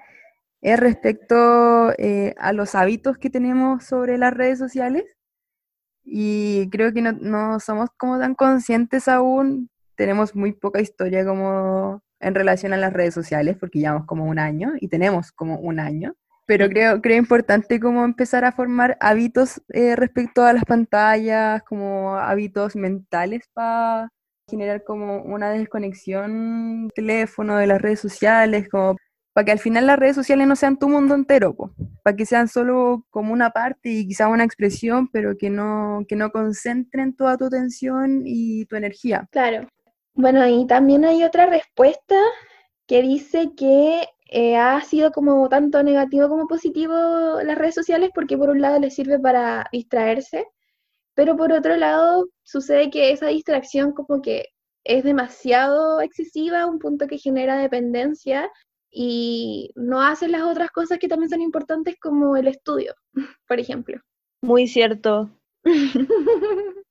es 0.60 0.80
respecto 0.80 1.92
eh, 1.98 2.34
a 2.38 2.52
los 2.52 2.74
hábitos 2.74 3.18
que 3.18 3.30
tenemos 3.30 3.84
sobre 3.84 4.18
las 4.18 4.34
redes 4.34 4.58
sociales. 4.58 5.04
Y 6.04 6.68
creo 6.70 6.92
que 6.92 7.02
no, 7.02 7.12
no 7.12 7.60
somos 7.60 7.90
como 7.96 8.18
tan 8.18 8.34
conscientes 8.34 9.08
aún, 9.08 9.70
tenemos 9.96 10.34
muy 10.36 10.52
poca 10.52 10.80
historia 10.80 11.24
como 11.24 12.02
en 12.20 12.34
relación 12.34 12.72
a 12.72 12.76
las 12.78 12.92
redes 12.92 13.14
sociales, 13.14 13.56
porque 13.58 13.80
llevamos 13.80 14.06
como 14.06 14.24
un 14.26 14.38
año 14.38 14.72
y 14.80 14.88
tenemos 14.88 15.32
como 15.32 15.58
un 15.58 15.80
año. 15.80 16.14
Pero 16.46 16.68
creo, 16.68 17.02
creo 17.02 17.18
importante 17.18 17.78
como 17.80 18.04
empezar 18.04 18.44
a 18.44 18.52
formar 18.52 18.96
hábitos 19.00 19.62
eh, 19.70 19.96
respecto 19.96 20.44
a 20.44 20.52
las 20.52 20.64
pantallas, 20.64 21.62
como 21.64 22.16
hábitos 22.16 22.74
mentales 22.76 23.48
para 23.52 24.10
generar 24.48 24.84
como 24.84 25.22
una 25.22 25.50
desconexión 25.50 26.90
teléfono 26.94 27.56
de 27.56 27.66
las 27.66 27.80
redes 27.80 28.00
sociales, 28.00 28.68
como 28.68 28.96
para 29.32 29.44
que 29.44 29.52
al 29.52 29.58
final 29.58 29.86
las 29.86 29.98
redes 29.98 30.16
sociales 30.16 30.46
no 30.48 30.56
sean 30.56 30.78
tu 30.78 30.88
mundo 30.88 31.14
entero, 31.14 31.54
para 32.02 32.16
que 32.16 32.26
sean 32.26 32.48
solo 32.48 33.04
como 33.10 33.32
una 33.32 33.50
parte 33.50 33.88
y 33.90 34.06
quizá 34.08 34.28
una 34.28 34.44
expresión, 34.44 35.08
pero 35.12 35.36
que 35.36 35.50
no, 35.50 36.04
que 36.08 36.16
no 36.16 36.30
concentren 36.30 37.14
toda 37.14 37.36
tu 37.36 37.44
atención 37.44 38.22
y 38.24 38.64
tu 38.66 38.76
energía. 38.76 39.28
Claro, 39.30 39.68
bueno, 40.14 40.44
y 40.48 40.66
también 40.66 41.04
hay 41.04 41.22
otra 41.22 41.46
respuesta 41.46 42.16
que 42.88 43.02
dice 43.02 43.50
que 43.56 44.08
eh, 44.30 44.56
ha 44.56 44.80
sido 44.80 45.12
como 45.12 45.48
tanto 45.48 45.80
negativo 45.84 46.28
como 46.28 46.48
positivo 46.48 46.92
las 47.44 47.56
redes 47.56 47.76
sociales 47.76 48.10
porque 48.12 48.36
por 48.36 48.50
un 48.50 48.60
lado 48.60 48.80
les 48.80 48.96
sirve 48.96 49.20
para 49.20 49.68
distraerse, 49.70 50.44
pero 51.18 51.36
por 51.36 51.50
otro 51.50 51.76
lado 51.76 52.28
sucede 52.44 52.90
que 52.90 53.10
esa 53.10 53.26
distracción 53.26 53.90
como 53.90 54.22
que 54.22 54.50
es 54.84 55.02
demasiado 55.02 56.00
excesiva, 56.00 56.64
un 56.66 56.78
punto 56.78 57.08
que 57.08 57.18
genera 57.18 57.58
dependencia 57.58 58.48
y 58.88 59.72
no 59.74 60.00
hacen 60.00 60.30
las 60.30 60.42
otras 60.42 60.70
cosas 60.70 61.00
que 61.00 61.08
también 61.08 61.28
son 61.28 61.40
importantes 61.40 61.96
como 62.00 62.36
el 62.36 62.46
estudio, 62.46 62.94
por 63.48 63.58
ejemplo. 63.58 64.00
Muy 64.42 64.68
cierto. 64.68 65.28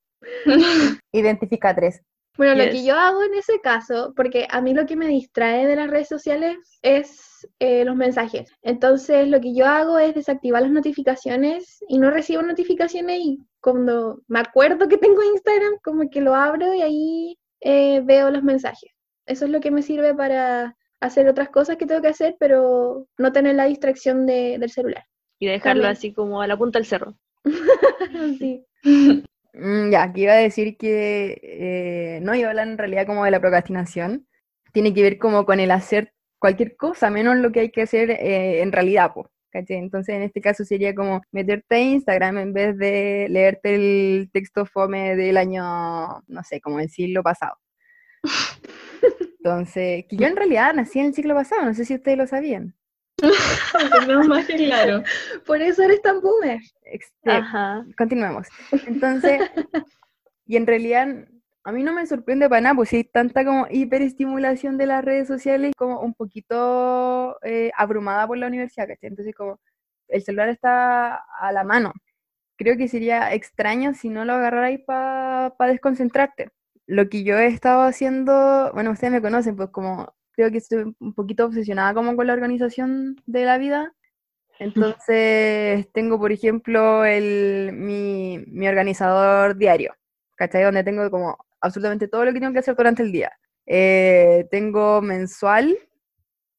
Identifica 1.13 1.73
tres. 1.73 2.01
Bueno, 2.37 2.53
lo 2.53 2.69
que 2.69 2.85
yo 2.85 2.95
hago 2.95 3.23
en 3.23 3.33
ese 3.33 3.59
caso, 3.61 4.13
porque 4.15 4.47
a 4.49 4.61
mí 4.61 4.73
lo 4.73 4.85
que 4.85 4.95
me 4.95 5.07
distrae 5.07 5.65
de 5.65 5.75
las 5.75 5.89
redes 5.89 6.07
sociales 6.07 6.55
es 6.83 7.47
eh, 7.59 7.83
los 7.83 7.95
mensajes. 7.95 8.51
Entonces, 8.61 9.27
lo 9.27 9.41
que 9.41 9.55
yo 9.55 9.65
hago 9.65 9.97
es 9.97 10.13
desactivar 10.13 10.61
las 10.61 10.71
notificaciones 10.71 11.83
y 11.87 11.97
no 11.97 12.11
recibo 12.11 12.43
notificaciones 12.43 13.19
y 13.19 13.39
cuando 13.59 14.21
me 14.27 14.39
acuerdo 14.39 14.87
que 14.87 14.97
tengo 14.97 15.23
Instagram, 15.23 15.77
como 15.83 16.09
que 16.09 16.21
lo 16.21 16.35
abro 16.35 16.73
y 16.73 16.81
ahí 16.81 17.39
eh, 17.61 18.01
veo 18.03 18.29
los 18.29 18.43
mensajes. 18.43 18.91
Eso 19.25 19.45
es 19.45 19.51
lo 19.51 19.59
que 19.59 19.71
me 19.71 19.81
sirve 19.81 20.13
para 20.13 20.75
hacer 20.99 21.27
otras 21.27 21.49
cosas 21.49 21.77
que 21.77 21.85
tengo 21.85 22.01
que 22.01 22.07
hacer, 22.09 22.35
pero 22.39 23.07
no 23.17 23.31
tener 23.31 23.55
la 23.55 23.65
distracción 23.65 24.25
del 24.25 24.69
celular. 24.69 25.05
Y 25.39 25.47
dejarlo 25.47 25.87
así 25.87 26.13
como 26.13 26.41
a 26.41 26.47
la 26.47 26.57
punta 26.57 26.79
del 26.79 26.85
cerro. 26.85 27.15
sí. 28.39 28.63
Mm, 29.57 29.91
ya, 29.91 30.03
aquí 30.03 30.23
iba 30.23 30.33
a 30.33 30.35
decir 30.37 30.77
que 30.77 31.39
eh, 31.43 32.19
no 32.21 32.35
iba 32.35 32.47
a 32.47 32.51
hablar 32.51 32.67
en 32.67 32.77
realidad 32.77 33.07
como 33.07 33.25
de 33.25 33.31
la 33.31 33.39
procrastinación. 33.39 34.27
Tiene 34.73 34.93
que 34.93 35.01
ver 35.01 35.17
como 35.17 35.45
con 35.45 35.59
el 35.59 35.71
hacer 35.71 36.13
cualquier 36.39 36.75
cosa, 36.77 37.09
menos 37.09 37.37
lo 37.37 37.51
que 37.51 37.61
hay 37.61 37.71
que 37.71 37.81
hacer 37.83 38.11
eh, 38.11 38.61
en 38.61 38.71
realidad, 38.71 39.11
Entonces, 39.53 40.15
en 40.15 40.23
este 40.23 40.41
caso 40.41 40.63
sería 40.65 40.93
como 40.93 41.21
meterte 41.31 41.75
a 41.75 41.79
Instagram 41.79 42.37
en 42.37 42.53
vez 42.53 42.77
de 42.77 43.27
leerte 43.29 43.75
el 43.75 44.29
texto 44.31 44.65
fome 44.65 45.15
del 45.15 45.37
año, 45.37 45.63
no 46.27 46.43
sé, 46.43 46.61
como 46.61 46.79
el 46.79 46.89
siglo 46.89 47.23
pasado. 47.23 47.57
Entonces, 49.39 50.05
que 50.09 50.17
yo 50.17 50.27
en 50.27 50.35
realidad 50.35 50.73
nací 50.73 50.99
en 50.99 51.07
el 51.07 51.13
siglo 51.15 51.33
pasado, 51.35 51.65
no 51.65 51.73
sé 51.73 51.85
si 51.85 51.95
ustedes 51.95 52.17
lo 52.17 52.27
sabían. 52.27 52.75
Más 54.27 54.45
claro. 54.45 55.03
Por 55.45 55.61
eso 55.61 55.83
eres 55.83 56.01
tan 56.01 56.21
boomer. 56.21 56.59
Este, 56.83 57.31
Ajá. 57.31 57.85
Continuemos. 57.97 58.47
Entonces, 58.85 59.41
y 60.45 60.57
en 60.57 60.67
realidad 60.67 61.27
a 61.63 61.71
mí 61.73 61.83
no 61.83 61.91
me 61.91 62.05
sorprende 62.05 62.47
para 62.47 62.61
nada, 62.61 62.75
pues 62.75 62.93
hay 62.93 63.03
tanta 63.03 63.43
como 63.43 63.67
hiperestimulación 63.69 64.77
de 64.77 64.85
las 64.85 65.03
redes 65.03 65.27
sociales, 65.27 65.73
como 65.75 65.99
un 65.99 66.13
poquito 66.13 67.37
eh, 67.43 67.71
abrumada 67.75 68.25
por 68.25 68.37
la 68.37 68.47
universidad, 68.47 68.87
¿cachai? 68.87 69.09
Entonces 69.09 69.35
como 69.35 69.59
el 70.07 70.23
celular 70.23 70.47
está 70.49 71.15
a 71.15 71.51
la 71.51 71.65
mano. 71.65 71.91
Creo 72.57 72.77
que 72.77 72.87
sería 72.87 73.33
extraño 73.33 73.93
si 73.93 74.09
no 74.09 74.23
lo 74.23 74.33
agarrarais 74.33 74.79
para 74.85 75.51
desconcentrarte. 75.67 76.51
Lo 76.85 77.09
que 77.09 77.23
yo 77.25 77.37
he 77.37 77.47
estado 77.47 77.81
haciendo, 77.83 78.71
bueno, 78.73 78.91
ustedes 78.91 79.11
me 79.11 79.21
conocen, 79.21 79.57
pues 79.57 79.69
como 79.69 80.15
creo 80.37 80.51
que 80.51 80.59
estoy 80.59 80.95
un 80.99 81.13
poquito 81.13 81.45
obsesionada 81.45 81.95
como 81.95 82.15
con 82.15 82.27
la 82.27 82.33
organización 82.33 83.21
de 83.25 83.43
la 83.43 83.57
vida. 83.57 83.93
Entonces 84.59 85.87
tengo, 85.93 86.19
por 86.19 86.31
ejemplo, 86.31 87.03
el, 87.03 87.71
mi, 87.73 88.37
mi 88.47 88.67
organizador 88.67 89.57
diario, 89.57 89.95
¿cachai? 90.35 90.63
Donde 90.63 90.83
tengo 90.83 91.09
como 91.09 91.37
absolutamente 91.59 92.07
todo 92.07 92.23
lo 92.23 92.33
que 92.33 92.39
tengo 92.39 92.53
que 92.53 92.59
hacer 92.59 92.75
durante 92.75 93.01
el 93.01 93.11
día. 93.11 93.31
Eh, 93.65 94.45
tengo 94.51 95.01
mensual. 95.01 95.75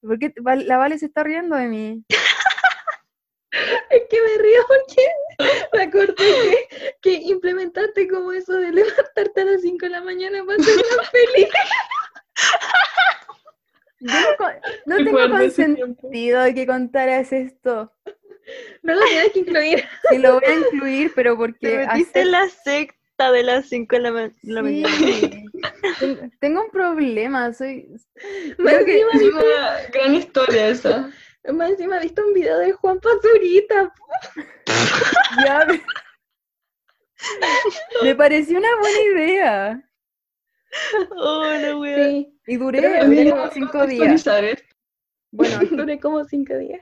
¿Por 0.01 0.19
qué 0.19 0.35
la 0.67 0.77
Vale 0.77 0.99
se 0.99 1.07
está 1.07 1.23
riendo 1.23 1.57
de 1.57 1.69
mí? 1.69 2.05
Es 3.91 4.03
que 4.11 4.21
me 4.21 4.43
río 4.43 4.61
porque 4.69 5.09
me 5.73 5.83
acordé 5.85 6.15
que, 6.15 6.99
que 7.01 7.13
implementaste 7.15 8.07
como 8.07 8.31
eso 8.33 8.53
de 8.53 8.71
levantarte 8.71 9.41
a 9.41 9.45
las 9.47 9.63
5 9.63 9.87
de 9.87 9.91
la 9.91 10.03
mañana 10.03 10.45
para 10.45 10.61
hacer 10.61 10.75
una 10.77 11.05
feliz. 11.05 11.49
Yo 14.01 14.13
no, 14.13 14.37
co- 14.37 14.51
no 14.87 14.97
tengo 14.97 15.29
consentido 15.31 16.43
de 16.43 16.55
que 16.55 16.67
contaras 16.67 17.33
esto. 17.33 17.93
No 18.83 18.95
lo 18.95 19.05
tienes 19.05 19.33
que 19.33 19.39
incluir. 19.41 19.85
Sí, 20.11 20.19
lo 20.19 20.35
voy 20.35 20.45
a 20.47 20.55
incluir, 20.55 21.13
pero 21.15 21.33
Te 21.33 21.37
porque 21.37 21.79
metiste 21.79 22.21
hace- 22.21 22.21
en 22.23 22.31
la 22.33 22.49
secta 22.49 23.33
de 23.33 23.43
las 23.43 23.69
5 23.69 23.97
de 23.97 24.03
la, 24.03 24.13
ma- 24.13 24.33
la 24.43 24.63
mañana. 24.63 24.89
Sí. 25.99 26.19
Tengo 26.41 26.63
un 26.65 26.71
problema, 26.71 27.53
soy... 27.53 27.89
Más 28.59 28.85
que- 28.85 29.01
Es 29.01 29.23
una 29.23 29.77
gran 29.93 30.15
historia 30.15 30.69
esa. 30.69 31.11
más 31.53 31.71
encima 31.71 31.99
viste 31.99 32.23
un 32.23 32.33
video 32.33 32.59
de 32.59 32.73
Juan 32.73 33.01
Pazurita. 33.01 33.93
Ya 35.45 35.67
me... 35.67 35.83
me 38.03 38.15
pareció 38.15 38.59
una 38.59 38.69
buena 38.81 39.01
idea. 39.01 39.88
Oh. 41.17 41.45
Sí, 41.83 42.35
Y 42.47 42.57
duré, 42.57 42.81
como 43.31 43.51
cinco 43.51 43.87
días. 43.87 44.25
Bueno, 45.31 45.59
duré 45.71 46.01
como 46.01 46.25
5 46.25 46.57
días. 46.59 46.81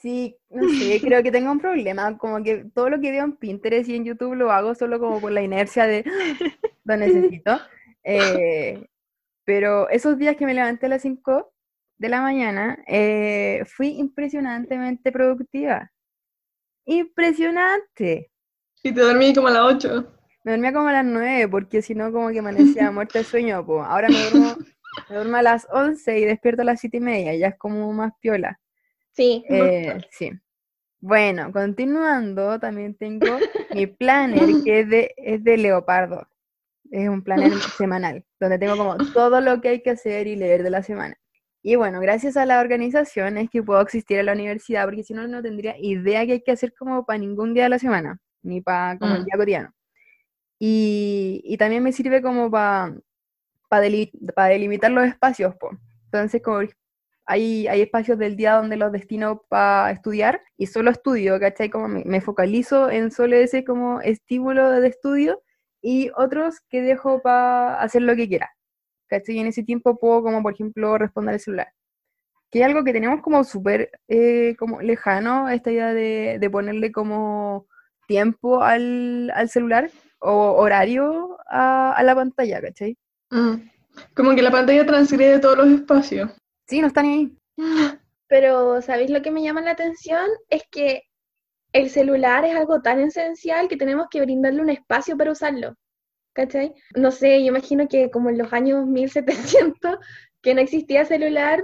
sí, 0.00 0.36
no 0.50 0.68
sé, 0.68 1.00
creo 1.00 1.22
que 1.22 1.32
tengo 1.32 1.50
un 1.50 1.60
problema. 1.60 2.18
Como 2.18 2.42
que 2.42 2.66
todo 2.74 2.90
lo 2.90 3.00
que 3.00 3.10
veo 3.10 3.24
en 3.24 3.36
Pinterest 3.36 3.88
y 3.88 3.96
en 3.96 4.04
YouTube 4.04 4.34
lo 4.34 4.52
hago 4.52 4.74
solo 4.74 4.98
como 4.98 5.20
por 5.20 5.32
la 5.32 5.42
inercia 5.42 5.86
de 5.86 6.04
lo 6.84 6.96
necesito. 6.96 7.58
Eh, 8.04 8.86
pero 9.44 9.88
esos 9.88 10.18
días 10.18 10.36
que 10.36 10.46
me 10.46 10.54
levanté 10.54 10.86
a 10.86 10.90
las 10.90 11.02
5 11.02 11.52
de 11.98 12.08
la 12.08 12.20
mañana, 12.20 12.82
eh, 12.86 13.62
fui 13.66 13.88
impresionantemente 13.98 15.12
productiva. 15.12 15.90
Impresionante. 16.84 18.30
Y 18.82 18.92
te 18.92 19.00
dormí 19.00 19.32
como 19.32 19.48
a 19.48 19.52
las 19.52 19.62
8. 19.62 20.21
Me 20.44 20.52
dormía 20.52 20.72
como 20.72 20.88
a 20.88 20.92
las 20.92 21.04
9 21.04 21.48
porque 21.48 21.82
si 21.82 21.94
no 21.94 22.12
como 22.12 22.30
que 22.30 22.40
amanecía 22.40 22.90
muerta 22.92 23.18
de 23.20 23.24
sueño. 23.24 23.64
po. 23.64 23.82
Ahora 23.82 24.08
me 24.08 24.18
duermo, 24.20 24.56
me 25.08 25.16
duermo 25.16 25.36
a 25.36 25.42
las 25.42 25.66
11 25.70 26.18
y 26.18 26.24
despierto 26.24 26.62
a 26.62 26.64
las 26.64 26.80
7 26.80 26.96
y 26.98 27.00
media, 27.00 27.34
ya 27.36 27.48
es 27.48 27.56
como 27.58 27.92
más 27.92 28.12
piola. 28.20 28.58
Sí, 29.12 29.44
Eh, 29.48 30.00
sí. 30.10 30.32
Bueno, 31.00 31.50
continuando, 31.52 32.58
también 32.60 32.94
tengo 32.94 33.38
mi 33.72 33.86
planner 33.86 34.48
que 34.64 34.80
es 34.80 34.88
de, 34.88 35.14
es 35.16 35.42
de 35.44 35.56
leopardo. 35.56 36.26
Es 36.90 37.08
un 37.08 37.22
planner 37.22 37.52
semanal, 37.78 38.24
donde 38.38 38.58
tengo 38.58 38.76
como 38.76 38.96
todo 39.14 39.40
lo 39.40 39.60
que 39.60 39.68
hay 39.70 39.82
que 39.82 39.90
hacer 39.90 40.26
y 40.26 40.36
leer 40.36 40.62
de 40.62 40.70
la 40.70 40.82
semana. 40.82 41.16
Y 41.62 41.76
bueno, 41.76 42.00
gracias 42.00 42.36
a 42.36 42.44
la 42.46 42.60
organización 42.60 43.38
es 43.38 43.48
que 43.48 43.62
puedo 43.62 43.80
existir 43.80 44.18
en 44.18 44.26
la 44.26 44.32
universidad, 44.32 44.84
porque 44.84 45.04
si 45.04 45.14
no, 45.14 45.26
no 45.28 45.42
tendría 45.42 45.76
idea 45.78 46.26
que 46.26 46.32
hay 46.32 46.42
que 46.42 46.52
hacer 46.52 46.74
como 46.74 47.04
para 47.06 47.18
ningún 47.18 47.54
día 47.54 47.64
de 47.64 47.68
la 47.70 47.78
semana, 47.78 48.18
ni 48.42 48.60
para 48.60 48.98
como 48.98 49.14
el 49.14 49.22
Mm. 49.22 49.24
día 49.24 49.34
cotidiano. 49.36 49.74
Y, 50.64 51.42
y 51.44 51.56
también 51.56 51.82
me 51.82 51.90
sirve 51.90 52.22
como 52.22 52.48
para 52.48 52.94
delimitar 54.48 54.92
los 54.92 55.04
espacios, 55.06 55.56
po. 55.56 55.70
Entonces, 56.04 56.40
como 56.40 56.60
hay, 57.26 57.66
hay 57.66 57.80
espacios 57.80 58.16
del 58.16 58.36
día 58.36 58.54
donde 58.54 58.76
los 58.76 58.92
destino 58.92 59.42
para 59.48 59.90
estudiar 59.90 60.40
y 60.56 60.66
solo 60.66 60.92
estudio, 60.92 61.40
¿cachai? 61.40 61.68
Como 61.68 61.88
me, 61.88 62.04
me 62.04 62.20
focalizo 62.20 62.90
en 62.90 63.10
solo 63.10 63.34
ese 63.34 63.64
como 63.64 64.00
estímulo 64.02 64.70
de 64.70 64.86
estudio 64.86 65.42
y 65.80 66.12
otros 66.16 66.60
que 66.68 66.80
dejo 66.80 67.20
para 67.22 67.80
hacer 67.80 68.02
lo 68.02 68.14
que 68.14 68.28
quiera, 68.28 68.48
¿cachai? 69.08 69.38
Y 69.38 69.40
en 69.40 69.48
ese 69.48 69.64
tiempo 69.64 69.98
puedo 69.98 70.22
como, 70.22 70.44
por 70.44 70.52
ejemplo, 70.52 70.96
responder 70.96 71.34
el 71.34 71.40
celular. 71.40 71.72
Que 72.52 72.60
es 72.60 72.66
algo 72.66 72.84
que 72.84 72.92
tenemos 72.92 73.20
como 73.20 73.42
súper 73.42 73.90
eh, 74.06 74.54
como 74.60 74.80
lejano, 74.80 75.48
esta 75.48 75.72
idea 75.72 75.92
de, 75.92 76.38
de 76.40 76.50
ponerle 76.50 76.92
como 76.92 77.66
tiempo 78.06 78.62
al, 78.62 79.32
al 79.34 79.48
celular 79.48 79.90
o 80.22 80.54
horario 80.62 81.36
a, 81.48 81.92
a 81.92 82.02
la 82.02 82.14
pantalla, 82.14 82.60
¿cachai? 82.60 82.96
Mm. 83.30 83.54
Como 84.14 84.34
que 84.34 84.42
la 84.42 84.50
pantalla 84.50 84.86
transgrede 84.86 85.38
todos 85.38 85.58
los 85.58 85.68
espacios. 85.68 86.30
Sí, 86.66 86.80
no 86.80 86.86
están 86.86 87.06
ahí. 87.06 87.36
pero 88.28 88.80
¿sabéis 88.80 89.10
lo 89.10 89.20
que 89.20 89.30
me 89.30 89.42
llama 89.42 89.60
la 89.60 89.72
atención? 89.72 90.26
Es 90.48 90.62
que 90.70 91.02
el 91.74 91.90
celular 91.90 92.44
es 92.44 92.54
algo 92.56 92.80
tan 92.82 93.00
esencial 93.00 93.68
que 93.68 93.76
tenemos 93.76 94.06
que 94.10 94.20
brindarle 94.22 94.62
un 94.62 94.70
espacio 94.70 95.16
para 95.16 95.32
usarlo. 95.32 95.74
¿Cachai? 96.34 96.72
No 96.96 97.10
sé, 97.10 97.40
yo 97.42 97.48
imagino 97.48 97.88
que 97.88 98.10
como 98.10 98.30
en 98.30 98.38
los 98.38 98.50
años 98.54 98.86
1700, 98.86 99.98
que 100.40 100.54
no 100.54 100.62
existía 100.62 101.04
celular, 101.04 101.62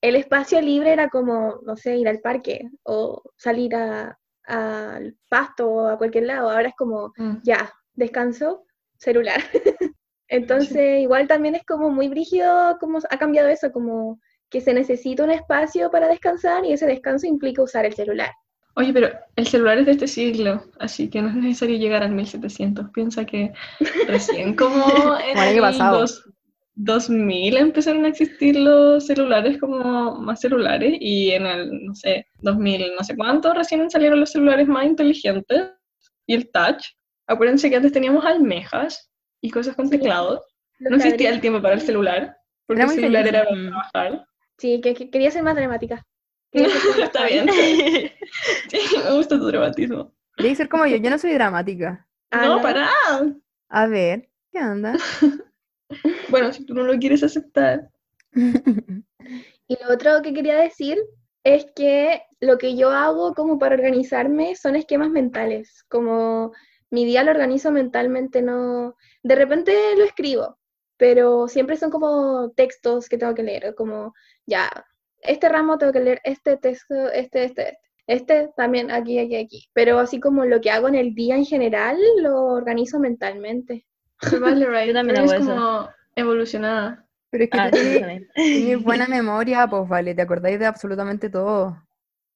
el 0.00 0.14
espacio 0.16 0.60
libre 0.60 0.92
era 0.92 1.08
como, 1.08 1.58
no 1.64 1.76
sé, 1.76 1.96
ir 1.96 2.06
al 2.08 2.20
parque 2.20 2.68
o 2.84 3.22
salir 3.36 3.74
al 3.74 5.16
pasto 5.28 5.68
o 5.68 5.88
a 5.88 5.98
cualquier 5.98 6.24
lado. 6.26 6.50
Ahora 6.50 6.68
es 6.68 6.74
como, 6.76 7.12
Mm. 7.16 7.38
ya, 7.42 7.72
descanso, 7.94 8.64
celular. 8.98 9.40
Entonces, 10.28 11.00
igual 11.00 11.28
también 11.28 11.54
es 11.54 11.64
como 11.64 11.90
muy 11.90 12.08
brígido 12.08 12.76
como 12.80 12.98
ha 12.98 13.18
cambiado 13.18 13.48
eso, 13.48 13.70
como 13.72 14.20
que 14.50 14.60
se 14.60 14.72
necesita 14.72 15.24
un 15.24 15.30
espacio 15.30 15.90
para 15.90 16.08
descansar 16.08 16.64
y 16.64 16.72
ese 16.72 16.86
descanso 16.86 17.26
implica 17.26 17.62
usar 17.62 17.84
el 17.84 17.94
celular. 17.94 18.30
Oye, 18.76 18.92
pero 18.92 19.08
el 19.36 19.46
celular 19.46 19.78
es 19.78 19.86
de 19.86 19.92
este 19.92 20.08
siglo, 20.08 20.64
así 20.80 21.08
que 21.08 21.22
no 21.22 21.28
es 21.28 21.36
necesario 21.36 21.76
llegar 21.78 22.02
al 22.02 22.10
1700. 22.12 22.90
Piensa 22.90 23.24
que 23.24 23.52
recién 24.08 24.56
como 24.56 24.84
en 25.18 25.78
dos- 25.92 26.24
2000 26.76 27.56
empezaron 27.56 28.04
a 28.04 28.08
existir 28.08 28.56
los 28.56 29.06
celulares 29.06 29.58
como 29.58 30.16
más 30.16 30.40
celulares 30.40 30.94
y 30.98 31.30
en 31.30 31.46
el, 31.46 31.84
no 31.86 31.94
sé, 31.94 32.26
2000 32.40 32.96
no 32.96 33.04
sé 33.04 33.16
cuánto, 33.16 33.54
recién 33.54 33.88
salieron 33.90 34.18
los 34.18 34.32
celulares 34.32 34.66
más 34.66 34.86
inteligentes 34.86 35.70
y 36.26 36.34
el 36.34 36.50
touch. 36.50 36.84
Acuérdense 37.26 37.70
que 37.70 37.76
antes 37.76 37.92
teníamos 37.92 38.24
almejas 38.24 39.10
y 39.40 39.50
cosas 39.50 39.74
con 39.76 39.88
Sí. 39.88 39.98
teclados. 39.98 40.40
Los 40.78 40.90
No 40.90 40.96
existía 40.96 41.30
el 41.30 41.40
tiempo 41.40 41.62
para 41.62 41.74
el 41.74 41.80
celular, 41.80 42.36
porque 42.66 42.82
Era 42.82 42.90
el 42.90 42.98
celular 42.98 43.24
feliz. 43.24 43.34
era 43.40 43.48
para 43.48 43.62
trabajar. 43.68 44.26
Sí, 44.58 44.80
que, 44.80 44.94
que 44.94 45.10
quería 45.10 45.30
ser 45.30 45.42
más 45.42 45.56
dramática. 45.56 46.04
Ser 46.52 46.68
Está 47.02 47.26
bien. 47.26 47.46
Sí, 48.68 48.78
me 49.04 49.16
gusta 49.16 49.36
tu 49.38 49.46
dramatismo. 49.46 50.12
Debe 50.38 50.54
ser 50.54 50.68
como 50.68 50.86
yo, 50.86 50.96
yo 50.96 51.10
no 51.10 51.18
soy 51.18 51.32
dramática. 51.34 52.06
Ah, 52.30 52.46
no, 52.46 52.60
para. 52.62 52.88
A 53.68 53.86
ver, 53.86 54.28
¿qué 54.52 54.58
onda? 54.60 54.94
Bueno, 56.28 56.52
si 56.52 56.64
tú 56.64 56.74
no 56.74 56.82
lo 56.82 56.98
quieres 56.98 57.22
aceptar. 57.22 57.88
Y 59.66 59.76
lo 59.82 59.94
otro 59.94 60.20
que 60.22 60.34
quería 60.34 60.56
decir 60.56 60.98
es 61.44 61.66
que 61.74 62.20
lo 62.40 62.58
que 62.58 62.76
yo 62.76 62.90
hago 62.90 63.32
como 63.34 63.58
para 63.58 63.74
organizarme 63.76 64.54
son 64.56 64.76
esquemas 64.76 65.08
mentales, 65.10 65.84
como 65.88 66.52
mi 66.94 67.04
día 67.04 67.24
lo 67.24 67.30
organizo 67.32 67.70
mentalmente, 67.72 68.42
no, 68.42 68.94
de 69.22 69.34
repente 69.34 69.72
lo 69.96 70.04
escribo, 70.04 70.58
pero 70.96 71.48
siempre 71.48 71.76
son 71.76 71.90
como 71.90 72.52
textos 72.52 73.08
que 73.08 73.18
tengo 73.18 73.34
que 73.34 73.42
leer, 73.42 73.74
como 73.74 74.14
ya, 74.46 74.70
este 75.20 75.48
ramo 75.48 75.78
tengo 75.78 75.92
que 75.92 76.00
leer 76.00 76.20
este 76.24 76.56
texto, 76.56 76.94
este, 77.12 77.44
este, 77.44 77.62
este, 77.62 77.78
este 78.06 78.50
también 78.56 78.90
aquí, 78.90 79.18
aquí, 79.18 79.36
aquí, 79.36 79.68
pero 79.72 79.98
así 79.98 80.20
como 80.20 80.44
lo 80.44 80.60
que 80.60 80.70
hago 80.70 80.88
en 80.88 80.94
el 80.94 81.14
día 81.14 81.36
en 81.36 81.44
general 81.46 81.96
lo 82.22 82.44
organizo 82.46 82.98
mentalmente. 83.00 83.86
Vale, 84.40 84.66
right. 84.66 84.86
Yo 84.88 84.92
también 84.94 85.18
hago 85.18 85.32
eso. 85.32 85.46
como 85.46 85.88
evolucionada. 86.16 87.06
Pero 87.30 87.44
es 87.44 87.50
que 87.50 87.58
Ah, 87.58 87.70
tú 87.70 87.78
tienes 88.34 88.82
buena 88.84 89.08
memoria, 89.08 89.66
pues 89.66 89.88
vale, 89.88 90.14
te 90.14 90.22
acordáis 90.22 90.58
de 90.58 90.66
absolutamente 90.66 91.28
todo. 91.30 91.76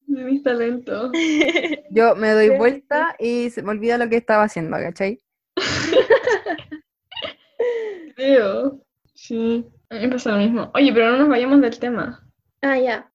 De 0.09 0.25
mis 0.25 0.43
talentos. 0.43 1.13
Yo 1.91 2.17
me 2.17 2.33
doy 2.33 2.57
vuelta 2.57 3.15
y 3.19 3.51
se 3.51 3.63
me 3.63 3.71
olvida 3.71 3.99
lo 3.99 4.09
que 4.09 4.17
estaba 4.17 4.45
haciendo, 4.45 4.77
¿cachai? 4.79 5.21
Creo. 8.17 8.81
Sí. 9.15 9.67
A 9.91 9.97
mí 9.97 10.01
me 10.01 10.09
pasa 10.09 10.33
lo 10.33 10.39
mismo. 10.39 10.71
Oye, 10.75 10.93
pero 10.95 11.13
no 11.13 11.19
nos 11.19 11.29
vayamos 11.29 11.61
del 11.61 11.79
tema. 11.79 12.27
Ah, 12.63 12.79
ya. 12.79 13.13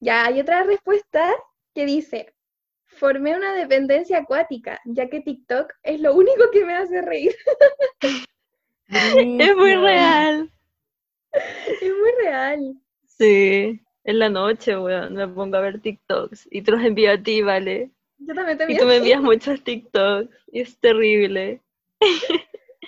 Ya, 0.00 0.26
hay 0.26 0.40
otra 0.40 0.62
respuesta 0.62 1.34
que 1.74 1.84
dice, 1.84 2.32
formé 2.86 3.36
una 3.36 3.52
dependencia 3.54 4.18
acuática, 4.18 4.80
ya 4.84 5.08
que 5.08 5.20
TikTok 5.20 5.72
es 5.82 6.00
lo 6.00 6.14
único 6.14 6.48
que 6.52 6.64
me 6.64 6.74
hace 6.74 7.02
reír. 7.02 7.34
Es 8.90 9.54
muy 9.54 9.74
real. 9.74 10.50
Es 11.32 11.82
muy 11.82 12.24
real. 12.24 12.74
Sí. 13.04 13.82
En 14.04 14.18
la 14.18 14.28
noche, 14.28 14.78
weón, 14.78 15.14
me 15.14 15.28
pongo 15.28 15.56
a 15.56 15.60
ver 15.60 15.80
TikToks 15.80 16.48
y 16.50 16.62
te 16.62 16.70
los 16.72 16.82
envío 16.82 17.12
a 17.12 17.18
ti, 17.22 17.42
¿vale? 17.42 17.90
Yo 18.18 18.34
también 18.34 18.58
te 18.58 18.64
Y 18.64 18.66
envío 18.72 18.80
tú 18.80 18.86
me 18.86 18.96
envías 18.96 19.22
muchos 19.22 19.62
TikToks 19.62 20.34
y 20.52 20.60
es 20.60 20.78
terrible. 20.78 21.60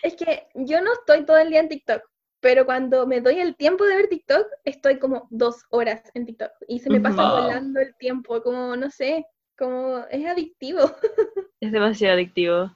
Es 0.03 0.15
que 0.15 0.47
yo 0.55 0.81
no 0.81 0.93
estoy 0.95 1.25
todo 1.27 1.37
el 1.39 1.51
día 1.51 1.61
en 1.61 1.69
TikTok, 1.69 2.03
pero 2.41 2.65
cuando 2.65 3.07
me 3.07 3.21
doy 3.21 3.39
el 3.41 3.55
tiempo 3.57 3.85
de 3.85 3.97
ver 3.97 4.09
TikTok, 4.09 4.47
estoy 4.65 4.99
como 4.99 5.27
dos 5.31 5.65
horas 5.71 6.03
en 6.15 6.25
TikTok 6.27 6.51
y 6.69 6.79
se 6.79 6.91
me 6.91 7.01
pasa 7.01 7.23
Wow. 7.25 7.43
volando 7.43 7.81
el 7.81 7.95
tiempo, 7.97 8.43
como, 8.43 8.77
no 8.77 8.91
sé, 8.91 9.27
como 9.59 9.99
es 10.11 10.25
adictivo. 10.27 10.81
Es 11.61 11.73
demasiado 11.73 12.15
adictivo. 12.15 12.75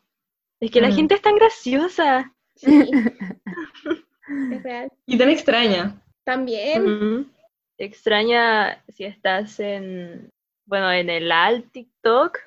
Es 0.60 0.70
que 0.70 0.82
la 0.82 0.90
gente 0.90 1.14
es 1.14 1.22
tan 1.22 1.36
graciosa. 1.36 2.34
Sí, 2.54 2.90
es 4.50 4.62
real. 4.62 4.92
Y 5.06 5.16
tan 5.16 5.30
extraña. 5.30 6.02
También. 6.24 7.30
Extraña 7.78 8.82
si 8.88 9.04
estás 9.04 9.58
en, 9.60 10.30
bueno, 10.66 10.92
en 10.92 11.10
el 11.10 11.32
alt 11.32 11.70
TikTok. 11.72 12.38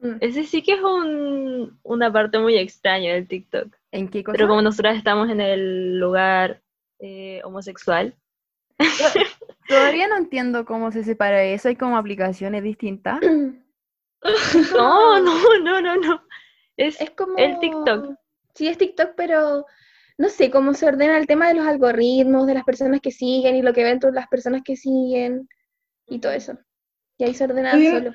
Mm. 0.00 0.16
Ese 0.20 0.44
sí 0.44 0.62
que 0.62 0.74
es 0.74 0.80
un, 0.82 1.78
una 1.82 2.12
parte 2.12 2.38
muy 2.38 2.56
extraña 2.56 3.14
del 3.14 3.28
TikTok. 3.28 3.76
¿En 3.92 4.08
qué 4.08 4.24
cosa? 4.24 4.36
Pero 4.36 4.48
como 4.48 4.62
nosotras 4.62 4.96
estamos 4.96 5.30
en 5.30 5.40
el 5.40 5.98
lugar 5.98 6.62
eh, 6.98 7.40
homosexual, 7.44 8.16
Todavía 9.68 10.08
no 10.08 10.16
entiendo 10.16 10.64
cómo 10.64 10.90
se 10.90 11.04
separa 11.04 11.42
eso. 11.44 11.68
Hay 11.68 11.76
como 11.76 11.96
aplicaciones 11.96 12.62
distintas. 12.62 13.20
no, 13.22 15.20
no, 15.20 15.58
no, 15.60 15.80
no, 15.80 15.96
no. 15.96 16.22
Es, 16.76 17.00
Es 17.00 17.10
como... 17.10 17.36
el 17.38 17.58
TikTok. 17.58 18.16
Sí, 18.54 18.68
es 18.68 18.78
TikTok, 18.78 19.12
pero 19.16 19.66
no 20.18 20.28
sé 20.28 20.50
cómo 20.50 20.74
se 20.74 20.86
ordena 20.86 21.18
el 21.18 21.26
tema 21.26 21.48
de 21.48 21.54
los 21.54 21.66
algoritmos, 21.66 22.46
de 22.46 22.54
las 22.54 22.64
personas 22.64 23.00
que 23.00 23.10
siguen 23.10 23.56
y 23.56 23.62
lo 23.62 23.72
que 23.72 23.84
ven 23.84 24.00
todas 24.00 24.14
las 24.14 24.28
personas 24.28 24.62
que 24.64 24.76
siguen 24.76 25.48
y 26.06 26.18
todo 26.20 26.32
eso. 26.32 26.58
Y 27.18 27.24
ahí 27.24 27.34
se 27.34 27.44
ordena 27.44 27.72
solo. 27.72 28.12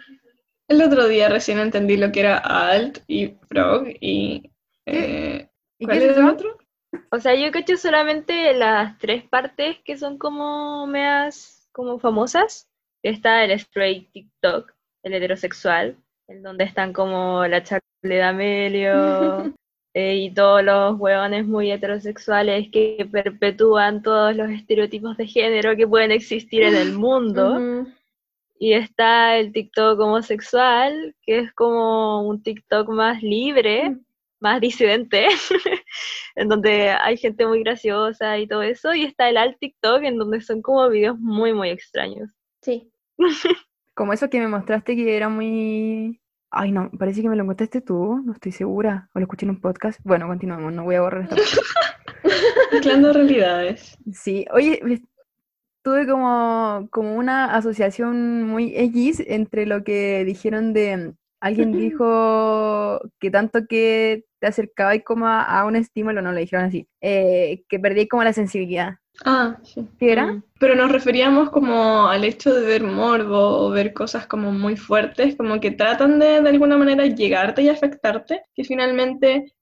El 0.68 0.82
otro 0.82 1.08
día 1.08 1.30
recién 1.30 1.60
entendí 1.60 1.98
lo 1.98 2.12
que 2.12 2.20
era 2.22 2.38
alt 2.38 3.00
y 3.08 3.38
frog 3.48 3.88
y... 4.02 4.52
eh, 4.86 5.50
¿Y 5.80 5.86
¿Cuál 5.86 6.02
era 6.02 6.12
es 6.12 6.18
el 6.18 6.26
otro? 6.26 6.58
O 7.12 7.20
sea, 7.20 7.36
yo 7.36 7.52
cacho 7.52 7.78
solamente 7.78 8.54
las 8.54 8.98
tres 8.98 9.24
partes 9.24 9.78
que 9.86 9.98
son 9.98 10.18
como 10.18 10.88
meas, 10.88 11.70
como 11.72 12.00
famosas. 12.00 12.70
Está 13.04 13.44
el 13.44 13.52
straight 13.52 14.12
TikTok, 14.12 14.74
el 15.04 15.14
heterosexual, 15.14 15.98
en 16.28 16.44
donde 16.44 16.64
están 16.64 16.94
como 16.94 17.46
la 17.46 17.64
Charlie 17.64 18.18
D'Amelio 18.18 19.54
eh, 19.98 20.16
y 20.18 20.34
todos 20.34 20.64
los 20.64 21.00
hueones 21.00 21.48
muy 21.48 21.72
heterosexuales 21.72 22.70
que 22.72 23.08
perpetúan 23.12 24.04
todos 24.04 24.36
los 24.36 24.50
estereotipos 24.50 25.18
de 25.18 25.26
género 25.26 25.76
que 25.76 25.88
pueden 25.88 26.12
existir 26.12 26.64
en 26.64 26.76
el 26.76 26.94
mundo. 26.94 27.86
Y 28.60 28.74
está 28.74 29.38
el 29.38 29.52
TikTok 29.52 30.00
homosexual, 30.00 31.16
que 31.22 31.40
es 31.40 31.54
como 31.54 32.28
un 32.28 32.42
TikTok 32.42 32.90
más 32.90 33.24
libre, 33.24 33.96
Mm. 34.40 34.44
más 34.44 34.62
disidente, 34.62 35.28
en 36.36 36.48
donde 36.48 36.90
hay 36.92 37.18
gente 37.18 37.46
muy 37.46 37.64
graciosa 37.64 38.38
y 38.38 38.48
todo 38.48 38.62
eso. 38.62 38.94
Y 38.94 39.04
está 39.04 39.30
el 39.30 39.38
alt 39.38 39.58
TikTok, 39.60 40.04
en 40.04 40.18
donde 40.18 40.42
son 40.42 40.62
como 40.62 40.88
videos 40.90 41.18
muy, 41.20 41.54
muy 41.54 41.70
extraños. 41.70 42.30
Sí. 42.62 42.92
Como 43.96 44.14
eso 44.14 44.30
que 44.30 44.40
me 44.40 44.48
mostraste 44.48 44.96
que 44.96 45.18
era 45.18 45.28
muy... 45.28 46.22
Ay, 46.50 46.72
no, 46.72 46.90
parece 46.98 47.22
que 47.22 47.30
me 47.30 47.36
lo 47.36 47.44
encontraste 47.44 47.82
tú, 47.82 48.22
no 48.24 48.34
estoy 48.34 48.52
segura. 48.52 49.10
O 49.14 49.20
lo 49.20 49.26
escuché 49.26 49.46
en 49.46 49.52
un 49.52 49.62
podcast. 49.62 50.00
Bueno, 50.04 50.28
continuamos, 50.28 50.72
no 50.74 50.84
voy 50.84 50.96
a 50.96 51.02
borrar 51.02 51.24
esta 51.24 51.36
parte. 51.36 51.52
Mezclando 52.72 53.14
realidades. 53.14 53.98
Sí, 54.14 54.46
oye, 54.54 54.80
tuve 55.82 56.08
como, 56.08 56.88
como 56.92 57.16
una 57.16 57.56
asociación 57.56 58.44
muy 58.44 58.74
X 58.76 59.24
entre 59.26 59.66
lo 59.66 59.84
que 59.84 60.24
dijeron 60.26 60.74
de... 60.74 61.14
Alguien 61.40 61.72
dijo 61.78 63.00
que 63.20 63.32
tanto 63.32 63.68
que 63.68 64.26
te 64.40 64.48
acercabas 64.48 65.00
como 65.06 65.28
a, 65.28 65.44
a 65.44 65.66
un 65.66 65.76
estímulo, 65.76 66.22
no 66.22 66.32
lo 66.32 66.40
dijeron 66.40 66.66
así, 66.66 66.88
eh, 67.02 67.64
que 67.70 67.80
perdí 67.80 68.08
como 68.08 68.24
la 68.24 68.34
sensibilidad. 68.34 68.96
Ah, 69.26 69.58
sí. 69.64 69.88
¿Qué 70.00 70.12
era? 70.12 70.28
Mm. 70.28 70.44
Pero 70.60 70.76
nos 70.76 70.92
referíamos 70.92 71.50
como 71.50 72.08
al 72.08 72.24
hecho 72.24 72.54
de 72.54 72.66
ver 72.66 72.84
morbo 72.84 73.66
o 73.66 73.70
ver 73.70 73.94
cosas 73.94 74.28
como 74.28 74.52
muy 74.52 74.78
fuertes, 74.78 75.36
como 75.36 75.60
que 75.60 75.72
tratan 75.72 76.20
de 76.20 76.42
de 76.42 76.50
alguna 76.50 76.78
manera 76.78 77.06
llegarte 77.06 77.62
y 77.64 77.70
afectarte, 77.70 78.44
que 78.54 78.64
finalmente 78.64 79.54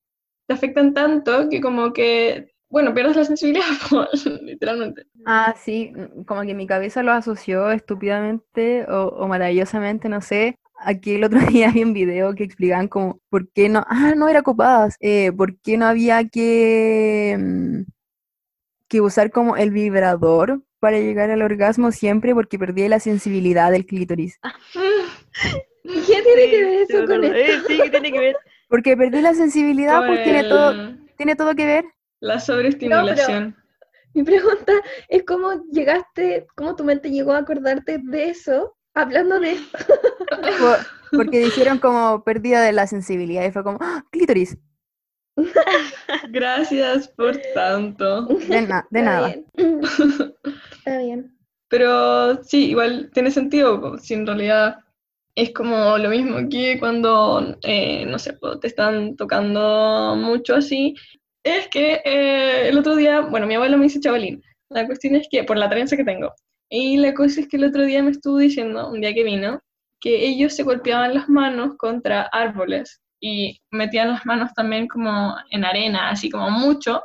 te 0.48 0.54
afectan 0.54 0.94
tanto 0.94 1.50
que 1.50 1.62
como 1.62 1.94
que, 1.94 2.54
bueno, 2.70 2.94
pierdes 2.94 3.16
la 3.16 3.26
sensibilidad, 3.26 3.66
literalmente. 4.42 5.08
Ah, 5.26 5.56
sí, 5.58 5.94
mm, 5.96 6.24
como 6.24 6.42
que 6.42 6.54
mi 6.54 6.68
cabeza 6.68 7.04
lo 7.04 7.14
asoció 7.14 7.72
estúpidamente 7.72 8.86
o, 8.90 9.08
o 9.08 9.28
maravillosamente, 9.28 10.10
no 10.10 10.22
sé. 10.22 10.58
Aquí 10.88 11.16
el 11.16 11.24
otro 11.24 11.40
día 11.64 11.72
vi 11.72 11.84
un 11.84 11.94
video 11.94 12.34
que 12.36 12.44
explicaban 12.44 12.88
como 12.88 13.20
por 13.30 13.50
qué 13.52 13.70
no, 13.70 13.84
ah, 13.88 14.14
no 14.16 14.30
era 14.30 14.42
copadas, 14.44 14.96
eh, 15.00 15.32
por 15.32 15.58
qué 15.60 15.78
no 15.78 15.86
había 15.88 16.28
que, 16.30 17.36
mm, 17.40 17.82
que 18.88 19.02
usar 19.02 19.32
como 19.32 19.58
el 19.58 19.72
vibrador 19.72 20.62
para 20.80 21.00
llegar 21.00 21.32
al 21.32 21.42
orgasmo 21.42 21.92
siempre 21.92 22.34
porque 22.36 22.60
perdí 22.60 22.88
la 22.88 23.00
sensibilidad 23.00 23.72
del 23.72 23.86
clítoris. 23.86 24.40
¿Y 25.84 26.02
¿Qué 26.02 26.22
tiene 26.24 26.52
que 26.52 26.64
ver 26.64 26.86
eso 26.90 27.06
con 27.06 27.24
esto? 27.24 27.68
Sí, 27.68 27.80
que 27.82 27.90
tiene 27.90 28.12
que 28.12 28.20
ver. 28.20 28.36
Porque 28.70 28.98
perdí 28.98 29.22
la 29.22 29.34
sensibilidad, 29.34 30.06
pues 30.08 30.24
tiene 30.24 30.44
todo, 30.44 30.72
el- 30.72 31.00
tiene 31.18 31.36
todo 31.36 31.56
que 31.56 31.66
ver. 31.66 31.86
La 32.20 32.40
sobreestimulación. 32.40 33.56
Mi 34.14 34.24
pregunta 34.24 34.74
es 35.10 35.24
cómo 35.24 35.64
llegaste, 35.72 36.48
cómo 36.56 36.76
tu 36.76 36.84
mente 36.84 37.10
llegó 37.12 37.34
a 37.34 37.40
acordarte 37.40 38.00
de 38.02 38.30
eso, 38.30 38.75
hablando 38.96 39.40
de 39.40 39.52
esto. 39.54 39.78
Porque 41.12 41.40
dijeron 41.40 41.78
como 41.80 42.24
pérdida 42.24 42.62
de 42.64 42.74
la 42.74 42.88
sensibilidad 42.88 43.46
y 43.46 43.52
fue 43.52 43.64
como, 43.64 43.78
¡ah, 43.82 44.04
clítoris, 44.12 44.58
Gracias 46.30 47.10
por 47.10 47.38
tanto. 47.54 48.26
de, 48.26 48.62
na- 48.62 48.88
de 48.90 49.00
Está 49.00 49.12
nada. 49.12 49.28
bien. 49.28 49.46
Está 50.78 50.98
bien. 51.00 51.38
Pero 51.68 52.44
sí, 52.44 52.70
igual 52.70 53.10
tiene 53.14 53.32
sentido, 53.32 53.98
si 53.98 54.14
en 54.14 54.26
realidad 54.26 54.78
es 55.36 55.52
como 55.52 55.98
lo 55.98 56.10
mismo 56.10 56.38
que 56.50 56.80
cuando, 56.80 57.58
eh, 57.64 58.06
no 58.06 58.18
sé, 58.20 58.38
te 58.62 58.68
están 58.68 59.16
tocando 59.16 60.16
mucho 60.18 60.56
así. 60.56 60.96
Es 61.44 61.68
que 61.68 62.02
eh, 62.06 62.70
el 62.70 62.78
otro 62.78 62.96
día, 62.96 63.20
bueno, 63.22 63.46
mi 63.46 63.56
abuelo 63.56 63.78
me 63.78 63.84
dice 63.84 64.00
chavalín. 64.00 64.42
La 64.70 64.86
cuestión 64.86 65.16
es 65.16 65.28
que, 65.30 65.44
por 65.44 65.58
la 65.58 65.70
trenza 65.70 65.98
que 65.98 66.04
tengo. 66.06 66.34
Y 66.70 66.98
la 66.98 67.14
cosa 67.14 67.42
es 67.42 67.48
que 67.48 67.58
el 67.58 67.66
otro 67.66 67.84
día 67.84 68.02
me 68.04 68.12
estuvo 68.12 68.38
diciendo, 68.38 68.90
un 68.90 69.02
día 69.02 69.14
que 69.14 69.24
vino, 69.24 69.62
que 70.00 70.26
ellos 70.26 70.56
se 70.56 70.64
golpeaban 70.64 71.14
las 71.14 71.30
manos 71.30 71.76
contra 71.78 72.24
árboles 72.24 73.02
y 73.20 73.60
metían 73.72 74.12
las 74.12 74.26
manos 74.26 74.54
también 74.54 74.88
como 74.88 75.36
en 75.50 75.66
arena, 75.66 76.10
así 76.10 76.30
como 76.30 76.50
mucho, 76.50 77.02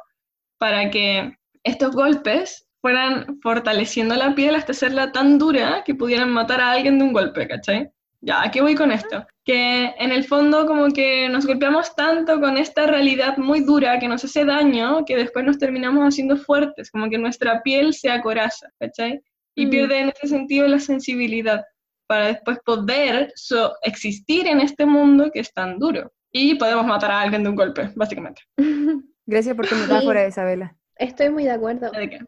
para 0.58 0.90
que 0.90 1.34
estos 1.64 1.94
golpes 1.94 2.66
fueran 2.80 3.38
fortaleciendo 3.42 4.14
la 4.16 4.34
piel 4.34 4.54
hasta 4.54 4.72
hacerla 4.72 5.12
tan 5.12 5.38
dura 5.38 5.82
que 5.84 5.94
pudieran 5.94 6.30
matar 6.30 6.60
a 6.60 6.72
alguien 6.72 6.98
de 6.98 7.04
un 7.04 7.12
golpe, 7.12 7.46
¿cachai? 7.46 7.90
Ya, 8.22 8.42
¿a 8.42 8.50
voy 8.60 8.74
con 8.74 8.92
esto? 8.92 9.26
Que 9.44 9.94
en 9.98 10.12
el 10.12 10.24
fondo 10.24 10.66
como 10.66 10.88
que 10.88 11.28
nos 11.30 11.46
golpeamos 11.46 11.94
tanto 11.94 12.38
con 12.38 12.58
esta 12.58 12.86
realidad 12.86 13.38
muy 13.38 13.60
dura 13.60 13.98
que 13.98 14.08
nos 14.08 14.24
hace 14.24 14.44
daño 14.44 15.04
que 15.06 15.16
después 15.16 15.44
nos 15.44 15.58
terminamos 15.58 16.06
haciendo 16.06 16.36
fuertes, 16.36 16.90
como 16.90 17.08
que 17.08 17.16
nuestra 17.16 17.62
piel 17.62 17.94
se 17.94 18.10
acoraza, 18.10 18.68
¿cachai? 18.78 19.22
Y 19.60 19.66
Mm. 19.66 19.70
pierde 19.70 19.98
en 20.00 20.08
ese 20.10 20.26
sentido 20.28 20.66
la 20.68 20.78
sensibilidad 20.78 21.64
para 22.06 22.26
después 22.26 22.58
poder 22.64 23.32
so- 23.36 23.72
existir 23.82 24.46
en 24.46 24.60
este 24.60 24.84
mundo 24.86 25.30
que 25.32 25.40
es 25.40 25.52
tan 25.52 25.78
duro. 25.78 26.12
Y 26.32 26.54
podemos 26.56 26.86
matar 26.86 27.10
a 27.10 27.20
alguien 27.20 27.42
de 27.42 27.48
un 27.50 27.56
golpe, 27.56 27.90
básicamente. 27.94 28.42
Gracias 29.26 29.54
por 29.54 29.66
tu 29.68 29.74
Sí. 29.74 29.82
metáfora, 29.82 30.26
Isabela. 30.26 30.76
Estoy 30.96 31.30
muy 31.30 31.44
de 31.44 31.50
acuerdo. 31.52 31.90
¿De 31.90 32.08
qué? 32.10 32.18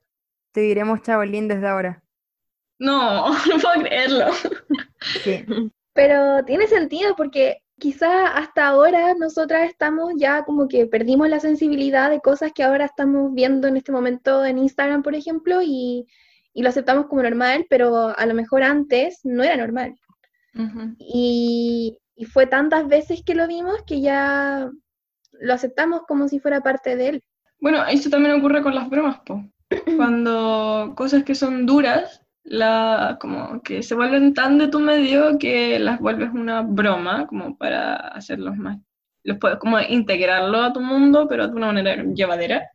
Te 0.52 0.60
diremos 0.60 1.02
chavalín 1.02 1.48
desde 1.48 1.66
ahora. 1.68 2.02
No, 2.78 3.28
no 3.48 3.58
puedo 3.60 3.80
creerlo. 3.82 4.26
Sí. 5.24 5.44
Pero 5.94 6.44
tiene 6.44 6.66
sentido 6.66 7.14
porque 7.16 7.58
quizá 7.78 8.28
hasta 8.28 8.66
ahora 8.68 9.14
nosotras 9.14 9.68
estamos 9.68 10.12
ya 10.16 10.44
como 10.44 10.68
que 10.68 10.86
perdimos 10.86 11.28
la 11.28 11.40
sensibilidad 11.40 12.10
de 12.10 12.20
cosas 12.20 12.52
que 12.54 12.62
ahora 12.62 12.84
estamos 12.86 13.32
viendo 13.34 13.68
en 13.68 13.76
este 13.76 13.92
momento 13.92 14.44
en 14.44 14.58
Instagram, 14.58 15.02
por 15.02 15.14
ejemplo, 15.14 15.60
y, 15.62 16.06
y 16.54 16.62
lo 16.62 16.68
aceptamos 16.68 17.06
como 17.06 17.22
normal, 17.22 17.66
pero 17.68 18.16
a 18.16 18.26
lo 18.26 18.34
mejor 18.34 18.62
antes 18.62 19.20
no 19.24 19.42
era 19.42 19.56
normal. 19.56 19.94
Y 20.98 21.98
fue 22.32 22.46
tantas 22.46 22.86
veces 22.88 23.22
que 23.24 23.34
lo 23.34 23.46
vimos 23.48 23.82
que 23.86 24.00
ya 24.00 24.70
lo 25.40 25.54
aceptamos 25.54 26.02
como 26.06 26.28
si 26.28 26.40
fuera 26.40 26.60
parte 26.60 26.96
de 26.96 27.08
él. 27.08 27.22
Bueno, 27.60 27.84
eso 27.86 28.10
también 28.10 28.34
ocurre 28.34 28.62
con 28.62 28.74
las 28.74 28.88
bromas, 28.88 29.20
po. 29.20 29.42
Cuando 29.96 30.94
cosas 30.96 31.24
que 31.24 31.34
son 31.34 31.66
duras, 31.66 32.22
la, 32.44 33.18
como 33.20 33.62
que 33.62 33.82
se 33.82 33.94
vuelven 33.94 34.34
tan 34.34 34.58
de 34.58 34.68
tu 34.68 34.80
medio 34.80 35.38
que 35.38 35.78
las 35.78 36.00
vuelves 36.00 36.30
una 36.32 36.62
broma, 36.62 37.26
como 37.26 37.56
para 37.56 37.94
hacerlos 37.94 38.56
más, 38.56 38.78
los 39.24 39.38
puedes 39.38 39.58
como 39.58 39.78
integrarlo 39.80 40.60
a 40.60 40.72
tu 40.72 40.80
mundo, 40.80 41.26
pero 41.28 41.48
de 41.48 41.54
una 41.54 41.68
manera 41.68 42.02
llevadera. 42.02 42.70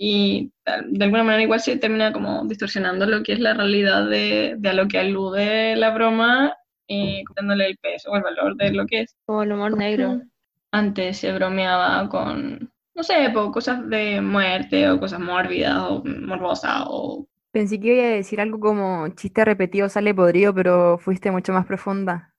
Y 0.00 0.52
de 0.64 1.04
alguna 1.04 1.24
manera 1.24 1.42
igual 1.42 1.60
se 1.60 1.76
termina 1.76 2.12
como 2.12 2.44
distorsionando 2.46 3.04
lo 3.06 3.22
que 3.24 3.32
es 3.32 3.40
la 3.40 3.54
realidad 3.54 4.08
de, 4.08 4.54
de 4.56 4.68
a 4.68 4.72
lo 4.72 4.86
que 4.88 4.98
alude 4.98 5.74
la 5.76 5.90
broma 5.90 6.54
y 6.86 7.24
quitándole 7.26 7.66
el 7.66 7.78
peso 7.78 8.10
o 8.12 8.16
el 8.16 8.22
valor 8.22 8.56
de 8.56 8.72
lo 8.72 8.86
que 8.86 9.00
es. 9.02 9.16
Como 9.26 9.42
el 9.42 9.52
humor 9.52 9.76
negro. 9.76 10.22
Antes 10.70 11.18
se 11.18 11.32
bromeaba 11.32 12.08
con, 12.08 12.70
no 12.94 13.02
sé, 13.02 13.30
po, 13.34 13.50
cosas 13.50 13.88
de 13.88 14.20
muerte 14.20 14.88
o 14.88 15.00
cosas 15.00 15.20
mórbidas 15.20 15.76
o 15.82 16.02
morbosas 16.04 16.84
o... 16.86 17.26
Pensé 17.50 17.80
que 17.80 17.94
iba 17.94 18.04
a 18.04 18.10
decir 18.10 18.40
algo 18.40 18.60
como 18.60 19.08
chiste 19.08 19.44
repetido 19.44 19.88
sale 19.88 20.14
podrido, 20.14 20.54
pero 20.54 20.98
fuiste 20.98 21.30
mucho 21.30 21.52
más 21.52 21.66
profunda. 21.66 22.32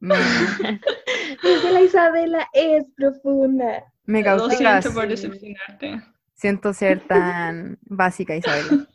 Me, 0.00 0.14
la 1.72 1.80
Isabela 1.82 2.46
es 2.52 2.84
profunda. 2.96 3.84
me 4.06 4.20
Lo 4.20 4.24
cautivas. 4.24 4.82
siento 4.82 4.92
por 4.92 5.08
decepcionarte. 5.08 6.02
Siento 6.42 6.72
ser 6.72 7.06
tan 7.06 7.78
básica, 7.82 8.34
Isabel. 8.34 8.88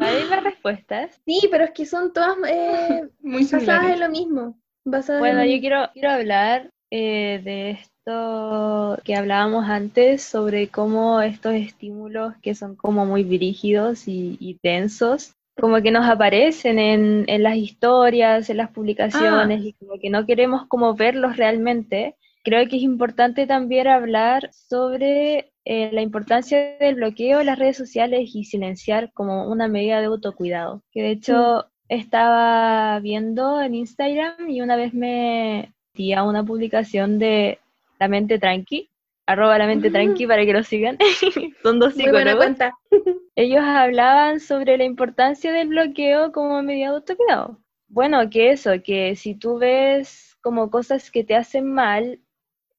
Hay 0.00 0.28
más 0.30 0.44
respuestas. 0.44 1.20
Sí, 1.26 1.48
pero 1.50 1.64
es 1.64 1.72
que 1.72 1.84
son 1.84 2.12
todas 2.12 2.36
eh, 2.48 3.08
Muy 3.22 3.42
basadas 3.42 3.62
similares. 3.64 3.94
en 3.94 4.00
lo 4.00 4.08
mismo. 4.08 4.58
Basadas 4.84 5.18
Bueno, 5.18 5.40
en... 5.40 5.50
yo 5.50 5.60
quiero, 5.60 5.90
quiero 5.92 6.10
hablar 6.10 6.70
eh, 6.92 7.40
de 7.42 7.70
esto 7.72 9.00
que 9.02 9.16
hablábamos 9.16 9.68
antes 9.68 10.22
sobre 10.22 10.68
cómo 10.68 11.20
estos 11.22 11.54
estímulos 11.54 12.34
que 12.40 12.54
son 12.54 12.76
como 12.76 13.04
muy 13.04 13.24
brígidos 13.24 14.06
y, 14.06 14.36
y 14.38 14.54
tensos, 14.62 15.34
como 15.60 15.82
que 15.82 15.90
nos 15.90 16.06
aparecen 16.06 16.78
en, 16.78 17.24
en 17.26 17.42
las 17.42 17.56
historias, 17.56 18.48
en 18.48 18.58
las 18.58 18.70
publicaciones 18.70 19.64
y 19.64 19.72
como 19.72 19.98
que 19.98 20.08
no 20.08 20.24
queremos 20.24 20.68
como 20.68 20.94
verlos 20.94 21.36
realmente. 21.36 22.14
Creo 22.44 22.68
que 22.68 22.76
es 22.76 22.82
importante 22.82 23.48
también 23.48 23.88
hablar 23.88 24.50
sobre 24.52 25.50
eh, 25.64 25.90
la 25.92 26.02
importancia 26.02 26.76
del 26.78 26.96
bloqueo 26.96 27.38
de 27.38 27.44
las 27.44 27.58
redes 27.58 27.76
sociales 27.76 28.30
y 28.34 28.44
silenciar 28.44 29.12
como 29.12 29.50
una 29.50 29.66
medida 29.68 30.00
de 30.00 30.06
autocuidado. 30.06 30.82
Que 30.90 31.02
de 31.02 31.10
hecho 31.10 31.66
estaba 31.88 32.98
viendo 33.00 33.60
en 33.60 33.74
Instagram 33.74 34.48
y 34.48 34.60
una 34.60 34.76
vez 34.76 34.92
me 34.94 35.72
metí 35.92 36.12
a 36.12 36.22
una 36.22 36.44
publicación 36.44 37.18
de 37.18 37.58
La 37.98 38.08
Mente 38.08 38.38
Tranqui, 38.38 38.90
arroba 39.26 39.58
La 39.58 39.66
Mente 39.66 39.90
Tranqui 39.90 40.26
para 40.26 40.44
que 40.44 40.52
lo 40.52 40.62
sigan. 40.62 40.98
Son 41.62 41.78
dos 41.78 41.94
psicólogos. 41.94 42.46
Ellos 43.36 43.62
hablaban 43.64 44.40
sobre 44.40 44.76
la 44.76 44.84
importancia 44.84 45.52
del 45.52 45.68
bloqueo 45.68 46.30
como 46.32 46.62
medida 46.62 46.90
de 46.90 46.96
autocuidado. 46.96 47.58
Bueno, 47.88 48.28
que 48.28 48.50
eso, 48.50 48.72
que 48.82 49.16
si 49.16 49.34
tú 49.34 49.58
ves 49.58 50.36
como 50.40 50.70
cosas 50.70 51.10
que 51.10 51.24
te 51.24 51.34
hacen 51.34 51.72
mal, 51.72 52.20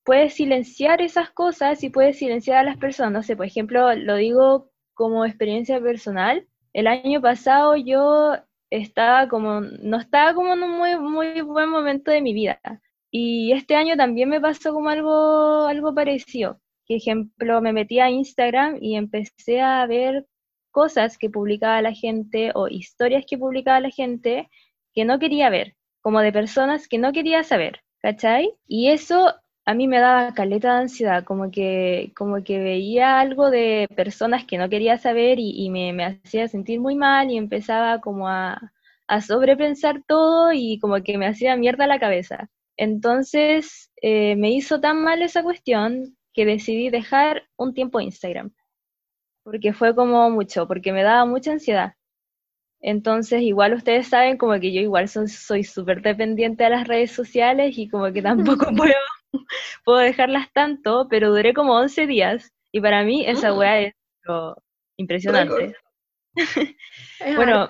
puedes 0.06 0.36
silenciar 0.36 1.02
esas 1.02 1.32
cosas 1.32 1.84
y 1.84 1.90
puedes 1.90 2.20
silenciar 2.20 2.60
a 2.60 2.64
las 2.64 2.78
personas. 2.78 3.28
No 3.28 3.36
por 3.36 3.46
ejemplo, 3.46 3.94
lo 3.96 4.16
digo 4.16 4.72
como 4.94 5.26
experiencia 5.26 5.82
personal. 5.82 6.48
El 6.74 6.88
año 6.88 7.22
pasado 7.22 7.76
yo 7.76 8.38
estaba 8.70 9.28
como, 9.28 9.62
no 9.62 9.98
estaba 9.98 10.34
como 10.36 10.54
en 10.54 10.64
un 10.64 10.78
muy, 10.78 10.98
muy 11.00 11.42
buen 11.42 11.70
momento 11.70 12.12
de 12.12 12.22
mi 12.22 12.34
vida. 12.34 12.60
Y 13.12 13.52
este 13.54 13.76
año 13.76 13.98
también 13.98 14.30
me 14.30 14.42
pasó 14.42 14.74
como 14.74 14.90
algo, 14.90 15.66
algo 15.68 15.94
parecido. 15.96 16.62
Que 16.86 16.98
ejemplo, 16.98 17.62
me 17.62 17.74
metí 17.74 18.00
a 18.00 18.10
Instagram 18.10 18.78
y 18.82 18.96
empecé 18.98 19.62
a 19.62 19.86
ver 19.88 20.28
cosas 20.70 21.18
que 21.18 21.30
publicaba 21.32 21.82
la 21.82 21.94
gente 21.94 22.52
o 22.54 22.68
historias 22.68 23.26
que 23.28 23.38
publicaba 23.38 23.80
la 23.80 23.90
gente 23.90 24.50
que 24.94 25.06
no 25.06 25.18
quería 25.18 25.50
ver, 25.50 25.76
como 26.02 26.20
de 26.22 26.32
personas 26.32 26.88
que 26.88 27.00
no 27.00 27.12
quería 27.12 27.44
saber, 27.44 27.82
¿cachai? 28.02 28.54
Y 28.68 28.90
eso 28.90 29.34
a 29.66 29.74
mí 29.74 29.88
me 29.88 30.00
daba 30.00 30.34
caleta 30.34 30.76
de 30.76 30.82
ansiedad, 30.82 31.24
como 31.24 31.50
que, 31.52 32.12
como 32.16 32.44
que 32.44 32.60
veía 32.60 33.20
algo 33.20 33.50
de 33.52 33.88
personas 33.96 34.46
que 34.46 34.58
no 34.58 34.70
quería 34.70 34.98
saber 34.98 35.40
y, 35.40 35.52
y 35.66 35.70
me, 35.72 35.92
me 35.94 36.06
hacía 36.06 36.48
sentir 36.48 36.80
muy 36.80 36.96
mal 36.96 37.32
y 37.32 37.38
empezaba 37.38 38.00
como 38.02 38.30
a, 38.30 38.72
a 39.08 39.22
sobrepensar 39.22 40.04
todo 40.08 40.52
y 40.54 40.80
como 40.80 41.02
que 41.04 41.18
me 41.18 41.28
hacía 41.28 41.56
mierda 41.58 41.88
la 41.88 42.00
cabeza. 42.00 42.50
Entonces 42.78 43.92
eh, 44.02 44.36
me 44.36 44.52
hizo 44.52 44.80
tan 44.82 45.02
mal 45.04 45.22
esa 45.22 45.42
cuestión 45.44 46.16
que 46.34 46.46
decidí 46.46 46.90
dejar 46.90 47.44
un 47.58 47.74
tiempo 47.74 48.00
Instagram, 48.02 48.52
porque 49.44 49.74
fue 49.74 49.96
como 49.96 50.30
mucho, 50.32 50.68
porque 50.68 50.94
me 50.94 51.04
daba 51.04 51.26
mucha 51.26 51.52
ansiedad. 51.54 51.94
Entonces, 52.82 53.42
igual 53.42 53.74
ustedes 53.74 54.08
saben 54.10 54.38
como 54.38 54.60
que 54.60 54.74
yo 54.74 54.82
igual 54.82 55.10
so- 55.10 55.28
soy 55.28 55.64
súper 55.64 56.02
dependiente 56.02 56.64
de 56.66 56.70
las 56.72 56.88
redes 56.88 57.12
sociales 57.12 57.78
y 57.78 57.90
como 57.90 58.12
que 58.14 58.22
tampoco 58.58 58.68
puedo, 58.76 58.94
puedo 59.86 60.00
dejarlas 60.00 60.52
tanto, 60.54 61.08
pero 61.10 61.32
duré 61.32 61.54
como 61.54 61.74
11 61.76 62.08
días 62.08 62.54
y 62.72 62.82
para 62.82 63.04
mí 63.04 63.26
esa 63.26 63.54
Mm. 63.54 63.58
weá 63.58 63.80
es 63.82 63.94
lo 64.24 64.56
impresionante. 64.98 65.76
Es 67.20 67.36
Bueno, 67.36 67.70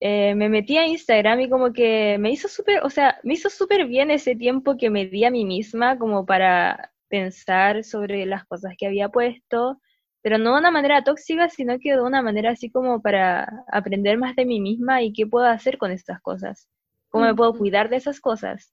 eh, 0.00 0.34
me 0.34 0.48
metí 0.48 0.78
a 0.78 0.86
Instagram 0.86 1.40
y 1.42 1.50
como 1.50 1.72
que 1.72 2.18
me 2.18 2.30
hizo 2.32 2.48
súper, 2.48 2.82
o 2.84 2.90
sea, 2.90 3.20
me 3.24 3.34
hizo 3.34 3.50
súper 3.50 3.86
bien 3.86 4.10
ese 4.10 4.36
tiempo 4.36 4.76
que 4.78 4.90
me 4.90 5.06
di 5.06 5.24
a 5.24 5.30
mí 5.30 5.44
misma 5.44 5.98
como 5.98 6.26
para 6.26 6.92
pensar 7.08 7.84
sobre 7.84 8.26
las 8.26 8.46
cosas 8.46 8.74
que 8.78 8.86
había 8.86 9.08
puesto, 9.10 9.80
pero 10.22 10.38
no 10.38 10.54
de 10.54 10.60
una 10.60 10.70
manera 10.70 11.04
tóxica, 11.04 11.48
sino 11.48 11.78
que 11.78 11.92
de 11.92 12.02
una 12.02 12.22
manera 12.22 12.50
así 12.52 12.70
como 12.70 13.02
para 13.02 13.64
aprender 13.72 14.18
más 14.18 14.36
de 14.36 14.46
mí 14.46 14.60
misma 14.60 15.02
y 15.02 15.12
qué 15.12 15.26
puedo 15.26 15.46
hacer 15.46 15.78
con 15.78 15.90
estas 15.92 16.20
cosas, 16.22 16.68
cómo 17.10 17.26
me 17.26 17.34
puedo 17.34 17.52
Ujú. 17.52 17.58
cuidar 17.58 17.88
de 17.90 17.96
esas 17.96 18.20
cosas. 18.20 18.72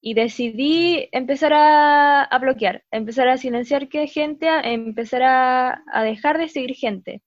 Y 0.00 0.14
decidí 0.14 1.08
empezar 1.12 1.52
a, 1.54 2.38
bloquear, 2.40 2.84
empezar 2.90 3.28
a 3.28 3.36
silenciar 3.36 3.88
que 3.88 4.06
gente, 4.06 4.48
empezar 4.64 5.22
a, 5.24 6.02
dejar 6.04 6.38
de 6.38 6.48
seguir 6.48 6.74
gente 6.76 7.22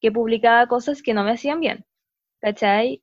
que 0.00 0.12
publicaba 0.12 0.66
cosas 0.66 1.02
que 1.02 1.14
no 1.14 1.24
me 1.24 1.32
hacían 1.32 1.60
bien. 1.60 1.84
¿cachai? 2.40 3.02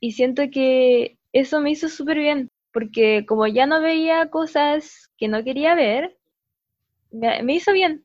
Y 0.00 0.12
siento 0.12 0.44
que 0.52 1.18
eso 1.32 1.60
me 1.60 1.70
hizo 1.70 1.88
súper 1.88 2.18
bien, 2.18 2.50
porque 2.72 3.24
como 3.26 3.46
ya 3.46 3.66
no 3.66 3.80
veía 3.80 4.30
cosas 4.30 5.10
que 5.18 5.28
no 5.28 5.44
quería 5.44 5.74
ver, 5.74 6.16
me, 7.10 7.42
me 7.42 7.54
hizo 7.54 7.72
bien. 7.72 8.04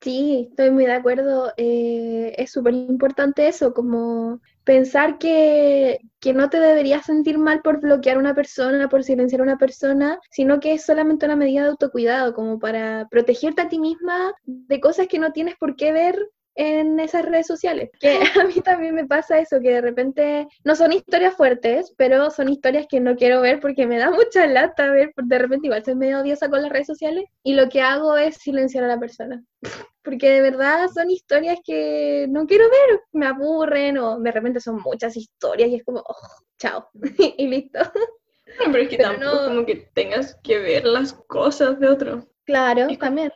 Sí, 0.00 0.48
estoy 0.50 0.70
muy 0.70 0.86
de 0.86 0.92
acuerdo. 0.92 1.52
eh, 1.56 2.34
es 2.36 2.52
súper 2.52 2.74
importante 2.74 3.48
eso, 3.48 3.74
como 3.74 4.40
pensar 4.68 5.16
que, 5.16 5.98
que 6.20 6.34
no 6.34 6.50
te 6.50 6.60
deberías 6.60 7.06
sentir 7.06 7.38
mal 7.38 7.62
por 7.62 7.80
bloquear 7.80 8.18
a 8.18 8.20
una 8.20 8.34
persona, 8.34 8.90
por 8.90 9.02
silenciar 9.02 9.40
a 9.40 9.44
una 9.44 9.56
persona, 9.56 10.20
sino 10.30 10.60
que 10.60 10.74
es 10.74 10.84
solamente 10.84 11.24
una 11.24 11.36
medida 11.36 11.62
de 11.62 11.70
autocuidado, 11.70 12.34
como 12.34 12.58
para 12.58 13.08
protegerte 13.10 13.62
a 13.62 13.70
ti 13.70 13.78
misma 13.78 14.34
de 14.44 14.78
cosas 14.78 15.08
que 15.08 15.18
no 15.18 15.32
tienes 15.32 15.56
por 15.56 15.74
qué 15.74 15.90
ver 15.92 16.18
en 16.58 16.98
esas 17.00 17.24
redes 17.24 17.46
sociales. 17.46 17.88
Que 18.00 18.18
a 18.42 18.44
mí 18.44 18.54
también 18.62 18.94
me 18.94 19.06
pasa 19.06 19.38
eso, 19.38 19.60
que 19.60 19.70
de 19.70 19.80
repente 19.80 20.46
no 20.64 20.74
son 20.74 20.92
historias 20.92 21.34
fuertes, 21.34 21.94
pero 21.96 22.30
son 22.30 22.48
historias 22.50 22.86
que 22.88 23.00
no 23.00 23.16
quiero 23.16 23.40
ver 23.40 23.60
porque 23.60 23.86
me 23.86 23.98
da 23.98 24.10
mucha 24.10 24.46
lata 24.46 24.90
ver, 24.90 25.12
de 25.16 25.38
repente 25.38 25.68
igual 25.68 25.84
soy 25.84 25.94
medio 25.94 26.20
odiosa 26.20 26.50
con 26.50 26.60
las 26.62 26.70
redes 26.72 26.88
sociales 26.88 27.24
y 27.44 27.54
lo 27.54 27.68
que 27.68 27.80
hago 27.80 28.16
es 28.16 28.36
silenciar 28.36 28.84
a 28.84 28.88
la 28.88 28.98
persona 29.00 29.42
porque 30.02 30.30
de 30.30 30.40
verdad 30.40 30.88
son 30.92 31.10
historias 31.10 31.58
que 31.64 32.26
no 32.28 32.46
quiero 32.46 32.64
ver, 32.64 33.00
me 33.12 33.26
aburren 33.26 33.98
o 33.98 34.18
de 34.20 34.32
repente 34.32 34.60
son 34.60 34.80
muchas 34.82 35.16
historias 35.16 35.68
y 35.70 35.76
es 35.76 35.84
como, 35.84 36.00
oh, 36.00 36.14
chao, 36.58 36.88
y 37.36 37.46
listo. 37.46 37.78
No, 38.58 38.72
pero 38.72 38.78
es 38.78 38.88
que 38.88 38.96
Pero 38.96 39.10
tampoco 39.10 39.36
no- 39.42 39.48
como 39.48 39.66
que 39.66 39.76
tengas 39.94 40.34
que 40.42 40.58
ver 40.58 40.84
las 40.86 41.12
cosas 41.12 41.78
de 41.78 41.88
otro. 41.88 42.26
Claro, 42.44 42.86
Es 42.88 42.98
también. 42.98 43.30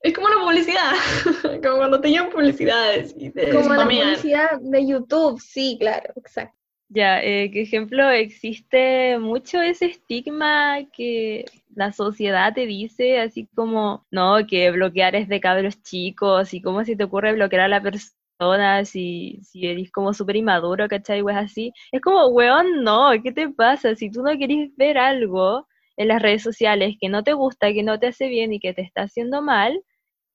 Es 0.00 0.14
como 0.14 0.28
una 0.28 0.44
publicidad, 0.44 0.92
como 1.62 1.76
cuando 1.78 2.00
te 2.00 2.10
llevan 2.10 2.30
publicidades 2.30 3.14
y 3.18 3.30
te 3.30 3.50
Como 3.52 3.74
la 3.74 3.84
publicidad 3.84 4.60
de 4.60 4.86
YouTube, 4.86 5.40
sí, 5.40 5.76
claro, 5.80 6.12
exacto. 6.16 6.56
Ya, 6.90 7.22
eh, 7.22 7.50
que 7.50 7.62
ejemplo, 7.62 8.08
existe 8.10 9.18
mucho 9.18 9.60
ese 9.60 9.86
estigma 9.86 10.78
que 10.90 11.44
la 11.74 11.92
sociedad 11.92 12.54
te 12.54 12.64
dice, 12.66 13.20
así 13.20 13.46
como, 13.54 14.06
no, 14.10 14.46
que 14.46 14.70
bloquear 14.70 15.14
es 15.14 15.28
de 15.28 15.40
cabros 15.40 15.82
chicos, 15.82 16.54
y 16.54 16.62
cómo 16.62 16.84
se 16.84 16.96
te 16.96 17.04
ocurre 17.04 17.34
bloquear 17.34 17.62
a 17.62 17.68
la 17.68 17.82
persona 17.82 18.84
si, 18.84 19.40
si 19.42 19.66
eres 19.66 19.90
como 19.90 20.14
súper 20.14 20.36
inmaduro, 20.36 20.88
¿cachai? 20.88 21.22
Pues 21.22 21.36
así. 21.36 21.72
Es 21.92 22.00
como, 22.00 22.26
weón, 22.28 22.82
no, 22.84 23.10
¿qué 23.22 23.32
te 23.32 23.48
pasa? 23.50 23.94
Si 23.94 24.10
tú 24.10 24.22
no 24.22 24.36
querés 24.38 24.70
ver 24.76 24.96
algo 24.96 25.66
en 25.96 26.08
las 26.08 26.22
redes 26.22 26.42
sociales 26.42 26.96
que 27.00 27.08
no 27.08 27.24
te 27.24 27.32
gusta, 27.32 27.72
que 27.72 27.82
no 27.82 27.98
te 27.98 28.06
hace 28.08 28.28
bien 28.28 28.52
y 28.52 28.60
que 28.60 28.72
te 28.72 28.82
está 28.82 29.02
haciendo 29.02 29.42
mal, 29.42 29.82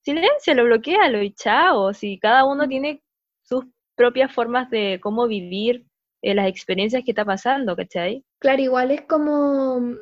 siléncialo, 0.03 0.65
bloquealo 0.65 1.21
y 1.21 1.33
chao. 1.33 1.93
Si 1.93 2.19
cada 2.19 2.45
uno 2.45 2.67
tiene 2.67 3.01
sus 3.41 3.65
propias 3.95 4.33
formas 4.33 4.69
de 4.69 4.99
cómo 5.01 5.27
vivir 5.27 5.85
eh, 6.21 6.33
las 6.33 6.47
experiencias 6.47 7.03
que 7.03 7.11
está 7.11 7.25
pasando, 7.25 7.75
¿cachai? 7.75 8.23
Claro, 8.39 8.61
igual 8.61 8.91
es 8.91 9.01
como, 9.01 9.95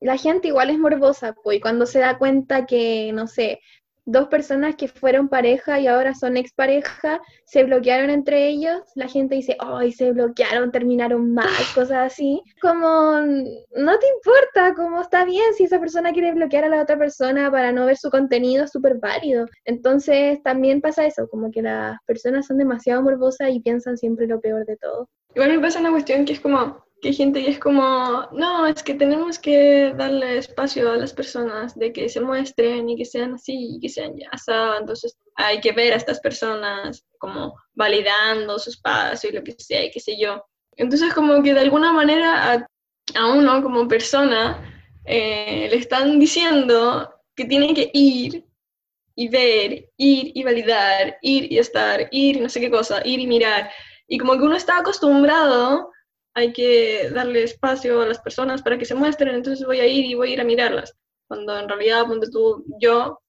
la 0.00 0.16
gente 0.16 0.48
igual 0.48 0.70
es 0.70 0.78
morbosa, 0.78 1.34
pues, 1.34 1.58
y 1.58 1.60
cuando 1.60 1.86
se 1.86 2.00
da 2.00 2.18
cuenta 2.18 2.66
que, 2.66 3.12
no 3.12 3.26
sé, 3.26 3.60
dos 4.04 4.28
personas 4.28 4.76
que 4.76 4.88
fueron 4.88 5.28
pareja 5.28 5.80
y 5.80 5.86
ahora 5.86 6.14
son 6.14 6.36
expareja, 6.36 7.20
se 7.46 7.64
bloquearon 7.64 8.10
entre 8.10 8.48
ellos, 8.48 8.82
la 8.94 9.08
gente 9.08 9.34
dice, 9.36 9.56
ay, 9.58 9.92
se 9.92 10.12
bloquearon, 10.12 10.70
terminaron 10.70 11.32
mal, 11.32 11.48
cosas 11.74 12.12
así. 12.12 12.42
Como, 12.60 13.20
no 13.20 13.98
te 13.98 14.06
importa, 14.16 14.74
como 14.74 15.00
está 15.00 15.24
bien, 15.24 15.54
si 15.54 15.64
esa 15.64 15.80
persona 15.80 16.12
quiere 16.12 16.32
bloquear 16.32 16.64
a 16.64 16.68
la 16.68 16.82
otra 16.82 16.98
persona 16.98 17.50
para 17.50 17.72
no 17.72 17.86
ver 17.86 17.96
su 17.96 18.10
contenido, 18.10 18.64
es 18.64 18.70
súper 18.70 18.96
válido. 18.98 19.46
Entonces 19.64 20.42
también 20.42 20.80
pasa 20.80 21.06
eso, 21.06 21.28
como 21.28 21.50
que 21.50 21.62
las 21.62 21.96
personas 22.06 22.46
son 22.46 22.58
demasiado 22.58 23.02
morbosas 23.02 23.50
y 23.50 23.60
piensan 23.60 23.96
siempre 23.96 24.26
lo 24.26 24.40
peor 24.40 24.66
de 24.66 24.76
todo. 24.76 25.08
Igual 25.34 25.50
me 25.50 25.60
pasa 25.60 25.80
una 25.80 25.90
cuestión 25.90 26.24
que 26.24 26.34
es 26.34 26.40
como, 26.40 26.84
que 27.04 27.12
gente 27.12 27.44
que 27.44 27.50
es 27.50 27.58
como, 27.58 28.26
no, 28.32 28.66
es 28.66 28.82
que 28.82 28.94
tenemos 28.94 29.38
que 29.38 29.92
darle 29.94 30.38
espacio 30.38 30.90
a 30.90 30.96
las 30.96 31.12
personas 31.12 31.78
de 31.78 31.92
que 31.92 32.08
se 32.08 32.22
muestren 32.22 32.88
y 32.88 32.96
que 32.96 33.04
sean 33.04 33.34
así 33.34 33.76
y 33.76 33.80
que 33.80 33.90
sean 33.90 34.16
ya. 34.16 34.30
Entonces 34.80 35.18
hay 35.34 35.60
que 35.60 35.72
ver 35.72 35.92
a 35.92 35.96
estas 35.96 36.18
personas 36.20 37.04
como 37.18 37.56
validando 37.74 38.58
su 38.58 38.70
espacio 38.70 39.28
y 39.28 39.34
lo 39.34 39.44
que 39.44 39.52
sea 39.52 39.84
y 39.84 39.90
qué 39.90 40.00
sé 40.00 40.18
yo. 40.18 40.46
Entonces 40.78 41.12
como 41.12 41.42
que 41.42 41.52
de 41.52 41.60
alguna 41.60 41.92
manera 41.92 42.54
a, 42.54 42.66
a 43.14 43.32
uno 43.34 43.62
como 43.62 43.86
persona 43.86 44.88
eh, 45.04 45.68
le 45.70 45.76
están 45.76 46.18
diciendo 46.18 47.12
que 47.36 47.44
tiene 47.44 47.74
que 47.74 47.90
ir 47.92 48.46
y 49.14 49.28
ver, 49.28 49.90
ir 49.98 50.32
y 50.34 50.42
validar, 50.42 51.18
ir 51.20 51.52
y 51.52 51.58
estar, 51.58 52.08
ir 52.10 52.38
y 52.38 52.40
no 52.40 52.48
sé 52.48 52.60
qué 52.60 52.70
cosa, 52.70 53.02
ir 53.04 53.20
y 53.20 53.26
mirar. 53.26 53.70
Y 54.08 54.16
como 54.16 54.32
que 54.32 54.44
uno 54.44 54.56
está 54.56 54.78
acostumbrado, 54.78 55.90
hay 56.34 56.52
que 56.52 57.10
darle 57.10 57.44
espacio 57.44 58.00
a 58.00 58.06
las 58.06 58.20
personas 58.20 58.60
para 58.62 58.76
que 58.76 58.84
se 58.84 58.94
muestren, 58.94 59.36
entonces 59.36 59.64
voy 59.64 59.80
a 59.80 59.86
ir 59.86 60.04
y 60.04 60.14
voy 60.14 60.30
a 60.30 60.32
ir 60.34 60.40
a 60.40 60.44
mirarlas. 60.44 60.96
Cuando 61.28 61.58
en 61.58 61.68
realidad, 61.68 62.06
ponte 62.06 62.28
tú, 62.28 62.64
yo 62.80 63.20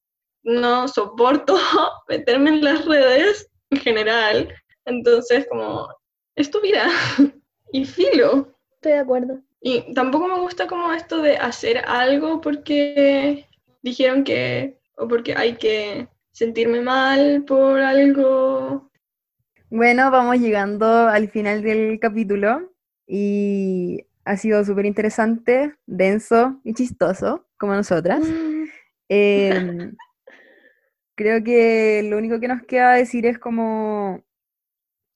no 0.44 0.88
soporto 0.88 1.56
meterme 2.10 2.50
en 2.50 2.64
las 2.64 2.86
redes 2.86 3.50
en 3.70 3.80
general, 3.80 4.54
entonces 4.86 5.48
como, 5.50 5.88
es 6.36 6.50
tu 6.50 6.60
vida 6.62 6.90
y 7.72 7.86
filo. 7.86 8.56
Estoy 8.74 8.94
de 8.94 9.00
acuerdo. 9.00 9.42
Y 9.62 9.94
tampoco 9.94 10.28
me 10.28 10.40
gusta 10.40 10.68
como 10.68 10.92
esto 10.92 11.22
de 11.22 11.38
hacer 11.38 11.84
algo 11.88 12.42
porque 12.42 13.48
dijeron 13.82 14.24
que, 14.24 14.80
o 14.98 15.08
porque 15.08 15.36
hay 15.36 15.56
que 15.56 16.08
sentirme 16.32 16.82
mal 16.82 17.44
por 17.46 17.80
algo. 17.80 18.92
Bueno, 19.70 20.12
vamos 20.12 20.38
llegando 20.38 20.86
al 20.86 21.30
final 21.30 21.64
del 21.64 22.00
capítulo 22.00 22.75
y 23.08 24.06
ha 24.26 24.38
sido 24.38 24.64
súper 24.66 24.86
interesante, 24.86 25.76
denso 25.86 26.60
y 26.64 26.74
chistoso, 26.74 27.48
como 27.58 27.74
nosotras. 27.74 28.22
Em, 29.08 29.96
creo 31.16 31.44
que 31.44 32.02
lo 32.10 32.18
único 32.18 32.40
que 32.40 32.48
nos 32.48 32.64
queda 32.64 32.94
decir 32.94 33.28
es 33.28 33.38
como 33.38 34.24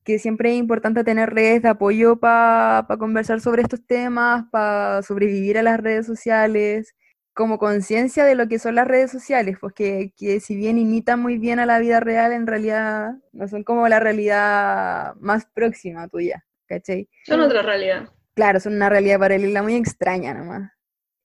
que 0.04 0.20
siempre 0.20 0.52
es 0.52 0.58
importante 0.58 1.04
tener 1.04 1.32
redes 1.32 1.62
de 1.62 1.70
apoyo 1.70 2.20
para 2.20 2.86
conversar 3.00 3.42
sobre 3.42 3.64
estos 3.64 3.86
temas, 3.86 4.46
para 4.52 5.02
sobrevivir 5.04 5.58
a 5.58 5.64
las 5.64 5.80
redes 5.80 6.06
sociales, 6.06 6.96
como 7.34 7.58
conciencia 7.58 8.26
de 8.26 8.36
lo 8.36 8.48
que 8.48 8.60
son 8.60 8.76
las 8.76 8.88
redes 8.88 9.12
sociales, 9.12 9.58
porque 9.62 10.14
que 10.18 10.40
si 10.40 10.56
bien 10.56 10.78
imitan 10.78 11.22
muy 11.22 11.38
bien 11.38 11.60
a 11.60 11.66
la 11.66 11.80
vida 11.80 12.00
real, 12.00 12.34
en 12.34 12.48
realidad 12.48 13.14
no 13.34 13.48
son 13.48 13.64
como 13.64 13.88
la 13.88 14.00
realidad 14.00 15.16
más 15.22 15.46
próxima 15.46 16.08
tuya, 16.08 16.46
¿cachai? 16.70 17.10
Son 17.26 17.42
otra 17.42 17.62
realidad. 17.64 18.08
Claro, 18.36 18.60
son 18.60 18.76
una 18.76 18.90
realidad 18.90 19.20
paralela 19.20 19.64
muy 19.64 19.76
extraña 19.76 20.34
nomás. 20.34 20.72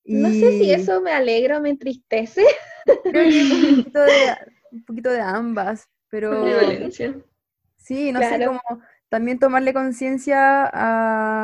No 0.05 0.29
sé 0.31 0.59
si 0.59 0.73
eso 0.73 1.01
me 1.01 1.13
alegra 1.13 1.59
o 1.59 1.61
me 1.61 1.71
entristece. 1.71 2.45
creo 3.05 3.23
que 3.23 3.41
es 3.41 3.53
un 3.53 3.77
poquito 3.77 4.03
de, 4.03 4.13
un 4.73 4.85
poquito 4.85 5.11
de 5.11 5.21
ambas, 5.21 5.89
pero... 6.09 6.45
Sí, 7.77 8.13
no 8.13 8.21
sé, 8.21 8.47
como 8.47 8.61
también 9.11 9.39
tomarle 9.39 9.73
conciencia 9.73 10.65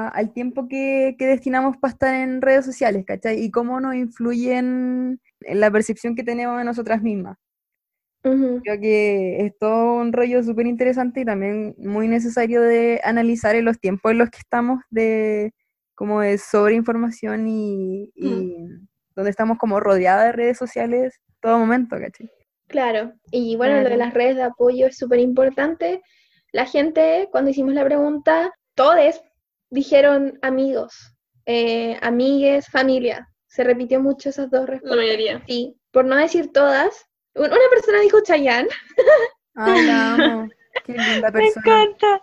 al 0.08 0.32
tiempo 0.32 0.66
que, 0.68 1.14
que 1.18 1.26
destinamos 1.26 1.76
para 1.76 1.92
estar 1.92 2.14
en 2.14 2.42
redes 2.42 2.64
sociales, 2.64 3.04
¿cachai? 3.06 3.44
Y 3.44 3.50
cómo 3.50 3.78
nos 3.78 3.94
influyen 3.94 5.20
en 5.42 5.60
la 5.60 5.70
percepción 5.70 6.16
que 6.16 6.24
tenemos 6.24 6.58
de 6.58 6.64
nosotras 6.64 7.02
mismas. 7.02 7.36
Ujú. 8.24 8.60
Creo 8.62 8.80
que 8.80 9.46
es 9.46 9.58
todo 9.58 9.94
un 9.94 10.12
rollo 10.12 10.42
súper 10.42 10.66
interesante 10.66 11.20
y 11.20 11.24
también 11.24 11.74
muy 11.78 12.08
necesario 12.08 12.60
de 12.60 13.00
analizar 13.04 13.54
en 13.56 13.64
los 13.64 13.78
tiempos 13.80 14.12
en 14.12 14.18
los 14.18 14.30
que 14.30 14.38
estamos 14.38 14.80
de 14.90 15.52
como 15.94 16.20
de 16.20 16.38
sobreinformación 16.38 17.46
y, 17.48 18.10
y 18.14 18.56
donde 19.14 19.30
estamos 19.30 19.58
como 19.58 19.80
rodeadas 19.80 20.26
de 20.26 20.32
redes 20.32 20.58
sociales 20.58 21.20
todo 21.40 21.58
momento, 21.58 21.96
¿cachai? 21.98 22.30
Claro, 22.68 23.12
y 23.30 23.56
bueno, 23.56 23.82
lo 23.82 23.88
de 23.88 23.96
las 23.96 24.14
redes 24.14 24.36
de 24.36 24.42
apoyo 24.44 24.86
es 24.86 24.96
súper 24.96 25.18
importante. 25.18 26.00
La 26.52 26.66
gente, 26.66 27.28
cuando 27.32 27.50
hicimos 27.50 27.74
la 27.74 27.84
pregunta, 27.84 28.52
todos 28.74 29.20
dijeron 29.70 30.38
amigos, 30.42 31.14
eh, 31.46 31.98
amigues, 32.00 32.66
familia. 32.68 33.28
Se 33.46 33.64
repitió 33.64 34.00
mucho 34.00 34.28
esas 34.28 34.50
dos 34.50 34.60
La 34.62 34.66
respuestas. 34.66 34.98
mayoría. 35.04 35.42
Sí, 35.46 35.76
por 35.90 36.04
no 36.04 36.16
decir 36.16 36.52
todas. 36.52 37.06
Un- 37.34 37.44
Una 37.46 37.68
persona 37.70 38.00
dijo 38.00 38.20
Chayanne, 38.22 38.68
Ay, 39.54 39.86
la 39.86 40.14
amo. 40.14 40.48
Qué 40.86 40.92
linda 40.92 41.30
Me 41.30 41.32
persona. 41.32 41.82
encanta. 41.82 42.22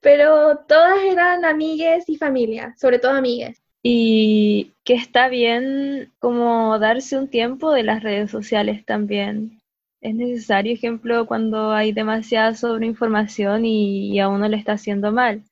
pero 0.00 0.58
todas 0.68 1.02
eran 1.04 1.44
amigues 1.44 2.08
y 2.08 2.16
familia, 2.16 2.74
sobre 2.78 2.98
todo 2.98 3.12
amigues. 3.12 3.60
Y 3.82 4.72
que 4.84 4.94
está 4.94 5.28
bien 5.28 6.12
como 6.20 6.78
darse 6.78 7.18
un 7.18 7.28
tiempo 7.28 7.72
de 7.72 7.82
las 7.82 8.02
redes 8.02 8.30
sociales 8.30 8.84
también. 8.84 9.60
Es 10.00 10.14
necesario, 10.14 10.72
ejemplo, 10.72 11.26
cuando 11.26 11.72
hay 11.72 11.92
demasiada 11.92 12.54
sobreinformación 12.54 13.64
y, 13.64 14.12
y 14.12 14.20
a 14.20 14.28
uno 14.28 14.48
le 14.48 14.56
está 14.56 14.72
haciendo 14.72 15.12
mal. 15.12 15.42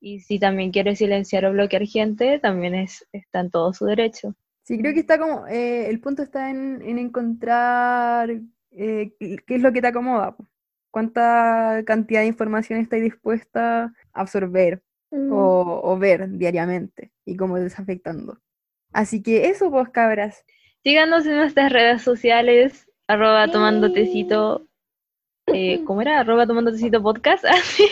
Y 0.00 0.20
si 0.20 0.38
también 0.38 0.70
quiere 0.72 0.96
silenciar 0.96 1.44
o 1.44 1.52
bloquear 1.52 1.86
gente, 1.86 2.38
también 2.38 2.74
es, 2.74 3.06
está 3.12 3.40
en 3.40 3.50
todo 3.50 3.72
su 3.72 3.84
derecho. 3.86 4.34
Sí, 4.62 4.78
creo 4.78 4.92
que 4.94 5.00
está 5.00 5.18
como, 5.18 5.46
eh, 5.46 5.88
el 5.88 6.00
punto 6.00 6.22
está 6.22 6.50
en, 6.50 6.80
en 6.82 6.98
encontrar 6.98 8.30
eh, 8.72 9.12
qué 9.18 9.54
es 9.54 9.62
lo 9.62 9.72
que 9.72 9.80
te 9.80 9.88
acomoda, 9.88 10.36
cuánta 10.90 11.82
cantidad 11.86 12.20
de 12.20 12.26
información 12.26 12.78
estás 12.80 13.00
dispuesta 13.00 13.84
a 14.12 14.20
absorber 14.20 14.82
Mm. 15.12 15.32
o, 15.32 15.80
o 15.82 15.98
ver 15.98 16.28
diariamente 16.30 17.10
y 17.24 17.36
cómo 17.36 17.56
te 17.56 17.66
está 17.66 17.82
afectando. 17.82 18.38
Así 18.92 19.24
que 19.24 19.46
eso, 19.46 19.68
pues, 19.68 19.88
cabras. 19.88 20.44
Síganos 20.84 21.26
en 21.26 21.34
nuestras 21.34 21.72
redes 21.72 22.02
sociales, 22.02 22.88
arroba 23.08 23.48
tomando 23.50 23.92
tecito. 23.92 24.68
eh, 25.48 25.82
¿cómo 25.84 26.00
era? 26.02 26.20
Arroba 26.20 26.46
tomando 26.46 26.70
tecito 26.70 27.02
podcast. 27.02 27.44
Así. 27.48 27.86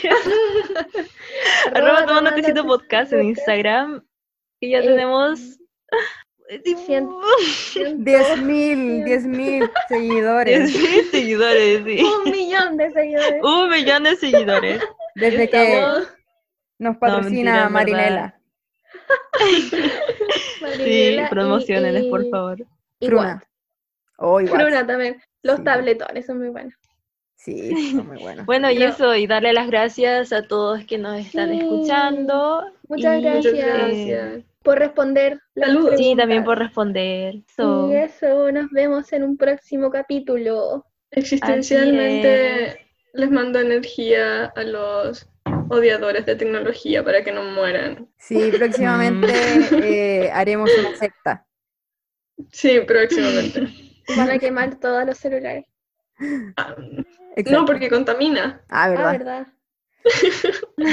Arroba 1.75 2.07
tomando 2.07 2.33
tecito 2.35 2.65
podcast 2.65 3.13
en 3.13 3.25
Instagram. 3.27 4.05
Y 4.61 4.71
ya 4.71 4.79
Eh, 4.79 4.87
tenemos. 6.49 7.25
cien- 7.75 8.05
10.000, 8.05 9.05
10.000 9.05 9.71
seguidores 9.89 10.73
10.000 10.73 11.11
seguidores, 11.11 11.85
sí. 11.85 12.03
Un 12.03 12.31
millón 12.31 12.77
de 12.77 12.91
seguidores. 12.91 13.43
Un 13.45 13.69
millón 13.71 14.03
de 14.05 14.17
seguidores. 14.17 14.83
desde 15.15 15.49
que 15.51 15.85
nos 16.79 16.97
patrocina 16.97 17.69
Marinela. 17.69 18.35
Sí, 20.77 21.17
y- 21.19 21.29
promociones, 21.31 22.05
por 22.07 22.29
favor. 22.31 22.59
y 23.01 23.07
Fruna. 23.07 23.43
Oh. 24.19 24.39
Fruna 24.41 24.87
también. 24.87 25.21
Los 25.43 25.59
Sí. 25.59 25.65
tabletones 25.65 26.27
son 26.27 26.39
muy 26.39 26.49
buenos. 26.49 26.75
Sí, 27.37 27.93
son 27.93 28.07
muy 28.09 28.19
buenos. 28.19 28.45
Bueno, 28.47 28.71
y 28.71 28.83
eso, 28.83 29.15
y 29.15 29.27
darle 29.27 29.53
las 29.53 29.69
gracias 29.69 30.33
a 30.33 30.43
todos 30.43 30.85
que 30.85 30.99
nos 30.99 31.19
están 31.21 31.51
Sí. 31.51 31.61
escuchando. 31.61 32.65
Muchas 32.89 33.19
y, 33.19 33.23
gracias. 33.23 33.55
Muchas 33.55 33.69
eh, 33.69 33.73
gracias. 33.73 34.45
Por 34.69 34.79
responder 34.81 35.41
Saludos. 35.57 35.95
sí, 35.97 36.15
también 36.15 36.45
por 36.45 36.59
responder. 36.59 37.37
So, 37.57 37.91
Y 37.91 37.97
eso, 37.97 38.53
nos 38.53 38.71
vemos 38.71 39.11
en 39.15 39.23
un 39.23 39.39
próximo 39.39 39.91
capítulo. 39.91 40.85
Existencialmente 41.11 42.79
les 43.15 43.31
mando 43.31 43.61
energía 43.61 44.45
a 44.45 44.63
los 44.65 45.27
odiadores 45.71 46.27
de 46.27 46.37
tecnología 46.37 47.03
para 47.03 47.25
que 47.25 47.33
no 47.33 47.45
mueran. 47.45 48.11
Sí, 48.19 48.51
próximamente 48.59 49.33
eh, 49.73 50.31
haremos 50.31 50.71
una 50.79 50.95
secta. 50.97 51.47
Sí, 52.53 52.81
próximamente. 52.87 53.69
Van 54.19 54.31
a 54.33 54.39
quemar 54.39 54.79
todos 54.79 55.07
los 55.07 55.17
celulares. 55.17 55.65
Ah, 56.59 56.77
no, 57.51 57.65
porque 57.65 57.89
contamina. 57.89 58.61
Ah, 58.69 58.85
Ah, 58.85 58.91
verdad. 58.91 59.13
¿verdad? 59.19 59.47